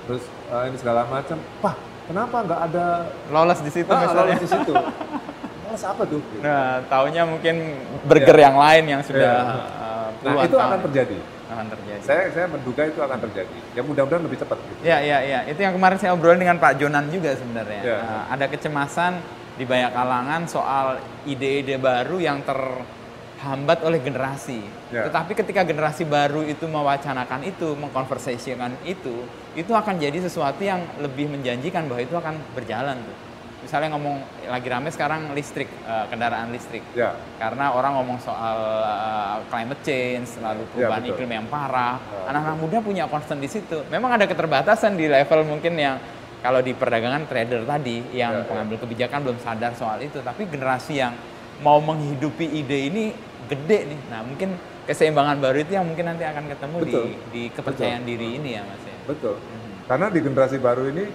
terus 0.03 0.19
eh, 0.45 0.63
ini 0.67 0.75
segala 0.75 1.07
macam 1.07 1.39
wah 1.59 1.75
kenapa 2.03 2.37
nggak 2.43 2.61
ada 2.67 2.85
lolos 3.29 3.59
di 3.59 3.71
situ 3.71 3.87
ah, 3.87 4.03
misalnya. 4.03 4.19
lolos 4.21 4.37
di 4.37 4.49
situ 4.49 4.73
lolos 5.63 5.83
apa 5.85 6.03
tuh 6.03 6.19
Gitu. 6.21 6.43
Nah, 6.43 6.83
taunya 6.85 7.23
mungkin 7.23 7.55
burger 8.03 8.35
yang 8.37 8.55
lain 8.55 8.83
yang 8.85 9.01
sudah 9.01 9.31
Iya. 9.39 9.63
uh, 9.79 10.07
nah 10.11 10.11
puluhan 10.19 10.43
itu 10.43 10.53
tahun 10.53 10.67
akan 10.69 10.79
terjadi 10.83 11.17
akan 11.51 11.65
terjadi. 11.75 11.99
saya 12.03 12.23
saya 12.31 12.47
menduga 12.47 12.87
itu 12.87 12.99
akan 13.03 13.19
terjadi 13.29 13.57
ya 13.75 13.81
mudah-mudahan 13.83 14.23
lebih 14.23 14.39
cepat 14.39 14.57
gitu. 14.63 14.81
Ya, 14.85 14.97
ya, 15.03 15.19
ya. 15.21 15.39
Itu 15.49 15.59
yang 15.59 15.75
kemarin 15.75 15.97
saya 15.99 16.15
obrolin 16.15 16.39
dengan 16.39 16.57
Pak 16.61 16.79
Jonan 16.79 17.11
juga 17.11 17.35
sebenarnya. 17.35 17.81
Ya. 17.83 17.97
Uh, 17.99 18.23
ada 18.31 18.45
kecemasan 18.47 19.19
di 19.53 19.65
banyak 19.67 19.91
kalangan 19.93 20.41
soal 20.49 20.97
ide-ide 21.29 21.77
baru 21.77 22.17
yang 22.17 22.41
terhambat 22.41 23.85
oleh 23.85 24.01
generasi. 24.01 24.63
Ya. 24.89 25.05
Tetapi 25.09 25.37
ketika 25.37 25.61
generasi 25.61 26.07
baru 26.07 26.41
itu 26.47 26.65
mewacanakan 26.65 27.45
itu, 27.45 27.75
mengkonversasikan 27.77 28.73
itu, 28.87 29.27
itu 29.53 29.71
akan 29.73 30.01
jadi 30.01 30.17
sesuatu 30.25 30.63
yang 30.65 30.81
lebih 30.97 31.29
menjanjikan 31.29 31.85
bahwa 31.85 32.01
itu 32.01 32.15
akan 32.17 32.35
berjalan 32.57 32.97
tuh. 32.97 33.17
Misalnya 33.63 33.95
ngomong 33.95 34.19
lagi 34.45 34.67
rame 34.67 34.91
sekarang 34.91 35.31
listrik, 35.31 35.71
uh, 35.83 36.03
kendaraan 36.05 36.51
listrik. 36.51 36.83
ya 36.91 37.15
Karena 37.39 37.71
orang 37.71 37.95
ngomong 37.95 38.19
soal 38.19 38.57
uh, 38.83 39.39
climate 39.47 39.79
change, 39.81 40.35
lalu 40.37 40.67
perubahan 40.69 40.99
betul. 41.01 41.15
iklim 41.15 41.31
yang 41.33 41.47
parah. 41.47 41.95
Ya, 41.97 42.29
Anak-anak 42.29 42.57
muda 42.59 42.77
punya 42.79 43.03
concern 43.07 43.39
di 43.39 43.47
situ. 43.47 43.81
Memang 43.87 44.13
ada 44.13 44.27
keterbatasan 44.27 44.93
di 44.93 45.07
level 45.07 45.47
mungkin 45.47 45.73
yang 45.73 45.95
kalau 46.39 46.59
di 46.59 46.75
perdagangan 46.75 47.23
trader 47.23 47.63
tadi 47.63 48.03
yang 48.11 48.35
Ya, 48.35 48.43
ya. 48.43 48.45
pengambil 48.45 48.77
kebijakan 48.77 49.19
belum 49.23 49.39
sadar 49.39 49.71
soal 49.73 49.97
itu. 49.99 50.19
Tapi 50.19 50.43
generasi 50.45 50.99
yang 50.99 51.15
mau 51.63 51.79
menghidupi 51.79 52.43
ide 52.53 52.91
ini 52.91 53.03
gede 53.47 53.87
nih. 53.87 53.99
Nah 54.11 54.21
mungkin 54.21 54.53
keseimbangan 54.83 55.39
baru 55.39 55.63
itu 55.63 55.71
yang 55.71 55.87
mungkin 55.87 56.03
nanti 56.05 56.27
akan 56.27 56.43
ketemu 56.45 56.77
di, 56.77 56.85
Betul. 56.85 57.05
di 57.31 57.43
kepercayaan 57.49 58.03
diri 58.03 58.35
ini 58.35 58.49
ya 58.53 58.67
mas 58.67 58.83
ya. 58.83 58.95
betul 59.05 59.39
Mhm. 59.39 59.87
Karena 59.87 60.05
di 60.07 60.19
generasi 60.19 60.57
baru 60.59 60.83
ini 60.89 61.05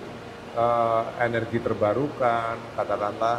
uh, 0.58 1.02
energi 1.22 1.62
terbarukan, 1.62 2.58
katakanlah 2.74 3.38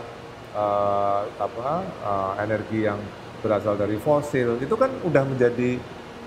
uh, 0.55 1.21
apa 1.35 1.71
uh, 1.99 2.33
energi 2.39 2.87
yang 2.87 2.99
berasal 3.43 3.75
dari 3.75 3.99
fosil 3.99 4.59
itu 4.59 4.75
kan 4.79 4.91
udah 5.03 5.23
menjadi 5.27 5.79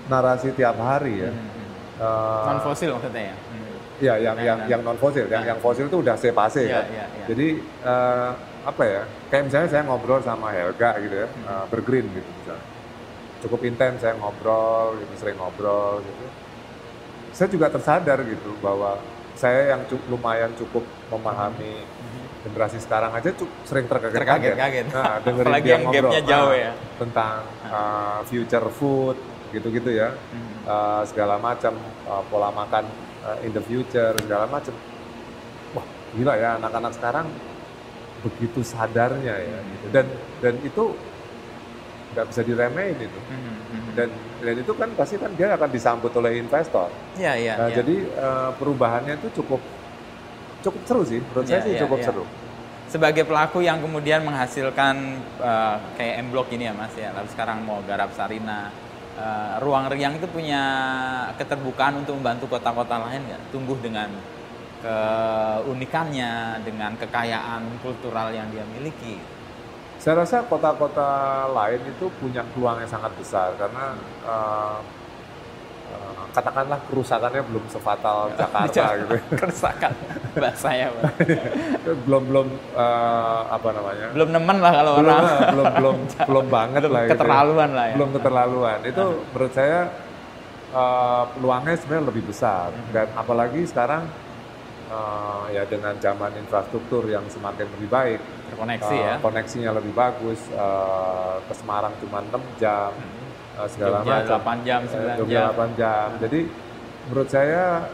narasi 0.09 0.53
tiap 0.53 0.77
hari 0.77 1.25
ya. 1.25 1.31
Hmm. 1.33 1.49
Uh, 1.97 2.45
non 2.53 2.61
fosil 2.61 2.89
maksudnya 2.93 3.33
ya. 3.33 3.35
Hmm. 3.37 3.61
Ya, 4.01 4.13
yang 4.19 4.37
yang 4.41 4.59
yang 4.67 4.81
non 4.81 4.97
fosil, 4.97 5.29
yang 5.29 5.45
yang 5.45 5.59
fosil 5.61 5.87
itu 5.87 6.01
udah 6.01 6.17
sepase 6.17 6.65
ya, 6.65 6.81
kan. 6.81 6.85
Ya, 6.89 7.05
ya. 7.05 7.25
Jadi 7.29 7.47
uh, 7.85 8.31
apa 8.65 8.83
ya? 8.83 9.01
Kayak 9.29 9.43
misalnya 9.49 9.69
saya 9.69 9.83
ngobrol 9.85 10.21
sama 10.21 10.49
Helga 10.53 10.97
gitu 11.01 11.15
ya, 11.23 11.27
hmm. 11.29 11.45
uh, 11.49 11.65
bergreen 11.69 12.05
gitu 12.11 12.29
misalnya. 12.41 12.67
Cukup 13.43 13.59
intens 13.67 13.99
saya 13.99 14.15
ngobrol, 14.15 14.97
gitu, 15.03 15.13
sering 15.19 15.35
ngobrol 15.35 15.99
gitu. 15.99 16.25
Saya 17.33 17.47
juga 17.51 17.67
tersadar 17.69 18.23
gitu 18.25 18.55
bahwa 18.63 18.97
saya 19.43 19.75
yang 19.75 19.81
cukup, 19.91 20.07
lumayan 20.07 20.51
cukup 20.55 20.87
memahami 21.11 21.83
hmm. 21.83 22.47
generasi 22.47 22.79
sekarang 22.79 23.11
aja 23.11 23.35
cukup 23.35 23.51
sering 23.67 23.91
terkaget-kaget. 23.91 24.55
Nah, 24.87 25.19
dengerin 25.27 25.51
Apalagi 25.51 25.67
dia 25.67 25.73
yang 25.75 25.83
ngobrol 25.83 26.13
jauh 26.23 26.53
nah, 26.55 26.55
ya. 26.55 26.71
tentang 26.95 27.39
uh, 27.67 28.19
future 28.23 28.67
food 28.71 29.17
gitu-gitu 29.51 29.89
ya, 29.91 30.15
hmm. 30.15 30.63
uh, 30.63 31.03
segala 31.03 31.35
macam 31.37 31.75
uh, 32.07 32.23
pola 32.31 32.55
makan 32.55 32.87
uh, 33.27 33.37
in 33.43 33.51
the 33.51 33.59
future 33.59 34.15
segala 34.23 34.47
macam. 34.47 34.71
Wah 35.75 35.85
gila 36.15 36.33
ya 36.39 36.55
anak-anak 36.63 36.91
sekarang 36.95 37.27
begitu 38.23 38.63
sadarnya 38.63 39.35
ya, 39.35 39.59
hmm. 39.59 39.67
gitu. 39.67 39.85
dan 39.91 40.05
dan 40.39 40.53
itu 40.63 40.95
nggak 42.13 42.25
bisa 42.29 42.41
diremehin 42.45 42.97
itu. 42.97 43.21
Hmm 43.29 43.53
dan 43.93 44.09
dan 44.41 44.55
itu 44.57 44.73
kan 44.73 44.89
pasti 44.97 45.15
kan 45.21 45.31
dia 45.37 45.53
akan 45.53 45.69
disambut 45.69 46.11
oleh 46.17 46.41
investor. 46.41 46.89
Iya 47.15 47.33
iya. 47.37 47.53
Nah, 47.57 47.69
ya. 47.69 47.75
Jadi 47.81 47.95
uh, 48.17 48.51
perubahannya 48.57 49.13
itu 49.21 49.41
cukup 49.41 49.61
cukup 50.65 50.81
seru 50.87 51.03
sih, 51.05 51.19
menurut 51.21 51.45
ya, 51.45 51.59
saya 51.59 51.61
sih 51.61 51.73
ya, 51.77 51.81
cukup 51.85 51.99
ya. 52.01 52.05
seru. 52.09 52.25
Sebagai 52.89 53.23
pelaku 53.25 53.65
yang 53.65 53.81
kemudian 53.81 54.21
menghasilkan 54.21 55.17
uh, 55.41 55.77
kayak 55.97 56.25
M 56.25 56.27
Block 56.29 56.49
ini 56.53 56.69
ya 56.69 56.73
Mas 56.77 56.93
ya, 56.93 57.09
lalu 57.13 57.29
sekarang 57.33 57.65
mau 57.65 57.81
garap 57.89 58.13
Sarina, 58.13 58.69
uh, 59.17 59.57
ruang 59.61 59.89
Riang 59.89 60.21
itu 60.21 60.29
punya 60.29 60.63
keterbukaan 61.41 62.05
untuk 62.05 62.17
membantu 62.21 62.45
kota-kota 62.53 63.01
lain 63.01 63.25
nggak 63.25 63.41
tumbuh 63.49 63.77
dengan 63.81 64.09
keunikannya, 64.83 66.59
dengan 66.67 66.91
kekayaan 66.99 67.79
kultural 67.79 68.35
yang 68.35 68.51
dia 68.51 68.67
miliki. 68.67 69.15
Saya 70.03 70.19
rasa 70.19 70.43
kota-kota 70.51 71.07
lain 71.47 71.79
itu 71.87 72.11
punya 72.19 72.43
peluang 72.51 72.75
yang 72.83 72.91
sangat 72.91 73.15
besar 73.15 73.55
karena 73.55 73.95
uh, 74.27 74.75
uh, 75.95 76.23
katakanlah 76.35 76.75
kerusakannya 76.91 77.39
belum 77.47 77.63
sefatal 77.71 78.27
Jakarta 78.35 78.99
gitu. 78.99 79.15
Kerusakan 79.39 79.95
bahasanya. 80.35 80.91
belum 82.03 82.23
belum 82.27 82.47
uh, 82.75 83.47
apa 83.47 83.69
namanya? 83.71 84.07
Belum 84.11 84.29
nemen 84.35 84.57
lah 84.59 84.73
kalau 84.75 84.93
belum, 84.99 85.07
orang. 85.07 85.23
belum 85.55 85.65
belum 85.79 85.95
belum 86.27 86.45
banget 86.51 86.81
belum 86.83 86.91
lah. 86.91 87.01
Keterlaluan 87.07 87.69
gitu. 87.71 87.79
lah 87.79 87.85
ya. 87.87 87.95
Belum 87.95 88.09
keterlaluan. 88.11 88.77
Itu 88.83 89.03
uh. 89.07 89.23
menurut 89.31 89.53
saya 89.55 89.79
uh, 90.75 91.23
peluangnya 91.31 91.79
sebenarnya 91.79 92.05
lebih 92.11 92.23
besar 92.27 92.75
uh 92.75 92.91
dan 92.91 93.07
apalagi 93.15 93.63
sekarang 93.63 94.03
uh, 94.93 95.45
ya 95.49 95.65
dengan 95.65 95.97
zaman 95.97 96.31
infrastruktur 96.37 97.09
yang 97.09 97.25
semakin 97.27 97.65
lebih 97.77 97.89
baik. 97.89 98.19
Terkoneksi 98.53 98.95
uh, 98.95 99.01
ya. 99.01 99.15
koneksinya 99.17 99.71
lebih 99.73 99.93
bagus 99.97 100.39
uh, 100.53 101.41
ke 101.49 101.53
Semarang 101.57 101.93
cuma 101.97 102.21
6 102.21 102.61
jam 102.61 102.93
hmm. 102.93 103.57
uh, 103.57 103.67
segala 103.69 103.97
macam. 104.05 104.39
8 104.61 104.67
jam 104.67 104.81
9 104.85 105.25
jam. 105.29 105.49
8 105.57 105.79
jam. 105.79 106.07
Jadi 106.21 106.39
menurut 107.09 107.29
saya 107.29 107.89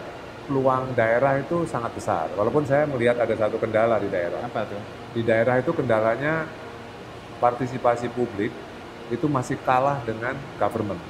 peluang 0.49 0.83
daerah 0.97 1.39
itu 1.39 1.63
sangat 1.69 1.93
besar. 1.93 2.25
Walaupun 2.33 2.65
saya 2.65 2.89
melihat 2.89 3.21
ada 3.21 3.33
satu 3.37 3.61
kendala 3.61 4.01
di 4.01 4.09
daerah. 4.09 4.41
Apa 4.43 4.65
tuh? 4.65 4.81
Di 5.13 5.21
daerah 5.21 5.61
itu 5.61 5.71
kendalanya 5.71 6.49
partisipasi 7.39 8.11
publik 8.11 8.51
itu 9.09 9.25
masih 9.25 9.57
kalah 9.61 10.01
dengan 10.05 10.37
government. 10.57 11.01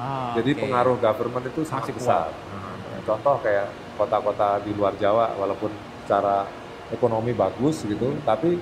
Ah, 0.00 0.32
jadi 0.32 0.56
okay. 0.56 0.62
pengaruh 0.64 0.96
government 0.96 1.44
itu 1.50 1.60
sangat 1.62 1.92
masih 1.92 1.94
besar. 2.00 2.26
hmm. 2.32 3.04
contoh 3.04 3.36
kayak 3.44 3.68
kota-kota 4.00 4.64
di 4.64 4.72
luar 4.72 4.96
Jawa 4.96 5.36
walaupun 5.36 5.68
secara 6.00 6.48
ekonomi 6.88 7.36
bagus 7.36 7.84
gitu, 7.84 8.16
tapi 8.24 8.56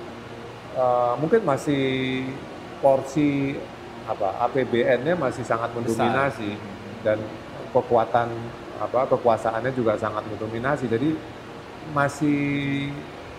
uh, 0.75 1.15
mungkin 1.15 1.47
masih 1.47 2.27
porsi 2.83 3.55
apa 4.03 4.49
APBN-nya 4.49 5.15
masih 5.15 5.47
sangat 5.47 5.71
mendominasi 5.71 6.59
Besar. 6.59 7.03
dan 7.07 7.17
kekuatan 7.71 8.27
apa 8.79 9.05
kekuasaannya 9.15 9.71
juga 9.71 9.95
sangat 9.95 10.27
mendominasi. 10.27 10.91
Jadi 10.91 11.15
masih 11.95 12.91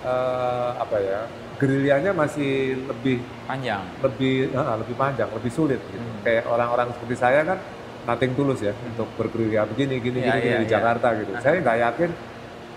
uh, 0.03 0.75
apa 0.81 0.97
ya 1.01 1.21
gerilyanya 1.61 2.17
masih 2.17 2.81
lebih 2.89 3.21
panjang, 3.45 3.85
lebih 4.01 4.49
uh, 4.57 4.81
lebih 4.81 4.97
panjang, 4.97 5.29
lebih 5.29 5.53
sulit. 5.53 5.81
Gitu. 5.93 6.01
Hmm. 6.01 6.23
Kayak 6.25 6.49
orang-orang 6.49 6.89
seperti 6.97 7.17
saya 7.21 7.45
kan 7.45 7.59
nating 8.09 8.33
tulus 8.33 8.61
ya 8.65 8.73
hmm. 8.73 8.91
untuk 8.95 9.09
bergerilya 9.21 9.69
begini, 9.69 10.01
gini, 10.01 10.21
ya, 10.25 10.37
gini, 10.37 10.39
ya, 10.39 10.41
gini 10.41 10.51
ya. 10.51 10.59
di 10.63 10.67
iya. 10.67 10.73
Jakarta 10.79 11.07
gitu. 11.21 11.33
Saya 11.41 11.55
nggak 11.61 11.79
yakin 11.79 12.11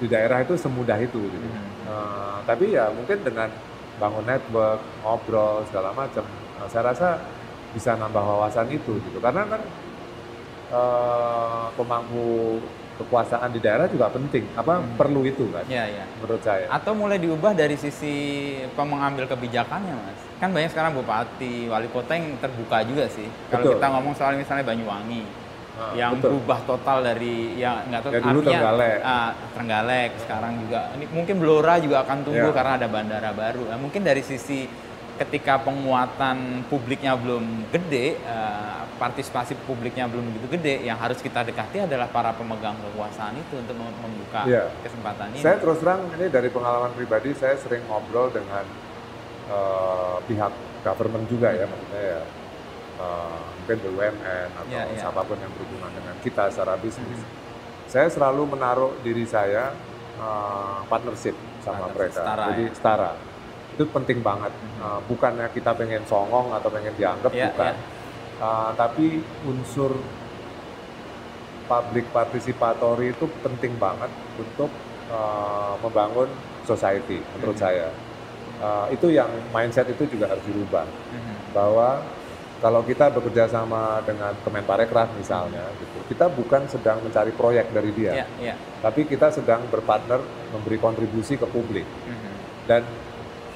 di 0.03 0.07
daerah 0.11 0.37
itu 0.43 0.53
semudah 0.59 0.97
itu 0.99 1.19
gitu. 1.19 1.47
Hmm. 1.47 1.67
Uh, 1.87 2.37
tapi 2.43 2.75
ya 2.75 2.91
mungkin 2.91 3.17
dengan 3.23 3.49
bangun 4.01 4.25
network, 4.25 4.81
ngobrol 5.05 5.63
segala 5.69 5.93
macam, 5.95 6.25
uh, 6.59 6.67
saya 6.67 6.91
rasa 6.91 7.09
bisa 7.71 7.95
nambah 7.95 8.21
wawasan 8.21 8.67
itu 8.73 8.99
gitu. 8.99 9.17
Karena 9.23 9.47
kan 9.47 9.61
uh, 10.73 11.65
pemangku 11.77 12.59
kekuasaan 12.93 13.49
di 13.49 13.59
daerah 13.59 13.89
juga 13.89 14.09
penting, 14.13 14.45
apa 14.53 14.79
hmm. 14.79 14.95
perlu 14.97 15.25
itu 15.25 15.49
kan? 15.49 15.65
Ya, 15.65 15.89
ya. 15.89 16.05
Menurut 16.21 16.41
saya. 16.45 16.69
Atau 16.69 16.93
mulai 16.93 17.17
diubah 17.17 17.57
dari 17.57 17.73
sisi 17.73 18.13
pengambil 18.77 19.25
kebijakannya, 19.25 19.93
mas. 19.97 20.19
Kan 20.37 20.53
banyak 20.53 20.69
sekarang 20.69 20.93
bupati, 20.93 21.71
wali 21.71 21.89
kota 21.89 22.13
yang 22.13 22.37
terbuka 22.37 22.85
juga 22.85 23.09
sih. 23.09 23.25
Kalau 23.49 23.73
kita 23.73 23.87
ngomong 23.89 24.13
soal 24.13 24.37
misalnya 24.37 24.67
Banyuwangi, 24.67 25.43
Nah, 25.73 25.89
yang 25.97 26.21
betul. 26.21 26.37
berubah 26.37 26.59
total 26.69 27.01
dari 27.01 27.57
yang 27.57 27.89
nggak 27.89 28.01
tahu 28.05 28.11
ya, 28.13 28.21
dulu 28.21 28.39
artinya 28.45 28.61
Trenggalek. 28.61 28.97
Uh, 29.01 29.31
Trenggalek 29.57 30.11
sekarang 30.21 30.53
juga 30.61 30.79
ini 30.93 31.05
mungkin 31.09 31.35
Blora 31.41 31.75
juga 31.81 32.05
akan 32.05 32.17
tumbuh 32.21 32.53
ya. 32.53 32.57
karena 32.61 32.71
ada 32.77 32.87
bandara 32.93 33.31
baru. 33.33 33.63
Nah, 33.73 33.77
mungkin 33.81 34.05
dari 34.05 34.21
sisi 34.21 34.69
ketika 35.19 35.61
penguatan 35.61 36.65
publiknya 36.67 37.13
belum 37.13 37.69
gede, 37.69 38.17
uh, 38.25 38.85
partisipasi 38.97 39.53
publiknya 39.69 40.09
belum 40.09 40.25
begitu 40.33 40.57
gede, 40.57 40.75
yang 40.85 40.97
harus 40.97 41.21
kita 41.21 41.45
dekati 41.45 41.85
adalah 41.85 42.09
para 42.09 42.33
pemegang 42.33 42.73
kekuasaan 42.81 43.37
itu 43.37 43.61
untuk 43.61 43.77
membuka 43.77 44.47
ya. 44.49 44.69
kesempatan 44.81 45.33
ini. 45.37 45.43
Saya 45.45 45.57
terus 45.61 45.77
terang 45.81 46.09
ini 46.17 46.27
dari 46.33 46.49
pengalaman 46.49 46.91
pribadi, 46.97 47.33
saya 47.37 47.53
sering 47.61 47.85
ngobrol 47.85 48.33
dengan 48.33 48.65
uh, 49.53 50.17
pihak 50.25 50.53
government 50.81 51.25
juga 51.29 51.53
ya, 51.53 51.65
maksudnya 51.69 52.03
ya 52.17 52.21
uh, 52.99 53.41
mungkin 53.63 53.77
BUMN 53.79 54.49
atau 54.59 54.73
yeah, 54.73 54.85
yeah. 54.89 54.99
siapa 54.99 55.21
pun 55.23 55.37
yang 55.39 55.51
berhubungan 55.55 55.91
dengan 55.95 56.15
kita 56.21 56.51
secara 56.51 56.75
bisnis. 56.79 57.21
Hmm. 57.21 57.31
Saya 57.87 58.07
selalu 58.09 58.57
menaruh 58.57 58.91
diri 59.05 59.23
saya 59.23 59.71
uh, 60.17 60.81
partnership 60.89 61.37
sama 61.61 61.87
partnership 61.87 61.95
mereka, 61.95 62.19
setara, 62.19 62.43
jadi 62.53 62.63
ya? 62.65 62.73
setara. 62.75 63.11
Itu 63.73 63.89
penting 63.89 64.21
banget. 64.21 64.53
Uh, 64.77 65.01
bukannya 65.09 65.49
kita 65.49 65.73
pengen 65.73 66.05
songong 66.05 66.53
atau 66.53 66.69
pengen 66.69 66.93
dianggap, 66.93 67.33
yeah, 67.33 67.49
bukan. 67.49 67.73
Yeah. 67.73 68.41
Uh, 68.43 68.71
tapi 68.77 69.21
unsur 69.49 69.97
public 71.65 72.05
participatory 72.13 73.15
itu 73.15 73.25
penting 73.41 73.73
banget 73.81 74.11
untuk 74.37 74.69
uh, 75.09 75.73
membangun 75.81 76.29
society 76.69 77.17
menurut 77.37 77.57
hmm. 77.57 77.65
saya. 77.65 77.89
Uh, 78.63 78.87
itu 78.93 79.11
yang 79.11 79.27
mindset 79.51 79.89
itu 79.89 80.07
juga 80.07 80.29
harus 80.31 80.43
dirubah 80.45 80.85
hmm. 80.87 81.51
bahwa 81.51 81.99
kalau 82.63 82.79
kita 82.79 83.11
bekerja 83.11 83.51
sama 83.51 83.99
dengan 84.07 84.31
Kemenparekraf 84.39 85.11
misalnya, 85.19 85.67
gitu, 85.83 85.99
kita 86.07 86.31
bukan 86.31 86.63
sedang 86.71 87.03
mencari 87.03 87.35
proyek 87.35 87.67
dari 87.75 87.91
dia, 87.91 88.23
yeah, 88.23 88.27
yeah. 88.39 88.57
tapi 88.79 89.03
kita 89.03 89.35
sedang 89.35 89.67
berpartner 89.67 90.23
memberi 90.55 90.79
kontribusi 90.79 91.35
ke 91.35 91.43
publik. 91.43 91.83
Mm 91.83 92.15
-hmm. 92.15 92.35
Dan 92.63 92.81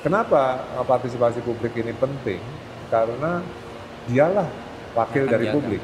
kenapa 0.02 0.62
eh, 0.78 0.86
partisipasi 0.86 1.40
publik 1.42 1.74
ini 1.78 1.94
penting? 1.96 2.42
Karena 2.88 3.44
dialah 4.08 4.48
wakil 4.96 5.28
Akan 5.28 5.34
dari 5.36 5.46
publik, 5.52 5.84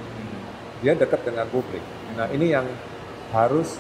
dia 0.79 0.93
dekat 0.95 1.21
dengan 1.27 1.45
publik. 1.51 1.83
Nah 2.15 2.31
ini 2.31 2.55
yang 2.55 2.65
harus 3.35 3.77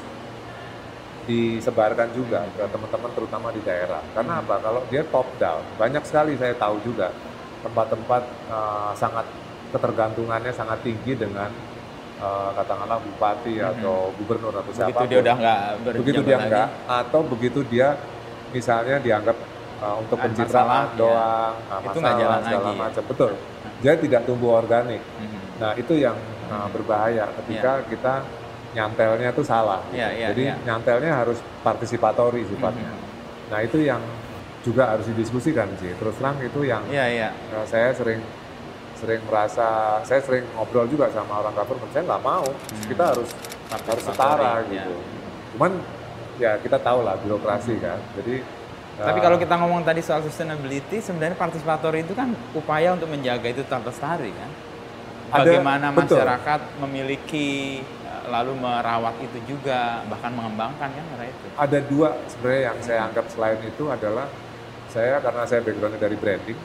disebarkan 1.23 2.11
juga 2.11 2.43
ke 2.51 2.67
teman-teman 2.67 3.11
terutama 3.15 3.47
di 3.55 3.63
daerah. 3.63 4.03
Karena 4.11 4.43
apa? 4.43 4.59
Kalau 4.59 4.81
dia 4.91 5.07
top 5.07 5.27
down, 5.39 5.63
banyak 5.79 6.03
sekali 6.03 6.35
saya 6.35 6.51
tahu 6.59 6.83
juga 6.83 7.15
tempat-tempat 7.63 8.23
uh, 8.51 8.91
sangat 8.91 9.23
ketergantungannya 9.71 10.51
sangat 10.51 10.83
tinggi 10.83 11.15
dengan 11.15 11.47
uh, 12.19 12.51
katakanlah 12.53 12.99
bupati 12.99 13.57
-hmm. 13.57 13.71
atau 13.71 14.11
gubernur 14.19 14.53
atau 14.53 14.71
siapa 14.75 14.91
begitu 14.91 15.05
dia 15.09 15.19
udah 15.23 15.35
nggak 15.39 15.59
begitu 15.97 16.21
dia 16.21 16.37
enggak 16.37 16.67
atau 16.85 17.19
begitu 17.25 17.59
dia 17.71 17.87
misalnya 18.53 19.01
dianggap 19.01 19.33
uh, 19.83 19.95
untuk 19.99 20.17
pencitraan 20.17 20.87
iya. 20.87 20.95
doang 20.95 21.53
ya. 21.59 21.67
nah, 21.67 21.79
itu 21.83 21.97
nggak 21.99 22.15
jalan 22.15 22.39
segala 22.47 22.63
lagi 22.63 22.79
macam 22.79 23.03
betul 23.11 23.31
dia 23.83 23.93
tidak 23.99 24.21
tumbuh 24.23 24.51
organik 24.55 25.03
mm 25.03 25.25
-hmm. 25.27 25.41
nah 25.59 25.71
itu 25.75 25.93
yang 25.99 26.15
uh, 26.47 26.67
berbahaya 26.71 27.27
ketika 27.43 27.71
yeah. 27.83 27.89
kita 27.91 28.13
nyantelnya 28.73 29.29
itu 29.31 29.43
salah. 29.45 29.79
Gitu. 29.89 30.01
Iya, 30.01 30.07
iya, 30.11 30.27
Jadi 30.33 30.43
iya. 30.49 30.55
nyantelnya 30.65 31.11
harus 31.13 31.39
partisipatori 31.61 32.41
sifatnya. 32.49 32.89
Mhm. 32.89 33.01
Nah 33.53 33.59
itu 33.61 33.77
yang 33.85 34.01
juga 34.65 34.97
harus 34.97 35.05
didiskusikan 35.13 35.69
sih. 35.77 35.93
Terus 35.95 36.17
terang 36.17 36.37
itu 36.41 36.65
yang 36.65 36.81
Iya, 36.89 37.05
iya. 37.07 37.29
eh, 37.31 37.65
saya 37.69 37.93
sering 37.93 38.19
sering 38.97 39.21
merasa, 39.27 39.99
saya 40.07 40.23
sering 40.23 40.47
ngobrol 40.55 40.87
juga 40.89 41.11
sama 41.13 41.43
orang 41.45 41.53
government. 41.53 41.91
Saya 41.93 42.03
nggak 42.07 42.23
mau. 42.23 42.45
Kita 42.89 43.03
harus 43.13 43.29
harus 43.69 44.03
setara 44.03 44.63
Partisipatori, 44.63 44.73
gitu. 44.73 44.93
ya. 44.93 45.07
Cuman 45.53 45.71
ya 46.41 46.51
kita 46.57 46.77
tahu 46.81 46.99
lah 47.05 47.15
birokrasi 47.21 47.77
kan. 47.77 47.99
Jadi 48.17 48.41
Tapi 48.93 49.19
kalau 49.25 49.37
kita 49.41 49.57
ngomong 49.57 49.81
tadi 49.81 50.05
soal 50.05 50.21
sustainability, 50.21 51.01
sebenarnya 51.01 51.33
partisipatori 51.33 52.05
itu 52.05 52.13
kan 52.13 52.29
upaya 52.53 52.93
untuk 52.93 53.09
menjaga 53.09 53.49
itu 53.49 53.65
tetap 53.65 53.81
lestari 53.81 54.29
kan. 54.29 54.49
Ada- 55.33 55.49
Bagaimana 55.49 55.89
betul. 55.89 56.21
masyarakat 56.21 56.59
memiliki 56.77 57.81
eh, 57.81 58.23
lalu 58.29 58.53
merawat 58.53 59.17
itu 59.25 59.57
juga, 59.57 60.05
bahkan 60.05 60.29
mengembangkan 60.29 60.93
kan 60.93 61.05
karena 61.09 61.25
itu. 61.25 61.45
ada 61.57 61.79
dua 61.81 62.09
sebenarnya 62.29 62.61
yang 62.69 62.77
saya 62.85 62.99
anggap 63.09 63.25
selain 63.33 63.59
itu 63.65 63.83
adalah 63.89 64.29
saya 64.93 65.17
karena 65.25 65.43
saya 65.49 65.65
backgroundnya 65.65 65.97
dari 65.97 66.13
branding 66.13 66.59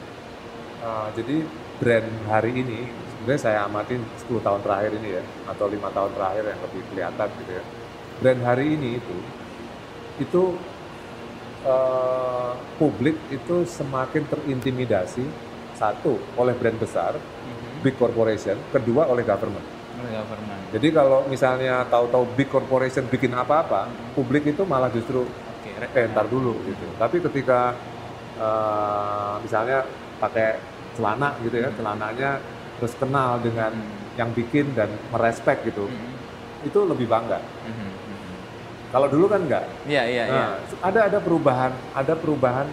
uh, 0.85 1.09
jadi 1.17 1.41
brand 1.81 2.09
hari 2.29 2.51
ini 2.61 2.85
sebenarnya 3.09 3.41
saya 3.41 3.59
amatin 3.65 4.05
10 4.21 4.45
tahun 4.45 4.61
terakhir 4.61 4.91
ini 5.01 5.09
ya 5.17 5.23
atau 5.49 5.65
lima 5.65 5.89
tahun 5.89 6.11
terakhir 6.13 6.43
yang 6.45 6.59
lebih 6.61 6.81
kelihatan 6.93 7.27
gitu 7.41 7.51
ya 7.57 7.63
brand 8.21 8.41
hari 8.45 8.65
ini 8.77 8.89
itu 9.01 9.17
itu 10.19 10.41
uh, 11.63 12.51
publik 12.75 13.17
itu 13.29 13.63
semakin 13.65 14.23
terintimidasi 14.25 15.25
satu 15.73 16.19
oleh 16.35 16.53
brand 16.53 16.75
besar 16.75 17.15
big 17.79 17.95
corporation 17.95 18.59
kedua 18.69 19.07
oleh 19.07 19.23
government 19.23 19.63
Oleh 19.95 20.11
government. 20.13 20.61
jadi 20.69 20.87
kalau 20.91 21.19
misalnya 21.25 21.83
tahu-tahu 21.85 22.27
big 22.33 22.47
corporation 22.47 23.03
bikin 23.05 23.31
apa-apa 23.31 23.87
publik 24.13 24.43
itu 24.45 24.63
malah 24.63 24.87
justru 24.89 25.23
re- 25.75 25.91
eh 25.93 26.05
ntar 26.07 26.27
dulu 26.27 26.55
gitu. 26.65 26.87
Tapi 26.95 27.19
ketika 27.21 27.71
eh, 28.35 29.33
misalnya 29.39 29.83
pakai 30.17 30.59
celana 30.95 31.35
gitu 31.39 31.55
ya, 31.57 31.69
celananya 31.71 32.39
terus 32.75 32.95
kenal 32.95 33.39
dengan 33.39 33.71
Hmm. 33.71 34.15
yang 34.15 34.29
bikin 34.31 34.71
dan 34.71 34.87
merespek 35.09 35.63
gitu, 35.63 35.87
Mhm, 35.87 36.11
itu 36.63 36.79
lebih 36.83 37.07
bangga. 37.07 37.39
mhm, 37.39 37.71
mhm. 37.71 37.88
Kalau 38.89 39.07
dulu 39.07 39.25
kan 39.29 39.41
enggak. 39.45 39.63
Iya, 39.85 40.03
iya, 40.09 40.23
iya. 40.25 40.45
Nah, 40.49 40.53
ada 40.81 40.99
ada 41.05 41.19
perubahan, 41.21 41.71
ada 41.93 42.13
perubahan 42.17 42.65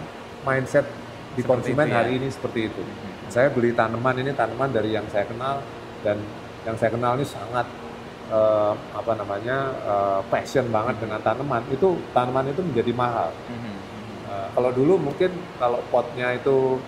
mindset 0.42 0.86
di 1.36 1.44
Seperti 1.44 1.76
konsumen 1.76 1.84
itu 1.84 1.92
ya. 1.92 1.96
hari 2.00 2.12
ini 2.16 2.28
seperti 2.32 2.60
itu. 2.72 2.80
Mhm. 2.80 3.28
Saya 3.28 3.48
beli 3.52 3.76
tanaman 3.76 4.16
ini 4.16 4.32
tanaman 4.32 4.72
dari 4.72 4.96
yang 4.96 5.04
saya 5.12 5.28
kenal 5.28 5.60
dan 6.00 6.16
yang 6.64 6.76
saya 6.80 6.90
kenal 6.90 7.12
ini 7.20 7.26
sangat 7.28 7.66
eh, 8.26 8.72
apa 8.96 9.12
namanya 9.14 9.56
eh, 9.84 10.20
passion 10.32 10.66
banget 10.72 10.96
dengan 11.04 11.20
tanaman. 11.20 11.62
Itu 11.68 12.00
tanaman 12.10 12.48
itu 12.48 12.64
menjadi 12.64 12.92
mahal. 12.96 13.30
Mhm. 13.52 13.74
Uh, 14.26 14.48
kalau 14.58 14.74
dulu 14.74 14.98
mungkin 14.98 15.30
kalau 15.54 15.78
potnya 15.86 16.34
itu 16.34 16.82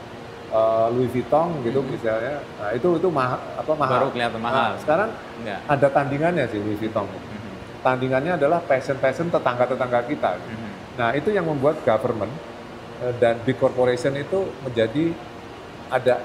uh, 0.51 0.91
Louis 0.91 1.07
Vuitton 1.07 1.55
gitu 1.63 1.79
Hmm. 1.79 1.95
misalnya, 1.95 2.43
nah 2.59 2.75
itu 2.75 2.99
itu 2.99 3.09
mahal 3.15 3.39
apa 3.55 3.73
mahal. 3.79 3.95
Baru 3.95 4.09
kelihatan 4.11 4.43
mahal. 4.43 4.59
Nah, 4.59 4.71
sekarang 4.83 5.11
Enggak. 5.39 5.61
ada 5.71 5.87
tandingannya 5.87 6.45
sih 6.51 6.59
Louis 6.59 6.75
Vuitton. 6.83 7.07
Mhm, 7.07 7.38
Tandingannya 7.79 8.35
adalah 8.35 8.59
passion-passion 8.59 9.31
tetangga-tetangga 9.31 10.01
kita. 10.07 10.35
mhm. 10.37 10.71
Nah 10.99 11.15
itu 11.15 11.31
yang 11.31 11.47
membuat 11.47 11.79
government 11.87 12.35
uh, 12.99 13.15
dan 13.23 13.39
big 13.47 13.55
corporation 13.55 14.19
itu 14.19 14.51
menjadi 14.67 15.15
ada 15.89 16.19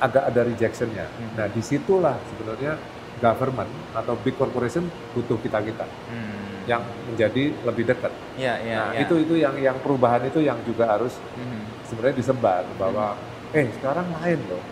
agak 0.00 0.24
ada 0.32 0.40
rejectionnya. 0.42 1.06
Hmm. 1.06 1.30
Nah 1.38 1.46
di 1.46 1.60
situlah 1.60 2.16
sebenarnya 2.32 2.80
government 3.20 3.70
atau 3.94 4.16
big 4.18 4.34
corporation 4.34 4.88
butuh 5.14 5.38
kita 5.38 5.60
kita 5.62 5.86
Hmm. 6.10 6.66
yang 6.66 6.82
menjadi 7.06 7.52
lebih 7.62 7.84
dekat. 7.86 8.10
Iya, 8.34 8.54
iya, 8.64 8.74
nah 8.74 8.88
iya. 8.90 9.00
itu 9.04 9.14
itu 9.20 9.34
yang 9.38 9.54
yang 9.60 9.76
perubahan 9.78 10.24
itu 10.24 10.40
yang 10.40 10.56
juga 10.64 10.88
harus 10.88 11.14
Mhm. 11.36 11.60
sebenarnya 11.86 12.16
disebar 12.16 12.64
bahwa 12.74 13.14
Hmm. 13.14 13.58
eh 13.60 13.68
sekarang 13.78 14.08
lain 14.18 14.40
loh 14.50 14.64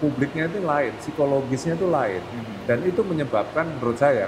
publiknya 0.00 0.46
itu 0.46 0.58
lain 0.62 0.92
psikologisnya 0.98 1.74
itu 1.74 1.86
lain 1.86 2.22
Mhm. 2.22 2.54
dan 2.66 2.78
itu 2.82 3.00
menyebabkan 3.02 3.66
menurut 3.78 3.98
saya 3.98 4.26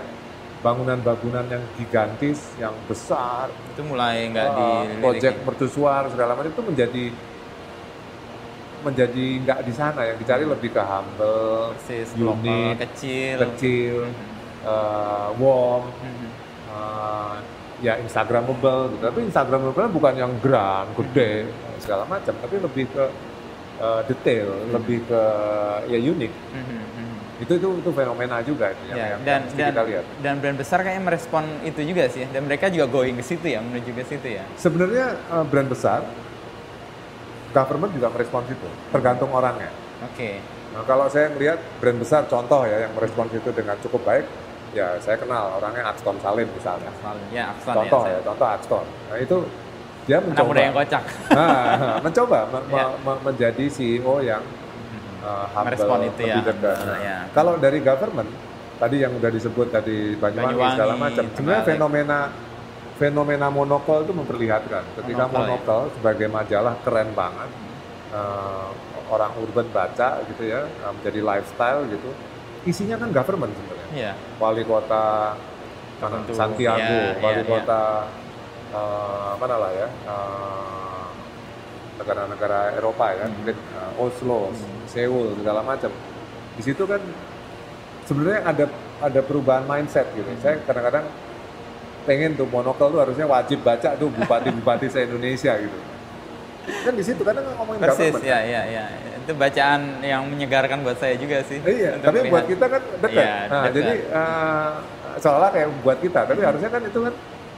bangunan-bangunan 0.64 1.44
yang 1.52 1.64
gigantis 1.76 2.56
yang 2.56 2.72
besar. 2.88 3.52
Itu 3.76 3.84
mulai 3.84 4.32
nggak 4.32 4.48
uh, 4.48 4.56
diliriki. 4.56 5.00
proyek 5.04 5.34
mercusuar 5.44 6.02
segala 6.08 6.32
macam. 6.32 6.50
Itu 6.56 6.64
menjadi 6.64 7.04
menjadi 8.80 9.26
nggak 9.44 9.58
di 9.68 9.72
sana. 9.76 10.00
Yang 10.08 10.18
dicari 10.24 10.44
lebih 10.48 10.70
ke 10.72 10.80
humble 10.80 11.76
persis 11.76 12.08
lokal 12.16 12.40
unik 12.40 12.76
kecil. 12.88 13.36
kecil 13.52 13.96
uh, 14.64 15.28
warm. 15.36 15.92
Uh, 16.72 17.36
ya 17.84 18.00
Instagramable 18.00 18.96
gitu. 18.96 19.04
Tapi 19.04 19.20
Instagramable 19.28 19.88
bukan 19.92 20.14
yang 20.16 20.32
grand, 20.40 20.88
gede, 20.96 21.52
segala 21.76 22.08
macam, 22.08 22.32
tapi 22.32 22.56
lebih 22.56 22.88
ke 22.88 23.04
uh, 23.82 24.00
detail, 24.08 24.48
lebih 24.72 25.04
ke 25.04 25.22
ya 25.92 25.98
unik. 26.00 26.32
Itu 27.36 27.52
itu 27.52 27.68
itu 27.76 27.90
fenomena 27.90 28.38
juga 28.40 28.70
itu 28.70 28.82
yang, 28.86 28.96
Ya, 28.96 29.06
yang, 29.08 29.20
dan 29.20 29.40
yang 29.42 29.56
dan 29.56 29.68
kita 29.70 29.82
lihat. 29.84 30.04
dan 30.20 30.34
brand 30.38 30.54
besar 30.56 30.78
kayaknya 30.80 31.02
merespon 31.04 31.44
itu 31.62 31.80
juga 31.82 32.04
sih 32.06 32.24
dan 32.26 32.42
mereka 32.42 32.66
juga 32.68 32.86
going 32.86 33.16
ke 33.16 33.24
situ 33.24 33.46
ya 33.48 33.58
menuju 33.58 33.90
ke 33.92 34.04
situ 34.04 34.28
ya 34.32 34.44
Sebenarnya 34.54 35.06
uh, 35.28 35.42
brand 35.42 35.66
besar, 35.66 36.06
government 37.50 37.90
juga 37.92 38.08
merespons 38.08 38.46
itu, 38.48 38.68
tergantung 38.88 39.30
orangnya. 39.30 39.70
oke 40.02 40.30
Nah, 40.70 40.82
kalau 40.82 41.06
saya 41.06 41.30
melihat 41.30 41.62
brand 41.78 41.94
besar, 41.96 42.26
contoh 42.26 42.62
ya 42.64 42.82
yang 42.82 42.92
merespons 42.92 43.30
itu 43.30 43.46
dengan 43.48 43.78
cukup 43.78 44.02
baik, 44.04 44.26
ya 44.70 44.98
saya 44.98 45.14
kenal 45.14 45.54
orangnya 45.54 45.86
Axton 45.86 46.18
Salim 46.18 46.50
misalnya. 46.50 46.90
Aksan 46.92 47.14
ya 47.30 47.44
Aksan 47.48 47.74
Contoh 47.76 48.02
ya, 48.04 48.10
ya, 48.10 48.20
contoh 48.24 48.46
Axton. 48.48 48.84
Nah 49.06 49.16
itu 49.16 49.36
dia 50.04 50.18
anak 50.18 50.26
mencoba. 50.28 50.50
muda 50.50 50.60
yang 50.60 50.74
kocak 50.74 51.02
Nah, 51.30 51.54
mencoba 52.04 52.38
me- 52.48 52.66
me- 52.68 52.74
Ya. 52.74 52.86
me- 53.00 53.22
menjadi 53.22 53.64
CEO 53.70 54.14
yang 54.20 54.42
uh, 55.24 55.46
humble, 55.50 55.64
Merespon 55.72 56.00
itu 56.04 56.22
ya, 56.28 56.36
dekat. 56.44 56.76
Nah, 56.84 56.98
ya. 57.00 57.18
Kalau 57.32 57.56
dari 57.56 57.80
government, 57.80 58.30
tadi 58.76 58.96
yang 59.00 59.12
udah 59.16 59.30
disebut 59.32 59.66
tadi 59.72 60.14
Banyuwangi, 60.20 60.52
Banyuwangi, 60.54 60.74
segala 60.76 60.94
macam, 61.00 61.24
sebenarnya 61.32 61.64
fenomena 61.64 62.18
fenomena 62.94 63.46
monokol 63.50 64.04
itu 64.04 64.12
memperlihatkan. 64.14 64.84
Ketika 65.02 65.24
Monokol, 65.26 65.40
ya. 65.40 65.48
monokol 65.48 65.82
sebagai 65.98 66.28
majalah 66.30 66.74
keren 66.84 67.08
banget, 67.16 67.50
uh, 68.12 68.68
orang 69.10 69.32
urban 69.40 69.66
baca 69.72 70.22
gitu 70.28 70.42
ya, 70.46 70.68
uh, 70.84 70.92
menjadi 70.94 71.20
lifestyle 71.24 71.82
gitu. 71.88 72.10
Isinya 72.64 72.96
kan 72.96 73.12
government 73.12 73.52
sebenarnya. 73.52 73.88
Iya 73.92 74.12
Wali 74.40 74.64
kota 74.64 75.36
Tertentu. 76.00 76.32
Santiago, 76.34 76.80
Ya, 76.80 77.16
wali 77.22 77.40
ya, 77.40 77.46
ya. 77.46 77.48
kota 77.48 77.82
eh, 78.74 79.32
mana 79.38 79.56
lah 79.62 79.70
ya 79.70 79.88
eh, 79.88 81.03
negara-negara 81.96 82.74
Eropa 82.74 83.06
ya, 83.10 83.24
Hmm. 83.24 83.34
mungkin 83.34 83.56
eh, 83.56 84.02
Oslo, 84.02 84.50
Seoul 84.84 85.38
segala 85.38 85.60
macam. 85.60 85.90
Di 86.54 86.62
situ 86.62 86.82
kan 86.84 87.00
sebenarnya 88.04 88.40
ada 88.44 88.64
ada 89.00 89.20
perubahan 89.20 89.64
mindset 89.64 90.06
gitu. 90.12 90.26
Hmm. 90.26 90.40
Saya 90.40 90.56
kadang-kadang 90.62 91.06
pengen 92.04 92.34
tuh 92.34 92.44
monokel 92.44 92.88
tuh 92.88 93.00
harusnya 93.00 93.24
wajib 93.24 93.62
baca 93.62 93.94
tuh 93.94 94.08
bupati-bupati 94.10 94.86
se 94.86 95.02
Indonesia 95.02 95.56
gitu. 95.56 95.78
Kan 96.64 96.94
di 96.94 97.04
situ 97.04 97.20
kadang 97.20 97.44
ngomongin 97.54 97.80
persis 97.80 98.08
government. 98.10 98.24
ya 98.24 98.38
ya 98.40 98.62
ya 98.66 98.84
itu 99.20 99.32
bacaan 99.32 99.80
yang 100.00 100.20
menyegarkan 100.24 100.80
buat 100.80 100.96
saya 100.96 101.16
juga 101.16 101.40
sih 101.42 101.56
Iya, 101.58 101.96
tapi 101.98 102.20
melihat. 102.20 102.28
buat 102.30 102.44
kita 102.44 102.66
kan 102.68 102.82
dekat. 103.00 103.24
Iya, 103.24 103.36
nah, 103.48 103.62
dekat. 103.62 103.72
jadi 103.72 103.92
eh, 104.04 104.70
seolah 105.16 105.48
kayak 105.48 105.68
buat 105.80 105.98
kita, 105.98 106.20
tapi 106.24 106.40
harusnya 106.40 106.68
kan 106.68 106.82
itu 106.82 106.98
kan 107.00 107.14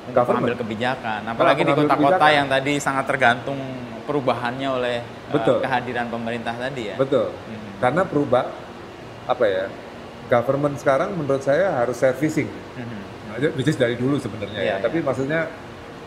government. 0.06 0.26
mengambil 0.46 0.56
kebijakan 0.56 1.20
apalagi 1.24 1.60
di 1.60 1.66
pengambil 1.68 1.90
kota-kota 1.90 2.26
yang 2.30 2.46
tadi 2.46 2.72
sangat 2.78 3.04
tergantung 3.06 3.58
perubahannya 4.06 4.68
oleh 4.70 4.96
eh, 4.98 5.32
Betul. 5.32 5.58
kehadiran 5.60 6.06
pemerintah 6.06 6.54
tadi 6.54 6.82
ya 6.88 6.96
Betul. 6.96 7.34
Mhm. 7.34 7.68
Karena 7.76 8.02
perubah 8.02 8.44
apa 9.26 9.44
ya? 9.44 9.64
Government 10.26 10.74
sekarang 10.76 11.12
menurut 11.12 11.38
saya 11.40 11.70
harus 11.72 11.94
servicing. 11.94 12.50
Nah, 13.26 13.36
which 13.52 13.66
is 13.66 13.76
dari 13.76 13.94
dulu 13.94 14.16
sebenarnya 14.16 14.58
Iya, 14.58 14.72
ya. 14.72 14.76
Tapi 14.80 14.98
iya. 14.98 15.04
maksudnya 15.04 15.40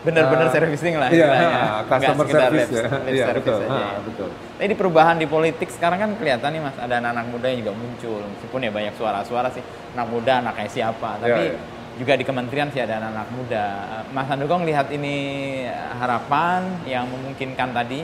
benar-benar 0.00 0.48
eh, 0.48 0.52
servicing 0.52 0.94
lah 0.96 1.08
Iya, 1.08 1.24
istilahnya. 1.26 1.48
nah, 1.50 1.80
customer 1.86 2.26
service 2.26 2.70
ya. 2.70 2.84
lip 2.98 3.12
Iya, 3.14 3.24
service 3.26 3.44
betul. 3.44 3.58
aja 3.58 3.68
Ah, 3.70 3.76
ya. 3.78 3.98
betul. 4.02 4.28
Tapi 4.50 4.66
di 4.66 4.76
perubahan 4.76 5.16
di 5.16 5.26
politik 5.26 5.68
sekarang 5.68 5.98
kan 5.98 6.10
kelihatan 6.16 6.50
nih 6.50 6.60
mas 6.60 6.76
ada 6.76 6.94
anak-anak 6.98 7.26
muda 7.28 7.46
yang 7.48 7.58
juga 7.60 7.72
muncul 7.74 8.20
meskipun 8.26 8.60
ya 8.60 8.70
banyak 8.70 8.94
suara-suara 8.96 9.48
sih 9.50 9.64
anak 9.92 10.06
muda 10.06 10.32
anaknya 10.40 10.68
siapa 10.68 11.10
tapi 11.16 11.42
Iya, 11.42 11.52
iya. 11.52 11.60
Juga 12.00 12.16
di 12.16 12.24
kementerian 12.24 12.72
sih 12.72 12.80
ada 12.80 12.96
anak-anak 12.96 13.28
muda. 13.36 13.66
Mas 14.08 14.32
Andukong 14.32 14.64
lihat 14.64 14.88
ini 14.88 15.68
harapan 16.00 16.64
yang 16.88 17.04
memungkinkan 17.12 17.76
tadi 17.76 18.00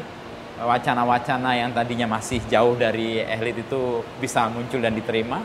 wacana-wacana 0.61 1.57
yang 1.57 1.73
tadinya 1.73 2.05
masih 2.05 2.45
jauh 2.45 2.77
dari 2.77 3.25
elit 3.25 3.65
itu 3.65 4.05
bisa 4.21 4.53
muncul 4.53 4.85
dan 4.85 4.93
diterima. 4.93 5.41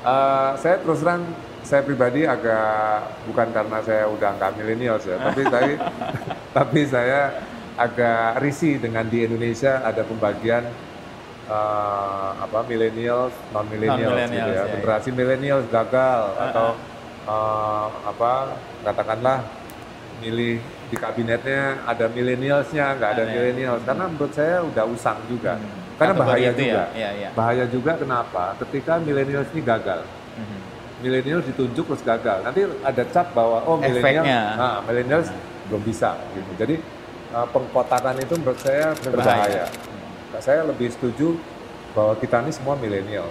Eh, 0.00 0.50
saya 0.56 0.80
terus 0.80 1.04
terang 1.04 1.28
saya 1.60 1.84
pribadi 1.84 2.24
agak 2.24 3.04
bukan 3.28 3.52
karena 3.52 3.78
saya 3.84 4.08
udah 4.08 4.30
nggak 4.40 4.52
milenial 4.56 4.96
ya, 5.04 5.16
tapi 5.20 5.42
saya 5.52 5.72
tapi 6.56 6.80
saya 6.88 7.20
agak 7.76 8.40
risih 8.40 8.80
dengan 8.80 9.04
di 9.04 9.28
Indonesia 9.28 9.84
ada 9.84 10.00
pembagian 10.08 10.64
eh, 11.52 12.30
apa 12.40 12.64
milenial 12.64 13.28
non 13.52 13.66
milenial 13.68 14.16
gitu 14.24 14.32
ya 14.32 14.64
ya, 14.64 14.64
generasi 14.72 15.08
milenial 15.12 15.60
gagal 15.68 16.22
atau 16.48 16.66
uh, 17.28 17.86
apa 18.08 18.56
katakanlah 18.82 19.44
milih 20.18 20.58
di 20.88 20.96
kabinetnya 20.96 21.84
ada 21.84 22.08
milenialsnya 22.08 22.96
nggak 22.96 23.10
ada 23.12 23.24
ya. 23.28 23.32
milenials 23.36 23.82
karena 23.84 24.04
menurut 24.08 24.32
saya 24.32 24.64
udah 24.64 24.84
usang 24.88 25.18
juga. 25.28 25.60
Hmm. 25.60 25.86
karena 25.98 26.14
Kategori 26.14 26.30
bahaya 26.30 26.48
itu 26.48 26.62
juga. 26.62 26.84
Ya, 26.84 26.86
iya, 26.96 27.10
iya. 27.12 27.28
bahaya 27.36 27.64
juga 27.68 27.92
kenapa? 27.98 28.44
Ketika 28.64 28.92
milenials 29.02 29.48
ini 29.52 29.62
gagal. 29.62 30.00
Mhm. 30.38 30.58
milenials 30.98 31.44
ditunjuk 31.46 31.84
terus 31.94 32.02
gagal. 32.02 32.38
Nanti 32.42 32.60
ada 32.82 33.02
cap 33.06 33.30
bahwa 33.30 33.62
oh 33.62 33.78
milenial 33.78 34.24
nah, 34.58 34.82
milenials 34.82 35.30
belum 35.70 35.82
bisa 35.84 36.18
gitu. 36.34 36.50
Jadi 36.58 36.74
uh, 37.34 37.46
pengkotakan 37.50 38.18
itu 38.18 38.34
menurut 38.40 38.58
saya 38.58 38.96
berbahaya, 39.04 39.66
Nah, 40.28 40.40
saya 40.44 40.60
lebih 40.60 40.92
setuju 40.92 41.40
bahwa 41.96 42.12
kita 42.20 42.44
ini 42.44 42.52
semua 42.52 42.76
milenial 42.76 43.26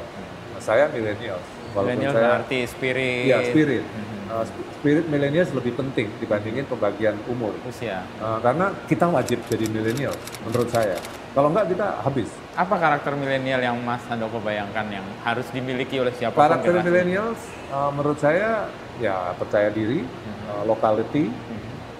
Nah, 0.58 0.62
saya 0.62 0.90
milenial 0.90 1.38
Milenial 1.84 2.14
berarti 2.14 2.58
spirit. 2.66 3.26
Iya, 3.28 3.38
spirit. 3.52 3.84
Mhm. 3.84 4.16
Uh, 4.28 4.44
sp- 4.44 4.68
spirit 4.78 5.06
milenial 5.08 5.48
lebih 5.52 5.74
penting 5.74 6.08
dibandingin 6.20 6.66
pembagian 6.68 7.16
umur. 7.28 7.56
Usia. 7.64 8.04
Uh, 8.20 8.40
karena 8.40 8.76
kita 8.86 9.06
wajib 9.08 9.40
jadi 9.48 9.66
milenial, 9.68 10.14
menurut 10.44 10.68
saya. 10.68 10.98
Kalau 11.32 11.54
enggak 11.54 11.70
kita 11.70 11.88
habis. 12.02 12.30
Apa 12.58 12.76
karakter 12.76 13.14
milenial 13.14 13.62
yang 13.62 13.78
Mas 13.82 14.02
Handoko 14.10 14.42
bayangkan 14.42 14.90
yang 14.90 15.06
harus 15.22 15.46
dimiliki 15.54 16.02
oleh 16.02 16.10
siapa 16.12 16.34
Karakter 16.34 16.82
milenial, 16.82 17.38
uh, 17.70 17.92
menurut 17.94 18.18
saya 18.18 18.68
ya 18.98 19.32
percaya 19.38 19.70
diri, 19.70 20.02
Mhm. 20.02 20.44
uh, 20.50 20.64
locality, 20.66 21.30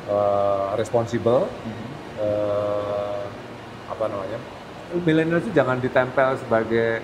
uh, 0.10 0.74
responsible, 0.74 1.46
uh, 2.18 3.24
apa 3.88 4.06
namanya? 4.10 4.40
Milenial 5.04 5.40
itu 5.40 5.52
jangan 5.52 5.78
ditempel 5.78 6.40
sebagai 6.40 7.04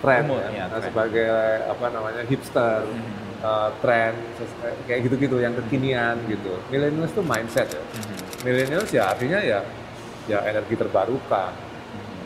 tren, 0.00 0.22
Umur, 0.24 0.40
ya, 0.48 0.66
tren. 0.66 0.82
sebagai 0.82 1.28
apa 1.66 1.86
namanya 1.88 2.22
hipster. 2.24 2.82
Mhm. 2.84 3.12
uh, 3.40 3.72
tren 3.80 4.12
ses- 4.36 4.52
kayak 4.84 5.00
gitu-gitu 5.04 5.40
yang 5.40 5.56
kekinian 5.56 6.12
gitu. 6.28 6.60
Millennials 6.68 7.08
itu 7.08 7.22
mindset 7.22 7.68
ya. 7.68 7.80
Mhm. 7.80 8.16
Millennials 8.42 8.90
ya 8.90 9.02
artinya 9.08 9.40
ya 9.40 9.60
ya 10.26 10.44
energi 10.44 10.76
terbarukan, 10.76 11.52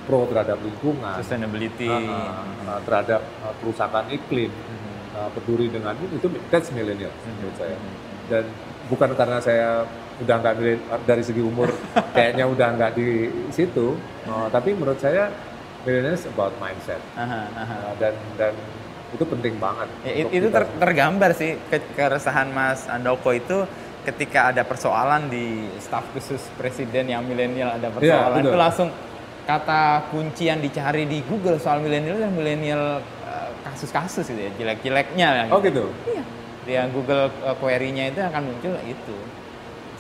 pro 0.05 0.27
terhadap 0.27 0.59
lingkungan, 0.59 1.15
Sustainability. 1.19 1.87
uh, 1.87 2.03
uh, 2.03 2.35
uh, 2.67 2.81
terhadap 2.83 3.23
uh, 3.41 3.55
kerusakan 3.57 4.11
iklim, 4.11 4.51
Mhm. 4.51 4.91
uh, 5.15 5.31
peduli 5.31 5.71
dengan 5.71 5.95
itu 5.97 6.19
itu 6.19 6.27
that's 6.49 6.69
millennials 6.69 7.15
menurut 7.25 7.57
saya. 7.57 7.75
Mhm. 7.75 7.95
Dan 8.25 8.45
bukan 8.85 9.11
karena 9.15 9.39
saya 9.39 9.69
udah 10.19 10.37
nggak 10.37 10.55
dari 11.07 11.23
segi 11.23 11.41
umur 11.41 11.71
kayaknya 12.17 12.45
udah 12.45 12.69
nggak 12.75 12.93
di 12.93 13.31
situ, 13.49 13.95
uh, 14.27 14.47
tapi 14.49 14.75
menurut 14.75 14.99
saya 14.99 15.31
millennials 15.85 16.25
about 16.27 16.53
mindset 16.59 17.01
Aha, 17.15 17.47
aha. 17.55 17.77
Uh, 17.81 17.95
dan 17.97 18.15
dan 18.35 18.55
itu 19.15 19.23
penting 19.23 19.55
banget. 19.63 19.87
Ya, 20.03 20.27
itu 20.27 20.51
ter- 20.51 20.75
tergambar 20.75 21.31
sih 21.33 21.55
ke- 21.71 21.87
keresahan 21.95 22.51
Mas 22.51 22.91
Andoko 22.91 23.31
itu 23.31 23.63
ketika 24.03 24.51
ada 24.51 24.67
persoalan 24.67 25.31
di 25.31 25.71
staf 25.79 26.03
khusus 26.11 26.43
presiden 26.59 27.07
yang 27.07 27.23
milenial 27.23 27.73
ada 27.73 27.89
persoalan 27.89 28.43
betul. 28.43 28.51
itu 28.51 28.59
langsung 28.59 28.89
kata 29.45 29.81
kunci 30.11 30.51
yang 30.51 30.59
dicari 30.59 31.07
di 31.07 31.23
Google 31.23 31.57
soal 31.57 31.79
milenial 31.79 32.19
dan 32.19 32.35
milenial 32.35 32.99
eh, 33.23 33.51
kasus-kasus 33.63 34.27
gitu 34.27 34.41
ya 34.41 34.51
jelek-jeleknya 34.59 35.29
ya 35.31 35.45
Oh 35.49 35.63
gitu. 35.63 35.95
Iya. 36.05 36.25
Dia 36.65 36.83
Google 36.89 37.29
uh, 37.45 37.55
query-nya 37.55 38.09
itu 38.09 38.19
akan 38.19 38.51
muncul 38.51 38.73
itu. 38.83 39.17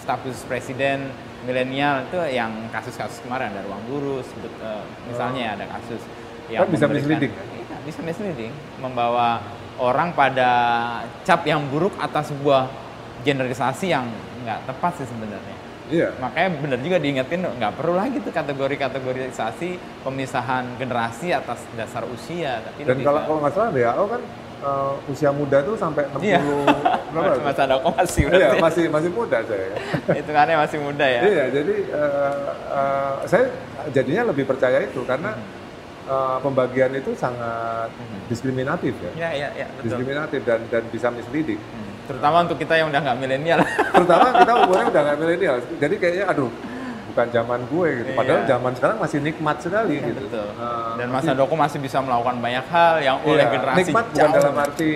Staf 0.00 0.20
khusus 0.20 0.42
presiden 0.42 1.12
milenial 1.44 2.08
itu 2.08 2.16
yang 2.32 2.50
kasus-kasus 2.72 3.20
kemarin 3.20 3.52
ada 3.52 3.62
ruang 3.68 3.84
guru 3.88 4.16
sebut, 4.24 4.52
uh, 4.64 4.84
misalnya 5.08 5.56
ada 5.56 5.64
kasus 5.68 6.02
yang 6.48 6.68
bisa 6.68 6.84
misleading, 6.88 7.32
Iya, 7.32 7.76
bisa 7.84 8.00
misleading, 8.04 8.52
membawa 8.80 9.40
orang 9.80 10.12
pada 10.12 10.50
cap 11.24 11.44
yang 11.48 11.64
buruk 11.68 11.92
atas 12.00 12.32
sebuah 12.32 12.68
generalisasi 13.24 13.92
yang 13.92 14.08
nggak 14.44 14.68
tepat 14.68 14.92
sih 15.00 15.08
sebenarnya. 15.08 15.56
Iya. 15.84 16.08
Makanya 16.16 16.48
benar 16.64 16.78
juga 16.80 16.96
diingetin 16.96 17.44
nggak 17.44 17.72
perlu 17.76 17.94
lagi 17.96 18.16
tuh 18.24 18.32
kategori-kategorisasi 18.32 20.00
pemisahan 20.00 20.64
generasi 20.80 21.36
atas 21.36 21.60
dasar 21.76 22.08
usia. 22.08 22.64
Tapi 22.64 22.88
Dan 22.88 23.04
kalau 23.04 23.20
kalau 23.28 23.38
nggak 23.44 23.52
salah 23.52 23.70
WHO 23.72 24.04
kan 24.08 24.22
uh, 24.64 24.96
usia 25.06 25.30
muda 25.30 25.60
tuh 25.60 25.76
sampai 25.76 26.08
60 26.10 26.24
Iya. 26.24 26.40
berapa? 27.12 27.36
Mas 27.46 27.58
Andoko 27.60 27.88
masih 27.92 28.22
Iya, 28.24 28.32
berarti. 28.32 28.58
masih 28.64 28.84
masih 28.88 29.10
muda 29.12 29.38
saya. 29.44 29.68
Hitungannya 30.18 30.56
masih 30.58 30.78
muda 30.80 31.06
ya. 31.06 31.20
Iya, 31.22 31.44
jadi 31.52 31.74
uh, 31.92 32.36
uh, 32.72 33.14
saya 33.28 33.44
jadinya 33.92 34.32
lebih 34.32 34.44
percaya 34.44 34.80
itu 34.80 35.04
karena 35.04 35.36
uh, 36.08 36.40
pembagian 36.40 36.90
itu 36.96 37.12
sangat 37.14 37.92
diskriminatif 38.26 38.96
ya. 38.98 39.10
Iya, 39.14 39.30
iya, 39.36 39.48
iya, 39.54 39.66
betul. 39.70 39.84
Diskriminatif 39.92 40.40
dan 40.42 40.60
dan 40.72 40.82
bisa 40.88 41.08
misleading. 41.12 41.60
Hmm. 41.60 41.92
Terutama 42.04 42.36
untuk 42.44 42.56
kita 42.56 42.74
yang 42.76 42.88
udah 42.88 43.00
nggak 43.00 43.16
milenial. 43.16 43.60
Terutama 43.64 44.26
kita 44.36 44.52
umurnya 44.64 44.86
udah 44.90 45.02
nggak 45.04 45.18
milenial. 45.20 45.56
Jadi 45.78 45.94
kayaknya 45.96 46.24
aduh, 46.28 46.50
bukan 47.14 47.30
zaman 47.30 47.60
gue 47.70 47.88
gitu. 48.02 48.10
Padahal 48.18 48.42
Iya. 48.42 48.50
zaman 48.50 48.72
sekarang 48.74 48.98
masih 48.98 49.18
nikmat 49.22 49.56
sekali 49.62 49.94
gitu. 50.02 50.18
Betul. 50.26 50.48
Uh, 50.58 50.98
Dan 50.98 51.08
Mas 51.08 51.22
masih- 51.22 51.30
Andoko 51.30 51.54
masih 51.54 51.78
bisa 51.78 51.98
melakukan 52.02 52.36
banyak 52.42 52.66
hal 52.66 52.94
yang 52.98 53.16
oleh 53.22 53.46
Iya, 53.46 53.52
generasi 53.54 53.78
nikmat 53.86 54.04
bukan 54.10 54.18
jauh. 54.18 54.34
dalam 54.34 54.54
arti 54.58 54.92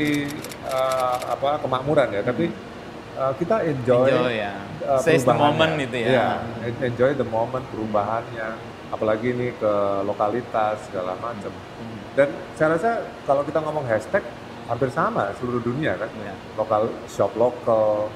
uh, 0.66 1.16
apa 1.30 1.48
kemakmuran 1.62 2.08
ya, 2.10 2.22
tapi 2.26 2.44
uh, 3.14 3.32
kita 3.38 3.56
enjoy, 3.62 4.10
Enjoy 4.10 4.34
ya. 4.34 4.52
uh, 4.82 4.98
Seize 4.98 5.22
the 5.22 5.30
moment 5.32 5.72
gitu 5.78 5.96
ya. 5.96 6.08
Iya, 6.10 6.26
en- 6.66 6.80
enjoy 6.84 7.10
the 7.14 7.28
moment 7.28 7.62
perubahannya, 7.70 8.48
apalagi 8.90 9.26
ini 9.30 9.48
ke 9.54 9.72
lokalitas 10.02 10.90
segala 10.90 11.14
macam. 11.22 11.54
Hmm. 11.54 11.98
Dan 12.18 12.28
saya 12.58 12.74
rasa 12.74 12.90
kalau 13.22 13.46
kita 13.46 13.62
ngomong 13.62 13.86
hashtag 13.86 14.26
hampir 14.66 14.90
sama 14.90 15.30
seluruh 15.38 15.62
dunia 15.62 15.94
kan, 15.94 16.10
Iya. 16.12 16.34
lokal 16.58 16.90
shop 17.06 17.30
lokal, 17.38 18.10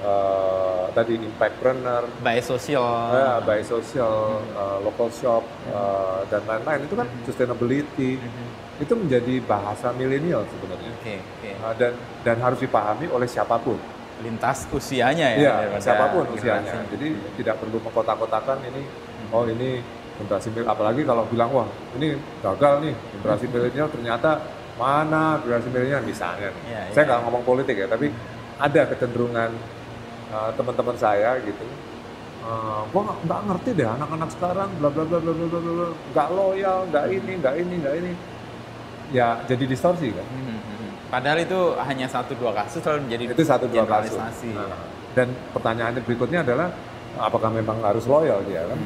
uh, 0.00 0.86
tadi 0.90 1.14
impactpreneur, 1.16 2.06
By 2.18 2.38
sosial. 2.38 2.86
ya, 3.10 3.38
by 3.40 3.60
social, 3.60 4.38
uh, 4.52 4.78
local 4.80 5.08
shop 5.08 5.42
uh, 5.68 6.22
dan 6.26 6.42
lain-lain 6.44 6.84
itu 6.84 6.94
kan 6.94 7.06
sustainability 7.22 8.16
Mhm. 8.16 8.46
itu 8.78 8.94
menjadi 8.94 9.34
bahasa 9.42 9.90
milenial 9.92 10.46
sebenarnya 10.48 10.92
Oke, 10.94 11.16
oke. 11.18 11.50
Uh, 11.58 11.74
dan 11.74 11.92
dan 12.22 12.36
harus 12.38 12.58
dipahami 12.58 13.06
oleh 13.08 13.26
siapa 13.26 13.58
pun. 13.58 13.78
Lintas 14.18 14.66
usianya 14.68 15.34
ya. 15.34 15.62
Daripada 15.62 15.78
siapa 15.80 16.04
pun 16.08 16.24
generasi. 16.28 16.38
usianya. 16.38 16.74
Jadi 16.88 17.08
tidak 17.36 17.54
perlu 17.56 17.78
mengkotak-kotakan 17.78 18.58
ini. 18.64 18.82
Oh 19.28 19.44
ini 19.44 19.78
generasi 20.16 20.50
milenial. 20.50 20.74
Apalagi 20.74 21.02
kalau 21.04 21.22
bilang 21.24 21.50
wah 21.52 21.68
ini 21.94 22.14
gagal 22.40 22.74
nih 22.82 22.94
generasi 23.14 23.46
milenial 23.46 23.86
ternyata 23.86 24.30
mana 24.74 25.38
generasi 25.38 25.68
milenial 25.70 26.02
misalnya. 26.02 26.50
nih. 26.50 26.62
Iya, 26.68 26.80
Saya 26.90 26.98
iya. 26.98 27.08
nggak 27.08 27.20
ngomong 27.24 27.42
politik 27.44 27.76
ya, 27.76 27.86
tapi 27.86 28.10
ada 28.58 28.80
kecenderungan 28.86 29.50
uh, 30.30 30.50
teman-teman 30.52 30.94
saya 30.94 31.36
gitu. 31.40 31.64
Uh, 32.38 32.86
gua 32.88 33.02
nggak- 33.04 33.20
nggak 33.26 33.40
ngerti 33.44 33.70
deh 33.74 33.88
anak-anak 33.88 34.30
sekarang 34.30 34.68
bla 34.78 34.88
bla 34.88 35.04
bla 35.04 35.18
bla 35.18 35.32
bla 35.32 35.46
bla 35.48 35.60
bla 35.60 35.88
nggak 35.90 36.28
loyal 36.30 36.78
nggak 36.86 37.04
ini 37.10 37.32
nggak 37.36 37.54
ini 37.56 37.74
nggak 37.76 37.94
ini 37.98 38.12
ya 39.10 39.28
jadi 39.42 39.64
distorsi 39.64 40.14
kan 40.14 40.22
Mhm, 40.24 40.54
mhm. 40.54 40.88
Padahal 41.08 41.38
itu 41.40 41.60
hanya 41.78 42.06
satu 42.06 42.36
dua 42.36 42.52
kasus 42.54 42.80
lalu 42.80 43.08
menjadi 43.08 43.24
itu 43.32 43.42
satu 43.42 43.64
dua 43.66 43.84
kasus. 43.84 44.20
Nah, 44.52 44.76
dan 45.12 45.28
pertanyaannya 45.50 46.00
berikutnya 46.00 46.40
adalah 46.40 46.68
apakah 47.16 47.48
memang 47.48 47.80
harus 47.80 48.04
loyal 48.04 48.38
dia 48.44 48.62
kan? 48.64 48.78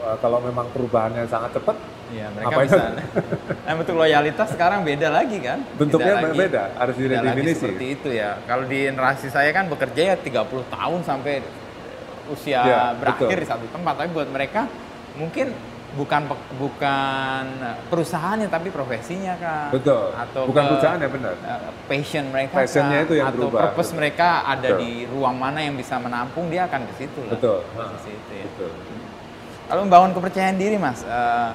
Uh, 0.00 0.16
Kalau 0.18 0.42
memang 0.42 0.66
perubahannya 0.70 1.24
sangat 1.24 1.54
cepat, 1.54 1.78
Iya, 2.10 2.26
mereka 2.28 2.50
Apa 2.50 2.60
bisa. 2.64 2.82
nah, 3.62 3.74
bentuk 3.76 3.94
loyalitas 3.94 4.48
sekarang 4.50 4.82
beda 4.82 5.08
lagi 5.08 5.38
kan? 5.38 5.58
bentuknya 5.74 6.14
lagi- 6.16 6.24
berbeda, 6.28 6.62
harus 6.74 6.94
didefinisi. 6.96 7.54
seperti 7.56 7.86
itu 7.92 8.08
ya. 8.10 8.30
Kalau 8.44 8.64
di 8.64 8.78
generasi 8.84 9.26
saya 9.28 9.50
kan 9.50 9.66
bekerja 9.66 10.02
ya 10.04 10.16
30 10.16 10.42
tahun 10.68 11.00
sampai 11.00 11.38
usia 12.28 12.60
Ya, 12.60 12.82
berakhir 12.92 13.30
betul. 13.30 13.42
di 13.42 13.48
satu 13.48 13.66
tempat. 13.68 13.94
Tapi 13.96 14.10
buat 14.10 14.28
mereka 14.28 14.66
mungkin 15.14 15.54
bukan 15.90 16.22
bukan 16.54 17.44
perusahaannya 17.86 18.46
tapi 18.46 18.70
profesinya 18.70 19.34
kan. 19.36 19.68
Betul. 19.70 20.10
Atau 20.12 20.46
Bukan 20.46 20.62
ke- 20.62 20.68
perusahaan 20.68 20.98
ya 20.98 21.08
benar. 21.08 21.34
uh, 21.36 21.70
passion 21.86 22.24
mereka 22.26 22.54
Passionnya 22.56 22.98
kah? 23.00 23.06
itu 23.06 23.14
yang 23.16 23.28
atau 23.28 23.38
berubah. 23.40 23.60
purpose 23.68 23.90
mereka 23.92 24.28
ada 24.44 24.68
Betul. 24.68 24.78
di 24.80 24.90
ruang 25.06 25.34
mana 25.36 25.58
yang 25.60 25.74
bisa 25.74 25.94
menampung 25.96 26.46
dia 26.46 26.66
akan 26.66 26.86
ke 26.86 26.94
situ 26.96 27.20
lah. 27.24 27.34
Betul. 27.34 27.58
Posisi 27.68 28.10
itu 28.12 28.32
ya. 28.32 28.44
Betul. 28.46 28.70
Kalau 29.66 29.80
membangun 29.84 30.10
kepercayaan 30.12 30.56
diri, 30.56 30.76
Mas, 30.76 31.02
eh, 31.02 31.50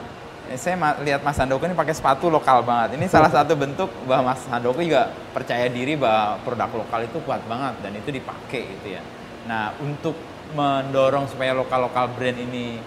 saya 0.53 0.77
ma- 0.77 0.97
lihat 1.01 1.25
Mas 1.25 1.37
Handoko 1.41 1.65
ini 1.65 1.73
pakai 1.73 1.97
sepatu 1.97 2.29
lokal 2.29 2.61
banget. 2.61 3.01
Ini 3.01 3.09
salah 3.09 3.33
satu 3.33 3.57
bentuk 3.57 3.89
bahwa 4.05 4.31
Mas 4.31 4.45
Handoko 4.45 4.77
juga 4.85 5.09
percaya 5.33 5.65
diri 5.65 5.97
bahwa 5.97 6.37
produk 6.45 6.85
lokal 6.85 7.09
itu 7.09 7.17
kuat 7.25 7.41
banget 7.49 7.73
dan 7.81 7.91
itu 7.97 8.09
dipakai 8.13 8.61
gitu 8.77 8.87
ya. 8.93 9.01
Nah, 9.49 9.73
untuk 9.81 10.13
mendorong 10.53 11.25
supaya 11.25 11.57
lokal-lokal 11.57 12.13
brand 12.13 12.37
ini 12.37 12.77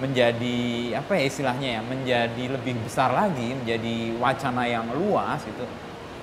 menjadi 0.00 0.58
apa 0.96 1.12
ya 1.18 1.24
istilahnya 1.26 1.68
ya, 1.78 1.80
menjadi 1.82 2.44
lebih 2.54 2.78
besar 2.86 3.10
lagi, 3.12 3.52
menjadi 3.58 4.16
wacana 4.16 4.64
yang 4.70 4.86
luas 4.94 5.42
gitu. 5.42 5.66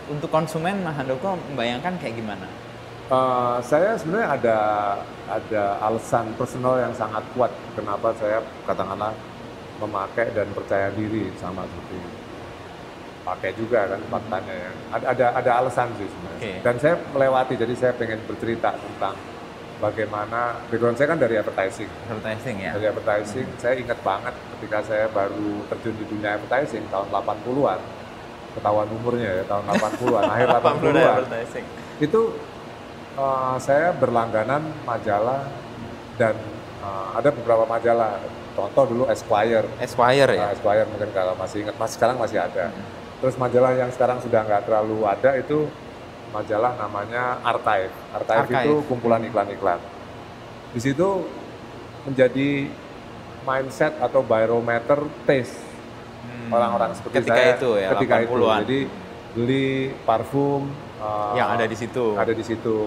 Untuk 0.08 0.32
konsumen, 0.32 0.80
Mas 0.88 0.96
Handoko 0.96 1.36
membayangkan 1.52 2.00
kayak 2.00 2.16
gimana? 2.16 2.48
Uh, 3.08 3.60
saya 3.64 3.96
sebenarnya 3.96 4.36
ada 4.36 4.58
ada 5.32 5.64
alasan 5.80 6.28
personal 6.36 6.76
yang 6.76 6.92
sangat 6.92 7.24
kuat 7.32 7.48
kenapa 7.72 8.12
saya 8.20 8.44
katakanlah 8.68 9.16
memakai 9.78 10.34
dan 10.34 10.47
percaya 10.53 10.89
diri 10.93 11.30
sama 11.38 11.65
seperti 11.65 12.28
pakai 13.28 13.51
juga 13.59 13.91
kan 13.91 13.99
faktanya 14.07 14.55
ya. 14.55 14.71
Ada 14.95 15.05
ada 15.11 15.25
ada 15.43 15.51
alasan 15.59 15.91
sih 15.99 16.07
sebenarnya. 16.07 16.39
Oke. 16.39 16.51
Dan 16.63 16.75
saya 16.80 16.95
melewati, 17.11 17.53
jadi 17.59 17.73
saya 17.75 17.91
pengen 17.99 18.23
bercerita 18.23 18.71
tentang 18.80 19.19
bagaimana 19.84 20.57
background 20.71 20.95
saya 20.95 21.07
kan 21.11 21.19
dari 21.19 21.36
advertising. 21.36 21.89
Advertising 22.07 22.55
ya. 22.63 22.71
Dari 22.80 22.88
advertising, 22.88 23.47
saya 23.59 23.75
ingat 23.75 23.99
banget 23.99 24.34
ketika 24.57 24.78
saya 24.88 25.05
baru 25.11 25.67
terjun 25.75 25.95
di 25.99 26.05
dunia 26.07 26.39
advertising 26.39 26.84
tahun 26.88 27.07
80-an. 27.11 27.80
Ketahuan 28.57 28.89
umurnya 28.89 29.30
ya, 29.38 29.43
tahun 29.45 29.63
80-an, 29.69 30.23
akhir 30.34 30.47
80-an. 30.63 30.95
advertising. 31.28 31.65
Itu 31.99 32.21
eh, 33.19 33.55
saya 33.59 33.91
berlangganan 33.91 34.63
majalah 34.88 35.45
dan 36.15 36.34
eh, 36.80 37.07
ada 37.11 37.30
beberapa 37.36 37.67
majalah. 37.67 38.17
Contoh 38.58 38.84
dulu 38.89 39.03
Esquire. 39.05 39.70
Esquire 39.78 40.34
ya. 40.34 40.49
Nah, 40.49 40.53
Esquire 40.58 40.89
mungkin 40.89 41.14
kalau 41.14 41.38
masih 41.38 41.62
ingat, 41.62 41.78
masih 41.78 41.93
sekarang 42.01 42.18
masih 42.18 42.41
ada. 42.41 42.74
Hmm. 42.74 42.84
Terus 43.22 43.36
majalah 43.38 43.72
yang 43.78 43.93
sekarang 43.93 44.18
sudah 44.18 44.41
nggak 44.41 44.66
terlalu 44.66 45.05
ada 45.05 45.38
itu 45.38 45.70
majalah 46.34 46.74
namanya 46.74 47.38
Archive. 47.45 47.93
Archive, 48.18 48.49
Archive. 48.49 48.66
itu 48.66 48.74
kumpulan 48.89 49.22
iklan-iklan. 49.22 49.78
Di 50.74 50.82
situ 50.82 51.30
menjadi 52.10 52.66
mindset 53.45 53.93
atau 54.01 54.26
barometer 54.26 55.05
taste 55.30 55.68
Hmm. 56.28 56.51
orang-orang 56.51 56.91
seperti 56.95 57.16
ketika 57.24 57.36
saya 57.39 57.55
itu 57.55 57.70
ya, 57.80 57.89
ketika 57.95 58.16
itu. 58.20 58.28
80-an. 58.36 58.60
Jadi 58.64 58.80
beli 59.38 59.70
parfum 60.03 60.62
uh, 60.99 61.34
yang 61.38 61.49
ada 61.55 61.66
di 61.68 61.76
situ. 61.78 62.05
ada 62.18 62.34
di 62.34 62.43
situ 62.43 62.78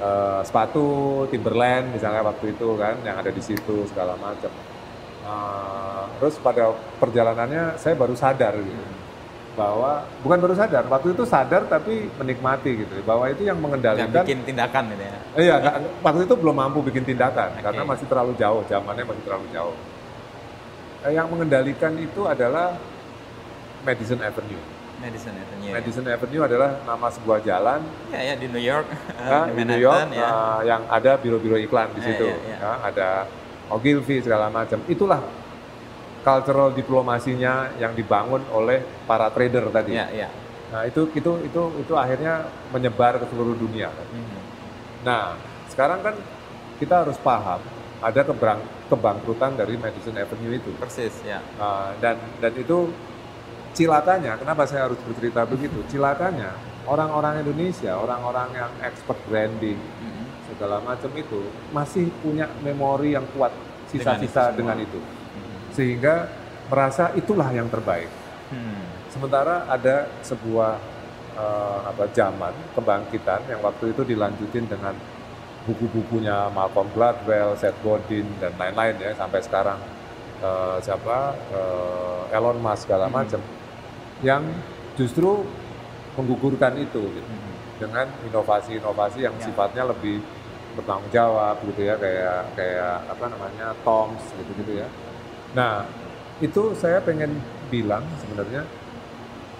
uh, 0.00 0.40
sepatu 0.44 0.86
Timberland 1.28 1.96
misalnya 1.96 2.22
waktu 2.22 2.54
itu 2.54 2.68
kan 2.78 2.96
yang 3.04 3.16
ada 3.20 3.28
di 3.32 3.42
situ 3.44 3.84
segala 3.88 4.14
macam. 4.20 4.52
Uh, 5.26 6.06
terus 6.16 6.38
pada 6.38 6.70
perjalanannya 6.96 7.74
saya 7.76 7.92
baru 7.92 8.14
sadar 8.14 8.54
gitu 8.54 8.84
bahwa 9.52 10.06
bukan 10.20 10.38
baru 10.38 10.54
sadar 10.54 10.86
waktu 10.86 11.10
itu 11.10 11.24
sadar 11.24 11.64
tapi 11.64 12.06
menikmati 12.14 12.78
gitu 12.78 12.94
bahwa 13.02 13.26
itu 13.26 13.42
yang 13.42 13.56
mengendalikan 13.56 14.22
bikin 14.22 14.44
tindakan 14.44 14.86
gitu 14.86 15.02
ya. 15.02 15.18
iya 15.34 15.54
waktu 15.98 16.24
itu 16.24 16.34
belum 16.36 16.54
mampu 16.54 16.78
bikin 16.80 17.02
tindakan 17.02 17.52
Oke. 17.52 17.64
karena 17.64 17.82
masih 17.82 18.06
terlalu 18.06 18.32
jauh 18.36 18.62
zamannya 18.64 19.02
masih 19.02 19.22
terlalu 19.22 19.46
jauh 19.50 19.76
Eh, 21.02 21.12
yang 21.12 21.26
mengendalikan 21.26 21.94
itu 21.96 22.22
adalah 22.24 22.74
Madison 23.82 24.18
Avenue 24.18 24.58
Madison 24.96 25.30
Avenue. 25.32 25.70
Madison 25.70 26.04
Avenue 26.04 26.42
adalah 26.42 26.70
nama 26.82 27.06
sebuah 27.08 27.38
jalan 27.40 27.80
Ya 28.10 28.20
ya 28.22 28.34
di 28.34 28.46
New 28.46 28.58
York. 28.58 28.86
ya, 29.16 29.40
di 29.48 29.52
di 29.54 29.62
New 29.64 29.78
York 29.78 30.02
Manhattan, 30.06 30.18
ya. 30.18 30.28
uh, 30.28 30.60
yang 30.64 30.82
ada 30.86 31.12
biro-biro 31.14 31.56
iklan 31.56 31.92
di 31.92 32.00
Ya, 32.00 32.06
situ. 32.06 32.26
ya, 32.26 32.36
ya. 32.42 32.56
Ya, 32.58 32.70
ada 32.82 33.08
Ogilvy 33.70 34.22
segala 34.22 34.46
macam. 34.52 34.78
Itulah 34.86 35.20
cultural 36.26 36.74
diplomasinya 36.74 37.74
yang 37.78 37.94
dibangun 37.94 38.42
oleh 38.50 38.82
para 39.06 39.30
trader 39.30 39.70
tadi. 39.70 39.94
Ya 39.94 40.10
ya. 40.10 40.28
Nah 40.74 40.82
itu 40.86 41.06
itu 41.14 41.38
itu 41.46 41.62
itu 41.82 41.92
akhirnya 41.94 42.50
menyebar 42.74 43.22
ke 43.22 43.26
seluruh 43.30 43.54
dunia. 43.54 43.90
Mhm. 43.90 44.38
Nah 45.06 45.38
sekarang 45.70 46.02
kan 46.02 46.14
kita 46.82 47.06
harus 47.06 47.18
paham 47.22 47.62
ada 48.02 48.20
keberang, 48.26 48.60
kebangkrutan 48.92 49.56
dari 49.56 49.78
Madison 49.80 50.18
Avenue 50.18 50.52
itu. 50.58 50.70
Persis 50.76 51.14
ya. 51.24 51.40
Uh, 51.56 51.94
dan 52.02 52.20
dan 52.42 52.52
itu 52.58 52.92
cilakanya, 53.72 54.36
kenapa 54.36 54.64
saya 54.68 54.88
harus 54.88 55.00
bercerita 55.04 55.44
begitu? 55.48 55.80
Cilakanya 55.92 56.52
orang-orang 56.86 57.44
Indonesia, 57.44 57.96
orang-orang 57.96 58.48
yang 58.56 58.70
expert 58.84 59.18
branding 59.28 59.78
Mhm. 59.78 60.15
Segala 60.56 60.80
macam 60.80 61.12
itu 61.12 61.40
masih 61.70 62.08
punya 62.24 62.48
memori 62.64 63.12
yang 63.12 63.28
kuat 63.36 63.52
sisa-sisa 63.86 64.50
dengan 64.50 64.80
itu, 64.80 64.96
Mhm. 64.96 65.76
sehingga 65.76 66.26
merasa 66.66 67.12
itulah 67.12 67.46
yang 67.52 67.68
terbaik. 67.68 68.08
Hmm. 68.48 68.82
Sementara 69.06 69.68
ada 69.68 70.08
sebuah 70.20 70.96
eh, 71.36 71.78
apa 71.84 72.08
zaman 72.16 72.56
kebangkitan 72.72 73.44
yang 73.44 73.60
waktu 73.60 73.92
itu 73.92 74.08
dilanjutin 74.08 74.64
dengan 74.64 74.96
buku-bukunya 75.68 76.48
Malcolm 76.48 76.88
Gladwell, 76.96 77.52
Seth 77.60 77.76
Godin 77.84 78.24
dan 78.40 78.56
lain-lain 78.56 78.96
ya 78.96 79.12
sampai 79.12 79.44
sekarang 79.44 79.76
eh, 80.40 80.76
siapa 80.80 81.36
eh, 81.52 82.32
Elon 82.32 82.56
Musk 82.56 82.88
segala 82.88 83.12
Hmm. 83.12 83.20
macam 83.20 83.40
yang 84.24 84.42
justru 84.96 85.44
menggugurkan 86.16 86.72
itu 86.76 87.04
gitu 87.04 87.28
Mhm. 87.28 87.52
dengan 87.84 88.06
inovasi-inovasi 88.24 89.20
yang 89.20 89.36
Ya. 89.36 89.44
sifatnya 89.44 89.84
lebih 89.84 90.24
bertanggung 90.76 91.10
jawab 91.10 91.56
gitu 91.64 91.80
ya 91.88 91.96
kayak 91.96 92.52
kayak 92.54 92.94
apa 93.08 93.24
namanya 93.32 93.66
Toms 93.82 94.22
gitu 94.36 94.52
gitu 94.60 94.72
ya. 94.84 94.88
Nah 95.56 95.88
itu 96.44 96.76
saya 96.76 97.00
pengen 97.00 97.40
bilang 97.72 98.04
sebenarnya 98.20 98.62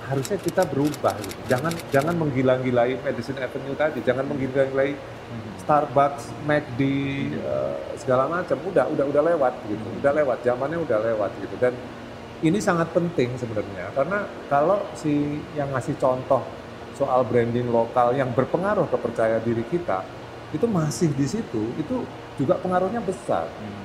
harusnya 0.06 0.38
kita 0.38 0.62
berubah 0.68 1.16
gitu. 1.18 1.40
Jangan 1.50 1.72
jangan 1.90 2.14
menggila-gilai 2.14 3.00
Madison 3.02 3.40
Avenue 3.42 3.74
tadi, 3.74 3.98
jangan 4.04 4.28
menggila-gilai 4.28 4.94
Mhm. 5.26 5.58
Starbucks, 5.58 6.30
McD, 6.46 6.80
eh, 7.34 7.76
segala 7.98 8.30
macam. 8.30 8.54
Udah 8.62 8.86
udah 8.86 9.04
udah 9.10 9.22
lewat 9.34 9.54
gitu, 9.66 9.82
udah 9.98 10.12
lewat 10.14 10.38
zamannya 10.46 10.78
udah 10.78 10.98
lewat 11.02 11.30
gitu. 11.42 11.58
Dan 11.58 11.74
ini 12.44 12.60
sangat 12.60 12.92
penting 12.92 13.32
sebenarnya 13.40 13.90
karena 13.96 14.28
kalau 14.52 14.84
si 14.92 15.40
yang 15.56 15.72
ngasih 15.72 15.96
contoh 15.96 16.44
soal 16.92 17.24
branding 17.24 17.68
lokal 17.72 18.12
yang 18.12 18.28
berpengaruh 18.36 18.88
ke 18.92 18.96
percaya 19.00 19.40
diri 19.40 19.64
kita 19.68 20.04
itu 20.56 20.66
masih 20.66 21.12
di 21.12 21.26
situ, 21.28 21.62
itu 21.76 22.02
juga 22.34 22.56
pengaruhnya 22.56 23.00
besar. 23.00 23.44
Mhm. 23.46 23.84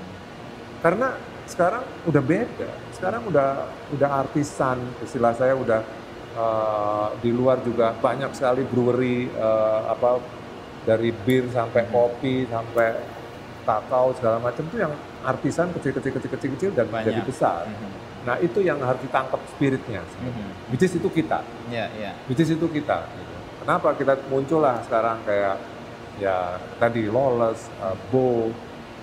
Karena 0.79 1.07
sekarang 1.45 1.83
udah 2.07 2.23
beda. 2.23 2.69
Sekarang 2.91 3.27
udah 3.27 3.67
udah 3.91 4.09
artisan, 4.17 4.79
istilah 4.99 5.35
saya 5.35 5.53
udah 5.53 5.83
eh, 6.31 7.07
di 7.19 7.29
luar 7.29 7.59
juga 7.59 7.91
banyak 7.93 8.31
sekali 8.31 8.63
brewery 8.63 9.27
eh, 9.27 9.81
apa 9.85 10.23
dari 10.81 11.11
bir 11.11 11.51
sampai 11.51 11.85
kopi 11.91 12.47
sampai 12.47 12.97
kakao 13.61 14.09
segala 14.17 14.41
macam 14.41 14.65
itu 14.65 14.81
yang 14.81 14.89
artisan 15.21 15.69
kecil-kecil 15.69 16.17
kecil-kecil 16.17 16.49
kecil 16.57 16.71
dan 16.73 16.89
Banyak. 16.89 17.05
jadi 17.05 17.21
besar. 17.21 17.69
Mhm. 17.69 17.89
Nah 18.21 18.35
itu 18.37 18.61
yang 18.61 18.81
harus 18.81 19.01
ditangkap 19.01 19.37
spiritnya. 19.51 20.01
Mhm. 20.17 20.73
Which 20.73 20.81
is 20.81 20.93
itu 20.95 21.09
kita, 21.09 21.45
Ya 21.69 21.85
ya. 21.93 22.17
which 22.25 22.41
is 22.41 22.49
itu 22.49 22.65
kita. 22.65 23.05
gitu. 23.11 23.33
Kenapa 23.61 23.93
kita 23.93 24.17
muncul 24.25 24.65
lah 24.65 24.81
sekarang 24.81 25.21
kayak 25.21 25.61
ya 26.21 26.37
tadi 26.77 27.09
Lawless, 27.09 27.65
uh, 27.81 27.97
Bo, 28.07 28.53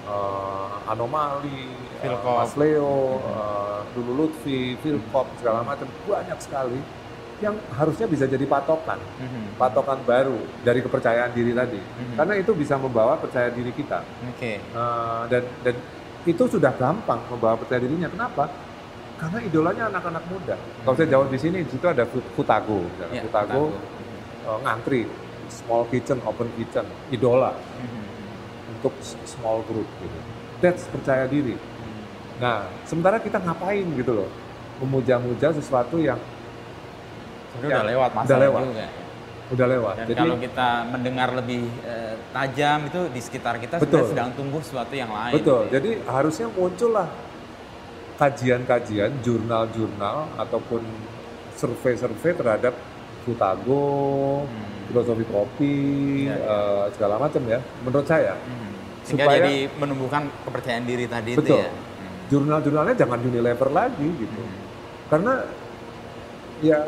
uh, 0.06 0.70
Anomali, 0.86 1.66
uh. 2.00 2.38
Mas 2.38 2.54
Leo, 2.54 3.18
uh, 3.20 3.82
Dulu 3.90 4.12
Lutfi, 4.14 4.78
Philcop 4.78 5.26
segala 5.36 5.66
macam 5.66 5.90
banyak 6.06 6.38
sekali 6.38 6.78
yang 7.38 7.54
harusnya 7.70 8.06
bisa 8.06 8.26
jadi 8.26 8.42
patokan, 8.44 8.98
Mhm. 9.14 9.54
patokan 9.54 9.98
baru 10.02 10.38
dari 10.62 10.78
kepercayaan 10.78 11.30
diri 11.30 11.54
tadi. 11.54 11.78
Karena 12.14 12.34
itu 12.34 12.50
bisa 12.50 12.74
membawa 12.74 13.14
percaya 13.14 13.46
diri 13.48 13.70
kita. 13.70 14.02
Oke. 14.26 14.58
Uh, 14.74 15.22
dan 15.26 15.42
dan 15.62 15.74
itu 16.26 16.44
sudah 16.44 16.74
gampang 16.74 17.22
membawa 17.30 17.54
percaya 17.54 17.78
dirinya. 17.78 18.10
Kenapa? 18.10 18.50
Karena 19.18 19.38
idolanya 19.40 19.86
anak-anak 19.86 20.24
muda. 20.26 20.54
Kalau 20.82 20.94
saya 20.94 21.08
jawab 21.08 21.30
di 21.30 21.38
sini, 21.38 21.62
di 21.62 21.70
situ 21.70 21.86
ada 21.86 22.02
Fut- 22.04 22.26
Futago. 22.34 22.86
Ya, 22.98 23.22
Futago 23.22 23.70
Futago. 23.70 24.46
uh, 24.46 24.58
ngantri, 24.62 25.02
small 25.68 25.84
kitchen, 25.86 26.16
open 26.24 26.48
kitchen, 26.56 26.88
idola 27.12 27.52
Mhm. 27.52 28.00
untuk 28.72 28.96
small 29.22 29.60
group 29.62 29.84
gitu. 30.00 30.18
That's 30.58 30.88
percaya 30.88 31.28
diri. 31.28 31.60
Nah, 32.40 32.72
sementara 32.82 33.20
kita 33.20 33.36
ngapain 33.36 33.84
gitu 33.92 34.16
loh, 34.16 34.30
memuja-muja 34.80 35.52
sesuatu 35.52 36.00
yang 36.00 36.16
Ya, 37.58 37.68
udah 37.68 37.84
lewat 37.84 38.10
masa 38.14 38.28
udah 38.30 38.38
lewat. 38.40 38.62
juga. 38.64 38.86
udah 39.48 39.66
lewat. 39.66 39.94
Dan 39.96 40.06
Jadi 40.06 40.20
kalau 40.20 40.36
kita 40.38 40.68
mendengar 40.88 41.28
lebih 41.34 41.62
eh, 41.82 42.14
tajam 42.30 42.78
itu 42.86 43.00
di 43.10 43.20
sekitar 43.20 43.54
kita 43.58 43.76
Betul. 43.76 44.08
sedang 44.08 44.30
tumbuh 44.32 44.60
sesuatu 44.60 44.94
yang 44.94 45.10
lain. 45.10 45.34
betul. 45.36 45.66
gitu 45.66 45.68
ya. 45.68 45.72
Jadi 45.74 45.90
harusnya 46.06 46.46
muncullah 46.48 47.08
kajian-kajian, 48.16 49.10
jurnal-jurnal 49.20 50.26
ataupun 50.36 50.82
survei-survei 51.54 52.34
terhadap 52.34 52.74
Futago, 53.28 53.84
Hmm. 54.42 54.88
filosofi 54.88 55.24
kopi, 55.28 55.76
Ya, 56.24 56.36
segala 56.90 57.20
macam 57.20 57.44
ya. 57.44 57.60
Menurut 57.84 58.08
saya. 58.08 58.32
Sehingga 59.04 59.24
Supaya- 59.24 59.40
jadi 59.42 59.56
menumbuhkan 59.76 60.22
kepercayaan 60.42 60.84
diri 60.84 61.04
tadi 61.04 61.36
itu 61.36 61.44
Betul. 61.44 61.60
ya. 61.60 61.68
Hmm. 61.68 61.76
jurnal-jurnalnya 62.28 62.94
jangan 62.94 63.20
Unilever 63.20 63.68
lagi 63.68 64.08
gitu. 64.16 64.36
Hmm. 64.38 64.56
Karena 65.08 65.32
ya 66.60 66.80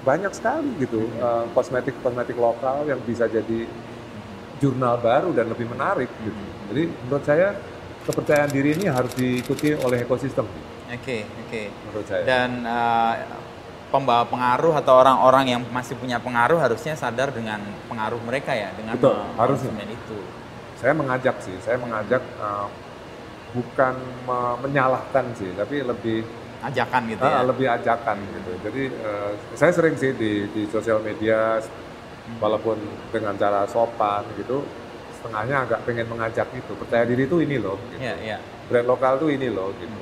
banyak 0.00 0.32
sekali 0.32 0.68
gitu 0.78 1.08
eh, 1.10 1.44
kosmetik-kosmetik 1.50 2.36
lokal 2.36 2.84
yang 2.84 3.00
bisa 3.00 3.24
jadi 3.24 3.64
jurnal 4.56 4.96
baru 4.96 5.32
dan 5.32 5.48
lebih 5.48 5.66
menarik 5.66 6.08
gitu. 6.20 6.42
Jadi 6.68 6.82
menurut 7.04 7.24
saya 7.24 7.56
kepercayaan 8.04 8.48
diri 8.48 8.76
ini 8.76 8.86
harus 8.86 9.12
diikuti 9.12 9.72
oleh 9.74 10.04
ekosistem 10.04 10.44
Oke, 10.86 11.24
oke. 11.24 11.62
menurut 11.88 12.06
saya. 12.06 12.22
Dan 12.24 12.50
eh, 12.62 13.12
pembawa 13.94 14.26
pengaruh 14.26 14.74
atau 14.74 14.98
orang-orang 14.98 15.54
yang 15.54 15.60
masih 15.70 15.94
punya 15.94 16.18
pengaruh 16.18 16.58
harusnya 16.58 16.98
sadar 16.98 17.30
dengan 17.30 17.62
pengaruh 17.86 18.18
mereka 18.26 18.50
ya, 18.50 18.74
dengan 18.74 18.98
Betul, 18.98 19.14
harusnya. 19.38 19.86
itu. 19.86 20.18
saya 20.74 20.90
mengajak 20.98 21.38
sih, 21.38 21.54
saya 21.62 21.78
mengajak 21.78 22.18
eh, 22.18 22.66
bukan 23.54 23.94
me- 24.26 24.58
menyalahkan 24.66 25.30
sih, 25.38 25.54
tapi 25.54 25.86
lebih 25.86 26.26
ajakan 26.66 27.06
gitu 27.06 27.22
Ah, 27.22 27.40
ya. 27.40 27.40
lebih 27.46 27.66
ajakan 27.70 28.16
gitu. 28.18 28.50
Jadi 28.66 28.82
eh, 28.90 29.30
saya 29.54 29.70
sering 29.70 29.94
sih 29.94 30.10
di 30.10 30.50
di 30.50 30.66
sosial 30.66 30.98
media 30.98 31.62
walaupun 32.42 32.74
dengan 33.14 33.38
cara 33.38 33.62
sopan 33.70 34.26
gitu 34.34 34.66
setengahnya 35.14 35.56
agak 35.68 35.80
pengen 35.86 36.08
mengajak 36.10 36.48
itu 36.52 36.72
percaya 36.76 37.04
diri 37.06 37.30
itu 37.30 37.36
ini 37.40 37.56
loh 37.62 37.78
gitu. 37.94 38.02
Iya, 38.02 38.14
iya. 38.20 38.38
brand 38.68 38.88
lokal 38.90 39.22
tuh 39.22 39.30
ini 39.30 39.48
loh 39.54 39.70
gitu 39.78 39.94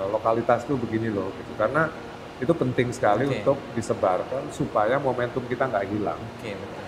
Eh, 0.00 0.08
lokalitas 0.08 0.64
tuh 0.64 0.80
begini 0.80 1.12
loh 1.12 1.28
gitu 1.36 1.52
karena 1.58 1.90
itu 2.40 2.52
penting 2.52 2.88
sekali 2.88 3.24
Oke. 3.24 3.36
untuk 3.38 3.56
disebarkan 3.72 4.48
supaya 4.48 4.96
momentum 4.96 5.44
kita 5.44 5.68
nggak 5.68 5.84
hilang 5.86 6.18
Oke, 6.38 6.52
betul. 6.52 6.78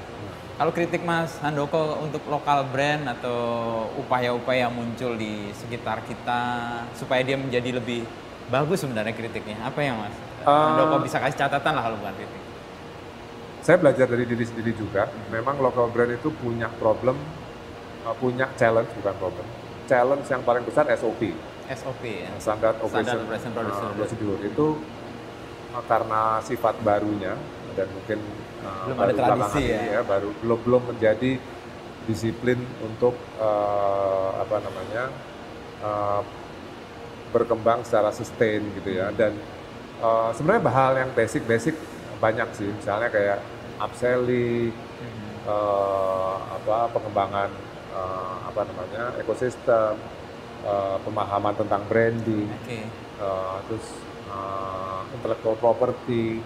Kalau 0.53 0.71
kritik 0.71 1.03
Mas 1.03 1.37
Handoko 1.39 1.99
untuk 1.99 2.23
lokal 2.27 2.63
brand 2.65 3.09
atau 3.09 3.39
upaya-upaya 3.97 4.69
muncul 4.69 5.15
di 5.15 5.51
sekitar 5.51 6.01
kita 6.03 6.41
supaya 6.93 7.21
dia 7.21 7.35
menjadi 7.35 7.77
lebih 7.77 8.07
bagus 8.47 8.81
sebenarnya 8.81 9.11
kritiknya. 9.11 9.59
Apa 9.61 9.81
yang 9.81 9.97
Mas 9.97 10.15
Eh, 10.43 10.47
Handoko 10.47 10.99
bisa 11.01 11.19
kasih 11.19 11.39
catatan 11.39 11.73
lah 11.73 11.83
kalau 11.83 11.97
bukan 11.97 12.15
kritik. 12.15 12.43
saya 13.61 13.77
belajar 13.77 14.07
dari 14.07 14.25
diri 14.25 14.43
sendiri 14.43 14.73
juga 14.73 15.07
memang 15.29 15.55
local 15.57 15.87
brand 15.87 16.11
itu 16.11 16.31
punya 16.33 16.67
problem 16.73 17.15
eh, 18.03 18.15
punya 18.17 18.51
challenge 18.55 18.91
bukan 18.97 19.15
problem 19.17 19.47
challenge 19.85 20.27
yang 20.27 20.43
paling 20.43 20.63
besar 20.63 20.87
SOP 20.93 21.31
SOP 21.71 22.03
ya. 22.03 22.27
standard 22.39 22.75
Standard 22.75 22.77
operation, 22.83 23.19
operation 23.23 23.51
uh, 23.51 23.63
procedure. 23.63 23.95
procedure 23.97 24.41
itu 24.45 24.67
uh, 24.67 25.02
karena 25.89 26.43
sifat 26.45 26.77
barunya 26.85 27.35
dan 27.73 27.89
mungkin 27.93 28.19
uh, 28.61 28.85
Belum 28.89 28.97
baru 28.99 29.09
ada 29.09 29.15
tradisi 29.17 29.63
ya. 29.73 29.79
ini 29.81 29.89
baru 30.05 30.29
belum 30.45 30.59
belum 30.69 30.83
menjadi 30.93 31.33
disiplin 32.05 32.59
untuk 32.83 33.15
uh, 33.39 34.43
apa 34.43 34.57
namanya 34.59 35.05
uh, 35.81 36.21
berkembang 37.33 37.81
secara 37.87 38.13
sustain 38.13 38.61
gitu 38.77 38.91
ya 38.93 39.09
dan 39.15 39.33
uh, 40.03 40.35
sebenarnya 40.37 40.69
hal 40.69 40.93
yang 40.99 41.11
basic-basic 41.17 41.73
banyak 42.21 42.49
sih 42.55 42.69
misalnya 42.69 43.09
kayak 43.09 43.39
upselling 43.81 44.75
uh, 45.49 46.37
apa 46.61 46.93
pengembangan 46.93 47.51
uh, 47.95 48.37
apa 48.47 48.61
namanya 48.69 49.17
ekosistem 49.19 49.97
uh, 50.67 50.97
pemahaman 51.03 51.55
tentang 51.57 51.83
branding 51.89 52.51
Oke. 52.63 52.85
uh, 53.23 53.59
terus 53.67 53.87
uh, 54.33 55.05
intellectual 55.13 55.55
property 55.61 56.41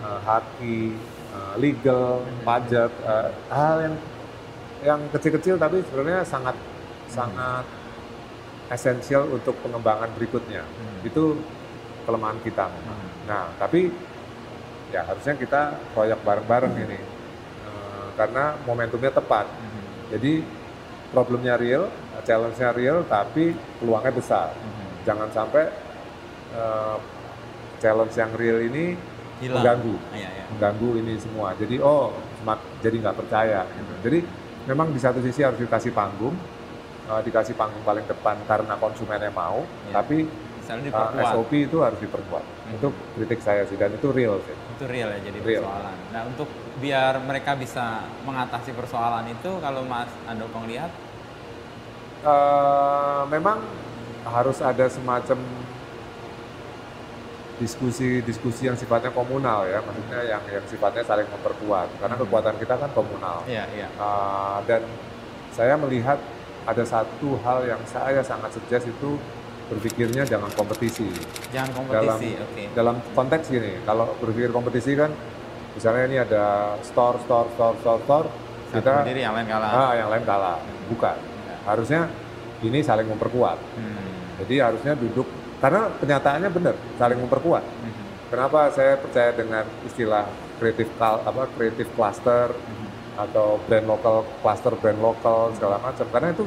uh, 0.00 0.18
haki 0.24 0.96
uh, 1.36 1.54
legal 1.60 2.24
pajak 2.42 2.90
uh, 3.04 3.28
hal 3.52 3.76
yang 3.84 3.96
yang 4.78 5.00
kecil-kecil 5.12 5.60
tapi 5.60 5.84
sebenarnya 5.90 6.24
sangat 6.24 6.56
sangat 7.10 7.66
esensial 8.72 9.28
untuk 9.28 9.56
pengembangan 9.60 10.08
berikutnya. 10.16 10.64
Itu 11.04 11.40
kelemahan 12.04 12.40
kita. 12.44 12.68
Memang. 12.68 13.00
Nah, 13.28 13.44
tapi 13.60 13.92
ya 14.92 15.04
harusnya 15.04 15.36
kita 15.36 15.76
proyek 15.92 16.20
bareng-bareng 16.24 16.74
ini 16.84 17.00
Eh, 17.68 18.08
karena 18.16 18.56
momentumnya 18.64 19.12
tepat. 19.12 19.46
Jadi 20.08 20.40
problemnya 21.12 21.60
real, 21.60 21.92
challenge-nya 22.24 22.72
real, 22.72 23.04
tapi 23.04 23.52
peluangnya 23.80 24.12
besar. 24.12 24.48
Jangan 25.04 25.28
sampai 25.32 25.68
eh, 26.58 26.96
challenge 27.78 28.14
yang 28.14 28.34
real 28.34 28.58
ini 28.60 28.98
Hilang. 29.38 29.62
mengganggu, 29.62 29.94
Iya, 30.10 30.28
iya. 30.28 30.44
mengganggu 30.50 30.90
ini 30.98 31.14
semua. 31.16 31.54
Jadi 31.54 31.78
oh, 31.78 32.10
semak, 32.36 32.58
jadi 32.82 32.96
nggak 32.98 33.16
percaya. 33.16 33.62
Gitu. 33.70 33.92
Jadi 34.02 34.18
memang 34.66 34.90
di 34.90 34.98
satu 34.98 35.22
sisi 35.22 35.46
harus 35.46 35.56
dikasih 35.56 35.94
panggung, 35.94 36.34
eh, 37.06 37.20
dikasih 37.22 37.54
panggung 37.54 37.86
paling 37.86 38.02
depan 38.04 38.34
karena 38.44 38.74
konsumennya 38.74 39.30
mau, 39.30 39.62
Iya. 39.86 39.94
tapi 39.94 40.26
uh, 40.68 40.80
diperkuat. 40.84 41.32
SOP 41.32 41.52
itu 41.54 41.76
harus 41.80 41.96
diperkuat. 41.96 42.44
Itu 42.76 42.88
kritik 43.16 43.40
saya 43.40 43.62
sih 43.64 43.78
dan 43.78 43.94
itu 43.94 44.10
real 44.10 44.36
sih. 44.44 44.52
Itu 44.76 44.84
real 44.84 45.08
ya 45.08 45.20
jadi 45.24 45.38
Real. 45.40 45.64
persoalan. 45.64 45.96
Nah 46.12 46.22
untuk 46.26 46.48
biar 46.78 47.14
mereka 47.24 47.56
bisa 47.56 48.04
mengatasi 48.22 48.76
persoalan 48.76 49.24
itu 49.32 49.50
kalau 49.64 49.82
Mas 49.88 50.10
Andoko 50.26 50.66
lihat 50.68 50.90
Eh, 52.18 53.22
memang 53.30 53.62
harus 54.26 54.58
ada 54.58 54.90
semacam 54.90 55.38
diskusi-diskusi 57.58 58.64
yang 58.64 58.74
sifatnya 58.74 59.10
komunal 59.10 59.62
ya, 59.64 59.78
maksudnya 59.78 60.20
yang 60.24 60.42
yang 60.46 60.64
sifatnya 60.64 61.02
saling 61.02 61.26
memperkuat. 61.26 61.88
Karena 61.98 62.16
kekuatan 62.16 62.54
kita 62.56 62.74
kan 62.74 62.90
komunal. 62.90 63.42
Iya, 63.44 63.64
iya. 63.70 63.88
Uh, 63.94 64.62
dan 64.64 64.82
saya 65.50 65.74
melihat 65.74 66.18
ada 66.64 66.84
satu 66.84 67.38
hal 67.42 67.64
yang 67.64 67.80
saya 67.84 68.20
sangat 68.20 68.52
suggest 68.52 68.86
itu 68.86 69.18
berpikirnya 69.68 70.24
jangan 70.24 70.48
kompetisi. 70.52 71.10
Jangan 71.50 71.68
dalam 71.68 72.16
kompetisi, 72.16 72.30
oke. 72.36 72.62
dalam 72.72 72.96
konteks 73.12 73.44
gini 73.48 73.72
kalau 73.84 74.16
berpikir 74.16 74.48
kompetisi 74.48 74.96
kan 74.96 75.12
misalnya 75.76 76.02
ini 76.08 76.16
ada 76.18 76.44
store 76.80 77.20
store 77.22 77.48
store 77.52 77.76
store 77.78 78.00
store 78.02 78.28
Satu 78.72 78.80
kita 78.80 78.92
berdiri 79.04 79.20
yang 79.20 79.36
lain 79.36 79.44
kalah. 79.44 79.68
ah 79.70 79.92
yang 79.92 80.08
lain 80.08 80.24
kalah 80.24 80.56
bukan 80.88 81.16
Enggak. 81.20 81.58
harusnya 81.68 82.00
ini 82.60 82.80
saling 82.80 83.06
memperkuat 83.06 83.60
Hmm. 83.76 84.08
jadi 84.40 84.72
harusnya 84.72 84.96
duduk 84.96 85.28
karena 85.58 85.90
kenyataannya 85.94 86.50
benar 86.50 86.74
saling 86.94 87.18
memperkuat 87.18 87.64
Mhm. 87.64 88.04
kenapa 88.28 88.70
saya 88.70 88.94
percaya 88.94 89.30
dengan 89.32 89.64
istilah 89.82 90.24
kreatif 90.56 90.86
apa 90.98 91.46
kreatif 91.52 91.86
cluster 91.92 92.52
Mhm. 92.52 92.86
atau 93.18 93.58
brand 93.60 93.86
lokal 93.86 94.16
cluster 94.38 94.72
brand 94.74 94.98
lokal 94.98 95.50
segala 95.52 95.78
macam 95.78 96.06
karena 96.06 96.30
itu 96.30 96.46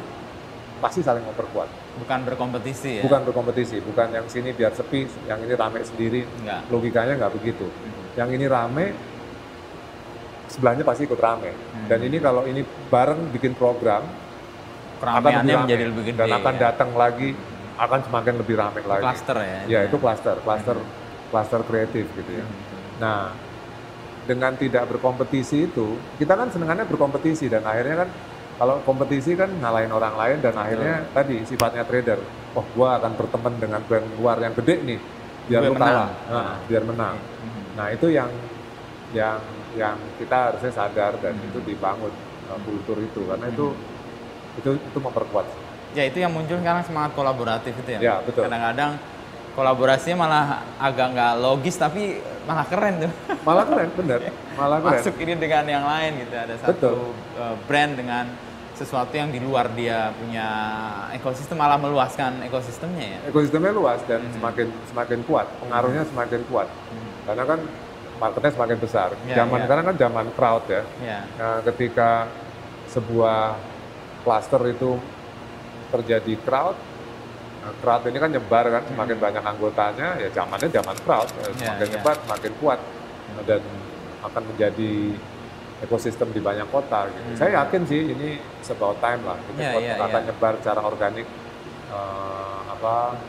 pasti 0.78 1.00
saling 1.00 1.22
memperkuat 1.24 1.70
Bukan 2.00 2.20
berkompetisi 2.26 2.92
ya. 2.98 3.04
bukan 3.04 3.22
berkompetisi 3.22 3.78
bukan 3.82 4.08
yang 4.10 4.26
sini 4.26 4.50
biar 4.50 4.72
sepi 4.72 5.06
yang 5.26 5.38
ini 5.40 5.54
rame 5.54 5.80
sendiri 5.82 6.26
Enggak. 6.40 6.62
logikanya 6.68 7.14
nggak 7.18 7.34
begitu. 7.34 7.68
Mhm. 7.68 8.00
Yang 8.12 8.30
ini 8.34 8.46
rame, 8.46 8.86
sebelahnya 10.48 10.84
pasti 10.84 11.08
ikut 11.08 11.16
rame. 11.16 11.48
Hmm. 11.48 11.88
Dan 11.88 12.00
ini 12.04 12.18
kalau 12.18 12.44
ini 12.44 12.60
bareng 12.90 13.32
bikin 13.32 13.54
program, 13.54 14.04
akan 14.04 15.00
Keramaiannya 15.00 15.32
lebih 15.38 15.54
rame. 15.54 15.64
menjadi 15.64 15.84
lebih 15.88 16.04
gede. 16.06 16.18
Dan 16.18 16.30
akan 16.34 16.54
ya. 16.54 16.62
datang 16.62 16.90
lagi, 16.94 17.30
akan 17.82 18.00
semakin 18.06 18.34
lebih 18.38 18.56
rame 18.62 18.82
lagi. 18.86 19.02
Cluster 19.02 19.38
ya. 19.42 19.60
Ya 19.66 19.80
itu 19.90 19.98
cluster, 19.98 20.38
cluster, 20.46 20.78
cluster 21.34 21.62
kreatif 21.66 22.06
gitu 22.14 22.32
ya. 22.38 22.46
Nah, 23.02 23.34
dengan 24.30 24.54
tidak 24.54 24.86
berkompetisi 24.86 25.66
itu, 25.66 25.98
kita 26.22 26.38
kan 26.38 26.54
senengannya 26.54 26.86
berkompetisi 26.86 27.50
dan 27.50 27.66
akhirnya 27.66 28.06
kan 28.06 28.10
kalau 28.62 28.78
kompetisi 28.86 29.34
kan 29.34 29.50
ngalahin 29.58 29.90
orang 29.90 30.14
lain 30.14 30.38
dan 30.46 30.54
akhirnya 30.54 31.10
tadi 31.10 31.42
sifatnya 31.42 31.82
trader. 31.82 32.22
Oh, 32.54 32.62
gua 32.78 33.02
akan 33.02 33.18
berteman 33.18 33.58
dengan 33.58 33.82
brand 33.82 34.06
luar 34.22 34.38
yang 34.38 34.54
gede 34.54 34.76
nih, 34.86 35.00
biar 35.50 35.62
lu 35.66 35.74
kalah, 35.74 35.82
menang. 35.82 36.10
Nah, 36.30 36.56
biar 36.70 36.84
menang. 36.86 37.16
Mhm. 37.18 37.62
Nah 37.80 37.88
itu 37.90 38.08
yang 38.14 38.30
yang 39.16 39.40
yang 39.74 39.98
kita 40.22 40.52
harusnya 40.52 40.70
sadar 40.70 41.18
dan 41.24 41.34
Hmm. 41.34 41.48
itu 41.50 41.60
dibangun 41.66 42.12
uh, 42.52 42.60
kultur 42.62 43.00
itu 43.02 43.24
karena 43.26 43.48
itu 43.50 43.74
itu 44.60 44.70
itu 44.78 45.00
memperkuat. 45.02 45.48
Ya 45.92 46.04
itu 46.08 46.18
yang 46.18 46.32
muncul 46.32 46.56
sekarang 46.56 46.84
semangat 46.84 47.12
kolaboratif 47.14 47.74
itu 47.76 47.90
ya. 47.92 48.00
Ya, 48.00 48.16
betul. 48.24 48.48
Kadang-kadang 48.48 48.96
kolaborasinya 49.52 50.18
malah 50.24 50.46
agak 50.80 51.08
nggak 51.12 51.34
logis 51.44 51.76
tapi 51.76 52.18
malah 52.48 52.64
keren 52.64 53.08
tuh. 53.08 53.12
Malah 53.44 53.66
keren, 53.68 53.90
bener. 54.00 54.20
Malah 54.60 54.80
keren. 54.80 55.00
Masuk 55.04 55.16
ini 55.20 55.34
dengan 55.36 55.64
yang 55.68 55.84
lain 55.84 56.12
gitu. 56.24 56.36
Ada 56.36 56.56
satu 56.60 56.72
Betul. 56.72 56.94
uh, 57.40 57.56
brand 57.68 57.94
dengan 57.96 58.26
sesuatu 58.72 59.14
yang 59.14 59.30
di 59.30 59.38
luar 59.38 59.70
dia 59.78 60.10
punya 60.16 60.48
ekosistem 61.14 61.54
malah 61.54 61.78
meluaskan 61.78 62.42
ekosistemnya 62.42 63.06
ya. 63.06 63.20
Ekosistemnya 63.30 63.72
luas 63.72 64.02
dan 64.10 64.24
Hmm. 64.26 64.34
semakin 64.40 64.68
semakin 64.90 65.20
kuat, 65.28 65.48
pengaruhnya 65.62 66.04
semakin 66.08 66.42
kuat. 66.50 66.68
Karena 67.28 67.44
kan 67.46 67.60
marketnya 68.18 68.52
semakin 68.54 68.78
besar. 68.82 69.10
Ya, 69.30 69.36
zaman 69.46 69.60
ya. 69.60 69.64
sekarang 69.70 69.84
kan 69.86 69.96
zaman 70.00 70.26
crowd 70.34 70.64
ya. 70.66 70.82
Ya. 71.02 71.20
Nah, 71.38 71.58
ketika 71.62 72.26
sebuah 72.88 73.56
cluster 74.22 74.62
itu 74.68 74.98
terjadi 75.92 76.34
crowd, 76.48 76.78
nah, 77.62 77.74
crowd 77.84 78.08
ini 78.08 78.18
kan 78.18 78.30
nyebar 78.32 78.66
kan, 78.72 78.84
semakin 78.88 79.18
banyak 79.20 79.44
anggotanya, 79.44 80.08
ya 80.18 80.30
zamannya 80.32 80.70
zaman 80.72 80.96
crowd, 81.04 81.28
Ya, 81.28 81.44
ya, 81.44 81.52
semakin 81.60 81.88
ya. 81.88 81.92
nyebar 82.00 82.16
semakin 82.26 82.52
kuat 82.64 82.80
dan 83.46 83.62
akan 84.22 84.44
menjadi 84.54 84.92
ekosistem 85.82 86.30
di 86.32 86.40
banyak 86.40 86.68
kota. 86.70 87.10
Gitu. 87.10 87.20
Hmm. 87.26 87.38
Saya 87.38 87.52
yakin 87.66 87.82
sih 87.90 88.02
ini 88.14 88.30
about 88.72 88.98
time 89.04 89.22
lah, 89.28 89.38
gitu. 89.52 89.60
Ya, 89.60 89.98
akan 90.00 90.22
ya. 90.24 90.28
nyebar 90.32 90.54
secara 90.64 90.80
organik 90.86 91.28
eh, 91.92 92.60
apa 92.72 93.20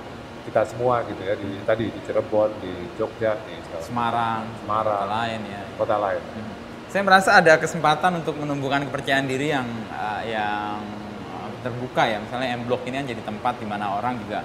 kita 0.43 0.63
semua 0.67 1.07
gitu 1.07 1.23
ya 1.23 1.35
di 1.39 1.51
tadi 1.63 1.87
di 1.87 2.01
Cirebon, 2.03 2.51
di 2.59 2.73
Jogja, 2.99 3.39
di 3.47 3.55
Semarang, 3.83 4.43
Semarang. 4.63 5.07
kota 5.07 5.15
lain 5.15 5.41
ya. 5.47 5.63
kota 5.79 5.97
lain. 5.99 6.23
Hmm. 6.23 6.53
Saya 6.93 7.03
merasa 7.09 7.31
ada 7.41 7.57
kesempatan 7.57 8.21
untuk 8.21 8.37
menumbuhkan 8.37 8.85
kepercayaan 8.85 9.25
diri 9.25 9.49
yang 9.55 9.65
uh, 9.89 10.23
yang 10.29 10.77
uh, 10.83 11.02
terbuka 11.63 12.03
ya. 12.05 12.19
Misalnya 12.21 12.59
M 12.59 12.63
Block 12.67 12.83
ini 12.85 12.99
kan 12.99 13.07
jadi 13.07 13.23
tempat 13.23 13.55
di 13.63 13.67
mana 13.67 13.97
orang 13.97 14.19
juga 14.21 14.45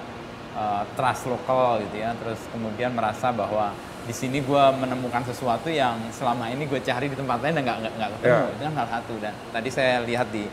uh, 0.54 0.82
trust 0.94 1.26
lokal 1.26 1.82
gitu 1.84 1.96
ya. 2.00 2.14
Terus 2.16 2.40
kemudian 2.54 2.94
merasa 2.94 3.34
bahwa 3.34 3.74
di 4.08 4.14
sini 4.16 4.40
gue 4.40 4.64
menemukan 4.80 5.20
sesuatu 5.28 5.68
yang 5.68 6.00
selama 6.16 6.48
ini 6.48 6.64
gue 6.64 6.80
cari 6.80 7.12
di 7.12 7.16
tempat 7.18 7.44
lain 7.44 7.60
dan 7.60 7.62
nggak 7.66 7.78
nggak 7.82 7.94
nggak 7.98 8.10
ketemu. 8.16 8.32
Ya. 8.32 8.54
Itu 8.54 8.62
kan 8.62 8.72
salah 8.78 8.90
satu. 8.96 9.12
Dan 9.20 9.34
tadi 9.52 9.68
saya 9.68 9.94
lihat 10.06 10.30
di 10.32 10.44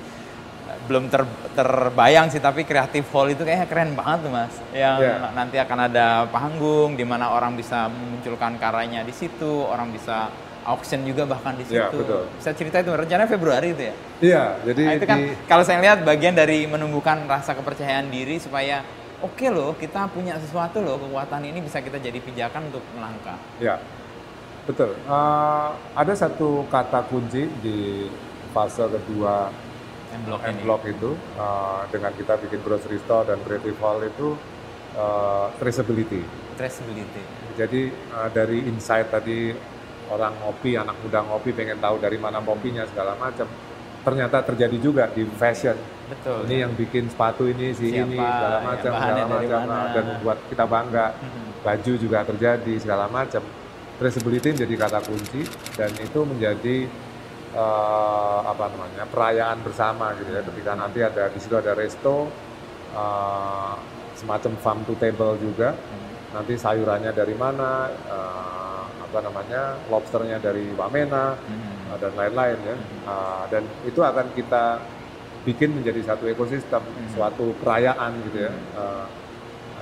belum 0.85 1.09
ter, 1.09 1.25
terbayang 1.57 2.29
sih 2.29 2.37
tapi 2.37 2.61
kreatif 2.61 3.09
hall 3.09 3.33
itu 3.33 3.41
kayaknya 3.41 3.65
keren 3.65 3.97
banget 3.97 4.29
tuh 4.29 4.31
mas 4.33 4.53
yang 4.69 4.97
Yeah. 5.01 5.33
nanti 5.33 5.57
akan 5.57 5.79
ada 5.89 6.29
panggung 6.29 6.93
di 6.93 7.01
mana 7.01 7.33
orang 7.33 7.57
bisa 7.57 7.89
memunculkan 7.89 8.57
karyanya 8.61 9.01
di 9.01 9.13
situ 9.13 9.65
orang 9.65 9.89
bisa 9.89 10.29
auction 10.65 11.05
juga 11.05 11.23
bahkan 11.23 11.53
di 11.53 11.63
situ 11.63 11.77
Yeah, 11.77 11.93
betul. 11.93 12.23
bisa 12.35 12.51
cerita 12.51 12.81
itu 12.81 12.89
rencananya 12.89 13.29
Februari 13.29 13.71
itu 13.71 13.83
ya 13.85 13.95
Iya, 14.15 14.43
jadi 14.65 14.81
Nah, 14.83 14.93
itu 14.97 15.05
kan 15.05 15.17
di 15.21 15.25
kalau 15.45 15.63
saya 15.63 15.77
lihat 15.79 16.01
bagian 16.01 16.33
dari 16.33 16.65
menumbuhkan 16.65 17.23
rasa 17.25 17.53
kepercayaan 17.53 18.09
diri 18.09 18.41
supaya 18.41 18.81
oke 19.21 19.45
loh 19.47 19.77
kita 19.77 20.09
punya 20.09 20.35
sesuatu 20.37 20.81
loh 20.81 20.97
kekuatan 20.97 21.41
ini 21.43 21.59
bisa 21.61 21.79
kita 21.79 21.97
jadi 21.97 22.17
pijakan 22.17 22.67
untuk 22.69 22.83
melangkah. 22.93 23.37
Ya, 23.59 23.77
betul. 24.65 24.95
Eh, 24.95 25.69
ada 25.93 26.13
satu 26.13 26.65
kata 26.67 27.05
kunci 27.07 27.45
di 27.59 28.09
fase 28.49 28.87
kedua 28.87 29.51
M 30.15 30.21
block 30.23 30.41
M 30.41 30.55
ini. 30.55 30.61
Block 30.63 30.81
itu 30.87 31.11
eh, 31.35 31.81
dengan 31.91 32.11
kita 32.13 32.33
bikin 32.39 32.59
grocery 32.63 32.99
store 33.03 33.27
dan 33.27 33.37
creative 33.43 33.75
hall 33.79 33.99
itu 33.99 34.39
eh, 34.95 35.45
traceability. 35.59 36.21
Traceability. 36.55 37.21
Jadi 37.55 37.81
eh, 37.91 38.29
dari 38.31 38.63
insight 38.63 39.11
tadi 39.11 39.51
orang 40.11 40.34
ngopi, 40.41 40.77
anak 40.77 40.95
muda 41.02 41.19
ngopi 41.26 41.49
pengen 41.56 41.77
tahu 41.82 41.98
dari 41.98 42.18
mana 42.19 42.41
kopinya 42.41 42.86
segala 42.90 43.18
macam. 43.18 43.48
Ternyata 44.06 44.45
terjadi 44.45 44.77
juga 44.77 45.10
di 45.10 45.26
fashion. 45.26 45.73
Betul. 46.06 46.45
Ini 46.45 46.56
yang 46.69 46.73
bikin 46.77 47.10
sepatu 47.10 47.49
ini 47.49 47.73
si 47.73 47.90
Siapa, 47.90 48.06
ini 48.06 48.22
segala 48.22 48.57
ya, 48.61 48.61
macam 48.61 48.91
bahannya 48.94 49.23
segala 49.26 49.40
macam 49.41 49.90
dan 49.90 50.03
membuat 50.06 50.38
kita 50.45 50.65
bangga. 50.69 51.07
Mhm. 51.18 51.44
Baju 51.65 51.94
juga 51.98 52.19
terjadi 52.22 52.73
segala 52.77 53.06
macam. 53.10 53.44
Traceability 53.95 54.48
menjadi 54.53 54.76
kata 54.76 54.99
kunci 55.02 55.41
dan 55.73 55.90
itu 55.98 56.19
menjadi 56.22 56.77
eh, 57.56 58.40
apa 58.45 58.64
namanya 58.69 59.03
perayaan 59.10 59.57
bersama 59.65 60.14
gitu 60.22 60.30
ya. 60.30 60.41
Ketika 60.45 60.72
nanti 60.77 60.99
ada 61.02 61.23
di 61.34 61.40
situ 61.41 61.56
ada 61.57 61.73
resto 61.73 62.30
eh, 62.94 63.73
semacam 64.15 64.52
farm 64.61 64.80
to 64.86 64.94
table 65.02 65.34
juga. 65.41 65.73
Nanti 66.36 66.60
sayurannya 66.60 67.15
dari 67.15 67.34
mana, 67.34 67.88
eh, 67.90 68.64
apa 69.15 69.31
namanya 69.31 69.79
lobsternya 69.87 70.43
dari 70.43 70.75
Wamena 70.75 71.39
Mhm. 71.39 71.71
uh, 71.87 71.97
dan 72.03 72.11
lain-lain 72.19 72.59
ya. 72.67 72.75
Uh, 73.07 73.43
dan 73.47 73.63
itu 73.87 74.03
akan 74.03 74.27
kita 74.35 74.83
bikin 75.47 75.71
menjadi 75.71 76.03
satu 76.03 76.27
ekosistem, 76.27 76.83
Hmm. 76.83 77.07
suatu 77.15 77.55
perayaan 77.63 78.11
gitu 78.27 78.43
ya. 78.43 78.51
Uh, 78.75 79.07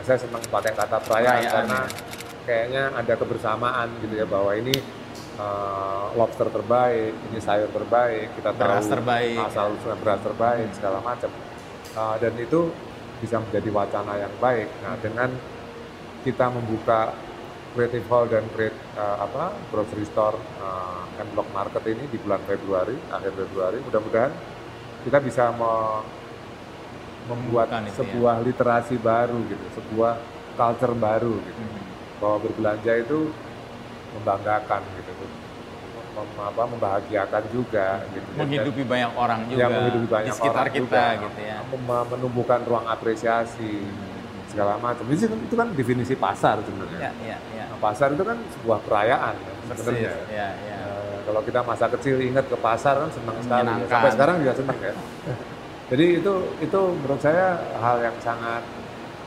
saya 0.05 0.21
senang 0.21 0.45
pakai 0.53 0.77
kata 0.77 1.01
perayaan, 1.01 1.41
Perayaan, 1.41 1.49
karena 1.49 1.79
ya. 1.81 1.97
kayaknya 2.45 2.83
ada 2.93 3.13
kebersamaan 3.17 3.87
gitu 4.05 4.13
ya 4.21 4.25
bahwa 4.29 4.53
ini 4.53 4.75
uh, 5.41 6.13
lobster 6.13 6.45
terbaik, 6.53 7.17
ini 7.33 7.39
sayur 7.41 7.73
terbaik, 7.73 8.37
kita 8.37 8.53
Beras 8.53 8.85
tahu 8.85 8.93
terbaik, 9.01 9.37
asal 9.49 9.73
usul 9.73 9.97
beras 9.97 10.21
terbaik 10.21 10.69
segala 10.77 11.01
macam. 11.01 11.31
Uh, 11.97 12.15
dan 12.21 12.37
itu 12.37 12.69
bisa 13.17 13.41
menjadi 13.41 13.69
wacana 13.73 14.13
yang 14.21 14.33
baik. 14.37 14.69
Nah, 14.85 14.93
dengan 15.01 15.33
kita 16.21 16.53
membuka 16.53 17.17
Creative 17.73 18.05
Hall 18.05 18.29
dan 18.29 18.45
create, 18.49 18.77
uh, 18.93 19.17
apa 19.19 19.49
grocery 19.67 20.05
store 20.05 20.37
uh, 20.61 21.09
M 21.17 21.27
Block 21.33 21.49
Market 21.49 21.81
ini 21.89 22.05
di 22.05 22.17
bulan 22.17 22.37
Februari, 22.45 22.93
akhir 23.09 23.33
Februari, 23.33 23.81
mudah-mudahan 23.81 24.29
kita 25.03 25.17
bisa 25.17 25.49
me- 25.51 26.05
membuat 27.23 27.67
itu 27.71 27.87
ya. 27.87 27.93
sebuah 27.97 28.35
literasi 28.41 28.95
baru 28.95 29.41
gitu, 29.47 29.65
sebuah 29.73 30.21
culture 30.53 30.93
baru 30.93 31.33
gitu. 31.41 31.61
Mhm. 31.61 31.81
Bahwa 32.21 32.37
berbelanja 32.39 32.93
itu 32.95 33.19
membanggakan 34.13 34.81
gitu, 34.93 35.11
mem- 36.13 36.41
apa, 36.45 36.63
membahagiakan 36.69 37.43
juga 37.49 38.05
gitu. 38.13 38.27
Dan- 38.27 38.37
Menghidupi 38.37 38.83
banyak 38.85 39.11
orang 39.17 39.39
juga 39.49 39.59
yang 39.59 39.71
menghidupi 39.73 40.07
banyak 40.07 40.29
di 40.29 40.37
sekitar 40.37 40.61
orang 40.61 40.75
kita 40.77 40.83
juga, 40.85 41.05
gitu 41.25 41.41
ya. 41.41 41.57
menumbuhkan 42.05 42.59
ruang 42.69 42.85
apresiasi 42.85 43.81
segala 44.53 44.77
macam. 44.77 45.03
Itu, 45.09 45.25
kan- 45.25 45.41
itu 45.41 45.55
kan 45.57 45.67
definisi 45.73 46.13
pasar 46.13 46.61
sebenarnya. 46.61 46.99
Ya, 47.01 47.11
ya, 47.25 47.37
ya. 47.51 47.65
Nah, 47.67 47.77
pasar 47.81 48.13
itu 48.13 48.21
kan 48.21 48.37
sebuah 48.53 48.79
perayaan 48.85 49.33
ya, 49.35 49.53
sebenarnya. 49.65 50.13
Ya, 50.29 50.47
ya. 50.53 50.77
Eh, 50.77 51.17
kalau 51.25 51.41
kita 51.41 51.59
masa 51.65 51.89
kecil 51.89 52.21
ingat 52.21 52.45
ke 52.45 52.55
pasar 52.55 53.01
kan 53.01 53.09
senang 53.09 53.37
sekali. 53.41 53.73
Sampai 53.89 54.09
sekarang 54.13 54.35
juga 54.39 54.53
senang 54.53 54.77
ya. 54.79 54.93
Jadi 55.91 56.05
itu 56.21 56.33
itu 56.59 56.79
menurut 56.95 57.19
saya 57.19 57.47
hal 57.75 57.97
yang 57.99 58.17
sangat 58.19 58.63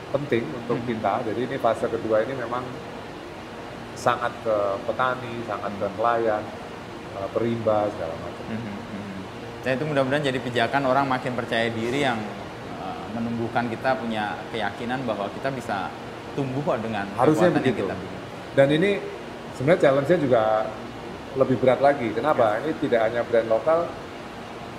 penting 0.07 0.47
untuk 0.55 0.79
Hmm. 0.79 0.87
kita. 0.87 1.13
Jadi 1.27 1.39
ini 1.43 1.55
fase 1.59 1.85
kedua 1.85 2.23
ini 2.23 2.33
memang 2.33 2.63
sangat 3.93 4.31
ke 4.41 4.55
petani, 4.83 5.43
sangat 5.43 5.71
ke 5.75 5.85
nelayan, 5.93 6.43
eh, 7.13 7.27
perimba 7.31 7.91
segala 7.91 8.13
macam. 8.15 8.45
Mhm, 8.47 8.57
mhm. 8.63 9.19
Dan 9.59 9.71
itu 9.73 9.83
mudah-mudahan 9.85 10.23
jadi 10.23 10.39
pijakan 10.39 10.83
orang 10.85 11.05
makin 11.05 11.33
percaya 11.33 11.67
diri 11.67 11.99
yang 11.99 12.17
menumbuhkan 13.11 13.67
kita 13.67 13.95
punya 13.95 14.23
keyakinan 14.49 15.03
bahwa 15.03 15.27
kita 15.31 15.49
bisa 15.49 15.87
tumbuh 16.33 16.61
kok 16.63 16.79
dengan 16.81 17.05
Harusnya 17.13 17.47
yang 17.47 17.57
begitu. 17.57 17.83
kita 17.83 17.93
punya. 17.93 18.19
Dan 18.53 18.67
ini 18.71 18.89
sebenarnya 19.53 19.81
challenge-nya 19.83 20.19
juga 20.19 20.43
lebih 21.33 21.57
berat 21.57 21.79
lagi. 21.79 22.09
Kenapa? 22.11 22.57
Ini 22.59 22.71
tidak 22.77 22.99
hanya 23.03 23.21
brand 23.21 23.47
lokal, 23.47 23.79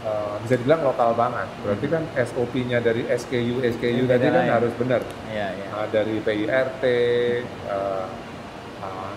eh, 0.02 0.34
bisa 0.42 0.54
dibilang 0.56 0.82
lokal 0.82 1.10
banget. 1.12 1.48
Berarti 1.60 1.86
kan 1.86 2.02
SOP-nya 2.16 2.78
dari 2.78 3.06
SKU 3.06 3.62
SKU 3.64 4.02
Beda 4.04 4.16
tadi 4.16 4.26
kan 4.28 4.42
lain. 4.42 4.52
harus 4.52 4.72
benar. 4.74 5.02
Iya, 5.28 5.48
iya. 5.52 5.66
Nah, 5.68 5.86
dari 5.88 6.16
PIRT, 6.18 6.82
eh, 6.84 8.06
eh, 8.78 9.12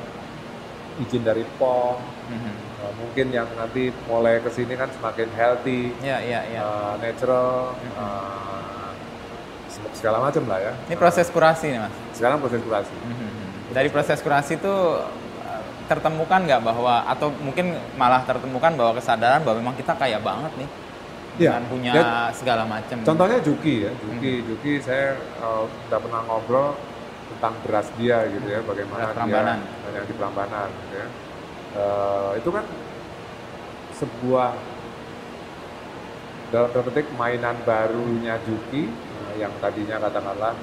izin 1.00 1.24
dari 1.24 1.42
POM, 1.58 1.98
eh, 2.30 2.94
mungkin 2.96 3.28
yang 3.32 3.50
nanti 3.56 3.90
mulai 4.06 4.38
ke 4.38 4.50
sini 4.50 4.74
kan 4.74 4.90
semakin 4.92 5.30
healthy, 5.34 5.94
Iya, 5.98 6.18
iya, 6.22 6.40
iya. 6.48 6.60
eh, 6.60 6.94
natural, 7.02 7.74
Mhm. 7.74 7.92
eh, 7.98 8.71
segala 9.92 10.18
macam 10.22 10.44
lah 10.46 10.60
ya. 10.60 10.74
Ini 10.88 10.96
proses 10.96 11.28
kurasi 11.28 11.72
nih, 11.72 11.80
Mas. 11.82 11.94
Sekarang 12.14 12.38
proses 12.40 12.62
kurasi. 12.62 12.94
Mhm. 12.94 13.30
Dari 13.72 13.88
proses 13.88 14.20
kurasi 14.20 14.60
itu 14.60 14.74
uh, 15.40 15.64
tertemukan 15.88 16.40
nggak 16.44 16.62
bahwa 16.62 17.08
atau 17.08 17.32
mungkin 17.40 17.76
malah 17.96 18.22
tertemukan 18.24 18.76
bahwa 18.76 19.00
kesadaran 19.00 19.42
bahwa 19.42 19.58
memang 19.64 19.76
kita 19.80 19.96
kaya 19.96 20.20
banget 20.20 20.52
nih 20.60 20.70
dengan 21.40 21.64
punya 21.72 21.92
Ya, 21.96 22.28
segala 22.36 22.68
macam. 22.68 23.00
Contohnya 23.02 23.40
Juki 23.40 23.88
ya, 23.88 23.92
Juki, 24.04 24.44
Hmm. 24.44 24.48
Juki 24.52 24.72
saya 24.84 25.16
uh, 25.40 25.64
udah 25.88 26.00
pernah 26.04 26.22
ngobrol 26.28 26.76
tentang 27.32 27.56
beras 27.64 27.88
dia 27.96 28.28
gitu 28.28 28.44
ya, 28.44 28.60
bagaimana 28.62 29.08
Beras 29.08 29.16
Prambanan. 29.16 29.58
dia 29.64 29.90
yang 29.96 30.06
di 30.06 30.14
Prambanan 30.20 30.68
gitu 30.68 30.96
ya. 31.00 31.08
Uh, 31.72 32.32
itu 32.36 32.50
kan 32.52 32.66
sebuah 33.96 34.52
dalam 36.52 36.68
tanda 36.76 36.84
petik 36.92 37.08
mainan 37.16 37.56
barunya 37.64 38.36
Juki 38.44 38.92
yang 39.40 39.54
tadinya 39.62 39.98
katakanlah 40.02 40.54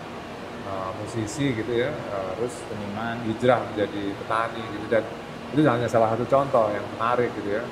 uh, 0.67 0.91
musisi 1.01 1.55
gitu 1.55 1.73
ya, 1.73 1.91
uh, 2.13 2.31
terus 2.37 2.55
seniman. 2.69 3.17
hijrah 3.25 3.61
menjadi 3.73 4.03
petani 4.19 4.63
gitu 4.77 4.87
dan 4.91 5.05
itu 5.49 5.61
hanya 5.65 5.89
salah 5.89 6.13
satu 6.13 6.29
contoh 6.29 6.69
yang 6.69 6.85
menarik 6.97 7.33
gitu 7.41 7.57
ya. 7.57 7.65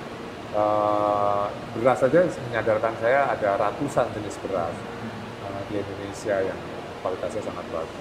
Eh, 0.57 1.45
beras 1.77 2.01
saja 2.01 2.25
menyadarkan 2.49 2.95
saya 2.97 3.29
ada 3.29 3.61
ratusan 3.61 4.09
jenis 4.17 4.41
beras 4.41 4.73
eh, 5.45 5.61
di 5.69 5.75
Indonesia 5.85 6.37
yang 6.41 6.57
kualitasnya 7.05 7.45
sangat 7.45 7.67
bagus. 7.69 8.01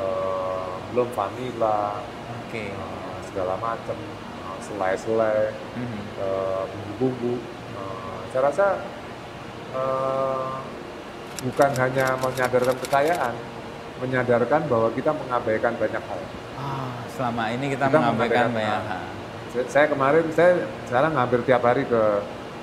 Eh, 0.00 0.72
belum 0.88 1.08
vanilla, 1.12 2.00
Oke. 2.48 2.72
eh, 2.72 3.18
segala 3.28 3.60
macam, 3.60 3.98
eh, 4.00 4.58
selai-selai, 4.64 5.52
Mhm. 5.76 6.00
eh, 6.16 6.62
bumbu-bumbu. 6.72 7.34
Eh, 7.76 8.20
saya 8.32 8.42
rasa 8.48 8.66
eh, 9.76 10.56
bukan 11.40 11.70
hanya 11.76 12.06
menyadarkan 12.18 12.76
kekayaan, 12.82 13.34
menyadarkan 13.98 14.60
bahwa 14.66 14.88
kita 14.92 15.10
mengabaikan 15.12 15.72
banyak 15.74 16.02
hal. 16.02 16.20
Ah, 16.54 16.92
selama 17.08 17.50
ini 17.50 17.72
kita, 17.72 17.86
Kita 17.86 17.98
mengabaikan 17.98 18.48
mengabaikan 18.48 18.48
banyak 18.52 18.82
hal. 18.84 19.02
hal. 19.02 19.66
Saya, 19.66 19.86
kemarin 19.88 20.24
saya 20.30 20.50
sekarang 20.84 21.12
hampir 21.14 21.40
tiap 21.42 21.64
hari 21.64 21.82
ke 21.82 22.02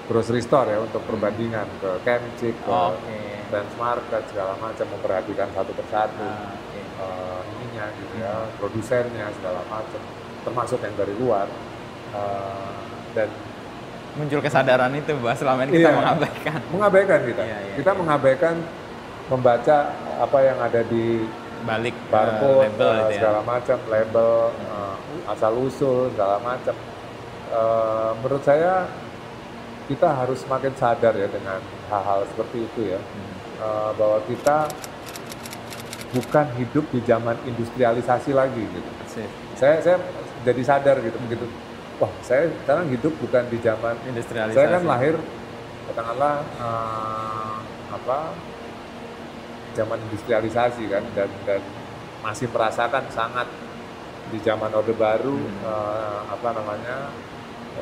grocery 0.05 0.39
store 0.39 0.69
ya 0.69 0.79
untuk 0.79 1.01
perbandingan 1.03 1.65
ke 1.81 1.89
Kemcik, 2.03 2.55
ke 2.55 2.69
Oke. 2.69 3.19
Transmarket 3.45 4.23
segala 4.29 4.57
macam 4.57 4.85
memperhatikan 4.89 5.49
satu 5.51 5.71
persatu 5.71 6.21
Ah, 6.21 6.49
oke. 6.51 6.81
eh, 6.81 7.39
ininya 7.51 7.85
gitu 7.95 8.15
ya, 8.17 8.33
produsennya 8.57 9.27
segala 9.33 9.61
macam, 9.65 10.01
termasuk 10.43 10.79
yang 10.81 10.95
dari 10.95 11.15
luar 11.15 11.47
Eh, 12.15 12.79
dan 13.11 13.27
Muncul 14.15 14.39
kesadaran 14.39 14.91
itu 14.91 15.11
bahwa 15.13 15.35
selama 15.35 15.59
ini 15.63 15.71
kita 15.75 15.81
Iya. 15.85 15.97
mengabaikan. 15.97 16.59
mengabaikan 16.71 17.19
kita, 17.21 17.41
Iya, 17.43 17.57
iya, 17.61 17.73
kita 17.75 17.91
iya. 17.91 17.99
mengabaikan 17.99 18.55
membaca 19.25 19.77
apa 20.15 20.37
yang 20.39 20.57
ada 20.57 20.81
di 20.81 21.05
Balik 21.61 21.95
barcode 22.07 22.69
label 22.69 22.87
eh, 22.87 22.95
itu 22.95 23.09
ya. 23.09 23.17
segala 23.17 23.39
macam 23.41 23.77
label 23.87 24.29
eh, 24.53 24.95
asal 25.27 25.53
usul 25.57 26.09
segala 26.09 26.37
macam 26.39 26.75
Eh, 27.45 28.11
menurut 28.19 28.41
saya 28.41 28.89
kita 29.85 30.09
harus 30.09 30.41
semakin 30.41 30.73
sadar 30.73 31.13
ya 31.13 31.27
dengan 31.27 31.61
hal-hal 31.85 32.25
seperti 32.27 32.57
itu 32.63 32.81
ya 32.87 32.97
Mhm. 32.97 33.33
Eh, 33.57 33.91
bahwa 33.95 34.17
kita 34.25 34.57
bukan 36.11 36.45
hidup 36.55 36.85
di 36.89 36.99
zaman 37.01 37.35
industrialisasi 37.43 38.31
lagi 38.31 38.63
gitu 38.63 38.89
saya 39.53 39.77
saya 39.79 39.97
jadi 40.41 40.61
sadar 40.63 40.95
gitu 40.99 41.15
begitu 41.21 41.45
wah 41.95 42.11
saya 42.19 42.47
sekarang 42.57 42.87
hidup 42.89 43.13
bukan 43.17 43.43
di 43.47 43.57
zaman 43.57 43.95
Industrialisasi. 44.05 44.53
saya 44.53 44.67
kan 44.69 44.83
lahir 44.85 45.15
katakanlah 45.85 46.35
eh, 46.57 47.53
apa 47.89 48.17
zaman 49.73 49.99
industrialisasi 50.01 50.83
kan 50.85 51.03
dan 51.13 51.29
dan 51.43 51.61
masih 52.19 52.47
merasakan 52.47 53.03
sangat 53.09 53.47
di 54.25 54.39
zaman 54.39 54.71
Orde 54.71 54.91
Baru 54.93 55.37
Hmm. 55.37 55.61
eh, 55.61 56.19
apa 56.27 56.49
namanya 56.51 56.97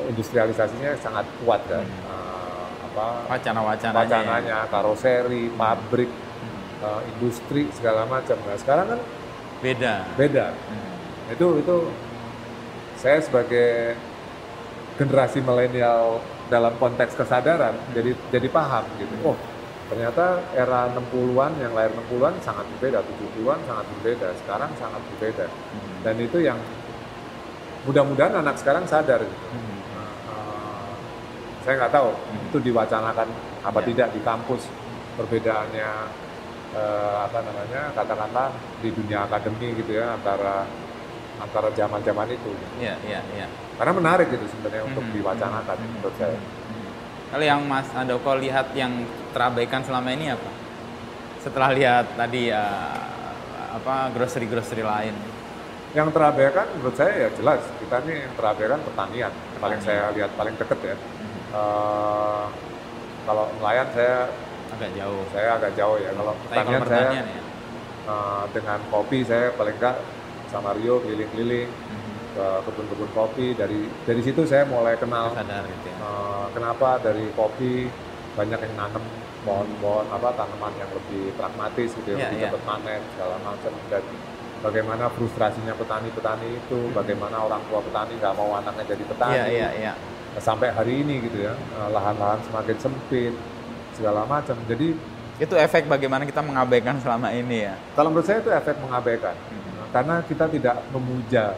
industrialisasinya 0.04 0.94
sangat 0.96 1.26
kuat 1.40 1.62
kan 1.64 1.82
Hmm. 1.82 2.04
Eh, 2.04 2.66
apa 2.84 3.06
Wacana-wacananya. 3.28 3.94
ya. 3.96 4.00
wacananya 4.00 4.58
karoseri 4.68 5.50
pabrik 5.50 6.10
Hmm. 6.10 6.84
eh, 6.84 7.00
industri 7.10 7.66
segala 7.72 8.04
macam 8.04 8.36
nah 8.38 8.54
sekarang 8.54 8.86
kan 8.88 9.00
Beda. 9.58 9.94
beda 10.14 10.46
Hmm. 10.52 11.32
itu 11.32 11.46
itu 11.56 11.76
saya 13.04 13.20
sebagai 13.20 13.92
generasi 14.96 15.38
milenial 15.38 16.18
dalam 16.46 16.72
konteks 16.76 17.12
kesadaran 17.12 17.76
jadi 17.92 18.16
jadi 18.30 18.48
paham 18.48 18.84
gitu 18.96 19.12
oh 19.22 19.36
ternyata 19.84 20.40
era 20.56 20.88
60-an 20.88 21.52
yang 21.60 21.76
lahir 21.76 21.92
60-an 21.92 22.40
sangat 22.40 22.64
berbeda 22.72 23.04
70-an 23.04 23.60
sangat 23.62 23.86
berbeda 23.92 24.28
sekarang 24.40 24.70
sangat 24.74 25.02
berbeda 25.12 25.44
Hmm. 25.44 26.00
dan 26.02 26.16
itu 26.16 26.38
yang 26.40 26.56
mudah-mudahan 27.84 28.40
anak 28.40 28.56
sekarang 28.56 28.88
sadar 28.88 29.20
gitu 29.20 29.36
Hmm. 29.52 29.76
Eh, 30.24 30.92
saya 31.62 31.74
nggak 31.78 31.92
tahu 31.92 32.08
Hmm. 32.12 32.46
itu 32.48 32.58
diwacanakan 32.62 33.28
apa 33.60 33.80
Ya. 33.80 33.86
tidak 33.86 34.08
di 34.12 34.20
kampus 34.20 34.62
perbedaannya 35.14 35.90
eh, 36.74 37.16
apa 37.22 37.38
namanya 37.38 37.82
katakanlah 37.92 38.48
di 38.80 38.88
dunia 38.90 39.28
akademi 39.28 39.76
gitu 39.76 39.94
ya 39.94 40.16
antara 40.16 40.64
antara 41.36 41.68
zaman-zaman 41.70 42.26
itu. 42.28 42.50
Iya, 42.76 42.94
iya, 43.02 43.20
iya. 43.34 43.46
karena 43.74 43.92
menarik 43.92 44.28
gitu 44.28 44.46
sebenarnya 44.48 44.82
untuk 44.84 45.02
Mhm, 45.02 45.12
diwacanakan 45.12 45.76
mhm, 45.76 45.88
menurut 45.92 46.14
saya 46.14 46.36
mhm. 46.36 46.86
Kalau 47.26 47.44
yang 47.44 47.60
Mas 47.64 47.88
Andoko 47.90 48.30
lihat 48.36 48.70
yang 48.72 48.92
terabaikan 49.30 49.82
selama 49.82 50.08
ini 50.08 50.30
apa? 50.30 50.50
Setelah 51.40 51.70
lihat 51.72 52.06
tadi 52.14 52.48
eh, 52.48 52.98
apa 53.72 53.94
grocery-grocery 54.10 54.82
lain. 54.82 55.16
yang 55.92 56.10
terabaikan 56.10 56.66
menurut 56.74 56.90
saya 56.92 57.14
ya 57.16 57.28
jelas 57.32 57.62
kita 57.76 58.02
ini 58.02 58.18
yang 58.20 58.34
terabaikan 58.34 58.82
pertanian 58.82 59.30
paling 59.54 59.78
Pertanian. 59.78 60.02
saya 60.02 60.10
lihat 60.10 60.30
paling 60.34 60.54
deket 60.54 60.78
ya 60.84 60.96
Mhm. 60.98 61.38
Eh, 61.52 62.44
kalau 63.24 63.44
nelayan 63.54 63.88
saya 63.90 64.18
Agak 64.70 64.90
jauh. 64.92 65.22
saya 65.30 65.48
agak 65.54 65.72
jauh 65.72 65.96
ya 65.96 66.10
kalau 66.12 66.32
Tapi 66.32 66.42
kalau 66.50 66.50
pertanian 66.66 66.80
saya 66.80 66.98
pertanian 67.04 67.26
ya. 67.28 67.42
eh, 68.06 68.44
dengan 68.50 68.78
kopi 68.88 69.18
saya 69.22 69.46
paling 69.52 69.76
enggak 69.76 69.96
sama 70.54 70.70
Rio 70.72 71.02
keliling-keliling 71.02 71.66
Mhm. 71.66 72.12
ke 72.32 72.46
kebun-kebun 72.64 73.10
kopi 73.12 73.46
dari 73.52 73.80
dari 74.00 74.20
situ 74.20 74.42
saya 74.44 74.62
mulai 74.64 74.94
kenal 74.94 75.30
Sadar 75.32 75.62
gitu 75.64 75.86
ya. 75.88 75.96
eh, 75.98 76.46
kenapa 76.50 76.98
dari 76.98 77.26
kopi 77.32 77.90
banyak 78.32 78.58
yang 78.60 78.74
nanam 78.76 79.02
pohon-pohon 79.42 80.06
apa 80.08 80.28
tanaman 80.32 80.72
yang 80.74 80.88
lebih 80.88 81.30
pragmatis 81.34 81.90
gitu 81.92 82.08
ya, 82.08 82.16
Iya, 82.16 82.22
lebih 82.24 82.38
iya. 82.38 82.44
cepat 82.48 82.62
panen 82.64 83.00
segala 83.12 83.36
macam 83.40 83.72
dan 83.84 84.02
bagaimana 84.60 85.04
frustrasinya 85.10 85.74
petani-petani 85.74 86.48
itu 86.56 86.78
Hmm. 86.80 86.94
bagaimana 86.94 87.36
orang 87.40 87.62
tua 87.64 87.78
petani 87.80 88.14
nggak 88.16 88.34
mau 88.34 88.50
anaknya 88.52 88.84
jadi 88.88 89.04
petani 89.04 89.34
Iya, 89.34 89.44
iya, 89.46 89.68
iya. 89.76 89.92
sampai 90.36 90.70
hari 90.70 91.02
ini 91.02 91.14
gitu 91.22 91.38
ya 91.42 91.54
eh, 91.54 91.88
lahan-lahan 91.88 92.40
semakin 92.42 92.76
sempit 92.80 93.34
segala 93.92 94.22
macam 94.24 94.54
jadi 94.64 94.94
Itu 95.36 95.54
efek 95.56 95.86
bagaimana 95.86 96.22
kita 96.22 96.40
mengabaikan 96.40 96.98
selama 96.98 97.30
ini 97.30 97.62
ya. 97.64 97.74
kalau 97.92 98.08
menurut 98.08 98.22
saya 98.24 98.38
itu 98.38 98.50
efek 98.50 98.78
mengabaikan 98.80 99.34
Mhm. 99.44 99.63
Karena 99.94 100.18
kita 100.26 100.50
tidak 100.50 100.76
memuja 100.90 101.54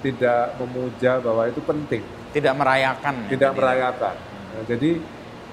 tidak 0.00 0.54
memuja 0.56 1.18
bahwa 1.18 1.44
itu 1.44 1.60
penting 1.60 2.00
Tidak 2.30 2.54
merayakan. 2.54 3.14
ya, 3.20 3.30
tidak 3.34 3.50
jadi. 3.50 3.58
merayakan. 3.58 4.14
Nah, 4.54 4.62
jadi 4.64 4.90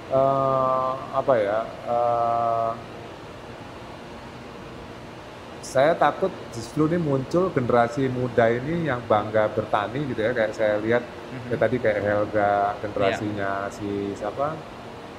eh, 0.07 0.91
apa 1.11 1.33
ya? 1.35 1.59
eh, 1.65 2.71
saya 5.59 5.91
takut 5.93 6.31
justru 6.53 6.87
ini 6.87 6.95
muncul 6.95 7.51
generasi 7.51 8.07
muda 8.07 8.47
ini 8.47 8.87
yang 8.87 9.03
bangga 9.03 9.51
bertani 9.51 10.07
gitu 10.07 10.21
ya 10.21 10.31
kayak 10.31 10.53
saya 10.55 10.79
lihat 10.79 11.03
Mhm. 11.27 11.47
ya 11.51 11.55
tadi 11.59 11.75
kayak 11.75 11.99
Helga 11.99 12.51
generasinya 12.79 13.51
si 13.67 13.83
siapa 14.15 14.55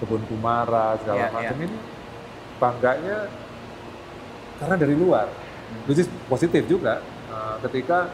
kebun 0.00 0.24
kumara 0.24 0.96
segala 0.96 1.20
Iya, 1.20 1.34
macam 1.36 1.56
iya. 1.58 1.66
ini 1.68 1.76
bangganya 2.56 3.16
karena 4.56 4.76
dari 4.78 4.94
luar. 4.96 5.28
Which 5.86 6.00
is 6.00 6.08
positif 6.26 6.64
juga 6.64 7.00
Eh, 7.28 7.56
ketika 7.68 8.08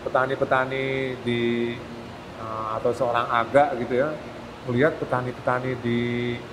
petani-petani 0.00 1.12
di 1.20 1.76
eh, 2.40 2.66
atau 2.80 2.90
seorang 2.90 3.28
agak 3.28 3.76
gitu 3.84 4.00
ya 4.00 4.08
melihat 4.64 4.96
petani-petani 4.98 5.76
di 5.78 6.00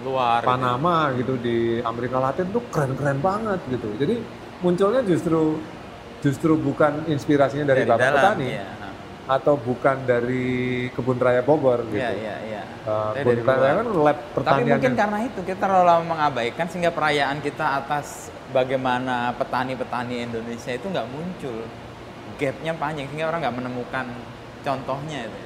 luar. 0.04 0.44
gitu. 0.44 0.52
Panama 0.52 0.96
gitu 1.16 1.34
di 1.40 1.80
Amerika 1.80 2.20
Latin 2.20 2.52
tuh 2.52 2.60
keren-keren 2.70 3.24
banget 3.24 3.60
gitu 3.72 3.88
jadi 3.96 4.20
munculnya 4.60 5.02
justru 5.02 5.58
justru 6.20 6.56
bukan 6.56 7.08
inspirasinya 7.08 7.72
dari, 7.72 7.88
bapak 7.88 8.00
dalam, 8.00 8.16
petani 8.20 8.48
Iya, 8.52 8.68
atau 9.24 9.56
bukan 9.56 10.04
dari 10.04 10.46
kebun 10.92 11.16
raya 11.16 11.40
Bogor 11.40 11.80
gitu 11.88 11.96
iya, 11.96 12.12
iya. 12.12 12.36
iya. 12.44 12.64
Kebun 13.16 13.40
dari 13.40 13.42
raya 13.42 13.72
kan 13.74 13.88
lab 13.96 14.18
Tapi 14.18 14.34
pertanian 14.36 14.76
mungkin 14.76 14.84
yang- 14.86 15.00
karena 15.00 15.20
itu 15.24 15.40
kita 15.42 15.60
terlalu 15.62 15.86
lama 15.86 16.04
mengabaikan 16.06 16.66
sehingga 16.68 16.92
perayaan 16.92 17.40
kita 17.40 17.66
atas 17.80 18.08
bagaimana 18.52 19.32
petani-petani 19.34 20.28
Indonesia 20.28 20.72
itu 20.72 20.86
nggak 20.86 21.08
muncul. 21.08 21.64
Gapnya 22.36 22.74
panjang 22.74 23.08
sehingga 23.08 23.26
orang 23.26 23.40
nggak 23.42 23.58
menemukan 23.58 24.06
contohnya 24.60 25.20
itu. 25.24 25.40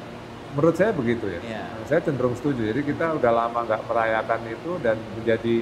menurut 0.47 0.73
saya 0.73 0.89
begitu 0.89 1.27
ya 1.27 1.39
Iya. 1.43 1.63
saya 1.85 1.99
cenderung 1.99 2.33
setuju 2.33 2.71
jadi 2.71 2.81
kita 2.81 3.19
udah 3.19 3.31
lama 3.35 3.67
nggak 3.67 3.83
merayakan 3.83 4.41
itu 4.47 4.71
dan 4.79 4.95
menjadi 5.13 5.55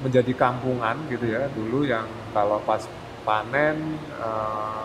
menjadi 0.00 0.32
kampungan 0.34 0.96
gitu 1.06 1.28
ya 1.28 1.46
dulu 1.52 1.84
yang 1.84 2.08
kalau 2.32 2.58
pas 2.64 2.80
panen 3.22 3.76
eh, 4.08 4.82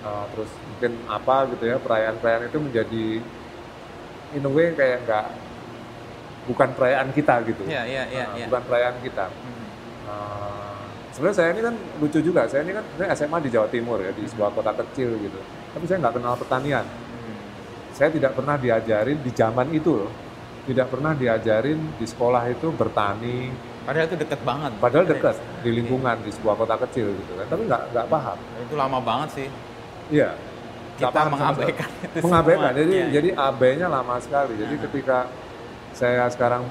eh, 0.00 0.24
terus 0.30 0.50
mungkin 0.50 0.92
apa 1.06 1.34
gitu 1.48 1.64
ya 1.64 1.76
perayaan-perayaan 1.76 2.44
itu 2.46 2.58
menjadi 2.58 3.04
in 4.30 4.42
a 4.42 4.50
way 4.50 4.72
kayak 4.72 5.04
nggak 5.04 5.26
bukan 6.46 6.68
perayaan 6.72 7.08
kita 7.10 7.34
gitu 7.44 7.62
Iya, 7.64 7.82
iya, 7.84 8.02
iya, 8.06 8.24
Eh, 8.26 8.36
iya. 8.36 8.46
bukan 8.46 8.62
perayaan 8.64 8.96
kita 9.00 9.26
Mhm. 9.26 9.64
Eh, 10.02 10.82
sebenarnya 11.10 11.36
saya 11.36 11.48
ini 11.50 11.60
kan 11.60 11.74
lucu 11.98 12.18
juga 12.20 12.40
saya 12.44 12.62
ini 12.62 12.72
kan 12.72 12.84
sebenarnya 12.84 13.12
SMA 13.14 13.38
di 13.40 13.50
Jawa 13.50 13.68
Timur 13.68 13.98
ya 13.98 14.10
di 14.10 14.24
sebuah 14.24 14.50
kota 14.50 14.72
kecil 14.74 15.14
gitu 15.16 15.40
tapi 15.70 15.84
saya 15.84 15.98
nggak 16.00 16.14
kenal 16.16 16.34
pertanian 16.34 16.86
Mhm. 16.86 17.34
saya 17.92 18.08
tidak 18.08 18.32
pernah 18.32 18.56
diajarin 18.56 19.18
di 19.18 19.30
zaman 19.30 19.68
itu 19.70 19.92
loh 19.96 20.12
tidak 20.62 20.86
pernah 20.88 21.12
diajarin 21.12 21.78
di 21.94 22.04
sekolah 22.04 22.48
itu 22.48 22.68
bertani 22.70 23.68
Padahal 23.80 24.06
itu 24.06 24.16
deket 24.18 24.40
banget. 24.44 24.70
padahal 24.76 25.02
Jadi, 25.02 25.12
dekat 25.14 25.36
di 25.64 25.70
lingkungan 25.72 26.16
di 26.20 26.30
sebuah 26.30 26.54
kota 26.54 26.76
kecil 26.78 27.10
gitu 27.10 27.32
kan 27.34 27.46
tapi 27.48 27.62
nggak 27.64 27.82
nggak 27.90 28.06
paham 28.06 28.38
Itu 28.60 28.74
lama 28.76 28.98
banget 29.00 29.28
sih. 29.34 29.48
Iya. 30.10 30.30
Kita 31.00 31.16
paham 31.16 31.32
sama 31.32 31.36
mengabaikan. 31.56 31.88
Itu 32.04 32.18
mengabaikan. 32.20 32.70
Semua. 32.70 32.78
jadi 32.84 32.92
Iya, 32.92 33.06
jadi 33.08 33.28
AB-nya 33.32 33.86
lama 33.88 34.14
sekali. 34.20 34.52
Jadi 34.60 34.74
Nah. 34.76 34.82
ketika 34.84 35.18
saya 35.96 36.24
sekarang 36.28 36.62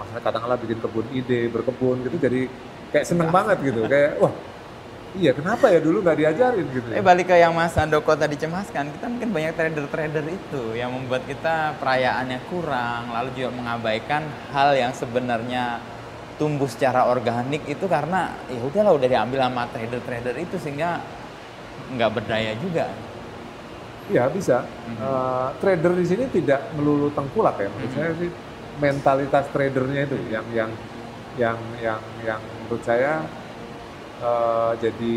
masa 0.00 0.16
katakanlah 0.24 0.56
bikin 0.56 0.80
kebun 0.80 1.06
ide 1.12 1.52
berkebun 1.52 2.00
gitu 2.08 2.16
jadi 2.16 2.48
kayak 2.90 3.06
seneng 3.06 3.28
banget 3.28 3.60
gitu. 3.60 3.84
Kayak 3.84 4.16
wah 4.24 4.32
iya 5.12 5.36
kenapa 5.36 5.68
ya 5.68 5.80
dulu 5.84 6.00
nggak 6.00 6.16
diajarin? 6.16 6.66
gitu. 6.72 6.88
Eh 6.88 7.04
balik 7.04 7.28
ke 7.28 7.36
yang 7.36 7.52
Mas 7.52 7.76
Andoko 7.76 8.16
tadi 8.16 8.40
cemaskan, 8.40 8.96
kita 8.96 9.06
mungkin 9.12 9.28
banyak 9.28 9.52
trader-trader 9.52 10.24
itu 10.24 10.62
yang 10.72 10.88
membuat 10.88 11.28
kita 11.28 11.76
perayaannya 11.76 12.40
kurang, 12.48 13.12
lalu 13.12 13.28
juga 13.36 13.50
mengabaikan 13.52 14.24
hal 14.56 14.72
yang 14.72 14.96
sebenarnya 14.96 15.84
tumbuh 16.40 16.64
secara 16.64 17.12
organik 17.12 17.60
itu 17.68 17.84
karena 17.84 18.32
ya 18.48 18.64
udahlah 18.64 18.96
udah 18.96 19.08
diambil 19.08 19.44
sama 19.44 19.68
trader-trader 19.68 20.34
itu 20.40 20.56
sehingga 20.56 21.04
nggak 21.90 22.10
berdaya 22.12 22.52
juga. 22.58 22.86
Iya 24.06 24.26
bisa. 24.28 24.66
Mhm. 24.66 24.96
Eh, 24.98 25.48
trader 25.58 25.92
di 25.94 26.04
sini 26.04 26.24
tidak 26.28 26.60
melulu 26.74 27.08
tengkulak 27.10 27.56
ya. 27.56 27.68
Menurut 27.70 27.90
Mhm. 27.90 27.96
saya 27.96 28.10
sih 28.18 28.30
mentalitas 28.76 29.44
tradernya 29.50 30.00
itu 30.04 30.16
yang 30.28 30.46
yang 30.50 30.70
yang 31.38 31.56
yang 31.80 32.00
yang 32.22 32.40
menurut 32.66 32.82
saya 32.82 33.22
eh, 34.22 34.72
jadi 34.78 35.14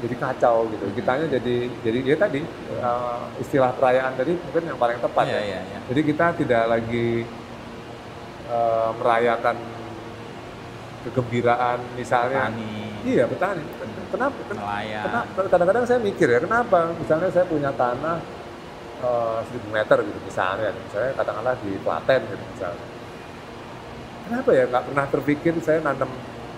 jadi 0.00 0.14
kacau 0.16 0.66
gitu. 0.70 0.84
Mhm. 0.88 0.94
Kitanya 0.94 1.26
jadi 1.28 1.56
jadi 1.82 1.98
ya 2.02 2.16
tadi 2.16 2.40
eh, 2.70 3.20
istilah 3.38 3.70
perayaan 3.72 4.14
tadi 4.14 4.32
mungkin 4.34 4.62
yang 4.66 4.78
paling 4.78 4.98
tepat 4.98 5.24
Iya, 5.26 5.34
ya. 5.34 5.42
iya, 5.42 5.60
iya. 5.64 5.78
Jadi 5.90 6.00
kita 6.02 6.26
tidak 6.38 6.64
lagi 6.66 7.08
eh, 8.44 8.90
merayakan 8.94 9.56
kegembiraan 11.04 11.78
misalnya. 11.94 12.48
Petani, 12.48 12.72
Iya 13.04 13.24
petani. 13.28 13.60
Kenapa? 14.14 14.38
Nelayan. 14.48 15.04
Kenapa? 15.04 15.38
Kadang-kadang 15.50 15.84
saya 15.84 15.98
mikir 15.98 16.26
ya, 16.28 16.38
kenapa? 16.38 16.78
Misalnya 16.94 17.28
saya 17.28 17.44
punya 17.44 17.70
tanah 17.70 18.16
eh, 19.02 19.38
1000 19.44 19.68
meter 19.68 19.98
gitu 20.00 20.18
misalnya, 20.22 20.70
misalnya 20.72 21.12
katakanlah 21.12 21.54
di 21.60 21.72
Klaten 21.76 22.20
gitu 22.24 22.44
misalnya. 22.48 22.86
Kenapa 24.24 24.50
ya 24.50 24.64
nggak 24.64 24.84
pernah 24.88 25.04
terpikir 25.04 25.52
saya 25.60 25.78
nanam 25.78 26.08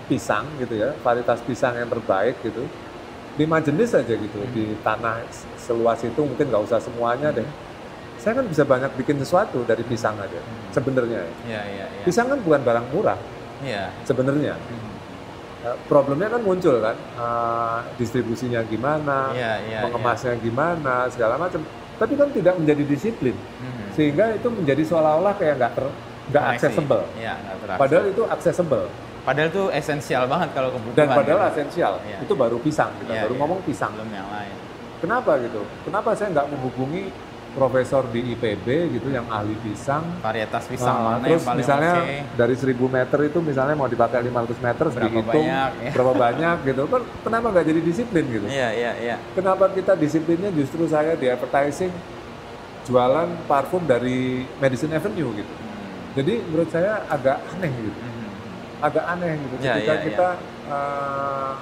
pisang 0.06 0.46
gitu 0.56 0.78
ya, 0.78 0.94
varietas 1.00 1.42
pisang 1.42 1.74
yang 1.74 1.90
terbaik 1.90 2.38
gitu, 2.40 2.62
lima 3.34 3.58
jenis 3.58 3.90
aja 3.92 4.14
gitu 4.14 4.38
Hmm. 4.38 4.52
di 4.54 4.78
tanah 4.80 5.26
seluas 5.58 5.98
itu 6.00 6.20
mungkin 6.22 6.46
nggak 6.46 6.62
usah 6.62 6.78
semuanya 6.78 7.34
deh. 7.34 7.48
Saya 8.16 8.38
kan 8.38 8.46
bisa 8.46 8.62
banyak 8.62 8.94
bikin 8.94 9.18
sesuatu 9.18 9.66
dari 9.66 9.82
pisang 9.82 10.14
aja 10.16 10.38
Hmm. 10.38 10.70
sebenarnya. 10.70 11.26
ya. 11.42 11.60
Iya. 11.66 11.84
Pisang 12.06 12.30
kan 12.30 12.38
bukan 12.38 12.62
barang 12.62 12.86
murah, 12.94 13.18
Iya. 13.58 13.90
sebenarnya. 14.04 14.54
Eh, 14.54 14.95
Problemnya 15.84 16.28
kan 16.28 16.40
muncul 16.40 16.78
kan, 16.78 16.94
eh, 16.94 17.78
distribusinya 17.96 18.60
gimana, 18.62 19.32
Iya, 19.32 19.52
iya, 19.64 19.78
mengemasnya 19.82 20.38
gimana, 20.38 21.08
segala 21.08 21.34
macam. 21.36 21.64
Tapi 21.96 22.12
kan 22.12 22.28
tidak 22.28 22.54
menjadi 22.54 22.84
disiplin, 22.84 23.32
Mhm. 23.32 23.86
sehingga 23.92 24.30
itu 24.32 24.46
menjadi 24.46 24.82
seolah-olah 24.84 25.34
kayak 25.34 25.54
nggak 25.56 25.72
ter, 25.72 25.86
nggak 26.28 26.44
accessible. 26.52 27.02
Iya, 27.16 27.34
nggak 27.34 27.56
terakses. 27.58 27.80
Padahal 27.80 28.04
itu 28.06 28.22
accessible 28.26 28.86
Padahal 29.26 29.48
itu 29.50 29.64
esensial 29.74 30.22
banget 30.30 30.54
kalau 30.54 30.70
kebutuhan. 30.70 30.94
dan 30.94 31.08
padahal 31.10 31.38
gitu. 31.42 31.50
esensial. 31.50 31.92
Iya. 32.06 32.18
Itu 32.22 32.38
baru 32.38 32.62
pisang 32.62 32.94
kita 33.02 33.10
Iya, 33.10 33.22
baru 33.26 33.34
iya. 33.34 33.40
ngomong 33.42 33.60
pisang. 33.66 33.90
Belum 33.98 34.10
yang 34.14 34.28
lain. 34.30 34.54
Kenapa 35.02 35.30
gitu? 35.42 35.60
Kenapa 35.82 36.08
saya 36.14 36.28
nggak 36.30 36.46
menghubungi 36.46 37.10
profesor 37.56 38.04
di 38.06 38.20
IPB 38.28 38.66
gitu 38.92 39.08
yang 39.08 39.24
ahli 39.26 39.56
pisang? 39.56 40.04
Varietas 40.20 40.68
pisang 40.68 40.92
Ah, 40.92 41.04
mana 41.10 41.24
terus 41.24 41.32
yang 41.32 41.42
paling 41.42 41.58
misalnya 41.58 41.92
oke? 41.96 42.16
dari 42.36 42.54
1000 42.54 42.68
meter 42.86 43.18
itu 43.24 43.38
misalnya 43.40 43.74
mau 43.74 43.88
dipakai 43.88 44.20
500 44.20 44.60
meter 44.60 44.84
Berapa 44.86 45.00
dihitung 45.02 45.46
banyak, 45.48 45.70
ya. 45.80 45.90
berapa 45.90 46.12
banyak 46.14 46.56
gitu 46.62 46.82
kan 46.84 47.02
kenapa 47.22 47.46
nggak 47.50 47.66
jadi 47.66 47.80
disiplin 47.80 48.24
gitu 48.26 48.46
Iya, 48.46 48.68
iya, 48.70 48.92
iya. 48.98 49.16
kenapa 49.32 49.64
kita 49.70 49.96
disiplinnya 49.96 50.52
justru 50.52 50.84
saya 50.84 51.16
di 51.16 51.26
advertising 51.26 51.88
jualan 52.84 53.28
parfum 53.46 53.82
dari 53.82 54.44
Madison 54.56 54.92
Avenue 54.92 55.32
gitu 55.34 55.52
Hmm. 55.56 56.12
jadi 56.14 56.32
menurut 56.44 56.68
saya 56.68 57.02
agak 57.06 57.40
aneh 57.50 57.72
gitu 57.72 57.98
Mhm. 57.98 58.26
agak 58.78 59.04
aneh 59.08 59.32
gitu 59.34 59.54
Ya, 59.58 59.74
ketika 59.74 59.90
ya, 59.90 60.02
kita 60.04 60.28
eh, 60.68 61.52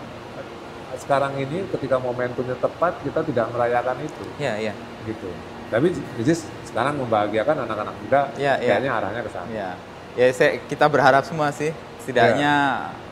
sekarang 0.94 1.34
ini 1.36 1.66
ketika 1.68 1.98
momentumnya 1.98 2.54
tepat 2.54 2.94
kita 3.00 3.20
tidak 3.22 3.46
merayakan 3.50 3.98
itu 4.00 4.24
Iya, 4.36 4.54
iya. 4.60 4.72
gitu 5.04 5.26
tapi 5.72 5.94
which 6.18 6.30
is 6.30 6.44
sekarang 6.68 6.98
membahagiakan 6.98 7.64
anak-anak 7.64 7.94
muda 8.02 8.20
Ya, 8.34 8.58
ya. 8.58 8.76
kayaknya 8.76 8.90
arahnya 8.98 9.20
ke 9.22 9.30
sana. 9.30 9.48
Ya, 9.54 9.70
ya 10.18 10.26
saya, 10.34 10.58
kita 10.66 10.90
berharap 10.90 11.22
semua 11.22 11.54
sih. 11.54 11.70
Setidaknya 12.02 12.54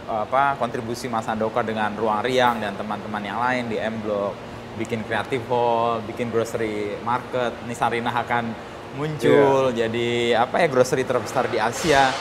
apa 0.03 0.59
kontribusi 0.61 1.07
Mas 1.09 1.25
Andoko 1.31 1.63
dengan 1.65 1.95
Ruang 1.95 2.21
Riang 2.27 2.59
dan 2.61 2.75
teman-teman 2.77 3.23
yang 3.23 3.39
lain 3.39 3.71
di 3.71 3.79
M 3.79 4.03
Block 4.03 4.35
bikin 4.77 5.05
creative 5.05 5.45
hall, 5.53 6.01
bikin 6.05 6.33
grocery 6.33 6.97
market, 7.05 7.53
Nisarina 7.69 8.09
akan 8.09 8.51
muncul 8.97 9.73
jadi 9.73 10.37
apa 10.37 10.61
ya 10.65 10.69
grocery 10.69 11.05
terbesar 11.05 11.49
di 11.49 11.61
Asia. 11.61 12.13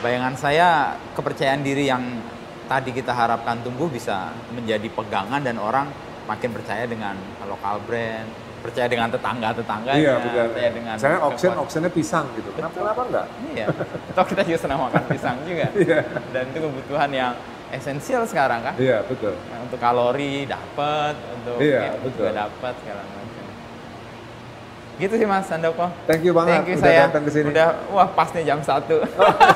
Bayangan 0.00 0.34
saya 0.38 0.96
kepercayaan 1.12 1.60
diri 1.60 1.86
yang 1.90 2.02
tadi 2.66 2.94
kita 2.94 3.12
harapkan 3.12 3.60
tumbuh 3.60 3.90
bisa 3.90 4.32
menjadi 4.54 4.86
pegangan 4.90 5.42
dan 5.42 5.58
orang 5.60 5.90
makin 6.24 6.54
percaya 6.54 6.86
dengan 6.86 7.18
lokal 7.44 7.82
brand, 7.84 8.30
percaya 8.60 8.86
dengan 8.86 9.08
tetangga-tetangganya, 9.08 9.96
Iya 9.96 10.14
betul. 10.18 10.44
percaya 10.46 10.70
dengan 10.70 10.94
Saya 10.94 11.16
auction 11.18 11.32
kekuatan- 11.50 11.60
auctionnya 11.60 11.90
pisang 11.90 12.26
gitu. 12.34 12.50
Kenapa 12.52 12.74
kenapa 12.76 13.00
enggak? 13.08 13.26
Iya. 13.50 13.66
Toh 14.12 14.24
kita 14.24 14.40
juga 14.44 14.58
senang 14.58 14.78
makan 14.82 15.02
pisang 15.06 15.36
juga. 15.42 15.66
Iya. 15.80 15.98
Dan 16.30 16.42
itu 16.46 16.58
kebutuhan 16.60 17.10
yang 17.10 17.32
esensial 17.70 18.22
sekarang 18.24 18.60
kan. 18.60 18.74
Iya 18.76 19.00
betul. 19.02 19.32
Nah, 19.32 19.58
untuk 19.62 19.78
kalori 19.78 20.44
dapat, 20.44 21.14
untuk 21.32 21.56
Iya, 21.58 21.80
ya, 21.80 21.92
betul. 21.98 22.20
juga 22.20 22.32
dapat 22.38 22.72
segala 22.78 23.02
macam. 23.02 23.44
Gitu 24.96 25.14
sih 25.16 25.24
Mas 25.24 25.48
Andoko. 25.48 25.86
Thank 26.04 26.22
you 26.22 26.32
banget 26.36 26.52
Thank 26.54 26.68
you 26.68 26.76
udah 26.76 26.84
saya. 26.84 27.00
datang 27.08 27.22
ke 27.24 27.30
sini. 27.30 27.48
Udah 27.48 27.68
wah 27.88 28.08
pas 28.08 28.28
nih 28.30 28.44
jam 28.44 28.60
1. 28.60 29.00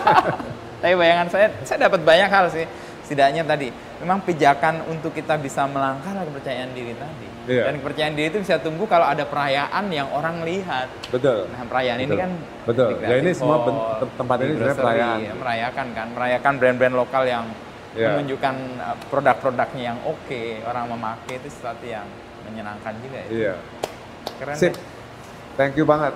Tapi 0.81 0.95
bayangan 0.95 1.29
saya 1.29 1.47
saya 1.63 1.79
dapat 1.85 2.01
banyak 2.01 2.29
hal 2.29 2.47
sih. 2.49 2.65
Setidaknya 3.05 3.45
tadi 3.45 3.69
memang 4.05 4.21
pijakan 4.21 4.85
untuk 4.93 5.17
kita 5.17 5.41
bisa 5.41 5.65
melangkah 5.65 6.13
kepercayaan 6.13 6.77
diri 6.77 6.93
tadi. 6.93 7.27
Iya. 7.49 7.73
Dan 7.73 7.81
kepercayaan 7.81 8.13
diri 8.13 8.29
itu 8.29 8.39
bisa 8.45 8.61
tumbuh 8.61 8.85
kalau 8.85 9.09
ada 9.09 9.25
perayaan 9.25 9.89
yang 9.89 10.13
orang 10.13 10.45
lihat. 10.45 10.93
Betul. 11.09 11.49
Nah, 11.49 11.65
perayaan 11.65 12.01
ini 12.05 12.13
Betul. 12.13 12.21
kan 12.21 12.31
Betul. 12.69 12.89
Ya, 13.01 13.17
ini 13.17 13.31
semua 13.33 13.57
tempat 14.17 14.37
ini 14.45 14.53
sebenarnya 14.61 14.77
perayaan. 14.77 15.19
ya, 15.25 15.33
merayakan 15.33 15.87
kan, 15.97 16.07
merayakan 16.13 16.53
brand-brand 16.61 16.95
lokal 16.95 17.25
yang 17.25 17.45
Iya. 17.95 18.11
menunjukkan 18.11 18.55
uh, 18.83 18.97
produk-produknya 19.07 19.95
yang 19.95 19.99
oke, 20.03 20.43
orang 20.67 20.91
memakai 20.91 21.39
itu 21.39 21.47
sesuatu 21.47 21.87
yang 21.87 22.03
menyenangkan 22.43 22.91
juga 22.99 23.23
ya. 23.23 23.29
Iya. 23.31 23.55
Keren 24.43 24.57
Sip. 24.59 24.75
deh. 24.75 24.83
Thank 25.55 25.79
you 25.79 25.87
banget. 25.87 26.11